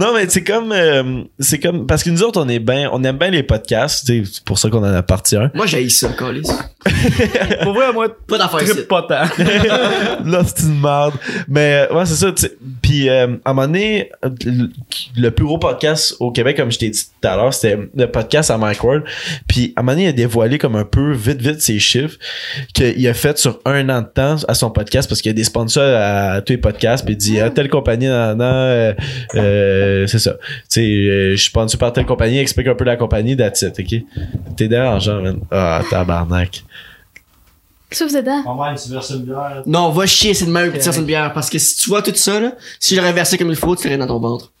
non, 0.00 0.12
mais 0.14 0.28
c'est 0.28 0.42
comme, 0.44 0.72
euh, 0.72 1.22
c'est 1.38 1.58
comme, 1.58 1.86
parce 1.86 2.02
que 2.04 2.10
nous 2.10 2.22
autres, 2.22 2.40
on 2.40 2.48
est 2.48 2.60
bien, 2.60 2.88
on 2.92 3.02
aime 3.04 3.18
bien 3.18 3.30
les 3.30 3.42
podcasts, 3.42 4.06
tu 4.06 4.24
sais, 4.24 4.30
c'est 4.34 4.44
pour 4.44 4.58
ça 4.58 4.68
qu'on 4.68 4.78
en 4.78 4.94
a 4.94 5.02
parti 5.02 5.36
un. 5.36 5.50
Moi, 5.54 5.66
j'ai 5.66 5.88
ça, 5.88 6.08
Calis. 6.16 6.42
Pour 7.62 7.72
vrai, 7.74 7.92
moi, 7.92 8.08
Pas 8.28 8.38
d'affaires 8.38 8.86
pas 8.88 9.02
tant. 9.02 9.42
Là, 10.24 10.42
c'est 10.46 10.62
une 10.64 10.80
merde. 10.80 11.14
Mais, 11.48 11.88
ouais, 11.92 12.06
c'est 12.06 12.14
ça, 12.14 12.31
Puis, 12.82 13.08
euh, 13.08 13.36
à 13.44 13.50
un 13.50 13.54
moment 13.54 13.66
donné, 13.66 14.10
le, 15.16 15.30
plus 15.30 15.44
gros 15.44 15.58
podcast 15.58 16.16
au 16.20 16.30
Québec, 16.30 16.56
comme 16.56 16.70
je 16.70 16.78
t'ai 16.78 16.90
dit 16.90 17.00
tout 17.00 17.28
à 17.28 17.36
l'heure, 17.36 17.52
c'était 17.52 17.78
le 17.94 18.06
podcast 18.06 18.50
à 18.50 18.58
Mike 18.58 18.82
Ward. 18.84 19.02
Puis, 19.46 19.72
à 19.76 19.80
un 19.80 19.82
moment 19.82 19.92
donné, 19.92 20.04
il 20.04 20.08
a 20.08 20.12
dévoilé 20.12 20.58
comme 20.58 20.76
un 20.76 20.84
peu 20.84 21.12
vite, 21.12 21.40
vite 21.40 21.60
ses 21.60 21.78
chiffres 21.78 22.16
qu'il 22.74 23.06
a 23.08 23.14
fait 23.14 23.38
sur 23.38 23.60
un 23.64 23.88
an 23.88 24.02
de 24.02 24.06
temps 24.06 24.36
à 24.48 24.54
son 24.54 24.70
podcast 24.70 25.08
parce 25.08 25.20
qu'il 25.20 25.30
y 25.30 25.34
a 25.34 25.36
des 25.36 25.44
sponsors 25.44 25.82
à, 25.84 26.40
tous 26.42 26.52
les 26.52 26.58
podcasts. 26.58 27.04
Puis, 27.04 27.14
il 27.14 27.18
dit, 27.18 27.40
ah, 27.40 27.50
telle 27.50 27.68
compagnie, 27.68 28.06
nan, 28.06 28.40
euh, 28.40 28.92
euh, 29.34 30.06
c'est 30.06 30.18
ça. 30.18 30.32
Tu 30.32 30.40
sais, 30.68 31.30
je 31.32 31.36
suis 31.36 31.48
sponsor 31.48 31.78
par 31.78 31.92
telle 31.92 32.06
compagnie, 32.06 32.38
explique 32.38 32.66
un 32.66 32.74
peu 32.74 32.84
la 32.84 32.96
compagnie, 32.96 33.36
that's 33.36 33.62
ok? 33.62 34.02
T'es 34.56 34.68
dérangeant, 34.68 35.22
man. 35.22 35.40
Ah, 35.50 35.82
tabarnak. 35.90 36.64
Qu'est-ce 37.92 38.04
que 38.04 38.08
vous 38.10 38.16
êtes 38.16 38.24
dedans? 38.24 38.56
Va 38.56 38.70
une 38.72 38.92
verser 38.92 39.14
une 39.14 39.22
bière. 39.24 39.62
Non, 39.66 39.90
va 39.90 40.06
chier, 40.06 40.34
c'est 40.34 40.46
de 40.46 40.50
même 40.50 40.70
que 40.72 40.76
tu 40.76 40.82
tires 40.82 40.98
une 40.98 41.04
bière. 41.04 41.32
Parce 41.32 41.48
que 41.50 41.58
si 41.58 41.76
tu 41.76 41.88
vois 41.90 42.02
tout 42.02 42.14
ça, 42.14 42.40
là, 42.40 42.52
si 42.80 42.94
je 42.94 43.00
l'aurais 43.00 43.12
versé 43.12 43.36
comme 43.38 43.50
il 43.50 43.56
faut, 43.56 43.76
tu 43.76 43.84
l'aurais 43.86 43.98
dans 43.98 44.06
ton 44.06 44.18
ventre. 44.18 44.52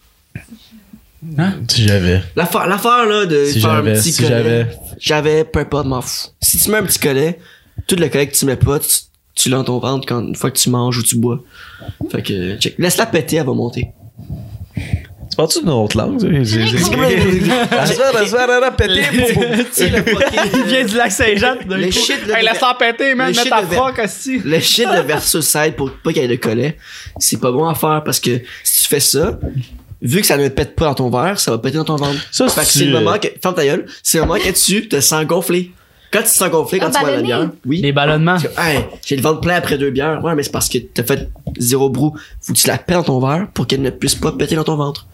Si 1.68 1.86
j'avais. 1.86 2.20
L'affaire, 2.36 2.66
l'affaire, 2.66 3.06
là, 3.06 3.26
de 3.26 3.44
Si 3.46 3.60
faire 3.60 3.70
un 3.70 3.76
j'avais, 3.76 3.92
petit 3.94 4.12
si 4.12 4.22
collet. 4.22 4.28
j'avais. 4.30 4.78
J'avais, 4.98 5.44
peu 5.44 5.60
importe, 5.60 5.86
m'en 5.86 6.00
fous. 6.00 6.28
Si 6.40 6.58
tu 6.58 6.70
mets 6.70 6.78
un 6.78 6.82
petit 6.84 6.98
collet, 6.98 7.38
tout 7.86 7.94
le 7.96 8.08
collet 8.08 8.26
que 8.28 8.36
tu 8.36 8.44
mets 8.44 8.56
pas, 8.56 8.78
tu, 8.80 8.88
tu 9.34 9.48
l'as 9.48 9.58
dans 9.58 9.64
ton 9.64 9.78
ventre 9.78 10.06
quand, 10.06 10.20
une 10.20 10.34
fois 10.34 10.50
que 10.50 10.58
tu 10.58 10.68
manges 10.68 10.98
ou 10.98 11.02
tu 11.02 11.16
bois. 11.16 11.40
Fait 12.10 12.22
que, 12.22 12.56
check. 12.58 12.74
Laisse-la 12.78 13.06
péter, 13.06 13.36
elle 13.36 13.46
va 13.46 13.52
monter. 13.54 13.88
Tu 15.32 15.36
parles-tu 15.36 15.60
d'une 15.60 15.70
autre 15.70 15.96
langue? 15.96 16.20
Il 16.22 16.42
vient 20.66 20.84
du 20.84 20.96
lac 20.96 21.10
Saint-Jean. 21.10 21.54
Le 21.68 21.90
shit, 21.90 22.26
de- 22.26 22.32
laisse-la 22.32 22.74
péter, 22.78 23.14
man. 23.14 23.28
le 23.28 23.32
Mets 23.34 23.40
shit 23.40 23.50
ta 23.50 23.62
de- 23.62 23.66
froc, 23.74 23.98
aussi. 24.04 24.38
Le 24.44 24.60
shit 24.60 24.86
de 24.86 25.00
versus 25.00 25.44
side 25.46 25.74
pour 25.76 25.90
pas 25.90 26.12
qu'il 26.12 26.22
y 26.22 26.24
ait 26.24 26.28
de 26.28 26.36
collet, 26.36 26.76
c'est 27.18 27.40
pas 27.40 27.50
bon 27.50 27.64
à 27.66 27.74
faire 27.74 28.02
parce 28.04 28.20
que 28.20 28.40
si 28.62 28.82
tu 28.82 28.88
fais 28.88 29.00
ça, 29.00 29.38
vu 30.02 30.20
que 30.20 30.26
ça 30.26 30.36
ne 30.36 30.48
pète 30.48 30.76
pas 30.76 30.84
dans 30.86 30.94
ton 30.94 31.10
verre, 31.10 31.40
ça 31.40 31.50
va 31.50 31.58
péter 31.58 31.78
dans 31.78 31.84
ton 31.84 31.96
ventre. 31.96 32.18
Ça, 32.30 32.46
Fait 32.48 32.60
que 32.60 32.66
c'est- 32.66 32.78
c'est 32.80 32.84
le 32.84 32.92
moment 33.00 33.18
que, 33.18 33.28
ferme 33.42 33.54
ta 33.54 33.64
gueule, 33.64 33.86
c'est 34.02 34.18
le 34.18 34.24
moment 34.26 34.38
que 34.38 34.50
tu 34.50 34.86
te 34.88 35.00
sens 35.00 35.24
gonflé. 35.24 35.72
Quand 36.12 36.18
tu 36.18 36.24
te 36.26 36.30
sens 36.30 36.50
gonflé, 36.50 36.78
quand 36.78 36.90
Ah, 36.92 36.98
tu 36.98 37.00
bois 37.00 37.10
la 37.16 37.22
bière, 37.22 37.50
oui. 37.64 37.80
Les 37.80 37.92
ballonnements. 37.92 38.36
Tu- 38.36 38.46
Hey, 38.58 38.80
j'ai 39.06 39.16
le 39.16 39.22
ventre 39.22 39.40
plein 39.40 39.54
après 39.54 39.78
deux 39.78 39.88
bières. 39.90 40.22
Ouais, 40.22 40.34
mais 40.34 40.42
c'est 40.42 40.52
parce 40.52 40.68
que 40.68 40.76
t'as 40.76 41.04
fait 41.04 41.30
zéro 41.58 41.88
brou. 41.88 42.14
Faut 42.42 42.52
que 42.52 42.58
tu 42.58 42.68
la 42.68 42.76
pètes 42.76 42.96
dans 42.96 43.02
ton 43.02 43.18
verre 43.26 43.46
pour 43.54 43.66
qu'elle 43.66 43.80
ne 43.80 43.88
puisse 43.88 44.14
pas 44.16 44.30
péter 44.32 44.56
dans 44.56 44.64
ton 44.64 44.76
ventre. 44.76 45.06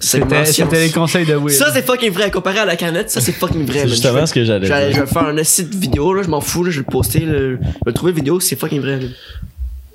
C'était 0.00 0.86
les 0.86 0.90
conseils 0.90 1.26
de 1.26 1.34
Will. 1.34 1.54
Ça, 1.54 1.72
c'est 1.72 1.84
fucking 1.84 2.10
vrai. 2.12 2.30
Comparé 2.30 2.58
à 2.60 2.64
la 2.64 2.76
canette, 2.76 3.10
ça, 3.10 3.20
c'est 3.20 3.32
fucking 3.32 3.64
vrai. 3.66 3.80
C'est 3.80 3.88
justement 3.88 4.26
ce 4.26 4.32
que 4.34 4.44
j'allais 4.44 4.66
je 4.66 4.72
vais, 4.72 4.88
je 4.88 4.92
dire. 4.94 5.04
vais 5.06 5.10
faire 5.12 5.24
un 5.26 5.44
site 5.44 5.74
vidéo, 5.74 6.14
là, 6.14 6.22
je 6.22 6.28
m'en 6.28 6.40
fous, 6.40 6.62
là, 6.62 6.70
je 6.70 6.80
vais 6.80 6.84
le 6.86 6.92
poster, 6.92 7.20
là, 7.20 7.32
je 7.32 7.54
vais 7.54 7.58
le 7.86 7.92
trouver 7.92 8.12
vidéo, 8.12 8.38
c'est 8.38 8.56
fucking 8.58 8.80
vrai. 8.80 9.00
là. 9.00 9.06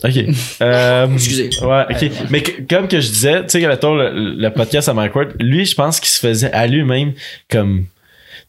Ok. 0.03 0.26
Euh, 0.61 1.07
Excusez. 1.14 1.49
Ouais, 1.61 1.84
ok. 1.89 2.11
Mais 2.30 2.41
que- 2.41 2.61
comme 2.76 2.88
que 2.89 2.99
je 2.99 3.07
disais, 3.09 3.43
tu 3.43 3.61
sais, 3.61 3.68
mettons 3.68 3.95
le, 3.95 4.36
le 4.36 4.49
podcast 4.49 4.89
à 4.89 4.93
Mike 4.93 5.16
Ward, 5.16 5.30
lui, 5.39 5.66
je 5.66 5.76
pense 5.76 5.99
qu'il 6.01 6.09
se 6.09 6.20
faisait 6.20 6.51
à 6.51 6.68
lui-même 6.68 7.14
comme. 7.49 7.86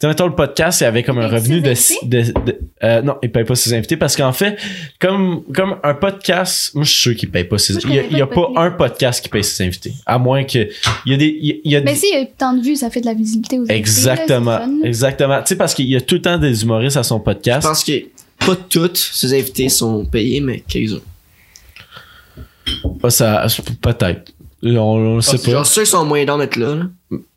Tu 0.05 0.07
sais, 0.07 0.09
mettons 0.09 0.27
le 0.27 0.35
podcast, 0.35 0.83
il 0.83 0.85
avait 0.85 1.03
comme 1.03 1.17
un 1.19 1.29
Il 1.29 1.35
revenu 1.35 1.61
de. 1.63 1.73
ses 1.73 1.95
de, 2.03 2.21
de- 2.45 2.59
euh, 2.83 3.01
non, 3.01 3.17
il 3.23 3.33
paye 3.33 3.45
pas 3.45 3.55
ses 3.55 3.73
invités 3.73 3.97
parce 3.97 4.15
qu'en 4.17 4.33
fait, 4.35 4.59
comme, 5.01 5.45
comme 5.55 5.77
un 5.83 5.95
podcast, 5.95 6.75
moi 6.75 6.85
je 6.85 6.91
suis 6.91 7.01
sûr 7.01 7.17
qu'il 7.17 7.31
paye 7.31 7.45
pas 7.45 7.57
ses 7.57 7.73
Moi, 7.73 7.81
je 7.85 7.89
Il 7.89 7.95
y 7.95 7.99
a, 7.99 8.03
connais 8.03 8.13
il 8.13 8.19
y 8.19 8.21
a 8.21 8.27
pas 8.27 8.49
un 8.57 8.71
podcast 8.73 9.23
qui 9.23 9.31
paye 9.31 9.43
ses 9.43 9.65
invités. 9.65 9.95
À 10.05 10.19
moins 10.19 10.45
que. 10.45 10.69
Il 11.07 11.13
y 11.13 11.15
a 11.15 11.17
des. 11.17 11.39
Il 11.41 11.47
y 11.71 11.75
a, 11.77 11.79
y 11.79 11.83
Mais 11.85 11.93
des- 11.93 11.99
si, 11.99 12.07
il 12.13 12.19
y 12.19 12.23
a 12.23 12.27
tant 12.27 12.53
de 12.53 12.61
vues, 12.63 12.77
ça 12.77 12.91
fait 12.91 13.01
de 13.01 13.07
la 13.07 13.15
visibilité 13.15 13.59
aux 13.59 13.65
Exactement. 13.67 14.59
là. 14.59 14.69
Exactement. 14.85 15.39
Tu 15.41 15.47
sais, 15.49 15.57
parce 15.57 15.73
qu'il 15.73 15.87
y 15.87 15.97
a 15.97 16.03
tout 16.03 16.17
le 16.17 16.21
temps 16.23 16.37
des 16.37 16.63
humoristes 16.63 16.99
à 16.99 17.03
son 17.03 17.17
Je 17.19 17.23
podcast. 17.23 17.67
pense 17.67 17.83
que 17.83 17.93
pas 18.45 18.57
toutes 18.69 18.99
ces 18.99 19.33
invités 19.33 19.71
sont 19.71 20.05
payés, 20.05 20.43
mais 20.43 20.63
quelques-uns. 20.69 21.01
Pas 23.01 23.09
ça, 23.11 23.47
peut-être. 23.81 24.33
On, 24.63 24.77
on 24.79 25.15
le 25.17 25.21
sait 25.21 25.39
pas. 25.39 25.51
Genre, 25.51 25.67
ceux 25.67 25.83
qui 25.85 25.91
sont 25.91 26.05
moins 26.07 26.25
dans 26.25 26.39
d'être 26.39 26.57
là, 26.57 26.75
là. 26.75 26.83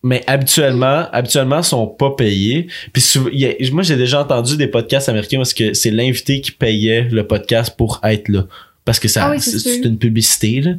Mais 0.04 0.24
habituellement, 0.28 1.06
habituellement, 1.12 1.62
sont 1.64 1.88
pas 1.88 2.12
payés. 2.12 2.68
Puis 2.94 3.04
a- 3.18 3.72
moi, 3.72 3.84
j'ai 3.84 3.96
déjà 3.98 4.22
entendu 4.22 4.58
des 4.58 4.68
podcasts 4.68 5.10
américains 5.10 5.38
parce 5.38 5.54
que 5.54 5.74
c'est 5.74 5.92
l'invité 5.92 6.42
qui 6.42 6.52
payait 6.52 7.04
le 7.12 7.26
podcast 7.28 7.74
pour 7.78 8.00
être 8.04 8.30
là. 8.30 8.44
Parce 8.86 9.00
que 9.00 9.10
ça, 9.10 9.26
Ah 9.26 9.32
oui, 9.32 9.42
c'est 9.42 9.80
une 9.84 9.98
publicité, 9.98 10.62
là. 10.62 10.72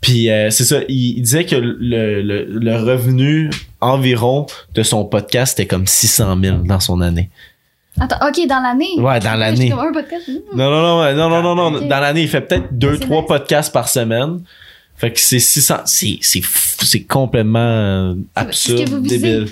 Puis 0.00 0.28
euh, 0.28 0.50
c'est 0.50 0.64
ça, 0.64 0.80
il, 0.88 1.18
il 1.18 1.22
disait 1.22 1.44
que 1.44 1.54
le, 1.54 2.20
le, 2.20 2.44
le 2.44 2.76
revenu 2.76 3.48
environ 3.80 4.46
de 4.74 4.82
son 4.82 5.04
podcast 5.04 5.58
était 5.58 5.68
comme 5.68 5.86
600 5.86 6.36
000 6.42 6.56
dans 6.64 6.80
son 6.80 7.00
année. 7.00 7.30
Attends, 8.00 8.26
ok, 8.26 8.48
dans 8.48 8.60
l'année? 8.60 8.88
Ouais, 8.98 9.20
dans 9.20 9.34
l'année. 9.34 9.68
Non, 9.70 10.70
non, 10.70 11.14
non, 11.14 11.14
non, 11.14 11.28
non, 11.42 11.54
non, 11.54 11.70
non. 11.70 11.86
Dans 11.86 12.00
l'année, 12.00 12.22
il 12.22 12.28
fait 12.28 12.40
peut-être 12.40 12.68
deux, 12.76 12.98
trois 12.98 13.18
nice. 13.20 13.28
podcasts 13.28 13.72
par 13.72 13.88
semaine. 13.88 14.40
Fait 15.02 15.12
que 15.12 15.18
c'est 15.18 15.40
600, 15.40 15.78
c'est, 15.84 16.18
c'est, 16.22 16.40
c'est 16.80 17.02
complètement 17.02 17.58
euh, 17.58 18.14
C'est 18.14 18.40
ce 18.40 18.72
absurde, 18.72 19.02
visez. 19.02 19.18
débile. 19.18 19.48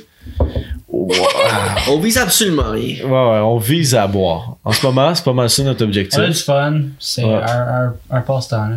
Wow. 0.88 1.12
On 1.88 1.98
vise 1.98 2.18
absolument 2.18 2.70
rien. 2.70 3.04
Ouais, 3.04 3.10
ouais, 3.10 3.40
on 3.40 3.58
vise 3.58 3.96
à 3.96 4.06
boire. 4.06 4.58
En 4.62 4.70
ce 4.70 4.86
moment, 4.86 5.12
c'est 5.12 5.24
pas 5.24 5.32
mal 5.32 5.50
ça 5.50 5.64
notre 5.64 5.82
objectif. 5.84 6.20
On 6.20 6.22
a 6.22 6.28
du 6.28 6.34
fun. 6.34 6.80
C'est 7.00 7.24
Ouais. 7.24 7.34
un, 7.34 7.86
un, 7.88 7.94
un 8.10 8.20
passe-temps. 8.20 8.76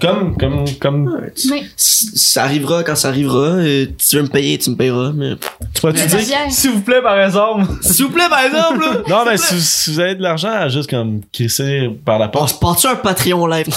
Comme, 0.00 0.36
comme, 0.36 0.64
comme, 0.78 1.06
Ouais, 1.08 1.32
tu- 1.34 1.48
Mais 1.50 1.62
c- 1.74 2.08
Ça 2.14 2.42
arrivera 2.44 2.82
quand 2.84 2.94
ça 2.96 3.08
arrivera. 3.08 3.62
et 3.64 3.88
tu 3.96 4.16
veux 4.16 4.22
me 4.22 4.28
payer, 4.28 4.58
tu 4.58 4.68
me 4.70 4.76
payeras. 4.76 5.12
Mais... 5.14 5.36
tu 5.74 5.80
pourrais-tu 5.80 6.06
dire? 6.06 6.36
S'il 6.50 6.70
vous 6.72 6.82
plaît, 6.82 7.00
par 7.00 7.18
exemple? 7.18 7.64
S'il 7.80 8.04
vous 8.04 8.10
plaît, 8.12 8.28
par 8.28 8.40
exemple, 8.44 8.80
là. 8.80 9.02
Non, 9.08 9.24
mais 9.26 9.38
si, 9.38 9.58
si 9.60 9.92
vous 9.92 10.00
avez 10.00 10.14
de 10.14 10.22
l'argent 10.22 10.50
à 10.52 10.68
juste 10.68 10.90
comme 10.90 11.22
crisser 11.32 11.88
par 12.04 12.18
la 12.18 12.26
On 12.26 12.30
porte, 12.30 12.50
se 12.50 12.58
porte-tu 12.58 12.86
un 12.88 12.96
Patreon 12.96 13.46
live? 13.46 13.66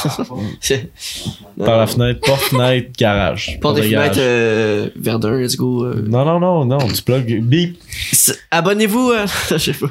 Par 1.66 1.78
la 1.78 1.88
fenêtre, 1.88 2.22
porte, 2.22 2.42
fenêtre, 2.42 2.90
garage. 2.98 3.58
Porte 3.62 3.76
des 3.76 3.82
de 3.82 3.88
garage. 3.90 4.08
fenêtres 4.14 4.20
euh, 4.22 4.90
Verdun, 4.96 5.38
let's 5.40 5.58
go. 5.58 5.84
euh. 5.86 6.06
Non, 6.08 6.24
non, 6.24 6.40
non, 6.40 6.64
non, 6.66 6.78
tu 6.88 7.02
plug, 7.02 7.42
bip. 7.44 7.78
Abonnez-vous. 8.50 9.12
euh, 9.12 9.26
Je 9.52 9.58
sais 9.58 9.74
pas. 9.74 9.88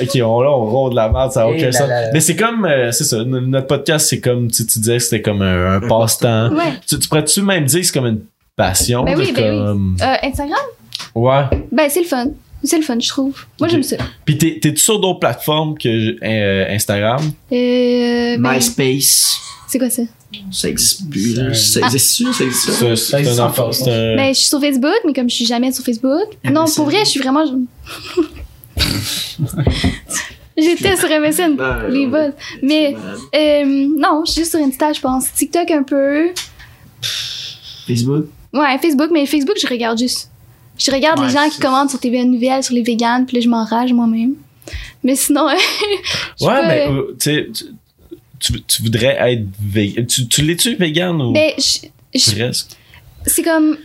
Ok, 0.00 0.10
on, 0.22 0.40
là, 0.40 0.50
on 0.50 0.64
ronde 0.64 0.94
la 0.94 1.10
merde, 1.10 1.30
ça 1.32 1.44
n'a 1.44 1.50
Et 1.50 1.58
aucun 1.58 1.72
sens. 1.72 1.88
Mais 2.14 2.20
c'est 2.20 2.36
comme, 2.36 2.64
euh, 2.64 2.90
c'est 2.92 3.04
ça, 3.04 3.22
notre 3.24 3.66
podcast, 3.66 4.06
c'est 4.08 4.20
comme, 4.20 4.50
tu, 4.50 4.64
tu 4.64 4.78
disais 4.78 4.96
que 4.96 5.02
c'était 5.02 5.20
comme 5.22 5.42
un, 5.42 5.69
un 5.70 5.80
passe-temps. 5.80 6.52
Ouais. 6.52 6.74
Tu, 6.86 6.98
tu 6.98 7.08
pourrais-tu 7.08 7.42
même 7.42 7.64
dire 7.64 7.80
que 7.80 7.86
c'est 7.86 7.92
comme 7.92 8.06
une 8.06 8.22
passion? 8.56 9.04
Ben 9.04 9.18
oui, 9.18 9.32
ben 9.32 9.76
oui. 9.76 9.96
Euh, 10.02 10.16
Instagram? 10.22 10.58
Ouais. 11.14 11.44
Ben, 11.72 11.88
c'est 11.88 12.00
le 12.00 12.06
fun. 12.06 12.26
C'est 12.62 12.76
le 12.76 12.82
fun, 12.82 12.98
je 13.00 13.08
trouve. 13.08 13.34
Moi, 13.58 13.68
j'aime 13.68 13.82
ça. 13.82 13.96
Puis 14.24 14.36
t'es, 14.36 14.58
t'es-tu 14.60 14.78
sur 14.80 15.00
d'autres 15.00 15.18
plateformes 15.20 15.78
que 15.78 16.16
euh, 16.22 16.74
Instagram? 16.74 17.22
Euh, 17.52 18.36
ben, 18.38 18.38
MySpace. 18.38 19.38
c'est 19.66 19.78
quoi 19.78 19.88
ça? 19.88 20.02
Ça 20.52 20.68
existe 20.68 21.08
plus. 21.10 21.34
là. 21.34 21.54
C'est 21.54 21.80
Ça 21.80 21.86
existe 21.86 22.32
ça 22.32 22.44
existe 22.44 22.70
ça. 22.70 23.18
Existe 23.18 23.40
encore, 23.40 23.74
un... 23.86 24.16
Ben, 24.16 24.28
je 24.34 24.38
suis 24.38 24.48
sur 24.48 24.60
Facebook, 24.60 25.00
mais 25.06 25.12
comme 25.12 25.28
je 25.28 25.34
suis 25.36 25.46
jamais 25.46 25.72
sur 25.72 25.84
Facebook. 25.84 26.36
Ah, 26.44 26.50
non, 26.50 26.66
pour 26.66 26.84
vrai, 26.84 26.98
je 27.04 27.10
suis 27.10 27.20
vraiment. 27.20 27.44
J'étais 30.56 30.96
sur 30.96 31.08
MSN. 31.08 31.56
Ben, 31.56 31.88
les 31.88 32.06
on- 32.06 32.08
bots. 32.10 32.34
Mais, 32.62 32.94
euh, 33.34 33.64
non, 33.96 34.24
je 34.26 34.32
suis 34.32 34.40
juste 34.42 34.52
sur 34.56 34.60
Insta, 34.60 34.92
je 34.92 35.00
pense. 35.00 35.32
TikTok 35.32 35.70
un 35.70 35.82
peu. 35.82 36.28
Facebook? 37.86 38.26
Ouais, 38.52 38.78
Facebook, 38.80 39.10
mais 39.12 39.26
Facebook, 39.26 39.56
je 39.60 39.66
regarde 39.66 39.98
juste. 39.98 40.30
Je 40.78 40.90
regarde 40.90 41.18
Ouais, 41.20 41.26
les 41.26 41.32
gens 41.32 41.48
qui 41.48 41.60
commentent 41.60 41.90
sur 41.90 42.00
TVA 42.00 42.24
Nouvelles, 42.24 42.62
sur 42.64 42.74
les 42.74 42.82
véganes, 42.82 43.26
puis 43.26 43.36
là, 43.36 43.42
je 43.42 43.48
m'enrage 43.48 43.92
moi-même. 43.92 44.34
Mais 45.02 45.14
sinon, 45.14 45.46
Ouais, 46.40 46.66
mais 46.66 46.86
euh, 46.88 47.16
tu 47.18 47.30
sais, 47.30 47.48
tu- 48.38 48.62
tu, 48.62 48.82
voudrais 48.82 49.16
être 49.32 49.44
vegan. 49.60 50.06
Tu, 50.06 50.26
tu 50.28 50.42
l'es-tu 50.42 50.74
vegan 50.76 51.20
ou 51.20 51.32
mais 51.32 51.54
je- 51.58 51.86
je- 52.18 52.34
presque? 52.36 52.70
c'est 53.26 53.42
comme 53.42 53.76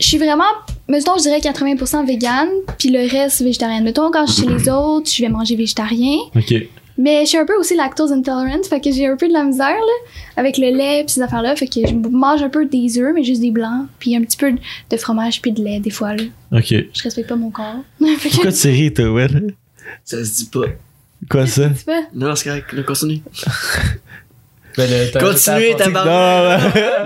je 0.00 0.06
suis 0.06 0.18
vraiment 0.18 0.44
mettons 0.88 1.16
je 1.16 1.22
dirais 1.22 1.38
80% 1.40 2.06
vegan 2.06 2.48
puis 2.78 2.90
le 2.90 3.08
reste 3.10 3.42
végétarien 3.42 3.80
mettons 3.82 4.10
quand 4.10 4.26
je 4.26 4.32
suis 4.32 4.42
chez 4.44 4.48
les 4.48 4.68
autres 4.68 5.10
je 5.12 5.22
vais 5.22 5.28
manger 5.28 5.56
végétarien 5.56 6.18
Ok. 6.34 6.54
mais 6.98 7.22
je 7.22 7.28
suis 7.30 7.38
un 7.38 7.44
peu 7.46 7.56
aussi 7.56 7.74
lactose 7.74 8.12
intolerant 8.12 8.62
fait 8.68 8.80
que 8.80 8.90
j'ai 8.92 9.06
un 9.06 9.16
peu 9.16 9.26
de 9.28 9.32
la 9.32 9.42
misère 9.44 9.68
là 9.68 10.10
avec 10.36 10.58
le 10.58 10.68
lait 10.70 11.02
puis 11.04 11.14
ces 11.14 11.22
affaires 11.22 11.42
là 11.42 11.56
fait 11.56 11.66
que 11.66 11.86
je 11.86 11.94
mange 11.94 12.42
un 12.42 12.48
peu 12.48 12.66
des 12.66 12.98
œufs 12.98 13.12
mais 13.14 13.24
juste 13.24 13.40
des 13.40 13.50
blancs 13.50 13.86
puis 13.98 14.14
un 14.16 14.22
petit 14.22 14.36
peu 14.36 14.52
de 14.90 14.96
fromage 14.96 15.40
puis 15.42 15.52
de 15.52 15.62
lait 15.62 15.80
des 15.80 15.90
fois 15.90 16.14
là 16.14 16.22
Ok. 16.52 16.68
je 16.70 17.02
respecte 17.02 17.28
pas 17.28 17.36
mon 17.36 17.50
corps 17.50 17.76
fait 18.18 18.28
que 18.28 18.34
Pourquoi 18.34 18.52
tu 18.52 18.68
ris, 18.68 18.92
toi, 18.92 19.10
Will? 19.12 19.54
Ça 20.04 20.24
se 20.24 20.34
dit 20.36 20.46
pas. 20.52 20.66
Quoi 21.30 21.46
ça? 21.46 21.70
Non, 22.14 22.34
c'est 22.36 22.48
correct. 22.48 22.72
Là, 22.72 22.82
continue. 22.82 23.20
Ben, 24.76 24.90
le- 24.90 25.10
t'as- 25.10 25.20
Continuez, 25.20 25.74
Non, 25.94 26.04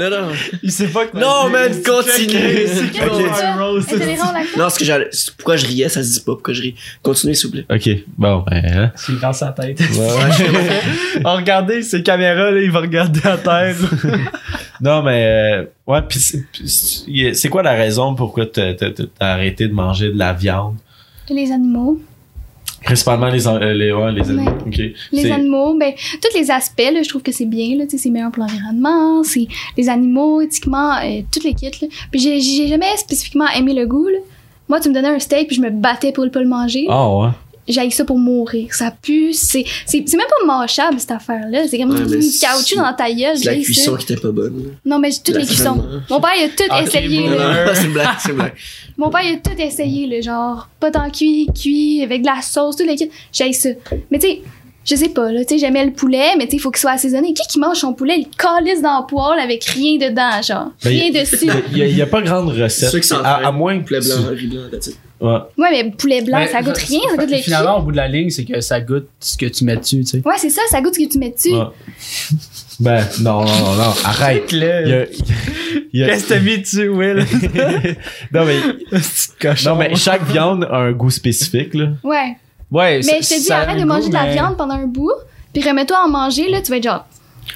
Non, 0.01 0.11
non. 0.11 0.29
Il 0.63 0.73
sait 0.73 0.89
pas 0.89 1.07
que. 1.07 1.17
Non, 1.17 1.49
man, 1.51 1.71
continue. 1.83 2.27
Qu'est-ce 2.33 2.81
que 2.83 2.87
tu 2.87 2.99
fais? 2.99 3.05
Intolérant 3.05 3.71
au 3.71 3.77
lactose? 3.79 4.57
Non, 4.59 4.69
ce 4.71 4.79
que 4.79 4.85
j'allais. 4.85 5.09
c'est 5.13 5.35
Pourquoi 5.37 5.57
je 5.57 5.67
riais, 5.67 5.89
ça 5.89 6.03
se 6.03 6.09
dit 6.15 6.21
pas. 6.21 6.33
Pourquoi 6.33 6.53
je 6.55 6.63
ris. 6.63 6.75
Continuez, 7.03 7.35
s'il 7.35 7.47
vous 7.47 7.53
plaît. 7.53 7.67
Ok, 7.71 7.89
bon, 8.19 8.45
ben, 8.51 8.63
hein. 8.67 8.93
C'est 8.97 9.21
dans 9.21 9.33
sa 9.33 9.53
tête. 9.53 9.79
Ouais. 9.79 9.87
oh, 11.25 11.33
regardez 11.37 11.83
ces 11.83 12.03
caméras, 12.03 12.51
là, 12.51 12.61
il 12.61 12.71
va 12.73 12.81
regarder 12.81 13.21
à 13.25 13.37
terre. 13.37 13.77
non, 14.81 15.03
mais, 15.03 15.25
euh, 15.27 15.65
ouais, 15.87 16.03
pis 16.03 16.19
c'est- 16.19 16.45
pis 16.53 16.69
c'est 16.69 17.35
c'est 17.35 17.49
quoi 17.49 17.63
la 17.63 17.73
raison 17.75 18.15
pourquoi 18.15 18.47
t'as 18.47 18.73
arrêté 19.21 19.69
de 19.69 19.73
manger 19.73 20.11
de 20.13 20.19
la 20.19 20.33
viande? 20.33 20.77
les 21.33 21.53
animaux 21.53 22.01
Principalement 22.83 23.29
les, 23.29 23.41
les, 23.75 23.93
ouais, 23.93 24.13
les 24.13 24.31
animaux. 24.31 24.51
Les 25.13 25.31
animaux, 25.31 25.77
ben, 25.79 25.93
tous 26.23 26.39
les 26.39 26.51
aspects, 26.51 26.91
là, 26.93 27.03
je 27.03 27.09
trouve 27.09 27.23
que 27.23 27.31
c'est 27.31 27.45
bien, 27.45 27.77
là, 27.77 27.85
c'est 27.89 28.09
meilleur 28.09 28.31
pour 28.31 28.43
l'environnement, 28.43 29.23
c'est 29.23 29.47
les 29.77 29.89
animaux, 29.89 30.41
éthiquement, 30.41 30.95
euh, 30.97 31.21
toutes 31.31 31.45
les 31.45 31.55
kits, 31.55 31.71
là. 31.83 31.89
Puis 32.11 32.21
j'ai, 32.21 32.41
j'ai 32.41 32.69
jamais 32.69 32.97
spécifiquement 32.97 33.49
aimé 33.55 33.75
le 33.75 33.87
goût, 33.87 34.09
là. 34.09 34.19
Moi, 34.69 34.81
tu 34.81 34.89
me 34.89 34.95
donnais 34.95 35.09
un 35.09 35.19
steak, 35.19 35.49
puis 35.49 35.57
je 35.57 35.61
me 35.61 35.71
battais 35.71 36.13
pour 36.13 36.25
le 36.25 36.31
pas 36.31 36.41
le 36.41 36.49
manger. 36.49 36.87
Ah, 36.89 37.09
ouais. 37.11 37.29
J'ai 37.69 37.89
ça 37.91 38.05
pour 38.05 38.19
mourir. 38.19 38.75
Ça 38.75 38.91
pue, 38.91 39.33
c'est, 39.33 39.65
c'est, 39.87 40.03
c'est 40.07 40.17
même 40.17 40.27
pas 40.27 40.45
mâchable, 40.47 40.99
cette 40.99 41.13
affaire-là. 41.13 41.69
C'est 41.69 41.79
comme 41.79 41.95
du 42.07 42.21
c'est- 42.23 42.45
caoutchouc 42.45 42.77
dans 42.77 42.93
ta 42.95 43.13
gueule. 43.13 43.37
C'est 43.39 43.45
la 43.45 43.55
j'ai 43.55 43.63
cuisson 43.63 43.93
ça. 43.93 43.97
qui 43.99 44.13
était 44.13 44.21
pas 44.21 44.33
bonne. 44.33 44.75
Non, 44.85 44.99
mais 44.99 45.11
j'ai 45.13 45.19
toutes 45.19 45.35
La 45.35 45.41
les 45.43 45.47
cuissons. 45.47 45.75
crème. 45.79 46.03
Mon 46.11 46.21
père, 46.21 46.31
il 46.39 46.45
a 46.45 46.49
tout 46.49 46.73
Ok, 46.73 46.89
essayé, 46.89 47.21
bon. 47.29 47.31
là. 47.31 47.67
Non, 47.67 47.73
c'est 47.75 47.89
blague, 47.89 48.09
c'est 48.19 48.33
blague. 48.33 48.55
Mon 48.97 49.09
père, 49.11 49.21
il 49.25 49.35
a 49.35 49.37
tout 49.39 49.61
essayé, 49.63 50.07
là, 50.09 50.21
genre, 50.21 50.69
pas 50.81 50.91
tant 50.91 51.09
cuit, 51.11 51.47
cuit, 51.55 52.03
avec 52.03 52.23
de 52.23 52.27
la 52.27 52.43
sauce, 52.43 52.77
tout 52.77 52.85
les 52.85 52.97
kits. 52.97 53.11
J'ai 53.33 53.53
ça. 53.53 53.69
Mais 54.11 54.19
tu 54.19 54.27
sais, 54.27 54.43
je 54.85 54.97
sais 54.97 55.11
pas, 55.11 55.31
là, 55.31 55.45
tu 55.45 55.55
sais, 55.55 55.59
j'aimais 55.61 55.85
le 55.85 55.93
poulet, 55.93 56.35
mais 56.39 56.47
tu 56.47 56.53
sais, 56.53 56.57
il 56.57 56.61
faut 56.61 56.71
qu'il 56.73 56.81
soit 56.81 56.93
assaisonné. 56.93 57.35
Qui 57.35 57.47
qui 57.47 57.59
mange 57.61 57.77
son 57.77 57.93
poulet, 57.93 58.17
il 58.19 58.27
calisse 58.37 58.83
dans 58.83 59.01
le 59.01 59.07
poêle 59.07 59.39
avec 59.39 59.63
rien 59.65 59.97
dedans, 59.99 60.43
genre. 60.43 60.73
Ben, 60.83 60.91
rien 60.91 61.11
dessus. 61.11 61.49
Il 61.71 61.79
y, 61.79 61.83
a- 61.83 61.87
il 61.87 61.97
y 61.97 62.03
a 62.03 62.07
pas 62.07 62.23
grande 62.23 62.49
recette. 62.49 62.89
Ceux 62.91 62.99
qui 62.99 63.13
à, 63.13 63.47
à 63.47 63.53
moins 63.53 63.79
que 63.79 63.85
Poulet 63.87 64.01
blanc, 64.01 64.17
riz 64.33 64.47
blanc. 64.49 64.63
Ouais. 65.21 65.39
Ouais, 65.59 65.69
mais 65.71 65.91
poulet 65.91 66.23
blanc, 66.23 66.39
Mais 66.39 66.49
ça 66.49 66.63
goûte 66.63 66.79
rien, 66.79 67.01
ça 67.11 67.17
goûte 67.17 67.31
le 67.31 67.37
Finalement, 67.39 67.79
au 67.79 67.83
bout 67.83 67.93
de 67.93 67.97
la 67.97 68.09
ligne, 68.09 68.31
c'est 68.31 68.45
que 68.45 68.61
ça 68.61 68.81
goûte 68.81 69.09
ce 69.21 69.37
que 69.37 69.47
tu 69.47 69.65
mets 69.65 69.77
dessus, 69.77 70.01
tu 70.01 70.07
sais. 70.07 70.23
Ouais, 70.25 70.35
c'est 70.39 70.49
ça, 70.51 70.63
ça 70.71 70.81
goûte 70.81 70.95
ce 70.95 71.01
que 71.01 71.09
tu 71.13 71.19
mets 71.19 71.31
dessus. 71.31 71.53
Ouais. 71.55 71.65
Ben, 72.81 73.05
non, 73.21 73.45
non, 73.45 73.59
non, 73.59 73.75
non, 73.75 73.93
arrête. 74.05 74.45
A- 74.55 75.05
Qu'est-ce 75.93 76.25
que 76.25 76.29
t'as 76.31 76.41
mis 76.41 76.59
dessus, 76.61 76.89
Will? 76.89 77.19
non, 78.33 78.47
mais, 78.47 78.57
cochon. 79.39 79.71
non, 79.71 79.77
mais 79.77 79.95
chaque 79.97 80.23
viande 80.25 80.65
a 80.65 80.79
un 80.79 80.93
goût 80.93 81.11
spécifique, 81.11 81.75
là. 81.75 81.89
Ouais. 82.03 82.37
Ouais, 82.71 83.01
Mais 83.05 83.19
je 83.21 83.29
te 83.29 83.39
dis, 83.43 83.53
arrête 83.53 83.79
de 83.79 83.85
manger 83.85 84.09
de 84.09 84.15
la 84.15 84.33
viande 84.33 84.57
pendant 84.57 84.77
un 84.77 84.87
bout, 84.87 85.13
puis 85.53 85.63
remets-toi 85.63 85.99
à 85.99 86.07
en 86.07 86.09
manger, 86.09 86.49
là, 86.49 86.63
tu 86.63 86.71
vas 86.71 86.79
être 86.79 86.85
genre. 86.85 87.05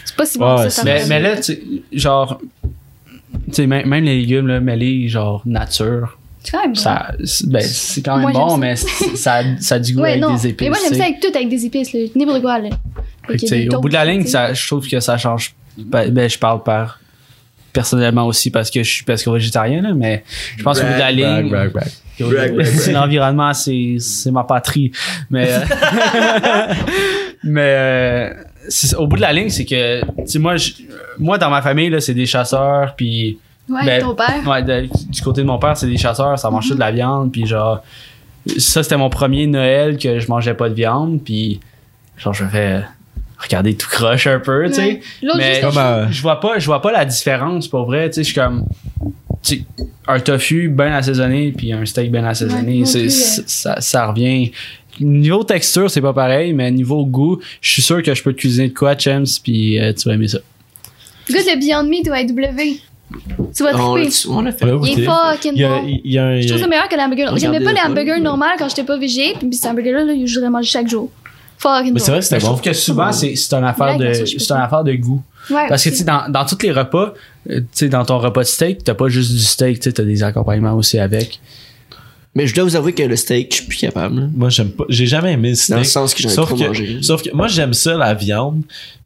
C'est 0.04 0.16
pas 0.16 0.26
si 0.26 0.38
bon 0.38 0.56
Ouais, 0.56 0.64
que 0.64 0.70
ça, 0.70 0.82
ça 0.82 0.84
Mais, 0.84 1.06
mais 1.06 1.20
là, 1.20 1.36
tu 1.36 1.42
sais, 1.42 1.62
genre, 1.92 2.38
tu 3.46 3.54
sais, 3.54 3.66
même, 3.66 3.88
même 3.88 4.04
les 4.04 4.18
légumes, 4.18 4.48
là, 4.48 4.60
mais 4.60 4.76
les 4.76 5.08
genre 5.08 5.40
nature, 5.46 6.18
C'est 6.44 6.52
quand 6.52 6.60
même 6.62 6.72
bon. 6.72 6.80
Ça, 6.80 7.12
c'est- 7.24 7.48
ben, 7.48 7.62
c'est 7.62 8.02
quand 8.02 8.14
même 8.18 8.22
Moi, 8.22 8.32
bon, 8.32 8.48
ça. 8.50 8.56
mais 8.58 8.76
ça, 8.76 9.40
ça 9.58 9.74
a 9.76 9.78
du 9.78 9.94
goût 9.94 10.02
Ouais, 10.02 10.10
avec 10.10 10.22
non. 10.22 10.34
des 10.34 10.46
épices. 10.48 10.60
Mais 10.60 10.68
moi, 10.68 10.78
j'aime 10.88 10.98
ça 10.98 11.04
avec 11.06 11.20
tout, 11.20 11.28
avec 11.34 11.48
des 11.48 11.64
épices. 11.64 11.90
N'importe 12.14 12.42
quoi, 12.42 12.58
là. 12.60 12.68
Des 13.30 13.68
au 13.74 13.80
bout 13.80 13.88
de 13.88 13.94
la 13.94 14.04
ligne, 14.04 14.26
ça, 14.26 14.52
je 14.52 14.66
trouve 14.66 14.86
que 14.86 15.00
ça 15.00 15.16
change. 15.16 15.54
Ben, 15.78 16.10
ben, 16.10 16.28
je 16.28 16.38
parle 16.38 16.62
par 16.62 17.00
personnellement 17.72 18.26
aussi 18.28 18.50
parce 18.52 18.70
que 18.70 18.82
je 18.84 18.88
suis 18.92 19.04
parce 19.04 19.24
que 19.24 19.30
végétarien 19.30 19.82
là, 19.82 19.92
mais 19.94 20.22
je 20.56 20.62
pense 20.62 20.78
qu'au 20.78 20.86
bout 20.86 20.92
de 20.92 20.98
la 20.98 21.10
ligne, 21.10 21.48
Brag, 21.48 21.72
brag, 21.72 21.88
brag. 22.54 22.64
c'est 22.66 22.92
l'environnement, 22.92 23.52
c'est 23.52 23.96
c'est 23.98 24.30
ma 24.30 24.44
patrie. 24.44 24.92
Mais 25.30 25.48
euh, 25.50 25.58
mais 27.42 27.74
euh, 27.76 28.30
au 28.98 29.06
bout 29.06 29.16
de 29.16 29.20
la 29.22 29.32
ligne, 29.32 29.48
c'est 29.48 29.64
que 29.64 30.00
tu 30.02 30.06
sais 30.26 30.38
moi 30.38 30.56
je- 30.56 30.72
moi 31.18 31.38
dans 31.38 31.50
ma 31.50 31.62
famille 31.62 31.90
là, 31.90 32.00
c'est 32.00 32.14
des 32.14 32.26
chasseurs 32.26 32.94
puis 32.96 33.38
Ouais, 33.68 33.84
ben, 33.86 34.02
ton 34.02 34.14
père. 34.14 34.42
Ouais, 34.46 34.62
de- 34.62 34.88
du 35.10 35.22
côté 35.22 35.40
de 35.42 35.46
mon 35.46 35.58
père, 35.58 35.76
c'est 35.76 35.86
des 35.86 35.96
chasseurs, 35.96 36.38
ça 36.38 36.50
mangeait 36.50 36.74
de 36.74 36.80
la 36.80 36.92
viande, 36.92 37.32
puis 37.32 37.46
genre, 37.46 37.82
ça 38.58 38.82
c'était 38.82 38.96
mon 38.98 39.08
premier 39.10 39.46
Noël 39.46 39.96
que 39.96 40.18
je 40.20 40.28
mangeais 40.28 40.54
pas 40.54 40.68
de 40.68 40.74
viande, 40.74 41.20
puis 41.24 41.60
genre 42.18 42.34
je 42.34 42.44
fais 42.44 42.82
regarder 43.38 43.74
tout 43.74 43.88
croche 43.88 44.26
un 44.26 44.38
peu, 44.38 44.66
tu 44.68 44.74
sais. 44.74 45.00
Mais 45.38 45.60
Comme, 45.62 45.78
euh, 45.78 46.10
je 46.10 46.20
vois 46.22 46.40
pas, 46.40 46.58
je 46.58 46.66
vois 46.66 46.80
pas 46.82 46.92
la 46.92 47.04
différence 47.04 47.68
pour 47.68 47.86
vrai, 47.86 48.08
tu 48.10 48.14
sais, 48.16 48.20
je 48.22 48.32
suis 48.32 48.34
comme, 48.34 48.66
tu 49.42 49.56
sais, 49.56 49.64
un 50.06 50.20
tofu 50.20 50.68
bien 50.68 50.92
assaisonné 50.92 51.52
puis 51.56 51.72
un 51.72 51.84
steak 51.86 52.10
bien 52.12 52.24
assaisonné, 52.24 52.84
c'est, 52.84 53.08
c'est- 53.08 53.48
ça, 53.48 53.80
ça 53.80 54.06
revient. 54.06 54.50
Niveau 55.00 55.42
texture, 55.42 55.90
c'est 55.90 56.00
pas 56.02 56.12
pareil, 56.12 56.52
mais 56.52 56.70
niveau 56.70 57.04
goût, 57.04 57.40
je 57.60 57.70
suis 57.72 57.82
sûr 57.82 58.02
que 58.02 58.14
je 58.14 58.22
peux 58.22 58.32
te 58.32 58.38
cuisiner 58.38 58.68
de 58.68 58.74
quoi, 58.74 58.94
Chems, 58.94 59.24
puis 59.42 59.80
euh, 59.80 59.92
tu 59.92 60.08
vas 60.08 60.14
aimer 60.14 60.28
ça. 60.28 60.38
Goûte 61.28 61.38
le 61.46 61.58
Beyond 61.58 61.84
Meat 61.88 62.06
ou 62.08 62.12
AW. 62.12 62.76
Tu 63.56 63.62
vas 63.62 63.72
triper. 63.72 64.10
on 64.28 64.40
l'a 64.42 64.52
fait. 64.52 64.66
Il 64.84 65.00
est 65.00 65.04
fucking 65.04 65.52
Il 65.54 65.60
y 65.60 65.64
a, 65.64 65.68
bon. 65.68 65.82
il 65.86 66.12
y 66.12 66.18
a 66.18 66.24
un. 66.26 66.40
Je 66.40 66.48
trouve 66.48 66.60
ça 66.60 66.66
meilleur 66.66 66.88
que 66.88 66.96
l'hamburger. 66.96 67.36
J'aimais 67.36 67.60
pas 67.60 67.72
les 67.72 67.80
le 67.84 67.90
hamburgers 67.90 68.20
normaux 68.20 68.44
quand 68.58 68.68
j'étais 68.68 68.84
pas 68.84 68.98
végé, 68.98 69.34
puis 69.38 69.52
cet 69.54 69.70
hamburger-là, 69.70 70.04
là, 70.04 70.14
je 70.24 70.34
voudrais 70.34 70.50
manger 70.50 70.68
chaque 70.70 70.88
jour. 70.88 71.10
Fucking 71.58 71.92
Mais 71.94 72.00
c'est 72.00 72.10
vrai 72.10 72.16
bon. 72.16 72.18
que 72.18 72.24
c'était 72.24 72.34
Mais 72.36 72.40
je 72.40 72.44
bon. 72.46 72.52
trouve 72.52 72.62
que 72.62 72.72
souvent, 72.72 73.12
c'est, 73.12 73.36
c'est 73.36 73.54
une 73.54 73.64
affaire 73.64 73.96
de, 73.96 74.12
c'est 74.12 74.50
une 74.50 74.56
affaire 74.60 74.84
de 74.84 74.92
goût. 74.94 75.22
Ouais, 75.50 75.66
Parce 75.68 75.84
que, 75.84 75.90
tu 75.90 75.96
sais, 75.96 76.04
dans, 76.04 76.28
dans 76.30 76.44
tous 76.46 76.58
les 76.62 76.72
repas, 76.72 77.12
euh, 77.50 77.60
tu 77.60 77.66
sais, 77.72 77.88
dans 77.88 78.04
ton 78.04 78.18
repas 78.18 78.40
de 78.42 78.46
steak, 78.46 78.82
t'as 78.82 78.94
pas 78.94 79.08
juste 79.08 79.30
du 79.32 79.38
steak, 79.38 79.78
tu 79.78 79.84
sais, 79.84 79.92
t'as 79.92 80.02
des 80.02 80.22
accompagnements 80.22 80.72
aussi 80.74 80.98
avec. 80.98 81.40
Mais 82.34 82.46
je 82.48 82.54
dois 82.54 82.64
vous 82.64 82.74
avouer 82.76 82.92
que 82.92 83.02
le 83.02 83.14
steak, 83.16 83.50
je 83.50 83.56
suis 83.58 83.66
plus 83.66 83.78
capable. 83.78 84.28
Moi, 84.34 84.48
j'aime 84.50 84.70
pas. 84.70 84.84
J'ai 84.88 85.06
jamais 85.06 85.32
aimé 85.32 85.50
le 85.52 85.70
Dans 85.70 85.76
le 85.78 85.84
steak. 85.84 85.92
sens 85.92 86.14
que 86.14 86.22
j'en 86.22 86.28
ai 86.28 86.32
Sauf 86.32 86.48
trop 86.48 86.56
que, 86.58 86.64
mangé. 86.64 86.98
sauf 87.02 87.22
que 87.22 87.30
moi 87.32 87.46
j'aime 87.48 87.72
ça 87.74 87.96
la 87.96 88.12
viande 88.14 88.62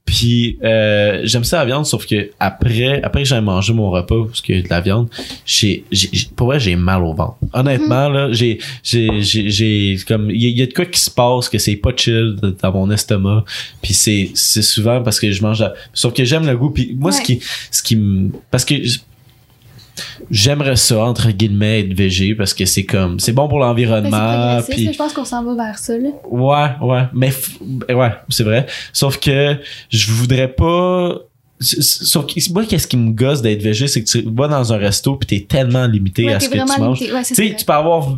puis 0.07 0.57
euh, 0.65 1.21
j'aime 1.25 1.45
ça 1.45 1.59
la 1.59 1.67
viande 1.67 1.85
sauf 1.85 2.07
que 2.07 2.31
après 2.41 3.03
après 3.03 3.25
que 3.25 3.29
j'ai 3.29 3.39
mangé 3.43 3.75
mon 3.75 3.91
repas 3.91 4.25
parce 4.27 4.41
que 4.41 4.63
de 4.63 4.69
la 4.71 4.81
viande 4.81 5.09
j'ai 5.45 5.85
j'ai 5.93 6.09
j'ai- 6.11 6.29
pour 6.35 6.47
vrai 6.47 6.59
j'ai 6.59 6.77
mal 6.77 7.03
au 7.05 7.13
ventre 7.13 7.37
honnêtement 7.53 8.09
là 8.09 8.33
j'ai 8.33 8.59
j'ai 8.83 9.21
j'ai 9.21 9.51
j'ai 9.51 9.99
comme 10.09 10.31
il 10.31 10.43
y, 10.43 10.47
a- 10.47 10.49
il 10.49 10.59
y 10.59 10.63
a 10.63 10.67
de 10.67 10.73
quoi 10.73 10.87
qui 10.87 10.99
se 10.99 11.11
passe 11.11 11.51
que 11.51 11.59
c'est 11.59 11.77
pas 11.77 11.91
chill 11.95 12.37
dans 12.63 12.73
mon 12.73 12.91
estomac 12.91 13.45
puis 13.83 13.93
c'est 13.93 14.31
c'est 14.33 14.63
souvent 14.63 15.03
parce 15.03 15.21
que 15.21 15.31
je 15.31 15.43
mange 15.43 15.61
la- 15.61 15.75
sauf 15.93 16.15
que 16.15 16.25
j'aime 16.25 16.47
le 16.47 16.57
goût 16.57 16.71
puis 16.71 16.97
moi 16.99 17.13
ce 17.13 17.21
qui 17.21 17.41
ce 17.71 17.83
qui 17.83 17.97
me 17.97 18.31
parce 18.51 18.65
que 18.65 18.77
J'aimerais 20.31 20.77
ça, 20.77 21.05
entre 21.05 21.31
guillemets, 21.31 21.81
être 21.81 21.95
végé 21.95 22.35
parce 22.35 22.55
que 22.55 22.65
c'est 22.65 22.85
comme, 22.85 23.19
c'est 23.21 23.33
bon 23.33 23.49
pour 23.49 23.59
c'est 23.59 23.65
l'environnement. 23.67 24.61
puis- 24.75 24.93
Je 24.93 24.99
pense 24.99 25.13
qu'on 25.13 25.25
s'en 25.25 25.45
va 25.45 25.55
vers 25.67 25.79
ça, 25.79 25.97
là. 25.97 26.09
Ouais, 26.31 26.87
ouais, 26.87 27.03
mais 27.13 27.31
f- 27.31 27.95
ouais, 27.95 28.13
c'est 28.29 28.45
vrai. 28.45 28.67
Sauf 28.93 29.19
que 29.19 29.57
je 29.91 30.13
voudrais 30.13 30.49
pas. 30.49 31.15
Sauf 31.61 32.27
que 32.27 32.53
moi, 32.53 32.65
qu'est-ce 32.65 32.87
qui 32.87 32.97
me 32.97 33.11
gosse 33.11 33.43
d'être 33.43 33.63
végé, 33.63 33.89
c'est 33.89 34.05
que 34.05 34.09
tu 34.09 34.23
vas 34.33 34.47
dans 34.47 34.73
un 34.73 34.77
resto 34.77 35.17
puis 35.17 35.27
t'es 35.27 35.47
tellement 35.47 35.87
limité 35.87 36.25
Ouais, 36.25 36.35
à 36.35 36.41
ce 36.41 36.49
que 36.49 36.55
tu 36.57 36.81
manges. 36.81 37.01
Ouais, 37.01 37.23
Tu 37.25 37.35
sais, 37.35 37.55
tu 37.59 37.65
peux 37.65 37.73
avoir 37.73 38.17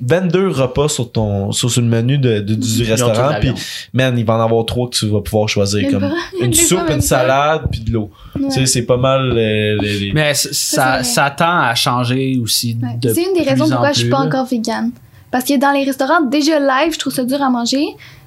22 0.00 0.48
repas 0.48 0.88
sur 0.88 1.10
ton 1.12 1.52
sur 1.52 1.70
le 1.80 1.86
menu 1.86 2.18
de, 2.18 2.40
de- 2.40 2.54
du 2.54 2.66
Ils 2.82 2.90
restaurant 2.90 3.34
puis 3.40 3.52
man, 3.92 4.18
il 4.18 4.24
va 4.24 4.34
en 4.36 4.40
avoir 4.40 4.64
trois 4.66 4.88
que 4.90 4.96
tu 4.96 5.06
vas 5.08 5.20
pouvoir 5.20 5.48
choisir 5.48 5.82
Même 5.82 5.90
comme 5.92 6.00
pas. 6.10 6.14
une 6.40 6.52
soupe, 6.52 6.90
une 6.90 7.00
salade 7.00 7.62
puis 7.70 7.80
de 7.80 7.92
l'eau. 7.92 8.10
Ouais. 8.36 8.42
Tu 8.48 8.50
sais, 8.50 8.66
c'est 8.66 8.82
pas 8.82 8.96
mal 8.96 9.30
euh, 9.32 9.78
les, 9.80 9.98
les- 10.00 10.12
Mais 10.12 10.34
ça, 10.34 11.02
ça 11.02 11.30
tend 11.30 11.58
à 11.60 11.74
changer 11.74 12.38
aussi. 12.42 12.76
Ouais. 12.82 12.96
de 13.00 13.12
C'est 13.12 13.22
une 13.22 13.34
des 13.34 13.48
raisons 13.48 13.68
pourquoi 13.68 13.92
je 13.92 14.00
suis 14.00 14.10
pas 14.10 14.18
encore 14.18 14.46
vegan. 14.46 14.90
Parce 15.30 15.44
que 15.44 15.58
dans 15.58 15.72
les 15.72 15.84
restaurants, 15.84 16.20
déjà 16.22 16.58
live, 16.60 16.92
je 16.92 16.98
trouve 16.98 17.12
ça 17.12 17.24
dur 17.24 17.42
à 17.42 17.50
manger. 17.50 17.84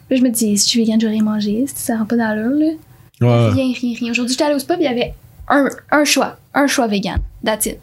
Là, 0.09 0.15
je 0.17 0.21
me 0.21 0.29
dis, 0.29 0.57
si 0.57 0.63
je 0.65 0.69
suis 0.69 0.79
vegan, 0.83 0.99
j'aurais 0.99 1.13
rien 1.13 1.23
mangé. 1.23 1.65
Ça 1.73 1.97
rend 1.97 2.05
pas 2.05 2.15
d'allure, 2.17 2.49
là. 2.51 2.65
Ouais. 3.21 3.49
Rien, 3.51 3.73
rien, 3.81 3.93
rien. 3.99 4.11
Aujourd'hui, 4.11 4.33
j'étais 4.33 4.43
allée 4.45 4.55
au 4.55 4.59
spa, 4.59 4.75
puis 4.75 4.83
il 4.85 4.89
y 4.89 4.91
avait 4.91 5.13
un, 5.49 5.67
un 5.91 6.03
choix. 6.05 6.37
Un 6.53 6.67
choix 6.67 6.87
vegan. 6.87 7.17
That's 7.45 7.65
it. 7.65 7.77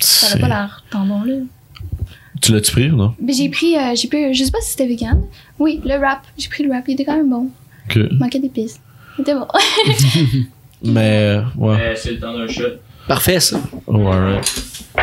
Ça 0.00 0.34
n'a 0.34 0.40
pas 0.40 0.48
l'air 0.48 0.84
tant 0.90 1.04
bon, 1.06 1.22
là. 1.24 1.34
Tu 2.46 2.52
l'as-tu 2.52 2.70
pris 2.70 2.88
ou 2.92 2.96
non? 2.96 3.12
Mais 3.20 3.32
j'ai 3.32 3.48
pris, 3.48 3.76
euh, 3.76 3.96
j'ai 3.96 4.06
pris, 4.06 4.32
je 4.32 4.44
sais 4.44 4.52
pas 4.52 4.60
si 4.60 4.70
c'était 4.70 4.86
vegan. 4.86 5.20
Oui, 5.58 5.80
le 5.84 5.98
wrap. 5.98 6.20
J'ai 6.38 6.48
pris 6.48 6.62
le 6.62 6.70
wrap. 6.70 6.84
Il 6.86 6.94
était 6.94 7.04
quand 7.04 7.16
même 7.16 7.28
bon. 7.28 7.48
Que... 7.88 8.08
Il 8.08 8.18
manquait 8.20 8.38
d'épices. 8.38 8.80
Il 9.18 9.22
était 9.22 9.34
bon. 9.34 9.48
Mais 10.84 11.38
euh, 11.38 11.42
ouais. 11.56 11.76
Mais 11.76 11.96
c'est 11.96 12.12
le 12.12 12.20
temps 12.20 12.32
d'un 12.32 12.46
shot. 12.46 12.62
Parfait, 13.08 13.40
ça. 13.40 13.58
Oh, 13.88 13.96
alright. 14.06 14.62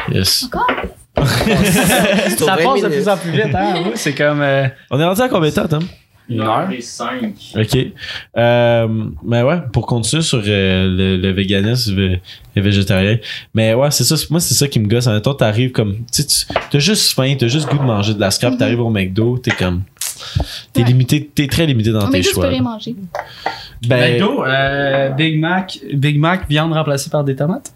Yes. 0.09 0.45
Encore? 0.45 0.67
Ça 1.17 2.55
20 2.55 2.63
passe 2.63 2.81
de 2.81 2.87
plus 2.87 3.09
en 3.09 3.17
plus 3.17 3.31
vite, 3.31 3.53
hein? 3.53 3.73
Oui, 3.85 3.91
c'est 3.95 4.15
comme. 4.15 4.41
euh, 4.41 4.67
On 4.89 4.97
est 4.99 5.03
rendu 5.05 5.21
à 5.21 5.27
combien 5.27 5.49
de 5.49 5.55
temps, 5.55 5.67
Tom? 5.67 5.83
Une 6.29 6.39
heure. 6.41 6.69
et 6.71 6.81
cinq. 6.81 7.33
OK. 7.55 7.77
Euh, 8.37 8.87
mais 9.25 9.41
ouais, 9.43 9.57
pour 9.73 9.85
continuer 9.85 10.21
sur 10.21 10.41
euh, 10.45 10.87
le, 10.87 11.17
le 11.17 11.31
véganisme 11.31 11.99
et 11.99 12.21
le 12.55 12.61
végétarien. 12.61 13.17
Mais 13.53 13.73
ouais, 13.73 13.91
c'est 13.91 14.03
ça. 14.05 14.15
Moi, 14.29 14.39
c'est 14.39 14.53
ça 14.53 14.67
qui 14.67 14.79
me 14.79 14.87
gosse. 14.87 15.07
En 15.07 15.11
même 15.11 15.21
temps, 15.21 15.33
t'arrives 15.33 15.71
comme... 15.71 15.97
Tu 16.13 16.23
t'as 16.71 16.79
juste 16.79 17.13
faim, 17.13 17.35
t'as 17.37 17.47
juste 17.47 17.67
goût 17.69 17.77
de 17.77 17.83
manger 17.83 18.13
de 18.13 18.19
la 18.19 18.31
scrap, 18.31 18.53
Mhm. 18.53 18.57
t'arrives 18.59 18.79
au 18.81 18.89
McDo, 18.89 19.37
t'es 19.37 19.51
comme... 19.51 19.83
T'es 20.71 20.81
Ouais. 20.81 20.87
limité, 20.87 21.29
t'es 21.35 21.47
très 21.47 21.65
limité 21.65 21.91
dans 21.91 22.09
tes 22.09 22.21
tout, 22.21 22.29
tu 22.29 22.35
peux 22.35 22.49
choix. 22.49 22.61
manger. 22.61 22.95
Ben, 23.85 24.13
McDo, 24.13 24.45
euh, 24.45 25.09
Big 25.09 25.39
Mac, 25.39 25.77
Big 25.93 26.17
Mac, 26.17 26.47
viande 26.49 26.71
remplacée 26.73 27.09
par 27.09 27.23
des 27.25 27.35
tomates? 27.35 27.73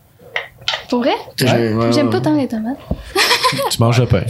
Pour 0.89 0.99
vrai? 0.99 1.11
Ouais, 1.41 1.91
J'aime 1.91 2.05
ouais. 2.07 2.11
pas 2.11 2.21
tant 2.21 2.37
les 2.37 2.47
tomates. 2.47 2.77
tu 3.71 3.79
manges 3.79 3.99
le 3.99 4.05
pain. 4.07 4.23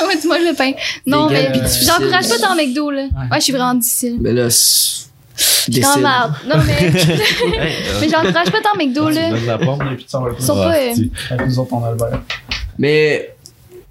Ah 0.00 0.06
ouais, 0.06 0.18
tu 0.20 0.28
manges 0.28 0.38
le 0.40 0.54
pain. 0.54 0.72
Non, 1.06 1.28
mais 1.30 1.50
difficile. 1.52 1.86
j'encourage 1.88 2.28
pas 2.28 2.38
tant 2.38 2.54
McDo, 2.56 2.90
là. 2.90 3.02
Ouais, 3.02 3.36
je 3.36 3.40
suis 3.40 3.52
vraiment 3.52 3.74
difficile. 3.74 4.16
Mais 4.20 4.32
là, 4.32 4.50
c'est. 4.50 5.06
Je 5.38 5.72
suis 5.72 5.84
en 5.84 5.88
Décide. 5.90 6.02
marde. 6.02 6.34
Non, 6.48 6.54
mais, 6.66 6.90
mais 8.00 8.08
j'encourage 8.08 8.50
pas 8.50 8.60
tant 8.62 8.76
McDo, 8.78 9.08
tu 9.08 9.14
là. 9.16 9.28
Ils 9.98 10.04
sont 10.08 10.54
pas. 10.54 10.74
euh, 10.76 10.92
c'est- 10.94 11.10
faire. 11.36 11.46
Nous 11.46 11.58
autres, 11.58 11.72
on 11.74 11.84
a 11.84 11.90
le 11.90 11.96
beurre. 11.96 12.22
Mais 12.78 13.34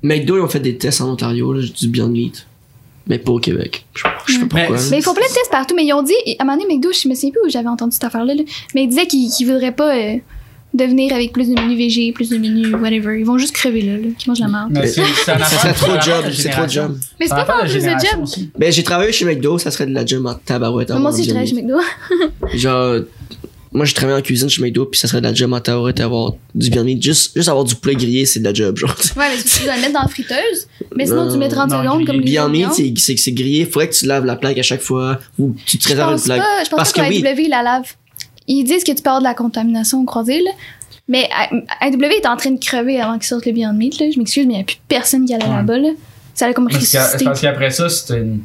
McDo, 0.01 0.37
ils 0.37 0.41
ont 0.41 0.47
fait 0.47 0.59
des 0.59 0.77
tests 0.77 1.01
en 1.01 1.11
Ontario, 1.11 1.53
là, 1.53 1.61
du 1.61 1.87
Beyond 1.87 2.07
Meat. 2.07 2.47
Mais 3.07 3.19
pas 3.19 3.33
au 3.33 3.39
Québec. 3.39 3.85
Je, 3.93 4.03
je 4.25 4.33
sais 4.33 4.39
pas 4.47 4.55
Mais 4.55 4.65
pourquoi. 4.65 4.83
Mais 4.89 4.97
ils 4.97 5.03
font 5.03 5.13
plein 5.13 5.27
de 5.27 5.33
tests 5.33 5.51
partout, 5.51 5.75
mais 5.75 5.85
ils 5.85 5.93
ont 5.93 6.01
dit, 6.01 6.13
à 6.39 6.41
un 6.41 6.45
moment 6.45 6.57
donné, 6.57 6.73
McDo, 6.73 6.89
je 6.91 7.07
me 7.07 7.13
souviens 7.13 7.29
plus 7.29 7.41
où 7.45 7.49
j'avais 7.49 7.67
entendu 7.67 7.93
cette 7.93 8.03
affaire-là, 8.05 8.33
là, 8.33 8.41
mais 8.73 8.83
ils 8.85 8.87
disaient 8.89 9.05
qu'ils 9.05 9.29
qu'ils 9.29 9.47
voudraient 9.47 9.71
pas 9.71 9.95
euh, 9.95 10.15
devenir 10.75 11.13
avec 11.13 11.31
plus 11.33 11.49
de 11.49 11.53
menus 11.59 11.77
VG, 11.77 12.11
plus 12.13 12.29
de 12.29 12.37
menus 12.37 12.73
whatever. 12.73 13.19
Ils 13.19 13.25
vont 13.25 13.37
juste 13.37 13.53
crever 13.53 13.81
là, 13.81 13.97
là 13.97 14.07
qui 14.17 14.29
mangent 14.29 14.39
la 14.39 14.47
merde. 14.47 14.69
Mais 14.71 14.87
c'est 14.87 15.01
ça 15.25 15.39
serait 15.39 15.73
trop 15.73 15.95
de 15.95 16.01
job. 16.01 16.25
C'est 16.33 16.49
trop 16.49 16.65
de 16.65 16.69
job. 16.69 16.97
Mais 17.19 17.27
c'est 17.27 17.35
pas 17.35 17.43
tant 17.45 17.59
plus 17.67 17.73
de 17.73 17.89
job. 17.89 18.21
aussi. 18.23 18.49
Ben, 18.57 18.71
j'ai 18.71 18.83
travaillé 18.83 19.11
chez 19.11 19.25
McDo, 19.25 19.57
ça 19.57 19.71
serait 19.71 19.85
de 19.87 19.93
la 19.93 20.05
job 20.05 20.25
en 20.25 20.33
tabarouette. 20.35 20.89
Moi 20.91 20.97
avoir 20.97 21.13
aussi, 21.13 21.21
un 21.21 21.25
je 21.25 21.29
travaille 21.29 21.47
chez 21.47 21.55
McDo? 21.55 21.77
Genre, 22.53 23.01
moi, 23.71 23.83
j'ai 23.85 23.93
travaillé 23.93 24.17
en 24.17 24.21
cuisine 24.21 24.47
chez 24.49 24.61
McDo, 24.61 24.85
puis 24.85 24.97
ça 24.97 25.07
serait 25.09 25.19
de 25.19 25.25
la 25.27 25.33
job 25.33 25.51
en 25.51 25.59
tabarouette 25.59 25.99
avoir 25.99 26.33
du 26.53 26.69
Meat. 26.79 27.03
Juste, 27.03 27.31
juste 27.35 27.49
avoir 27.49 27.65
du 27.65 27.75
poulet 27.75 27.95
grillé, 27.95 28.25
c'est 28.25 28.39
de 28.39 28.45
la 28.45 28.53
job, 28.53 28.77
genre. 28.77 28.95
Ouais, 29.17 29.25
mais 29.35 29.43
tu 29.43 29.63
dois 29.63 29.75
le 29.75 29.81
mettre 29.81 29.93
dans 29.93 30.01
la 30.01 30.07
friteuse. 30.07 30.67
Mais 30.95 31.05
sinon, 31.05 31.25
Non, 31.25 31.31
tu 31.33 31.37
mets 31.37 31.49
30 31.49 31.69
non, 31.71 31.83
secondes 31.83 32.05
comme 32.05 32.17
Meat, 32.21 32.39
oignons. 32.39 32.71
c'est 32.73 32.93
c'est 32.95 33.15
que 33.15 33.19
c'est 33.21 33.33
grillé. 33.33 33.65
Faudrait 33.65 33.89
que 33.89 33.93
tu 33.95 34.05
laves 34.05 34.23
la 34.25 34.37
plaque 34.37 34.57
à 34.57 34.63
chaque 34.63 34.81
fois, 34.81 35.19
ou 35.37 35.53
tu 35.65 35.77
te 35.77 35.89
réserves 35.89 36.13
une 36.13 36.21
plaque. 36.23 36.39
pas, 36.39 36.63
je 36.63 36.69
pense 36.69 36.77
Parce 36.77 36.93
pas 36.93 37.01
que 37.09 37.09
que 37.09 37.13
oui. 37.41 37.45
AW 37.45 37.49
la 37.49 37.63
lave. 37.63 37.93
Ils 38.47 38.63
disent 38.63 38.83
que 38.83 38.91
tu 38.91 38.99
avoir 39.05 39.19
de 39.19 39.23
la 39.23 39.33
contamination 39.33 40.01
au 40.01 40.05
croisé, 40.05 40.41
là. 40.41 40.51
Mais 41.07 41.29
AW 41.81 42.03
est 42.03 42.25
en 42.25 42.35
train 42.35 42.51
de 42.51 42.59
crever 42.59 42.99
avant 42.99 43.13
qu'ils 43.13 43.27
sortent 43.27 43.45
le 43.45 43.51
Beyond 43.51 43.73
Meat, 43.73 43.99
là. 43.99 44.09
Je 44.11 44.17
m'excuse, 44.17 44.45
mais 44.47 44.53
il 44.53 44.57
n'y 44.57 44.61
a 44.61 44.65
plus 44.65 44.77
personne 44.87 45.25
qui 45.25 45.33
allait 45.33 45.43
Ouais. 45.45 45.51
là-bas, 45.55 45.77
là. 45.77 45.89
Ça 46.33 46.45
allait 46.45 46.53
comme 46.53 46.67
Parce 46.69 47.41
qu'après 47.41 47.69
ça, 47.71 47.89
c'est 47.89 48.17
une. 48.17 48.41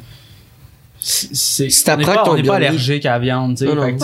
C'est- 1.03 1.65
on 1.65 1.85
t'apprends 1.85 1.97
n'est 2.11 2.15
pas, 2.15 2.23
on 2.31 2.43
pas 2.43 2.55
allergique 2.55 3.05
à 3.05 3.13
la 3.13 3.19
viande, 3.19 3.57
tu 3.57 3.65
sais. 3.65 3.71
Ouais, 3.71 3.95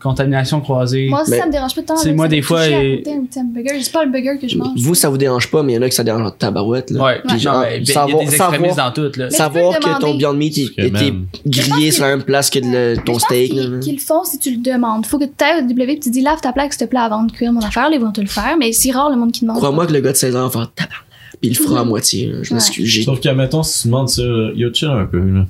contamination 0.00 0.60
croisée. 0.60 1.08
Moi 1.08 1.22
aussi, 1.22 1.32
Mais- 1.32 1.38
ça 1.38 1.46
me 1.46 1.52
dérange 1.52 1.74
pas 1.74 1.82
tant. 1.82 1.96
C'est 1.96 2.12
moi, 2.12 2.28
des 2.28 2.40
fois, 2.40 2.68
et-. 2.68 3.02
C'est 3.04 3.92
pas 3.92 4.04
le 4.04 4.10
burger 4.10 4.38
que 4.40 4.46
je 4.48 4.56
mange. 4.56 4.78
Vous, 4.78 4.94
ça 4.94 5.08
vous 5.08 5.18
dérange 5.18 5.50
pas, 5.50 5.62
mais 5.62 5.72
il 5.72 5.76
y 5.76 5.78
en 5.78 5.82
a 5.82 5.88
que 5.88 5.94
ça 5.94 6.04
dérange 6.04 6.22
en 6.22 6.30
tabarouette, 6.30 6.90
là. 6.90 7.02
Ouais, 7.04 7.20
Puis 7.26 7.40
genre, 7.40 7.64
il 7.74 7.86
y 7.86 7.90
a 7.90 7.94
savoir- 7.94 8.18
des 8.20 8.26
extrémistes 8.34 8.74
savoir- 8.76 8.92
dans 8.94 9.10
tout, 9.10 9.18
là. 9.18 9.30
Savoir 9.30 9.78
que 9.78 10.00
ton. 10.00 10.14
Beyond 10.16 10.34
Meat 10.34 10.56
était 10.58 10.90
même- 10.90 11.26
grillé 11.46 11.90
sur 11.90 12.04
la 12.04 12.16
même 12.16 12.22
place 12.24 12.48
que 12.48 12.60
le- 12.60 12.96
ton 13.04 13.18
steak. 13.18 13.50
qu'ils- 13.52 13.94
le 13.96 13.98
font 14.00 14.24
si 14.24 14.38
tu 14.38 14.50
le 14.52 14.58
demandes. 14.58 15.04
Faut 15.06 15.18
que 15.18 15.24
tu 15.24 15.44
ailles 15.44 15.62
au 15.64 15.66
W 15.66 15.92
et 15.94 15.98
tu 15.98 16.10
dis 16.10 16.20
lave 16.22 16.40
ta 16.40 16.52
plaque, 16.52 16.72
s'il 16.72 16.86
te 16.86 16.90
plaît, 16.90 17.00
avant 17.00 17.22
de 17.24 17.32
cuire 17.32 17.52
mon 17.52 17.60
affaire. 17.60 17.88
Ils 17.92 18.00
vont 18.00 18.12
te 18.12 18.20
le 18.20 18.26
faire. 18.26 18.56
Mais 18.58 18.72
c'est 18.72 18.90
rare 18.92 19.10
le 19.10 19.16
monde 19.16 19.32
qui 19.32 19.40
demande. 19.42 19.56
Crois-moi 19.58 19.86
que 19.86 19.92
le 19.92 20.00
gars 20.00 20.12
de 20.12 20.16
16 20.16 20.36
ans 20.36 20.44
va 20.46 20.50
faire 20.50 20.70
tabarnak. 20.74 21.05
Puis 21.40 21.50
il 21.50 21.56
le 21.58 21.62
fera 21.64 21.80
à 21.80 21.84
moitié. 21.84 22.26
là. 22.26 22.38
Je 22.42 22.50
Ouais. 22.50 22.54
m'excuse. 22.54 23.04
Sauf 23.04 23.20
que, 23.20 23.28
mettons, 23.30 23.62
si 23.62 23.82
tu 23.82 23.88
demandes 23.88 24.08
ça, 24.08 24.22
yo, 24.22 24.72
chill 24.72 24.88
un 24.88 25.04
peu, 25.06 25.18
là. 25.20 25.46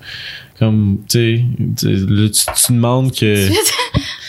Comme, 0.58 0.98
tu 1.08 1.18
sais, 1.18 1.44
tu 1.78 2.06
là, 2.06 2.28
tu, 2.28 2.44
tu 2.66 2.72
demandes 2.72 3.12
que. 3.14 3.48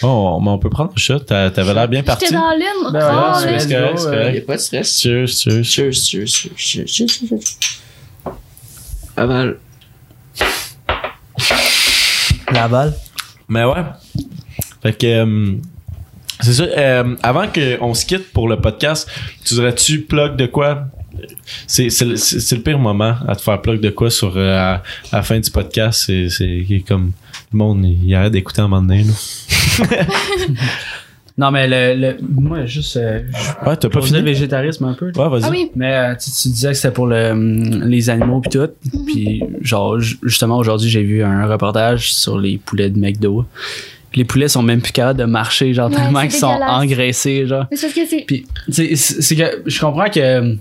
Oh, 0.04 0.40
mais 0.44 0.52
on 0.52 0.60
peut 0.60 0.70
prendre 0.70 0.92
un 0.96 1.00
shot. 1.00 1.18
T'a- 1.22 1.50
T'avais 1.50 1.74
l'air 1.74 1.88
bien 1.88 2.04
parti. 2.04 2.26
J'étais 2.26 2.38
dans 2.38 2.52
l'une. 2.52 2.94
Ben 2.94 3.34
oh, 3.34 3.44
ouais, 3.44 3.58
c'est 3.60 3.68
correct, 3.74 3.98
c'est 3.98 4.06
correct. 4.06 4.36
y 4.36 4.38
a 4.38 4.42
pas 4.42 4.56
de 4.56 4.62
stress. 4.62 5.00
Cheers, 5.02 5.28
cheers. 5.28 5.64
Cheers, 5.64 5.92
cheers, 5.94 6.28
cheers, 6.28 6.52
cheers, 6.56 6.88
cheers, 6.88 7.08
cheers. 7.10 8.34
Aval. 9.16 9.58
La 12.54 12.68
balle. 12.68 12.94
Mais 13.50 13.64
ouais. 13.64 13.84
Fait 14.84 14.94
que. 14.98 15.08
euh, 15.08 15.56
c'est 16.42 16.54
ça. 16.54 16.64
euh, 16.64 17.16
avant 17.24 17.48
qu'on 17.48 17.94
se 17.96 18.06
quitte 18.06 18.32
pour 18.32 18.48
le 18.48 18.60
podcast, 18.62 19.10
tu 19.46 19.56
dirais-tu 19.56 20.02
plug 20.02 20.36
de 20.36 20.46
quoi? 20.46 20.86
C'est, 21.68 21.90
c'est, 21.90 22.06
le- 22.06 22.16
c'est, 22.16 22.40
c'est 22.40 22.56
le 22.56 22.62
pire 22.62 22.80
moment 22.80 23.16
à 23.28 23.36
te 23.36 23.42
faire 23.42 23.62
plug 23.62 23.80
de 23.82 23.90
quoi 23.90 24.10
sur 24.10 24.36
euh, 24.38 24.58
à, 24.58 24.74
à 24.76 25.18
la 25.18 25.22
fin 25.24 25.40
du 25.40 25.50
podcast. 25.52 26.04
C'est, 26.06 26.30
c'est 26.30 26.84
comme 26.88 27.12
le 27.54 27.58
monde, 27.58 27.86
il 27.86 28.14
arrête 28.16 28.32
d'écouter 28.34 28.62
à 28.62 28.66
un 28.66 28.68
moment 28.68 28.82
donné. 28.82 29.04
Là. 29.04 29.14
Non, 31.40 31.52
mais 31.52 31.68
le, 31.68 32.02
le, 32.02 32.18
moi, 32.28 32.66
juste, 32.66 32.98
euh, 32.98 33.20
Ouais, 33.64 33.76
t'as 33.78 33.90
pas 33.90 33.90
pas 33.90 34.00
le 34.00 34.06
fini? 34.08 34.22
végétarisme 34.24 34.86
un 34.86 34.94
peu. 34.96 35.12
Ouais, 35.16 35.30
vas-y. 35.30 35.44
Ah 35.44 35.50
oui. 35.52 35.70
Mais 35.76 35.94
euh, 35.94 36.16
tu, 36.16 36.32
tu 36.32 36.50
disais 36.50 36.70
que 36.70 36.74
c'était 36.74 36.92
pour 36.92 37.06
le, 37.06 37.30
hum, 37.30 37.84
les 37.84 38.10
animaux 38.10 38.42
puis 38.42 38.50
tout. 38.50 38.68
Puis 39.06 39.44
genre 39.62 40.00
ju- 40.00 40.18
justement 40.24 40.58
aujourd'hui 40.58 40.90
j'ai 40.90 41.04
vu 41.04 41.22
un 41.22 41.46
reportage 41.46 42.12
sur 42.12 42.40
les 42.40 42.58
poulets 42.58 42.90
de 42.90 42.98
McDo. 42.98 43.46
Les 44.16 44.26
poulets 44.26 44.48
sont 44.48 44.64
même 44.64 44.82
plus 44.82 44.94
capables 44.94 45.20
de 45.20 45.26
marcher 45.26 45.76
genre 45.76 45.92
Ouais, 45.92 45.96
tellement 45.98 46.22
qu'ils 46.24 46.32
sont 46.32 46.48
engraissés 46.48 47.46
genre. 47.46 47.68
Mais 47.70 47.78
c'est 47.78 47.86
parce 47.86 48.00
que 48.00 48.08
c'est. 48.10 48.24
Puis 48.26 48.48
tu 48.66 48.74
sais, 48.74 48.96
c'est 48.96 49.22
c'est 49.22 49.36
que 49.36 49.62
je 49.68 49.80
comprends 49.80 50.10
que 50.10 50.56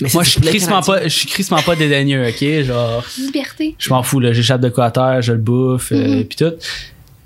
Mais 0.00 0.08
moi 0.14 0.22
je 0.22 0.30
suis 0.30 0.40
crissement 0.40 0.80
pas 0.82 1.02
je 1.04 1.08
suis 1.08 1.26
crissement 1.26 1.62
pas 1.62 1.74
dédaigneux, 1.76 2.28
OK, 2.28 2.44
genre 2.64 3.04
Liberté. 3.18 3.74
je 3.78 3.90
m'en 3.90 4.02
fous 4.02 4.20
là, 4.20 4.32
j'échappe 4.32 4.60
de 4.60 4.68
quoi 4.68 4.86
à 4.86 4.90
terre, 4.90 5.22
je 5.22 5.32
le 5.32 5.38
bouffe 5.38 5.92
euh, 5.92 5.96
Mhm. 6.18 6.24
puis 6.24 6.36
tout. 6.36 6.52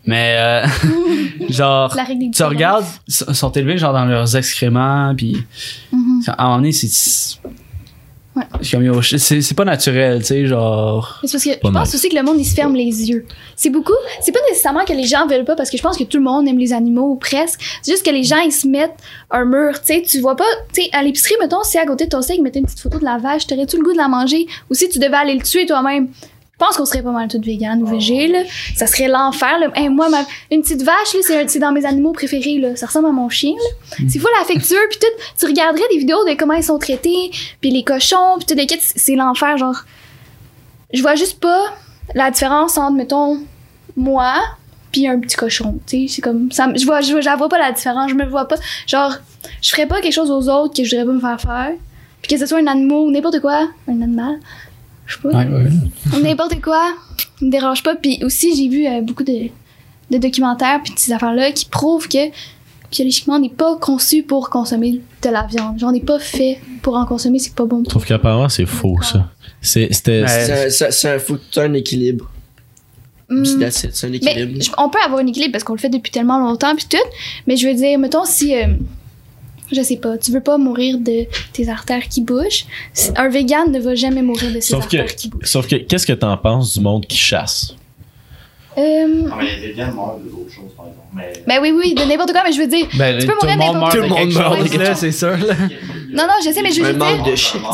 Mais 0.04 0.36
euh, 0.38 0.66
genre 1.48 1.94
La 1.94 2.04
règle 2.04 2.20
des 2.24 2.30
tu 2.32 2.42
regardes 2.42 2.84
ils 3.06 3.34
sont 3.34 3.52
élevés 3.52 3.78
genre 3.78 3.92
dans 3.92 4.04
leurs 4.04 4.36
excréments 4.36 5.14
puis 5.16 5.36
Mhm. 5.92 6.22
à 6.28 6.42
un 6.42 6.44
moment 6.46 6.56
donné 6.56 6.72
c'est 6.72 6.88
Ouais. 8.34 8.44
c'est 8.62 8.70
comme, 8.70 8.84
yo, 8.84 9.02
c'est 9.02 9.18
c'est 9.18 9.54
pas 9.54 9.64
naturel, 9.64 10.20
tu 10.20 10.26
sais, 10.26 10.46
genre. 10.46 11.18
Mais 11.22 11.28
c'est 11.28 11.34
parce 11.36 11.44
que 11.44 11.52
je 11.52 11.58
pense 11.58 11.86
nice. 11.86 11.94
aussi 11.94 12.08
que 12.08 12.16
le 12.16 12.22
monde, 12.22 12.40
il 12.40 12.46
se 12.46 12.54
ferme 12.54 12.74
les 12.74 13.10
yeux. 13.10 13.26
C'est 13.56 13.68
beaucoup. 13.68 13.92
C'est 14.22 14.32
pas 14.32 14.40
nécessairement 14.48 14.84
que 14.84 14.94
les 14.94 15.04
gens 15.04 15.26
veulent 15.26 15.44
pas, 15.44 15.54
parce 15.54 15.68
que 15.68 15.76
je 15.76 15.82
pense 15.82 15.98
que 15.98 16.04
tout 16.04 16.16
le 16.16 16.22
monde 16.24 16.48
aime 16.48 16.58
les 16.58 16.72
animaux, 16.72 17.10
ou 17.10 17.16
presque. 17.16 17.60
C'est 17.82 17.92
juste 17.92 18.06
que 18.06 18.10
les 18.10 18.24
gens, 18.24 18.38
ils 18.38 18.52
se 18.52 18.66
mettent 18.66 18.96
un 19.30 19.44
mur, 19.44 19.72
tu 19.80 19.94
sais. 19.94 20.02
Tu 20.02 20.20
vois 20.20 20.36
pas, 20.36 20.44
tu 20.72 20.82
sais, 20.82 20.88
à 20.92 21.02
l'épicerie, 21.02 21.34
mettons, 21.40 21.62
si 21.62 21.76
à 21.76 21.84
côté 21.84 22.04
de 22.04 22.10
ton 22.10 22.22
steak, 22.22 22.38
ils 22.38 22.42
mettaient 22.42 22.60
une 22.60 22.64
petite 22.64 22.80
photo 22.80 22.98
de 22.98 23.04
la 23.04 23.18
vache, 23.18 23.46
t'aurais-tu 23.46 23.76
le 23.76 23.82
goût 23.82 23.92
de 23.92 23.98
la 23.98 24.08
manger? 24.08 24.46
Ou 24.70 24.74
si 24.74 24.88
tu 24.88 24.98
devais 24.98 25.16
aller 25.16 25.34
le 25.34 25.42
tuer 25.42 25.66
toi-même? 25.66 26.08
Pense 26.64 26.76
qu'on 26.76 26.84
serait 26.86 27.02
pas 27.02 27.10
mal 27.10 27.28
toutes 27.28 27.44
vegan 27.44 27.82
ou 27.82 27.86
végé, 27.86 28.28
là. 28.28 28.42
Ça 28.76 28.86
serait 28.86 29.08
l'enfer, 29.08 29.58
là. 29.58 29.68
Hey, 29.74 29.88
moi, 29.88 30.08
ma- 30.08 30.24
une 30.50 30.62
petite 30.62 30.82
vache, 30.82 31.14
là, 31.14 31.44
c'est 31.46 31.58
dans 31.58 31.72
mes 31.72 31.84
animaux 31.84 32.12
préférés, 32.12 32.58
là. 32.58 32.76
Ça 32.76 32.86
ressemble 32.86 33.08
à 33.08 33.12
mon 33.12 33.28
chien, 33.28 33.52
là. 33.52 33.96
C'est 34.08 34.18
full 34.18 34.30
affectueux, 34.40 34.76
puis 34.90 34.98
tout. 35.00 35.22
Tu 35.38 35.46
regarderais 35.46 35.84
des 35.90 35.98
vidéos 35.98 36.24
de 36.24 36.34
comment 36.34 36.54
ils 36.54 36.62
sont 36.64 36.78
traités, 36.78 37.30
puis 37.60 37.70
les 37.70 37.82
cochons, 37.82 38.36
puis 38.38 38.46
tout 38.46 38.66
kits, 38.66 38.78
c'est 38.80 39.14
l'enfer, 39.16 39.56
genre. 39.58 39.84
Je 40.92 41.02
vois 41.02 41.14
juste 41.14 41.40
pas 41.40 41.60
la 42.14 42.30
différence 42.30 42.76
entre, 42.78 42.92
mettons, 42.92 43.38
moi, 43.96 44.34
puis 44.90 45.06
un 45.06 45.18
petit 45.18 45.36
cochon, 45.36 45.78
tu 45.86 46.06
sais. 46.06 46.14
C'est 46.14 46.22
comme. 46.22 46.52
Ça, 46.52 46.68
je 46.74 46.84
vois, 46.84 47.00
je 47.00 47.20
je 47.20 47.36
vois 47.38 47.48
pas 47.48 47.58
la 47.58 47.72
différence, 47.72 48.10
je 48.10 48.14
me 48.14 48.26
vois 48.26 48.46
pas. 48.46 48.56
Genre, 48.86 49.14
je 49.62 49.70
ferais 49.70 49.86
pas 49.86 50.00
quelque 50.00 50.12
chose 50.14 50.30
aux 50.30 50.48
autres 50.48 50.74
que 50.76 50.84
je 50.84 50.96
voudrais 50.96 51.06
pas 51.06 51.12
me 51.12 51.20
faire 51.20 51.40
faire. 51.40 51.72
Puis 52.20 52.30
que 52.34 52.38
ce 52.38 52.46
soit 52.46 52.58
un 52.58 52.66
animal 52.68 52.98
ou 52.98 53.10
n'importe 53.10 53.40
quoi, 53.40 53.68
un 53.88 54.00
animal, 54.00 54.38
je 55.06 55.14
sais 55.14 55.20
pas. 55.22 55.28
Ouais, 55.30 55.46
ouais. 55.46 56.20
N'importe 56.22 56.60
quoi, 56.60 56.94
me 57.40 57.50
dérange 57.50 57.82
pas. 57.82 57.94
Puis 57.96 58.20
aussi, 58.24 58.54
j'ai 58.56 58.68
vu 58.68 58.86
euh, 58.86 59.00
beaucoup 59.02 59.24
de, 59.24 59.48
de 60.10 60.18
documentaires 60.18 60.80
puis 60.84 60.94
de 60.94 60.98
ces 60.98 61.12
affaires-là 61.12 61.52
qui 61.52 61.64
prouvent 61.66 62.08
que 62.08 62.30
biologiquement, 62.90 63.36
on 63.36 63.40
n'est 63.40 63.48
pas 63.48 63.76
conçu 63.76 64.22
pour 64.22 64.50
consommer 64.50 65.00
de 65.22 65.28
la 65.30 65.44
viande. 65.46 65.78
Genre, 65.78 65.88
on 65.88 65.92
n'est 65.92 66.00
pas 66.00 66.18
fait 66.18 66.58
pour 66.82 66.96
en 66.96 67.06
consommer, 67.06 67.38
c'est 67.38 67.54
pas 67.54 67.64
bon. 67.64 67.82
Je 67.84 67.88
trouve 67.90 68.04
qu'apparemment, 68.04 68.48
c'est 68.48 68.66
faux, 68.66 68.98
ça. 69.02 69.30
C'est, 69.60 69.88
c'était. 69.92 70.24
C'est 70.70 71.08
un- 71.08 71.62
un 71.62 71.72
équilibre. 71.74 72.30
Hmm. 73.28 73.44
C'est 73.44 74.04
un 74.04 74.12
équilibre. 74.12 74.74
on 74.76 74.90
peut 74.90 74.98
avoir 75.06 75.20
un 75.20 75.26
équilibre 75.26 75.52
parce 75.52 75.64
qu'on 75.64 75.72
le 75.72 75.78
fait 75.78 75.88
depuis 75.88 76.10
tellement 76.12 76.38
longtemps 76.38 76.74
puis 76.76 76.84
tout. 76.88 76.98
Mais 77.46 77.56
je 77.56 77.66
veux 77.66 77.74
dire, 77.74 77.98
mettons, 77.98 78.24
si. 78.26 78.54
euh, 78.54 78.66
je 79.72 79.82
sais 79.82 79.96
pas, 79.96 80.16
tu 80.18 80.30
veux 80.32 80.40
pas 80.40 80.58
mourir 80.58 80.98
de 80.98 81.24
tes 81.52 81.68
artères 81.68 82.08
qui 82.08 82.20
bougent. 82.22 82.66
Un 83.16 83.28
vegan 83.28 83.70
ne 83.72 83.80
va 83.80 83.94
jamais 83.94 84.22
mourir 84.22 84.48
de 84.52 84.60
ses 84.60 84.72
Sauf 84.72 84.88
que- 84.88 84.96
artères 84.98 85.16
qui 85.16 85.28
bougent. 85.28 85.44
Sauf 85.46 85.66
que, 85.66 85.76
qu'est-ce 85.76 86.06
que 86.06 86.12
t'en 86.12 86.36
penses 86.36 86.74
du 86.74 86.80
monde 86.80 87.06
qui 87.06 87.16
chasse? 87.18 87.74
Euh, 88.78 89.06
Non, 89.06 89.36
mais 89.36 89.56
les 89.60 89.68
véganes 89.68 89.94
meurent 89.94 90.18
de 90.18 90.30
d'autres 90.30 90.50
choses, 90.50 90.72
par 90.76 90.86
exemple. 90.86 91.08
Mais. 91.14 91.32
ben 91.46 91.58
oui, 91.60 91.72
oui, 91.76 91.94
de 91.94 92.04
n'importe 92.08 92.32
quoi, 92.32 92.42
mais 92.46 92.52
je 92.52 92.58
veux 92.58 92.66
dire. 92.66 92.86
Ben, 92.96 93.18
Tu 93.18 93.26
peux 93.26 93.32
tout 93.38 93.46
le 93.46 93.52
mourir 93.52 93.58
monde 93.72 93.74
n'importe 93.74 93.94
meurt 93.96 94.04
de 94.04 94.08
quoi. 94.08 94.16
Tout 94.22 94.24
le 94.24 94.78
monde 94.78 94.78
meurt. 94.78 94.96
c'est. 94.96 95.22
Là. 95.22 95.54
Non, 96.12 96.24
non, 96.24 96.34
je 96.44 96.50
sais, 96.50 96.62
mais 96.62 96.70
je 96.70 96.82
veux 96.82 96.92
dire. 97.24 97.24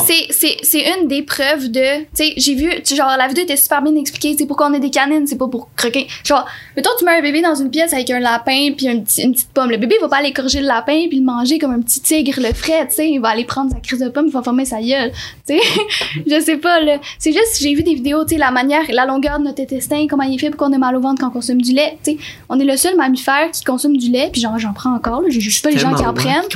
C'est, 0.06 1.00
une 1.00 1.08
des 1.08 1.22
preuves 1.22 1.68
de. 1.70 2.00
Tu 2.00 2.06
sais, 2.14 2.32
j'ai 2.36 2.54
vu. 2.54 2.70
Genre, 2.94 3.14
la 3.18 3.28
vidéo 3.28 3.44
était 3.44 3.56
super 3.56 3.82
bien 3.82 3.94
expliquée. 3.96 4.34
C'est 4.38 4.46
pourquoi 4.46 4.68
on 4.68 4.74
a 4.74 4.78
des 4.78 4.90
canines, 4.90 5.26
c'est 5.26 5.36
pas 5.38 5.48
pour 5.48 5.68
croquer. 5.76 6.06
Genre, 6.24 6.46
mettons, 6.76 6.90
tu 6.98 7.04
mets 7.04 7.18
un 7.18 7.22
bébé 7.22 7.42
dans 7.42 7.54
une 7.54 7.70
pièce 7.70 7.92
avec 7.92 8.10
un 8.10 8.20
lapin 8.20 8.72
puis 8.76 8.88
un 8.88 9.00
petit- 9.00 9.22
une 9.22 9.32
petite 9.32 9.50
pomme. 9.52 9.70
Le 9.70 9.76
bébé, 9.76 9.96
va 10.00 10.08
pas 10.08 10.16
aller 10.18 10.32
corriger 10.32 10.60
le 10.60 10.66
lapin 10.66 11.06
puis 11.08 11.18
le 11.18 11.24
manger 11.24 11.58
comme 11.58 11.72
un 11.72 11.80
petit 11.80 12.00
tigre 12.00 12.34
le 12.40 12.52
ferait, 12.52 12.86
tu 12.88 12.94
sais. 12.94 13.10
Il 13.10 13.18
va 13.20 13.28
aller 13.30 13.44
prendre 13.44 13.70
sa 13.72 13.80
crise 13.80 14.00
de 14.00 14.08
pomme, 14.08 14.26
il 14.28 14.32
va 14.32 14.42
former 14.42 14.64
sa 14.64 14.80
gueule. 14.80 15.12
Tu 15.46 15.58
sais, 15.58 15.60
je 16.26 16.40
sais 16.40 16.56
pas, 16.58 16.80
là. 16.80 16.98
C'est 17.18 17.32
juste, 17.32 17.58
j'ai 17.60 17.74
vu 17.74 17.82
des 17.82 17.94
vidéos, 17.94 18.24
tu 18.24 18.34
sais, 18.34 18.38
la 18.38 18.50
manière, 18.50 18.82
la 18.90 19.06
longueur 19.06 19.38
de 19.38 19.44
notre 19.44 19.60
intestin, 19.62 20.06
comment 20.08 20.22
il 20.24 20.34
est 20.34 20.38
fait 20.38 20.50
pour 20.50 20.58
qu'on 20.66 20.72
ait 20.72 20.78
mal 20.78 20.94
au 20.96 21.00
ventre 21.00 21.20
quand 21.20 21.28
on 21.28 21.32
consomme 21.32 21.60
du 21.60 21.72
lait. 21.72 21.98
Tu 22.04 22.12
sais, 22.12 22.18
on 22.48 22.58
est 22.60 22.64
le 22.64 22.76
seul 22.76 22.96
mammifère 22.96 23.50
qui 23.52 23.64
consomme 23.64 23.96
du 23.96 24.10
lait, 24.10 24.28
puis 24.32 24.40
genre, 24.40 24.58
j'en 24.58 24.72
prends 24.72 24.94
encore, 24.94 25.22
là. 25.22 25.28
Je 25.30 25.40
juge 25.40 25.62
pas 25.62 25.70
les 25.70 25.78
gens 25.78 25.90
qui 25.94 26.02
en 26.06 26.14
prennent. 26.14 26.48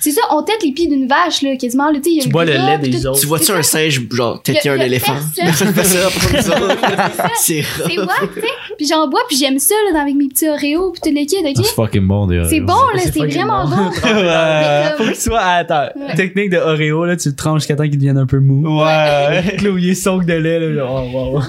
C'est 0.00 0.10
ça, 0.10 0.20
on 0.30 0.42
tête 0.42 0.62
les 0.62 0.72
pieds 0.72 0.86
d'une 0.88 1.05
vache, 1.06 1.42
là, 1.42 1.56
quasiment. 1.56 1.90
Là, 1.90 1.98
tu 2.02 2.18
Tu 2.18 2.28
bois 2.28 2.44
le 2.44 2.52
lait 2.52 2.78
des 2.78 3.06
autres. 3.06 3.20
Tu 3.20 3.26
vois-tu 3.26 3.52
un 3.52 3.62
singe, 3.62 4.00
genre, 4.10 4.42
têter 4.42 4.68
un 4.68 4.78
éléphant? 4.80 5.16
C'est 7.36 7.62
C'est 7.62 7.98
what, 7.98 8.14
tu 8.34 8.40
sais? 8.40 8.46
Puis 8.76 8.86
j'en 8.86 9.08
bois, 9.08 9.20
puis 9.28 9.36
j'aime 9.36 9.58
ça, 9.58 9.74
là, 9.92 10.00
avec 10.02 10.14
mes 10.14 10.28
petits 10.28 10.48
Oreos, 10.48 10.92
puis 10.92 11.00
tout 11.02 11.10
le 11.10 11.24
kit, 11.26 11.36
Ah, 11.44 11.48
ok? 11.48 11.56
C'est 11.64 11.74
fucking 11.74 12.06
bon, 12.06 12.26
des 12.26 12.42
C'est 12.48 12.60
bon, 12.60 12.74
là, 12.94 13.00
c'est 13.00 13.18
vraiment 13.18 13.66
bon. 13.66 13.90
Faut 14.98 15.04
qu'il 15.04 15.14
soit. 15.16 15.40
Attends, 15.40 15.88
technique 16.16 16.50
de 16.50 16.58
Oreo, 16.58 17.04
là, 17.04 17.16
tu 17.16 17.28
le 17.28 17.34
tranches 17.34 17.60
jusqu'à 17.62 17.76
temps 17.76 17.84
qu'il 17.84 17.96
devienne 17.96 18.18
un 18.18 18.26
peu 18.26 18.40
mou. 18.40 18.80
Ouais. 18.80 19.94
Soak 19.94 20.26
de 20.26 20.34
lait, 20.34 20.60
là. 20.60 20.74
genre, 20.74 21.04
Oh, 21.14 21.34
wow. 21.34 21.42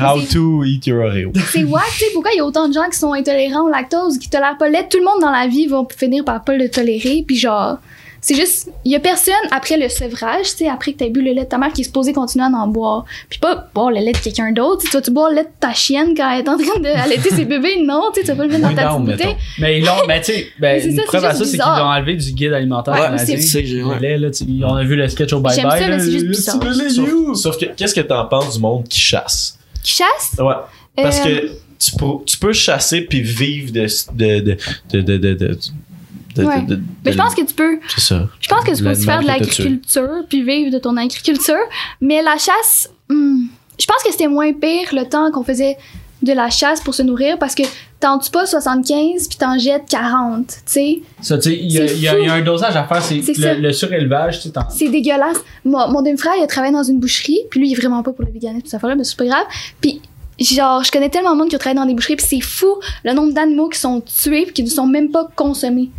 How 0.00 0.20
to 0.32 0.64
eat 0.64 0.86
your 0.86 1.04
Oreo. 1.04 1.32
C'est 1.50 1.64
what, 1.64 1.80
tu 1.92 2.04
sais? 2.04 2.10
Pourquoi 2.12 2.32
il 2.34 2.38
y 2.38 2.40
a 2.40 2.44
autant 2.44 2.68
de 2.68 2.74
gens 2.74 2.88
qui 2.90 2.98
sont 2.98 3.12
intolérants 3.12 3.64
au 3.64 3.68
lactose, 3.70 4.18
qui 4.18 4.28
tolèrent 4.28 4.56
pas 4.58 4.66
le 4.66 4.72
lait? 4.72 4.86
Tout 4.90 4.98
le 4.98 5.04
monde 5.04 5.20
dans 5.20 5.30
la 5.30 5.46
vie 5.46 5.66
va 5.66 5.82
finir 5.96 6.24
par 6.24 6.44
pas 6.44 6.56
le 6.56 6.68
tolérer, 6.68 7.24
puis 7.26 7.36
genre. 7.36 7.78
C'est 8.20 8.34
juste, 8.34 8.68
il 8.84 8.90
y 8.92 8.96
a 8.96 9.00
personne 9.00 9.32
après 9.52 9.76
le 9.78 9.88
sevrage, 9.88 10.46
tu 10.50 10.56
sais, 10.58 10.68
après 10.68 10.92
que 10.92 10.98
t'as 10.98 11.08
bu 11.08 11.22
le 11.22 11.32
lait 11.32 11.44
de 11.44 11.48
ta 11.48 11.56
mère 11.56 11.72
qui 11.72 11.82
est 11.82 11.84
supposé 11.84 12.12
continuer 12.12 12.44
à 12.44 12.48
en 12.48 12.66
boire. 12.66 13.04
Puis 13.30 13.38
pas 13.38 13.68
boire 13.74 13.90
le 13.90 14.00
lait 14.00 14.12
de 14.12 14.18
quelqu'un 14.18 14.50
d'autre. 14.50 14.80
Tu 14.80 14.86
sais, 14.86 14.92
toi, 14.92 15.00
tu 15.02 15.10
bois 15.12 15.30
le 15.30 15.36
lait 15.36 15.44
de 15.44 15.48
ta 15.60 15.72
chienne 15.72 16.14
quand 16.16 16.28
elle 16.32 16.44
est 16.44 16.48
en 16.48 16.56
train 16.58 16.80
d'allaiter 16.80 17.30
ses 17.30 17.44
bébés? 17.44 17.78
Non, 17.84 18.10
tu 18.12 18.20
sais, 18.20 18.26
tu 18.26 18.32
vas 18.32 18.36
pas 18.36 18.42
le 18.44 18.48
mettre 18.58 18.62
dans 18.68 18.74
ta 18.74 18.88
petite 18.88 19.04
bouteille. 19.04 19.36
Mais 19.60 19.78
ils 19.78 19.84
l'ont, 19.84 19.92
mais 20.08 20.20
tu 20.20 20.32
sais, 20.32 20.48
ben, 20.58 20.82
une 20.90 20.96
ça, 20.96 21.02
preuve 21.06 21.24
à 21.26 21.32
ça, 21.34 21.44
c'est 21.44 21.50
qu'ils 21.52 21.58
l'ont 21.60 21.66
enlevé 21.66 22.16
du 22.16 22.32
guide 22.32 22.52
alimentaire 22.52 22.94
Ouais, 22.94 23.00
canadien. 23.00 23.24
c'est- 23.36 23.40
ça 23.42 23.60
que 23.60 23.66
j'ai- 23.66 23.76
Le 23.78 23.86
ouais. 23.86 24.00
lait, 24.00 24.18
là, 24.18 24.30
tu- 24.30 24.44
on 24.64 24.74
a 24.74 24.82
vu 24.84 24.96
le 24.96 25.08
sketch 25.08 25.32
au 25.32 25.40
Bye 25.40 25.54
J'aime 25.54 25.68
Bye. 25.68 25.80
ça, 25.80 25.86
mais 25.86 25.96
là, 25.96 25.98
c'est 26.00 26.10
juste 26.10 26.26
bizarre. 26.26 26.56
Sauf, 26.90 27.08
you. 27.08 27.34
sauf 27.34 27.56
que, 27.58 27.66
qu'est-ce 27.66 27.94
que 27.94 28.00
t'en 28.00 28.24
penses 28.26 28.54
du 28.54 28.60
monde 28.60 28.86
qui 28.88 28.98
chasse? 29.00 29.58
Qui 29.82 29.92
chasse? 29.92 30.32
Ouais. 30.38 30.54
Parce 30.96 31.20
Euh, 31.20 31.24
que 31.24 31.46
tu, 31.78 31.92
peux- 31.96 32.24
tu 32.26 32.36
peux 32.38 32.52
chasser 32.52 33.02
puis 33.02 33.22
vivre 33.22 33.72
de. 33.72 33.86
de, 34.14 34.40
de, 35.02 35.16
de, 35.16 35.58
de, 36.42 36.44
de, 36.44 36.48
de- 36.48 36.52
de- 36.52 36.56
Ouais. 36.60 36.62
de- 36.62 36.74
de- 36.76 36.82
Mais 37.04 37.12
je 37.12 37.18
pense 37.18 37.34
que 37.34 37.42
tu 37.44 37.54
peux. 37.54 37.78
C'est 37.88 38.00
ça. 38.00 38.28
Je 38.40 38.48
pense 38.48 38.64
que 38.64 38.74
tu 38.76 38.82
peux 38.82 38.90
aussi 38.90 39.04
faire 39.04 39.20
de 39.20 39.26
l'agriculture 39.26 40.24
puis 40.28 40.42
vivre 40.42 40.70
de 40.72 40.78
ton 40.78 40.96
agriculture. 40.96 41.54
Mais 42.00 42.22
la 42.22 42.36
chasse, 42.38 42.90
hmm, 43.08 43.42
je 43.78 43.86
pense 43.86 44.02
que 44.04 44.10
c'était 44.10 44.28
moins 44.28 44.52
pire 44.52 44.88
le 44.92 45.04
temps 45.04 45.30
qu'on 45.30 45.44
faisait 45.44 45.76
de 46.20 46.32
la 46.32 46.50
chasse 46.50 46.80
pour 46.80 46.94
se 46.94 47.02
nourrir 47.02 47.38
parce 47.38 47.54
que 47.54 47.62
t'en 48.00 48.18
tues 48.18 48.30
pas 48.32 48.44
75 48.44 49.28
puis 49.28 49.38
t'en 49.38 49.56
jettes 49.56 49.84
40, 49.88 50.46
tu 50.48 50.54
sais. 50.66 51.00
Ça, 51.20 51.38
tu 51.38 51.50
sais, 51.50 51.56
il 51.56 51.70
y, 51.70 51.78
a- 52.08 52.18
y 52.18 52.28
un 52.28 52.40
dosage 52.42 52.74
à 52.74 52.82
faire, 52.84 53.00
c'est 53.02 53.20
le, 53.38 53.60
le 53.60 53.72
surélevage, 53.72 54.40
tu 54.42 54.48
sais, 54.48 54.54
C'est 54.70 54.88
dégueulasse. 54.88 55.38
Moi, 55.64 55.86
mon 55.88 56.02
demi-frère, 56.02 56.32
il 56.36 56.42
a 56.42 56.48
travaillé 56.48 56.72
dans 56.72 56.82
une 56.82 56.98
boucherie 56.98 57.38
puis 57.50 57.60
lui, 57.60 57.68
il 57.68 57.72
est 57.72 57.76
vraiment 57.80 58.02
pas 58.02 58.12
pour 58.12 58.24
le 58.24 58.32
véganisme, 58.32 58.62
tout 58.62 58.68
ça, 58.68 58.78
mais 58.96 59.04
c'est 59.04 59.16
pas 59.16 59.26
grave. 59.26 59.44
Puis 59.80 60.00
genre, 60.40 60.82
je 60.82 60.90
connais 60.90 61.08
tellement 61.08 61.32
de 61.34 61.38
monde 61.38 61.48
qui 61.50 61.54
a 61.56 61.58
travaillé 61.58 61.80
dans 61.80 61.86
des 61.86 61.94
boucheries 61.94 62.16
puis 62.16 62.26
c'est 62.28 62.40
fou 62.40 62.66
le 63.04 63.12
nombre 63.12 63.32
d'animaux 63.32 63.68
qui 63.68 63.78
sont 63.78 64.00
tués 64.00 64.42
puis 64.44 64.54
qui 64.54 64.62
ne 64.64 64.68
sont 64.70 64.86
même 64.86 65.10
pas 65.12 65.28
consommés. 65.36 65.90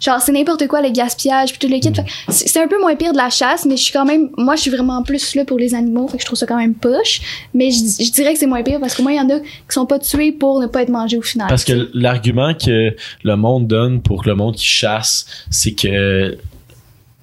Genre, 0.00 0.20
c'est 0.20 0.32
n'importe 0.32 0.66
quoi, 0.66 0.80
le 0.80 0.90
gaspillage, 0.90 1.50
puis 1.50 1.58
tout 1.58 1.72
le 1.72 1.78
kit. 1.80 1.92
Que 1.92 2.00
C'est 2.28 2.60
un 2.60 2.68
peu 2.68 2.80
moins 2.80 2.96
pire 2.96 3.12
de 3.12 3.18
la 3.18 3.30
chasse, 3.30 3.66
mais 3.66 3.76
je 3.76 3.82
suis 3.82 3.92
quand 3.92 4.04
même. 4.04 4.30
Moi, 4.36 4.56
je 4.56 4.62
suis 4.62 4.70
vraiment 4.70 5.02
plus 5.02 5.34
là 5.34 5.44
pour 5.44 5.58
les 5.58 5.74
animaux, 5.74 6.08
fait 6.08 6.16
que 6.16 6.22
je 6.22 6.26
trouve 6.26 6.38
ça 6.38 6.46
quand 6.46 6.56
même 6.56 6.74
poche. 6.74 7.20
Mais 7.54 7.70
je, 7.70 7.78
je 7.78 8.10
dirais 8.10 8.32
que 8.32 8.38
c'est 8.38 8.46
moins 8.46 8.62
pire 8.62 8.80
parce 8.80 8.94
qu'au 8.94 9.02
moins, 9.02 9.12
il 9.12 9.18
y 9.18 9.20
en 9.20 9.30
a 9.30 9.40
qui 9.40 9.46
sont 9.68 9.86
pas 9.86 9.98
tués 9.98 10.32
pour 10.32 10.60
ne 10.60 10.66
pas 10.66 10.82
être 10.82 10.88
mangés 10.88 11.18
au 11.18 11.22
final. 11.22 11.48
Parce 11.48 11.64
que 11.64 11.90
l'argument 11.94 12.54
que 12.54 12.94
le 13.22 13.36
monde 13.36 13.66
donne 13.66 14.00
pour 14.00 14.26
le 14.26 14.34
monde 14.34 14.56
qui 14.56 14.66
chasse, 14.66 15.26
c'est 15.50 15.72
que 15.72 16.38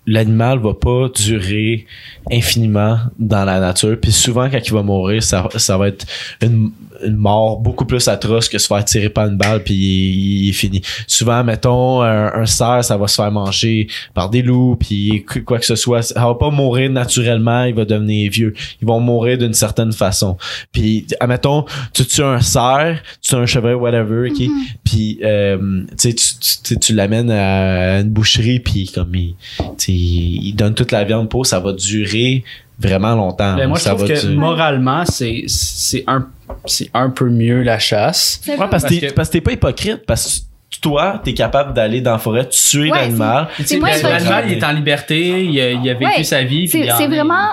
l'animal 0.08 0.60
va 0.60 0.74
pas 0.74 1.10
durer 1.10 1.86
infiniment 2.32 2.98
dans 3.20 3.44
la 3.44 3.60
nature. 3.60 3.98
Puis 4.02 4.12
souvent, 4.12 4.50
quand 4.50 4.60
il 4.66 4.74
va 4.74 4.82
mourir, 4.82 5.22
ça, 5.22 5.48
ça 5.58 5.78
va 5.78 5.90
être 5.90 6.06
une, 6.42 6.72
une 7.06 7.16
mort 7.16 7.58
beaucoup 7.58 7.86
plus 7.86 8.08
atroce 8.08 8.50
que 8.50 8.58
se 8.58 8.68
faire 8.68 8.84
tirer 8.86 9.10
par 9.10 9.28
une 9.28 9.38
balle 9.38 9.64
puis 9.64 9.74
il, 9.74 10.46
il 10.46 10.50
est 10.50 10.54
fini. 10.54 10.82
Souvent, 11.08 11.44
mettons, 11.44 12.02
un, 12.02 12.34
un 12.34 12.46
cerf, 12.46 12.84
ça 12.84 12.98
va 12.98 13.08
se 13.08 13.16
faire 13.16 13.32
manger 13.32 13.88
par 14.14 14.30
des 14.30 14.42
loups 14.42 14.78
puis 14.80 15.26
quoi 15.46 15.60
que 15.60 15.66
ce 15.66 15.76
soit. 15.76 16.02
Ça 16.02 16.26
va 16.26 16.36
pas 16.36 16.50
mourir 16.50 16.90
naturellement, 16.90 17.64
il 17.64 17.76
va 17.76 17.86
devenir 17.86 18.32
vieux. 18.32 18.54
Ils 18.82 18.88
vont 18.88 19.00
mourir 19.00 19.38
d'une 19.38 19.54
certaine 19.54 19.92
façon. 19.92 20.38
Puis, 20.72 21.08
admettons, 21.20 21.66
tu 21.94 22.06
tues 22.06 22.24
un 22.24 22.42
cerf, 22.42 23.02
tu 23.22 23.30
tues 23.30 23.36
un 23.36 23.46
chevreuil, 23.46 23.76
whatever, 23.76 24.30
ok? 24.30 24.50
Puis, 24.84 25.20
euh, 25.24 25.84
tu 25.92 25.96
sais, 25.98 26.14
tu, 26.14 26.62
tu, 26.64 26.80
tu 26.80 26.94
l'amènes 26.94 27.32
à 27.32 28.00
une 28.00 28.10
boucherie 28.10 28.60
puis 28.60 28.90
comme 28.94 29.14
il, 29.16 29.36
tu 29.58 29.66
sais, 29.78 29.92
il 29.92 30.54
donne 30.54 30.74
toute 30.74 30.92
la 30.92 31.04
viande 31.04 31.30
pour, 31.30 31.46
ça 31.46 31.60
va 31.60 31.74
durer 31.74 32.44
vraiment 32.80 33.16
longtemps. 33.16 33.56
Ben, 33.56 33.68
moi, 33.68 33.80
je 33.80 33.86
trouve 33.86 34.02
va 34.02 34.08
que 34.08 34.22
durer. 34.22 34.36
moralement, 34.36 35.06
c'est, 35.06 35.44
c'est 35.48 36.04
un, 36.08 36.28
c'est 36.68 36.90
un 36.94 37.10
peu 37.10 37.30
mieux 37.30 37.62
la 37.64 37.80
chasse. 37.80 38.42
Ouais, 38.48 38.56
vrai. 38.56 38.70
parce, 38.70 38.84
que 38.84 38.88
Parce 38.90 39.00
t'es- 39.02 39.08
que- 39.08 39.14
parce 39.14 39.28
que 39.30 39.34
t'es 39.34 39.42
pas 39.42 39.52
hypocrite, 39.54 40.06
parce 40.06 40.40
que 40.72 40.80
toi, 40.82 41.22
t'es 41.24 41.34
capable 41.34 41.74
d'aller 41.74 42.02
dans 42.02 42.12
la 42.12 42.18
forêt, 42.20 42.48
tuer 42.50 42.92
Ouais, 42.92 43.00
l'animal. 43.02 43.48
Tu. 43.68 43.80
L'animal, 43.80 44.46
il 44.48 44.58
est 44.58 44.64
en 44.64 44.72
liberté, 44.74 45.44
il 45.46 45.60
a, 45.60 45.72
il 45.72 45.90
a 45.90 45.94
vécu 45.94 46.06
Ouais, 46.18 46.24
sa 46.24 46.44
vie. 46.44 46.68
C'est 46.68 46.92
en 46.92 47.08
vraiment 47.08 47.50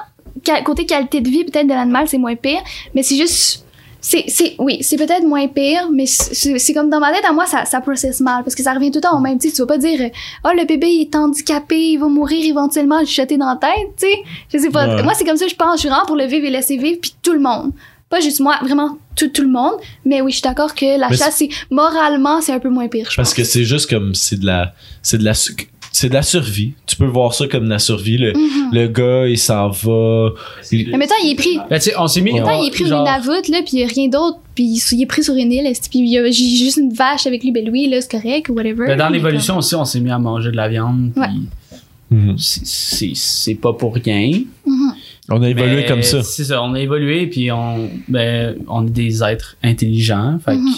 côté 0.65 0.85
qualité 0.85 1.21
de 1.21 1.29
vie 1.29 1.45
peut-être 1.45 1.67
de 1.67 1.73
l'animal 1.73 2.07
c'est 2.09 2.19
moins 2.19 2.35
pire 2.35 2.61
mais 2.95 3.03
c'est 3.05 3.17
juste 3.17 3.65
c'est 4.01 4.25
c'est 4.27 4.57
oui 4.59 4.79
c'est 4.83 4.97
peut-être 4.99 5.23
moins 5.27 5.47
pire 5.49 5.89
mais 5.93 6.05
c'est 6.07 6.75
comme 6.75 6.91
dans 6.91 6.99
ma 7.01 7.13
tête 7.13 7.25
à 7.25 7.33
moi 7.33 7.47
ça 7.47 7.65
ça 7.65 7.81
processe 7.81 8.21
mal 8.21 8.43
parce 8.43 8.55
que 8.55 8.63
ça 8.63 8.75
revient 8.75 8.91
tout 8.91 8.99
le 8.99 9.03
temps 9.03 9.17
au 9.17 9.21
même 9.21 9.39
tu 9.39 9.49
sais 9.49 9.55
tu 9.55 9.63
vas 9.63 9.69
pas 9.69 9.79
dire 9.79 10.11
oh 10.45 10.49
le 10.55 10.67
bébé 10.67 10.89
il 10.89 11.03
est 11.03 11.15
handicapé 11.17 11.79
il 11.93 11.99
va 11.99 12.09
mourir 12.09 12.45
éventuellement 12.45 13.01
le 13.01 13.07
jeter 13.07 13.39
dans 13.39 13.47
la 13.49 13.57
tête 13.57 13.95
tu 13.97 14.07
sais 14.07 14.17
je 14.53 14.59
sais 14.59 14.71
pas 14.71 14.97
Ouais. 14.97 15.03
moi 15.05 15.13
c'est 15.15 15.25
comme 15.25 15.37
ça 15.37 15.47
je 15.47 15.55
pense 15.55 15.81
je 15.81 15.89
vraiment 15.89 16.05
pour 16.05 16.17
le 16.17 16.25
vivre 16.27 16.45
et 16.47 16.51
laisser 16.51 16.77
vivre 16.77 16.99
puis 17.01 17.15
tout 17.23 17.33
le 17.33 17.41
monde 17.41 17.71
pas 18.15 18.21
juste 18.21 18.41
moi 18.41 18.55
vraiment 18.63 18.91
tout 19.17 19.29
tout 19.29 19.43
le 19.43 19.49
monde 19.59 19.75
mais 20.05 20.21
oui 20.23 20.31
je 20.33 20.37
suis 20.37 20.43
d'accord 20.43 20.75
que 20.75 20.99
la 20.99 21.09
Mais 21.09 21.17
chasse 21.17 21.37
c'est 21.37 21.49
moralement 21.71 22.41
c'est 22.41 22.53
un 22.53 22.61
peu 22.61 22.71
moins 22.71 22.89
pire 22.89 23.09
je 23.11 23.17
Parce 23.17 23.31
pense 23.31 23.35
que 23.35 23.45
c'est 23.45 23.65
juste 23.65 23.89
comme, 23.91 24.15
c'est 24.15 24.39
de 24.41 24.47
la, 24.47 24.73
c'est 25.03 25.19
de 25.19 25.25
la, 25.25 25.35
c'est 25.97 26.09
de 26.09 26.15
la 26.15 26.23
survie. 26.23 26.73
Tu 26.87 26.97
peux 26.97 27.07
voir 27.07 27.33
ça 27.35 27.47
comme 27.47 27.65
de 27.67 27.71
la 27.71 27.79
survie. 27.79 28.19
Le, 28.19 28.33
Mhm. 28.33 28.71
le 28.73 28.89
gars, 28.89 29.29
il 29.29 29.39
s'en 29.39 29.69
va. 29.69 30.31
Il- 30.73 30.91
mais 30.91 30.97
mettons 30.99 31.15
il 31.23 31.31
est 31.31 31.35
pris 31.37 31.57
Ben, 31.71 31.81
on 31.99 32.09
s'est 32.09 32.21
mis. 32.21 32.33
On- 32.41 32.63
il 32.63 32.67
est 32.67 32.71
pris 32.73 32.83
au 32.85 32.89
genre- 32.89 33.05
Nunavut, 33.05 33.49
là, 33.49 33.59
puis 33.65 33.75
il 33.75 33.79
y 33.81 33.85
a 33.85 33.87
rien 33.87 34.09
d'autre, 34.09 34.39
puis 34.57 34.65
il 34.93 35.03
est 35.03 35.07
pris 35.07 35.23
sur 35.23 35.35
une 35.37 35.53
île, 35.53 35.71
puis 35.91 36.01
il 36.01 36.09
y 36.09 36.19
a 36.19 36.29
juste 36.31 36.79
une 36.79 36.93
vache 36.93 37.27
avec 37.29 37.45
lui, 37.45 37.53
ben 37.53 37.65
lui, 37.65 37.89
là, 37.89 38.01
c'est 38.01 38.11
correct, 38.11 38.49
ou 38.49 38.55
whatever. 38.55 38.87
Ben, 38.89 38.99
dans 38.99 39.09
Mais 39.11 39.19
l'évolution 39.19 39.57
aussi, 39.59 39.75
on 39.77 39.85
s'est 39.85 40.01
mis 40.01 40.11
à 40.11 40.19
manger 40.19 40.51
de 40.51 40.57
la 40.57 40.69
viande. 40.69 41.13
puis 41.15 41.23
Ouais. 41.23 41.29
C'est- 42.39 42.65
C'est 42.67 43.13
c'est 43.15 43.55
pas 43.55 43.73
pour 43.73 43.95
rien. 43.95 44.41
Mhm. 44.67 44.94
On 45.31 45.43
a 45.43 45.49
évolué 45.49 45.77
Mais 45.77 45.87
comme 45.87 46.03
ça. 46.03 46.23
C'est 46.23 46.45
ça, 46.45 46.63
on 46.63 46.75
a 46.75 46.81
évolué, 46.81 47.27
puis 47.27 47.51
on, 47.51 47.89
ben, 48.09 48.57
on 48.69 48.87
est 48.87 48.91
des 48.91 49.23
êtres 49.23 49.57
intelligents. 49.63 50.39
Fait 50.45 50.53
que- 50.53 50.57
Mhm. 50.59 50.75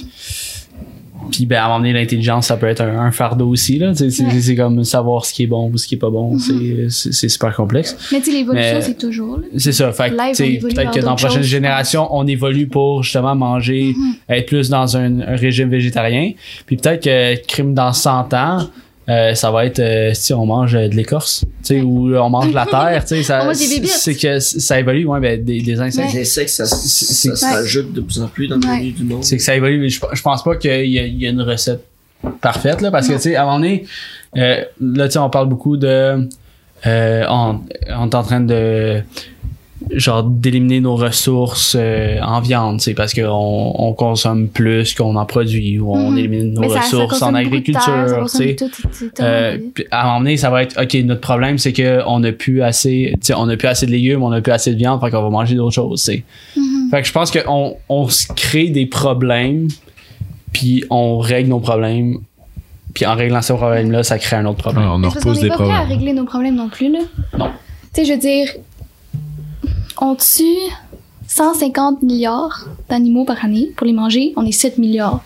Puis 1.32 1.44
ben, 1.47 1.56
à 1.59 1.64
un 1.64 1.66
moment 1.68 1.78
donné, 1.81 1.93
l'intelligence, 1.93 2.47
ça 2.47 2.56
peut 2.56 2.66
être 2.68 2.82
un, 2.82 3.01
un 3.01 3.10
fardeau 3.10 3.48
aussi. 3.48 3.78
là. 3.78 3.93
C'est 3.94 4.06
Ouais. 4.23 4.55
comme 4.55 4.85
savoir 4.85 5.24
ce 5.24 5.32
qui 5.35 5.43
est 5.43 5.47
bon 5.48 5.70
ou 5.73 5.77
ce 5.77 5.89
qui 5.89 5.97
est 5.97 5.98
pas 5.98 6.10
bon. 6.10 6.35
Mhm. 6.35 6.39
C'est- 6.39 6.86
C'est 6.90 7.12
c'est 7.12 7.28
super 7.28 7.55
complexe. 7.56 7.97
Mais 8.12 8.20
tu 8.20 8.31
l'évolution, 8.31 8.78
c'est 8.81 8.97
toujours. 8.98 9.40
C'est 9.56 9.73
ça. 9.73 9.90
Fait 9.93 10.10
peut-être 10.10 10.93
que 10.93 11.01
dans 11.01 11.10
la 11.10 11.16
prochaine 11.16 11.39
choses, 11.39 11.47
génération, 11.47 12.06
on 12.14 12.24
évolue 12.28 12.68
pour 12.68 13.02
justement 13.02 13.35
manger, 13.35 13.94
Mhm. 13.97 14.14
être 14.36 14.47
plus 14.47 14.68
dans 14.68 14.97
un, 14.97 15.20
un 15.20 15.35
régime 15.36 15.68
végétarien. 15.70 16.32
Puis 16.66 16.77
peut-être 16.77 17.02
que 17.02 17.44
crime 17.47 17.74
dans 17.74 17.93
100 17.93 18.32
ans, 18.32 18.68
euh, 19.09 19.35
ça 19.35 19.51
va 19.51 19.65
être 19.66 19.78
euh, 19.78 20.11
si 20.15 20.33
on 20.35 20.47
mange 20.47 20.74
euh, 20.74 20.89
de 20.89 20.95
l'écorce, 20.95 21.45
tu 21.62 21.77
sais, 21.77 21.81
ou 21.81 22.15
on 22.16 22.28
mange 22.31 22.51
de 22.51 22.55
la 22.55 22.66
terre, 22.70 23.05
tu 23.05 23.16
sais, 23.16 23.23
ça, 23.23 23.47
bébites. 23.53 23.87
c'est 23.87 24.15
que 24.16 24.41
ça 24.41 24.81
évolue, 24.81 25.07
ouais, 25.07 25.20
ben, 25.20 25.45
des, 25.45 25.61
des 25.61 25.81
insectes. 25.81 26.12
Les 26.12 26.20
insectes, 26.23 26.49
ça, 26.51 26.66
ça, 26.66 26.77
se 26.77 27.28
Ouais. 27.45 27.53
rajoute 27.53 27.93
de 27.93 28.01
plus 28.01 28.20
en 28.20 28.27
plus 28.28 28.49
dans 28.49 28.57
le 28.57 28.66
Ouais. 28.66 28.78
milieu 28.81 28.93
du 28.93 29.05
monde. 29.05 29.23
c'est 29.24 29.37
que 29.37 29.43
ça 29.43 29.55
évolue. 29.55 29.78
mais 29.81 29.89
Je, 29.89 30.01
je 30.12 30.23
pense 30.23 30.43
pas 30.43 30.57
qu'il 30.57 30.70
y, 30.91 30.99
a- 30.99 31.05
il 31.07 31.23
y 31.23 31.27
a 31.27 31.31
une 31.31 31.43
recette 31.43 31.85
parfaite, 32.41 32.81
là, 32.81 32.91
parce 32.91 33.07
que, 33.07 33.12
tu 33.15 33.20
sais, 33.20 33.37
à 33.37 33.43
un 33.43 33.45
moment 33.47 33.59
donné, 33.61 33.85
euh, 34.37 34.65
là, 34.81 35.07
tu 35.07 35.12
sais, 35.12 35.19
on 35.19 35.31
parle 35.31 35.49
beaucoup 35.49 35.77
de. 35.77 36.28
Euh, 36.87 37.24
on, 37.28 37.61
on 37.97 38.09
est 38.11 38.15
en 38.15 38.23
train 38.23 38.41
de. 38.41 39.01
Genre, 39.93 40.23
d'éliminer 40.24 40.81
nos 40.81 40.97
ressources 40.97 41.77
euh, 41.78 42.19
en 42.23 42.40
viande, 42.40 42.81
sais, 42.81 42.94
parce 42.94 43.12
qu'on 43.12 43.73
on 43.78 43.93
consomme 43.93 44.48
plus 44.48 44.94
qu'on 44.94 45.15
en 45.16 45.27
produit, 45.27 45.78
ou 45.78 45.93
on 45.94 46.12
Mhm. 46.12 46.19
élimine 46.19 46.53
nos 46.55 46.62
Mais 46.62 46.69
ça- 46.70 46.77
ça 46.81 46.97
ressources 46.97 47.20
en 47.20 47.35
agriculture, 47.35 47.82
tu 48.23 48.28
c'est- 48.28 48.57
c'est 48.90 49.20
Euh, 49.20 49.59
à 49.90 50.03
un 50.03 50.07
moment 50.07 50.19
donné, 50.20 50.39
ça 50.39 50.48
va 50.48 50.62
être 50.62 50.82
OK, 50.82 50.94
notre 51.05 51.20
problème 51.20 51.59
c'est 51.59 51.74
que 51.74 52.01
on 52.07 52.20
n'a 52.20 52.32
plus 52.32 52.62
assez, 52.62 53.11
tu 53.16 53.27
sais, 53.27 53.35
on 53.35 53.44
n'a 53.44 53.59
plus 53.59 53.69
assez 53.69 53.85
de 53.85 53.90
légumes, 53.90 54.23
on 54.23 54.31
n'a 54.31 54.40
plus 54.40 54.53
assez 54.53 54.73
de 54.73 54.78
viande, 54.78 54.98
fait 54.98 55.11
qu'on 55.11 55.23
va 55.23 55.28
manger 55.28 55.57
d'autres 55.57 55.74
choses, 55.74 56.01
sais. 56.01 56.24
Mhm. 56.57 56.89
Fait 56.90 57.03
que 57.03 57.07
je 57.09 57.12
pense 57.12 57.31
qu'on 57.31 57.77
on 57.90 58.09
se 58.09 58.28
crée 58.35 58.70
des 58.70 58.86
problèmes, 58.86 59.69
puis 60.55 60.85
on 60.89 61.19
règle 61.19 61.51
nos 61.51 61.61
problèmes, 61.61 62.16
puis 62.94 63.05
en 63.05 63.15
réglant 63.15 63.43
ces 63.43 63.53
problèmes-là, 63.53 64.03
ça 64.05 64.19
crée 64.19 64.36
un 64.36 64.47
autre 64.47 64.66
Ouais, 64.66 64.73
problème. 64.73 64.89
on 64.90 64.97
c'est 64.97 65.03
parce 65.03 65.15
qu'on 65.16 65.20
repose 65.20 65.36
n'est 65.36 65.43
des 65.43 65.48
pas 65.51 65.55
prêt 65.57 65.65
à 65.65 65.77
problèmes. 65.81 65.98
régler 65.98 66.12
nos 66.15 66.24
problèmes 66.24 66.57
non 66.57 66.69
plus, 66.70 66.90
là. 66.90 67.01
Non. 67.39 67.51
Tu 67.94 68.01
sais, 68.03 68.05
je 68.07 68.12
veux 68.15 68.19
dire, 68.19 68.48
on 70.01 70.14
tue 70.14 70.44
150 71.28 72.02
milliards 72.02 72.66
d'animaux 72.89 73.24
par 73.24 73.44
année? 73.44 73.70
Pour 73.77 73.86
les 73.86 73.93
manger. 73.93 74.32
On 74.36 74.44
est 74.47 74.52
7 74.52 74.78
milliards. 74.78 75.23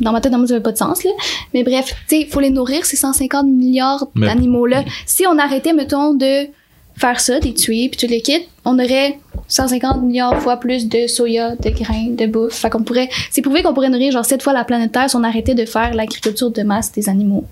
Dans 0.00 0.10
ma 0.12 0.20
tête, 0.20 0.32
dans 0.32 0.38
moi, 0.38 0.46
ça 0.48 0.54
fait 0.56 0.60
pas 0.60 0.72
de 0.72 0.76
sens, 0.76 1.04
là. 1.04 1.10
Mais 1.52 1.62
bref, 1.62 1.94
tu 2.08 2.20
sais, 2.22 2.26
faut 2.26 2.40
les 2.40 2.50
nourrir, 2.50 2.84
ces 2.84 2.96
150 2.96 3.46
milliards 3.46 4.06
Mais- 4.14 4.26
d'animaux-là. 4.26 4.82
Si 5.06 5.24
on 5.26 5.38
arrêtait, 5.38 5.72
mettons, 5.72 6.14
de 6.14 6.48
faire 6.96 7.20
ça, 7.20 7.38
des 7.40 7.54
tuer, 7.54 7.88
puis 7.88 7.96
tout 8.06 8.12
le 8.12 8.20
kit, 8.20 8.42
on 8.64 8.74
aurait 8.78 9.18
150 9.48 10.02
milliards 10.02 10.40
fois 10.40 10.56
plus 10.58 10.88
de 10.88 11.06
soya, 11.06 11.54
de 11.56 11.70
grains, 11.70 12.10
de 12.10 12.26
bouffe. 12.26 12.54
Fait 12.54 12.70
qu'on 12.70 12.82
pourrait, 12.82 13.08
c'est 13.30 13.42
prouvé 13.42 13.62
qu'on 13.62 13.72
pourrait 13.74 13.88
nourrir 13.90 14.10
genre 14.12 14.24
7 14.24 14.42
fois 14.42 14.52
la 14.52 14.64
planète 14.64 14.90
Terre 14.92 15.08
si 15.10 15.16
on 15.16 15.22
arrêtait 15.24 15.54
de 15.54 15.64
faire 15.64 15.94
l'agriculture 15.94 16.50
de 16.50 16.62
masse 16.62 16.90
des 16.92 17.08
animaux. 17.08 17.44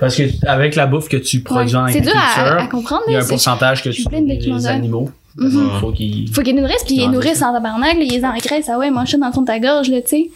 Parce 0.00 0.16
que 0.16 0.22
avec 0.46 0.74
la 0.76 0.86
bouffe 0.86 1.08
que 1.08 1.16
tu 1.16 1.40
produis 1.40 1.76
en 1.76 1.84
Ouais. 1.84 1.92
C'est 1.92 2.00
dur 2.00 2.12
à, 2.14 2.40
à 2.40 2.44
agriculture, 2.44 2.68
comprendre, 2.70 3.02
il 3.08 3.12
y 3.12 3.16
a 3.16 3.20
un 3.20 3.26
pourcentage 3.26 3.82
que 3.82 3.88
tu 3.90 4.02
plein 4.04 4.20
de 4.20 4.26
nourris 4.26 4.52
les 4.52 4.66
animaux. 4.66 5.08
Mhm. 5.38 5.70
Il 5.74 5.80
faut 5.80 5.92
qu'ils 5.92 6.32
Faut 6.32 6.42
nourrissent, 6.42 6.84
puis 6.84 6.96
ils 6.96 7.10
nourrissent 7.10 7.34
c'est 7.34 7.40
sans 7.40 7.52
tabarnak, 7.52 7.96
là, 7.98 8.02
ils 8.04 8.24
engraissent, 8.24 8.68
ah 8.72 8.78
ouais, 8.78 8.90
mange 8.90 9.10
ça 9.10 9.18
dans 9.18 9.26
le 9.26 9.32
fond 9.32 9.42
de 9.42 9.46
ta 9.46 9.58
gorge, 9.58 9.88
là, 9.90 10.00
tu 10.00 10.08
sais. 10.08 10.30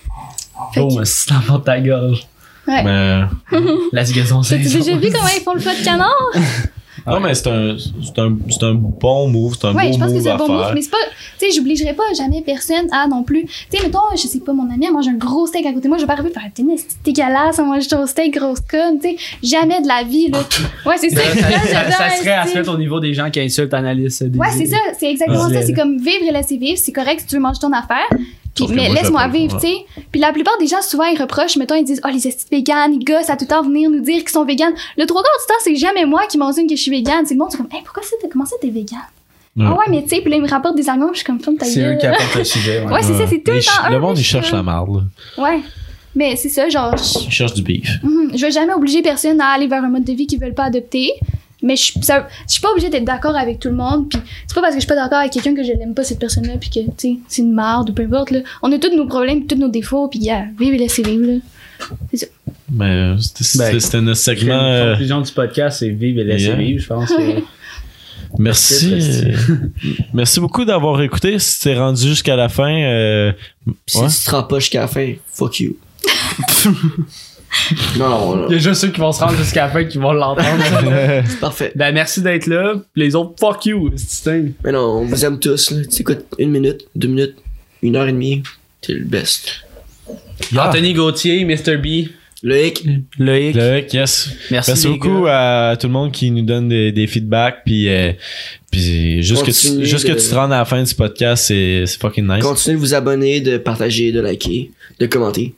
Que- 0.75 0.81
Oh, 0.81 1.01
c'est 1.05 1.31
dans 1.49 1.59
ta 1.61 1.81
gorge. 1.81 2.27
Ouais. 2.69 2.83
Mais, 2.85 3.21
La 3.93 4.05
gazon, 4.05 4.43
T'as 4.49 4.57
déjà 4.59 4.79
vu 4.97 5.11
comment 5.11 5.29
ils 5.35 5.43
font 5.43 5.55
le 5.55 5.61
feu 5.61 5.71
de 5.79 5.85
canard? 5.85 6.11
non, 7.07 7.21
mais 7.21 7.35
c'est 7.35 7.49
un, 7.49 7.77
c'est 7.79 8.19
un, 8.19 8.37
c'est 8.49 8.63
un 8.65 8.75
bon 8.75 9.29
move, 9.29 9.57
c'est 9.61 9.67
un 9.69 9.75
Ouais, 9.75 9.89
beau 9.89 9.93
je 9.95 9.99
pense 9.99 10.13
que 10.13 10.21
c'est 10.21 10.31
un 10.31 10.35
à 10.35 10.39
bon 10.39 10.49
move, 10.49 10.73
mais 10.75 10.83
c'est 10.83 10.91
pas, 10.91 10.97
tu 11.39 11.47
sais, 11.47 11.53
j'obligerai 11.53 11.95
pas 11.95 12.03
jamais 12.17 12.43
personne 12.43 12.87
à 12.93 13.07
non 13.07 13.23
plus. 13.23 13.45
Tu 13.45 13.79
sais, 13.79 13.83
mettons, 13.85 13.99
je 14.13 14.27
sais 14.27 14.41
pas, 14.41 14.53
mon 14.53 14.71
ami, 14.73 14.87
elle 14.87 14.93
mange 14.93 15.09
un 15.09 15.15
gros 15.15 15.47
steak 15.47 15.65
à 15.67 15.73
côté 15.73 15.85
de 15.85 15.89
moi, 15.89 15.97
je 15.99 16.03
vais 16.03 16.07
pas 16.07 16.13
arriver 16.15 16.31
et 16.31 16.33
faire, 16.33 16.43
t'es 16.55 16.63
une 16.63 16.71
esti 16.71 16.97
dégueulasse, 17.05 17.59
on 17.59 17.67
mange 17.67 17.87
ton 17.89 18.07
steak, 18.07 18.35
grosse 18.39 18.61
conne, 18.61 18.99
tu 19.01 19.11
sais. 19.11 19.17
Jamais 19.43 19.81
de 19.81 19.89
la 19.89 20.03
vie, 20.05 20.29
là. 20.31 20.39
Ouais, 20.87 20.97
c'est 20.99 21.11
ça. 21.11 21.21
ça, 21.23 22.11
serait 22.17 22.33
à 22.33 22.47
se 22.47 22.55
mettre 22.57 22.73
au 22.73 22.79
niveau 22.79 23.01
des 23.01 23.15
gens 23.15 23.31
qui 23.31 23.41
insultent 23.41 23.75
Annalise. 23.75 24.21
des- 24.23 24.39
Ouais, 24.39 24.51
c'est 24.53 24.67
ça, 24.67 24.77
c'est 24.99 25.11
exactement 25.11 25.47
Ouais. 25.47 25.55
ça. 25.55 25.63
C'est 25.63 25.73
comme 25.75 25.97
vivre 25.99 26.25
et 26.29 26.33
laisser 26.33 26.57
vivre. 26.57 26.79
C'est 26.83 26.93
correct 26.93 27.21
si 27.21 27.27
tu 27.27 27.35
veux 27.37 27.41
manger 27.41 27.61
ton 27.61 27.73
affaire. 27.73 28.09
Puis, 28.67 28.77
mais 28.77 28.89
laisse-moi 28.89 29.29
vivre, 29.29 29.55
tu 29.61 29.67
faire. 29.67 29.79
sais. 29.97 30.03
Puis 30.13 30.21
la 30.21 30.33
plupart 30.33 30.57
des 30.59 30.67
gens, 30.67 30.83
souvent, 30.83 31.05
ils 31.05 31.21
reprochent, 31.21 31.57
mettons, 31.57 31.75
ils 31.75 31.85
disent, 31.85 32.01
oh, 32.05 32.09
les 32.13 32.27
estis 32.27 32.47
véganes, 32.51 32.95
ils 32.95 33.05
gossent 33.05 33.31
à 33.31 33.37
tout 33.37 33.45
le 33.45 33.49
temps 33.49 33.63
venir 33.63 33.91
nous 33.91 34.01
dire 34.01 34.19
qu'ils 34.21 34.29
sont 34.31 34.45
véganes. 34.45 34.73
Le 34.97 35.07
trois 35.07 35.23
quarts 35.23 35.33
du 35.41 35.47
temps, 35.47 35.61
c'est 35.65 35.77
jamais 35.77 36.05
moi 36.05 36.23
qui 36.29 36.39
mentionne 36.39 36.67
que 36.67 36.77
je 36.77 36.81
suis 36.83 36.91
végane. 36.91 37.27
C'est 37.27 37.35
le 37.35 37.39
monde, 37.41 37.49
c'est 37.51 37.57
comme, 37.59 37.69
hey, 37.73 37.81
pourquoi 37.85 38.03
ça, 38.03 38.17
t'as- 38.21 38.29
comment 38.29 38.45
ça, 38.47 38.57
t'es 38.61 38.71
végane? 38.71 38.99
Ouais. 39.57 39.65
Ah 39.67 39.73
ouais, 39.73 39.85
mais 39.91 40.03
tu 40.05 40.11
sais, 40.11 40.21
puis 40.21 40.31
là, 40.31 40.37
ils 40.37 40.43
me 40.43 40.49
rapportent 40.49 40.77
des 40.77 40.89
arguments, 40.89 41.11
je 41.13 41.19
suis 41.19 41.25
comme, 41.27 41.41
femme 41.41 41.57
ta 41.57 41.65
C'est 41.67 41.81
eux 41.83 41.97
qui 41.99 42.07
apportent 42.07 42.35
le 42.37 42.45
sujet. 42.45 42.85
ouais. 42.85 42.87
Ouais, 42.93 43.03
c'est 43.03 43.15
ça, 43.15 43.27
c'est 43.29 43.41
tout 43.43 43.51
le 43.51 43.61
temps 43.61 43.89
Le 43.91 43.97
eux, 43.97 44.01
monde, 44.01 44.19
il 44.19 44.25
cherche 44.25 44.53
la 44.53 44.63
marde, 44.63 45.03
là. 45.37 45.43
Ouais. 45.45 45.61
Mais 46.15 46.35
c'est 46.37 46.49
ça, 46.49 46.69
genre, 46.69 46.97
je, 46.97 47.25
Il 47.27 47.31
cherche 47.31 47.55
du 47.55 47.63
beef. 47.63 47.89
Mhm. 48.03 48.33
je 48.35 48.41
vais 48.47 48.51
jamais 48.51 48.73
obliger 48.73 49.01
personne 49.03 49.41
à 49.41 49.49
aller 49.49 49.67
vers 49.69 49.83
un 49.85 49.89
mode 49.89 50.05
de 50.05 50.13
vie 50.13 50.27
qu'ils 50.27 50.41
veulent 50.41 50.55
pas 50.55 50.65
adopter. 50.65 51.13
Mais 51.63 51.77
je, 51.77 51.93
ça- 52.03 52.27
je 52.47 52.53
suis 52.53 52.61
pas 52.61 52.71
obligée 52.71 52.89
d'être 52.91 53.05
d'accord 53.05 53.37
avec 53.37 53.59
tout 53.61 53.69
le 53.69 53.75
monde. 53.75 54.09
Puis 54.09 54.19
c'est 54.47 54.55
pas 54.55 54.61
parce 54.63 54.75
que 54.75 54.81
je 54.81 54.87
suis 54.87 54.89
pas 54.89 54.95
d'accord 54.95 55.19
avec 55.19 55.33
quelqu'un 55.33 55.55
que 55.55 55.63
je 55.63 55.73
l'aime 55.73 55.95
pas 55.95 56.05
cette 56.05 56.19
personne-là, 56.19 56.55
puis 56.61 56.71
que 56.71 56.81
tu 56.81 56.91
sais 56.97 57.17
c'est 57.29 57.43
une 57.43 57.53
marde 57.53 57.91
ou 57.91 57.93
peu 57.93 58.03
importe. 58.05 58.31
Là. 58.31 58.41
On 58.63 58.73
a 58.73 58.79
tous 58.79 58.95
nos 58.97 59.07
problèmes, 59.07 59.47
tous 59.47 59.57
nos 59.57 59.69
défauts, 59.69 60.09
puis 60.09 60.21
yeah, 60.21 60.47
vive 60.59 60.75
et 60.75 60.79
laissez 60.79 61.03
vivre. 61.03 61.25
Là. 61.27 61.39
Mais 62.73 62.85
euh, 62.87 63.17
c'était 63.19 63.59
Ben, 63.73 63.81
c'était 63.81 64.01
notre 64.01 64.21
segment. 64.21 64.57
La 64.57 64.63
euh, 64.65 64.91
conclusion 64.93 65.21
du 65.21 65.33
podcast, 65.33 65.79
c'est 65.81 65.89
vivre 65.91 66.21
et 66.21 66.25
laisser 66.25 66.45
Yeah. 66.47 66.57
vivre, 66.57 66.83
je 66.83 66.87
pense. 66.87 67.09
que- 67.11 67.41
merci. 68.39 69.25
Merci. 70.15 70.41
beaucoup 70.41 70.65
d'avoir 70.65 71.01
écouté. 71.03 71.39
Si 71.39 71.61
t'es 71.61 71.77
rendu 71.79 72.03
jusqu'à 72.07 72.37
la 72.37 72.49
fin, 72.49 72.71
euh, 72.75 73.33
si 73.87 73.99
Ouais. 73.99 74.09
tu 74.09 74.25
te 74.25 74.31
rends 74.31 74.45
pas 74.45 74.59
jusqu'à 74.61 74.81
la 74.83 74.89
fin, 74.89 75.13
fuck 75.33 75.61
you. 75.61 75.77
non, 77.99 78.09
non, 78.09 78.37
non. 78.37 78.47
Il 78.49 78.53
y 78.53 78.57
a 78.57 78.59
juste 78.59 78.81
ceux 78.81 78.89
qui 78.91 79.01
vont 79.01 79.13
se 79.13 79.21
rendre 79.21 79.37
jusqu'à 79.37 79.67
la 79.67 79.71
fin 79.73 79.85
qui 79.85 79.99
vont 79.99 80.13
l'entendre. 80.13 80.63
C'est 81.27 81.41
parfait. 81.41 81.73
ben, 81.75 81.93
merci 81.93 82.23
d'être 82.23 82.47
là. 82.47 82.75
Les 82.97 83.15
autres, 83.15 83.35
fuck 83.39 83.67
you. 83.67 83.91
c'est- 83.97 84.45
Mais 84.65 84.73
non, 84.73 85.01
on 85.01 85.05
vous 85.05 85.25
aime 85.25 85.39
tous. 85.39 85.71
Là. 85.73 85.83
Tu 85.85 86.03
écoutes 86.03 86.25
une 86.39 86.51
minute, 86.51 86.87
deux 86.95 87.09
minutes, 87.09 87.37
une 87.83 87.97
heure 87.97 88.07
et 88.09 88.13
demie. 88.13 88.43
T'es 88.81 88.93
le 88.95 89.05
best. 89.05 89.65
Anthony 90.57 90.95
Gauthier, 90.95 91.45
Mr. 91.45 91.77
B. 91.77 92.09
Loïc. 92.43 92.87
Loïc. 93.19 93.55
Loïc, 93.55 93.93
yes. 93.93 94.31
Merci, 94.51 94.71
Merci 94.71 94.89
beaucoup 94.89 95.25
gars. 95.27 95.71
à 95.73 95.77
tout 95.77 95.89
le 95.89 95.93
monde 95.93 96.11
qui 96.11 96.31
nous 96.31 96.41
donne 96.43 96.69
des, 96.71 96.91
des 96.91 97.07
feedbacks. 97.07 97.59
Puis, 97.67 97.89
euh, 97.91 98.13
puis 98.71 99.23
juste, 99.23 99.45
que 99.45 99.51
tu, 99.51 99.79
que 100.07 100.13
de- 100.13 100.19
te 100.19 100.35
rendes 100.35 100.53
à 100.53 100.59
la 100.59 100.65
fin 100.65 100.83
du 100.83 100.95
podcast, 100.95 101.45
c'est 101.49 101.85
c'est 101.85 102.01
fucking 102.01 102.27
nice. 102.27 102.43
Continuez 102.43 102.77
de 102.77 102.81
vous 102.81 102.95
abonner, 102.95 103.41
de 103.43 103.59
partager, 103.59 104.11
de 104.13 104.21
liker, 104.21 104.71
de 104.99 105.05
commenter. 105.07 105.53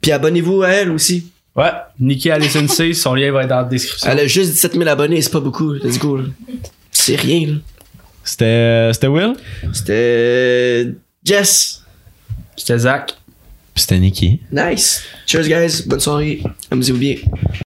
Puis 0.00 0.12
abonnez-vous 0.12 0.62
à 0.62 0.68
elle 0.70 0.90
aussi. 0.90 1.30
Ouais. 1.56 1.70
Nikki 1.98 2.30
Allison 2.30 2.68
C, 2.68 2.92
son 2.94 3.14
lien 3.14 3.32
va 3.32 3.42
être 3.42 3.48
dans 3.48 3.56
la 3.58 3.64
description. 3.64 4.08
Elle 4.10 4.20
a 4.20 4.26
juste 4.26 4.52
17 4.52 4.74
000 4.74 4.88
abonnés, 4.88 5.20
c'est 5.22 5.32
pas 5.32 5.40
beaucoup. 5.40 5.72
Let's 5.72 5.98
go. 5.98 6.16
là. 6.18 6.24
C'est 6.92 7.16
rien. 7.16 7.46
là. 7.48 7.54
C'était 8.24 8.44
euh, 8.44 8.92
c'était 8.92 9.06
Will? 9.06 9.32
C'était 9.72 10.92
Jess. 11.24 11.82
C'était 12.56 12.78
Zach. 12.78 13.14
Puis 13.74 13.82
c'était 13.82 13.98
Nikki. 13.98 14.40
Nice. 14.52 15.02
Cheers 15.26 15.48
guys. 15.48 15.82
Bonne 15.86 16.00
soirée. 16.00 16.42
Amusez-vous 16.70 16.98
bien. 16.98 17.16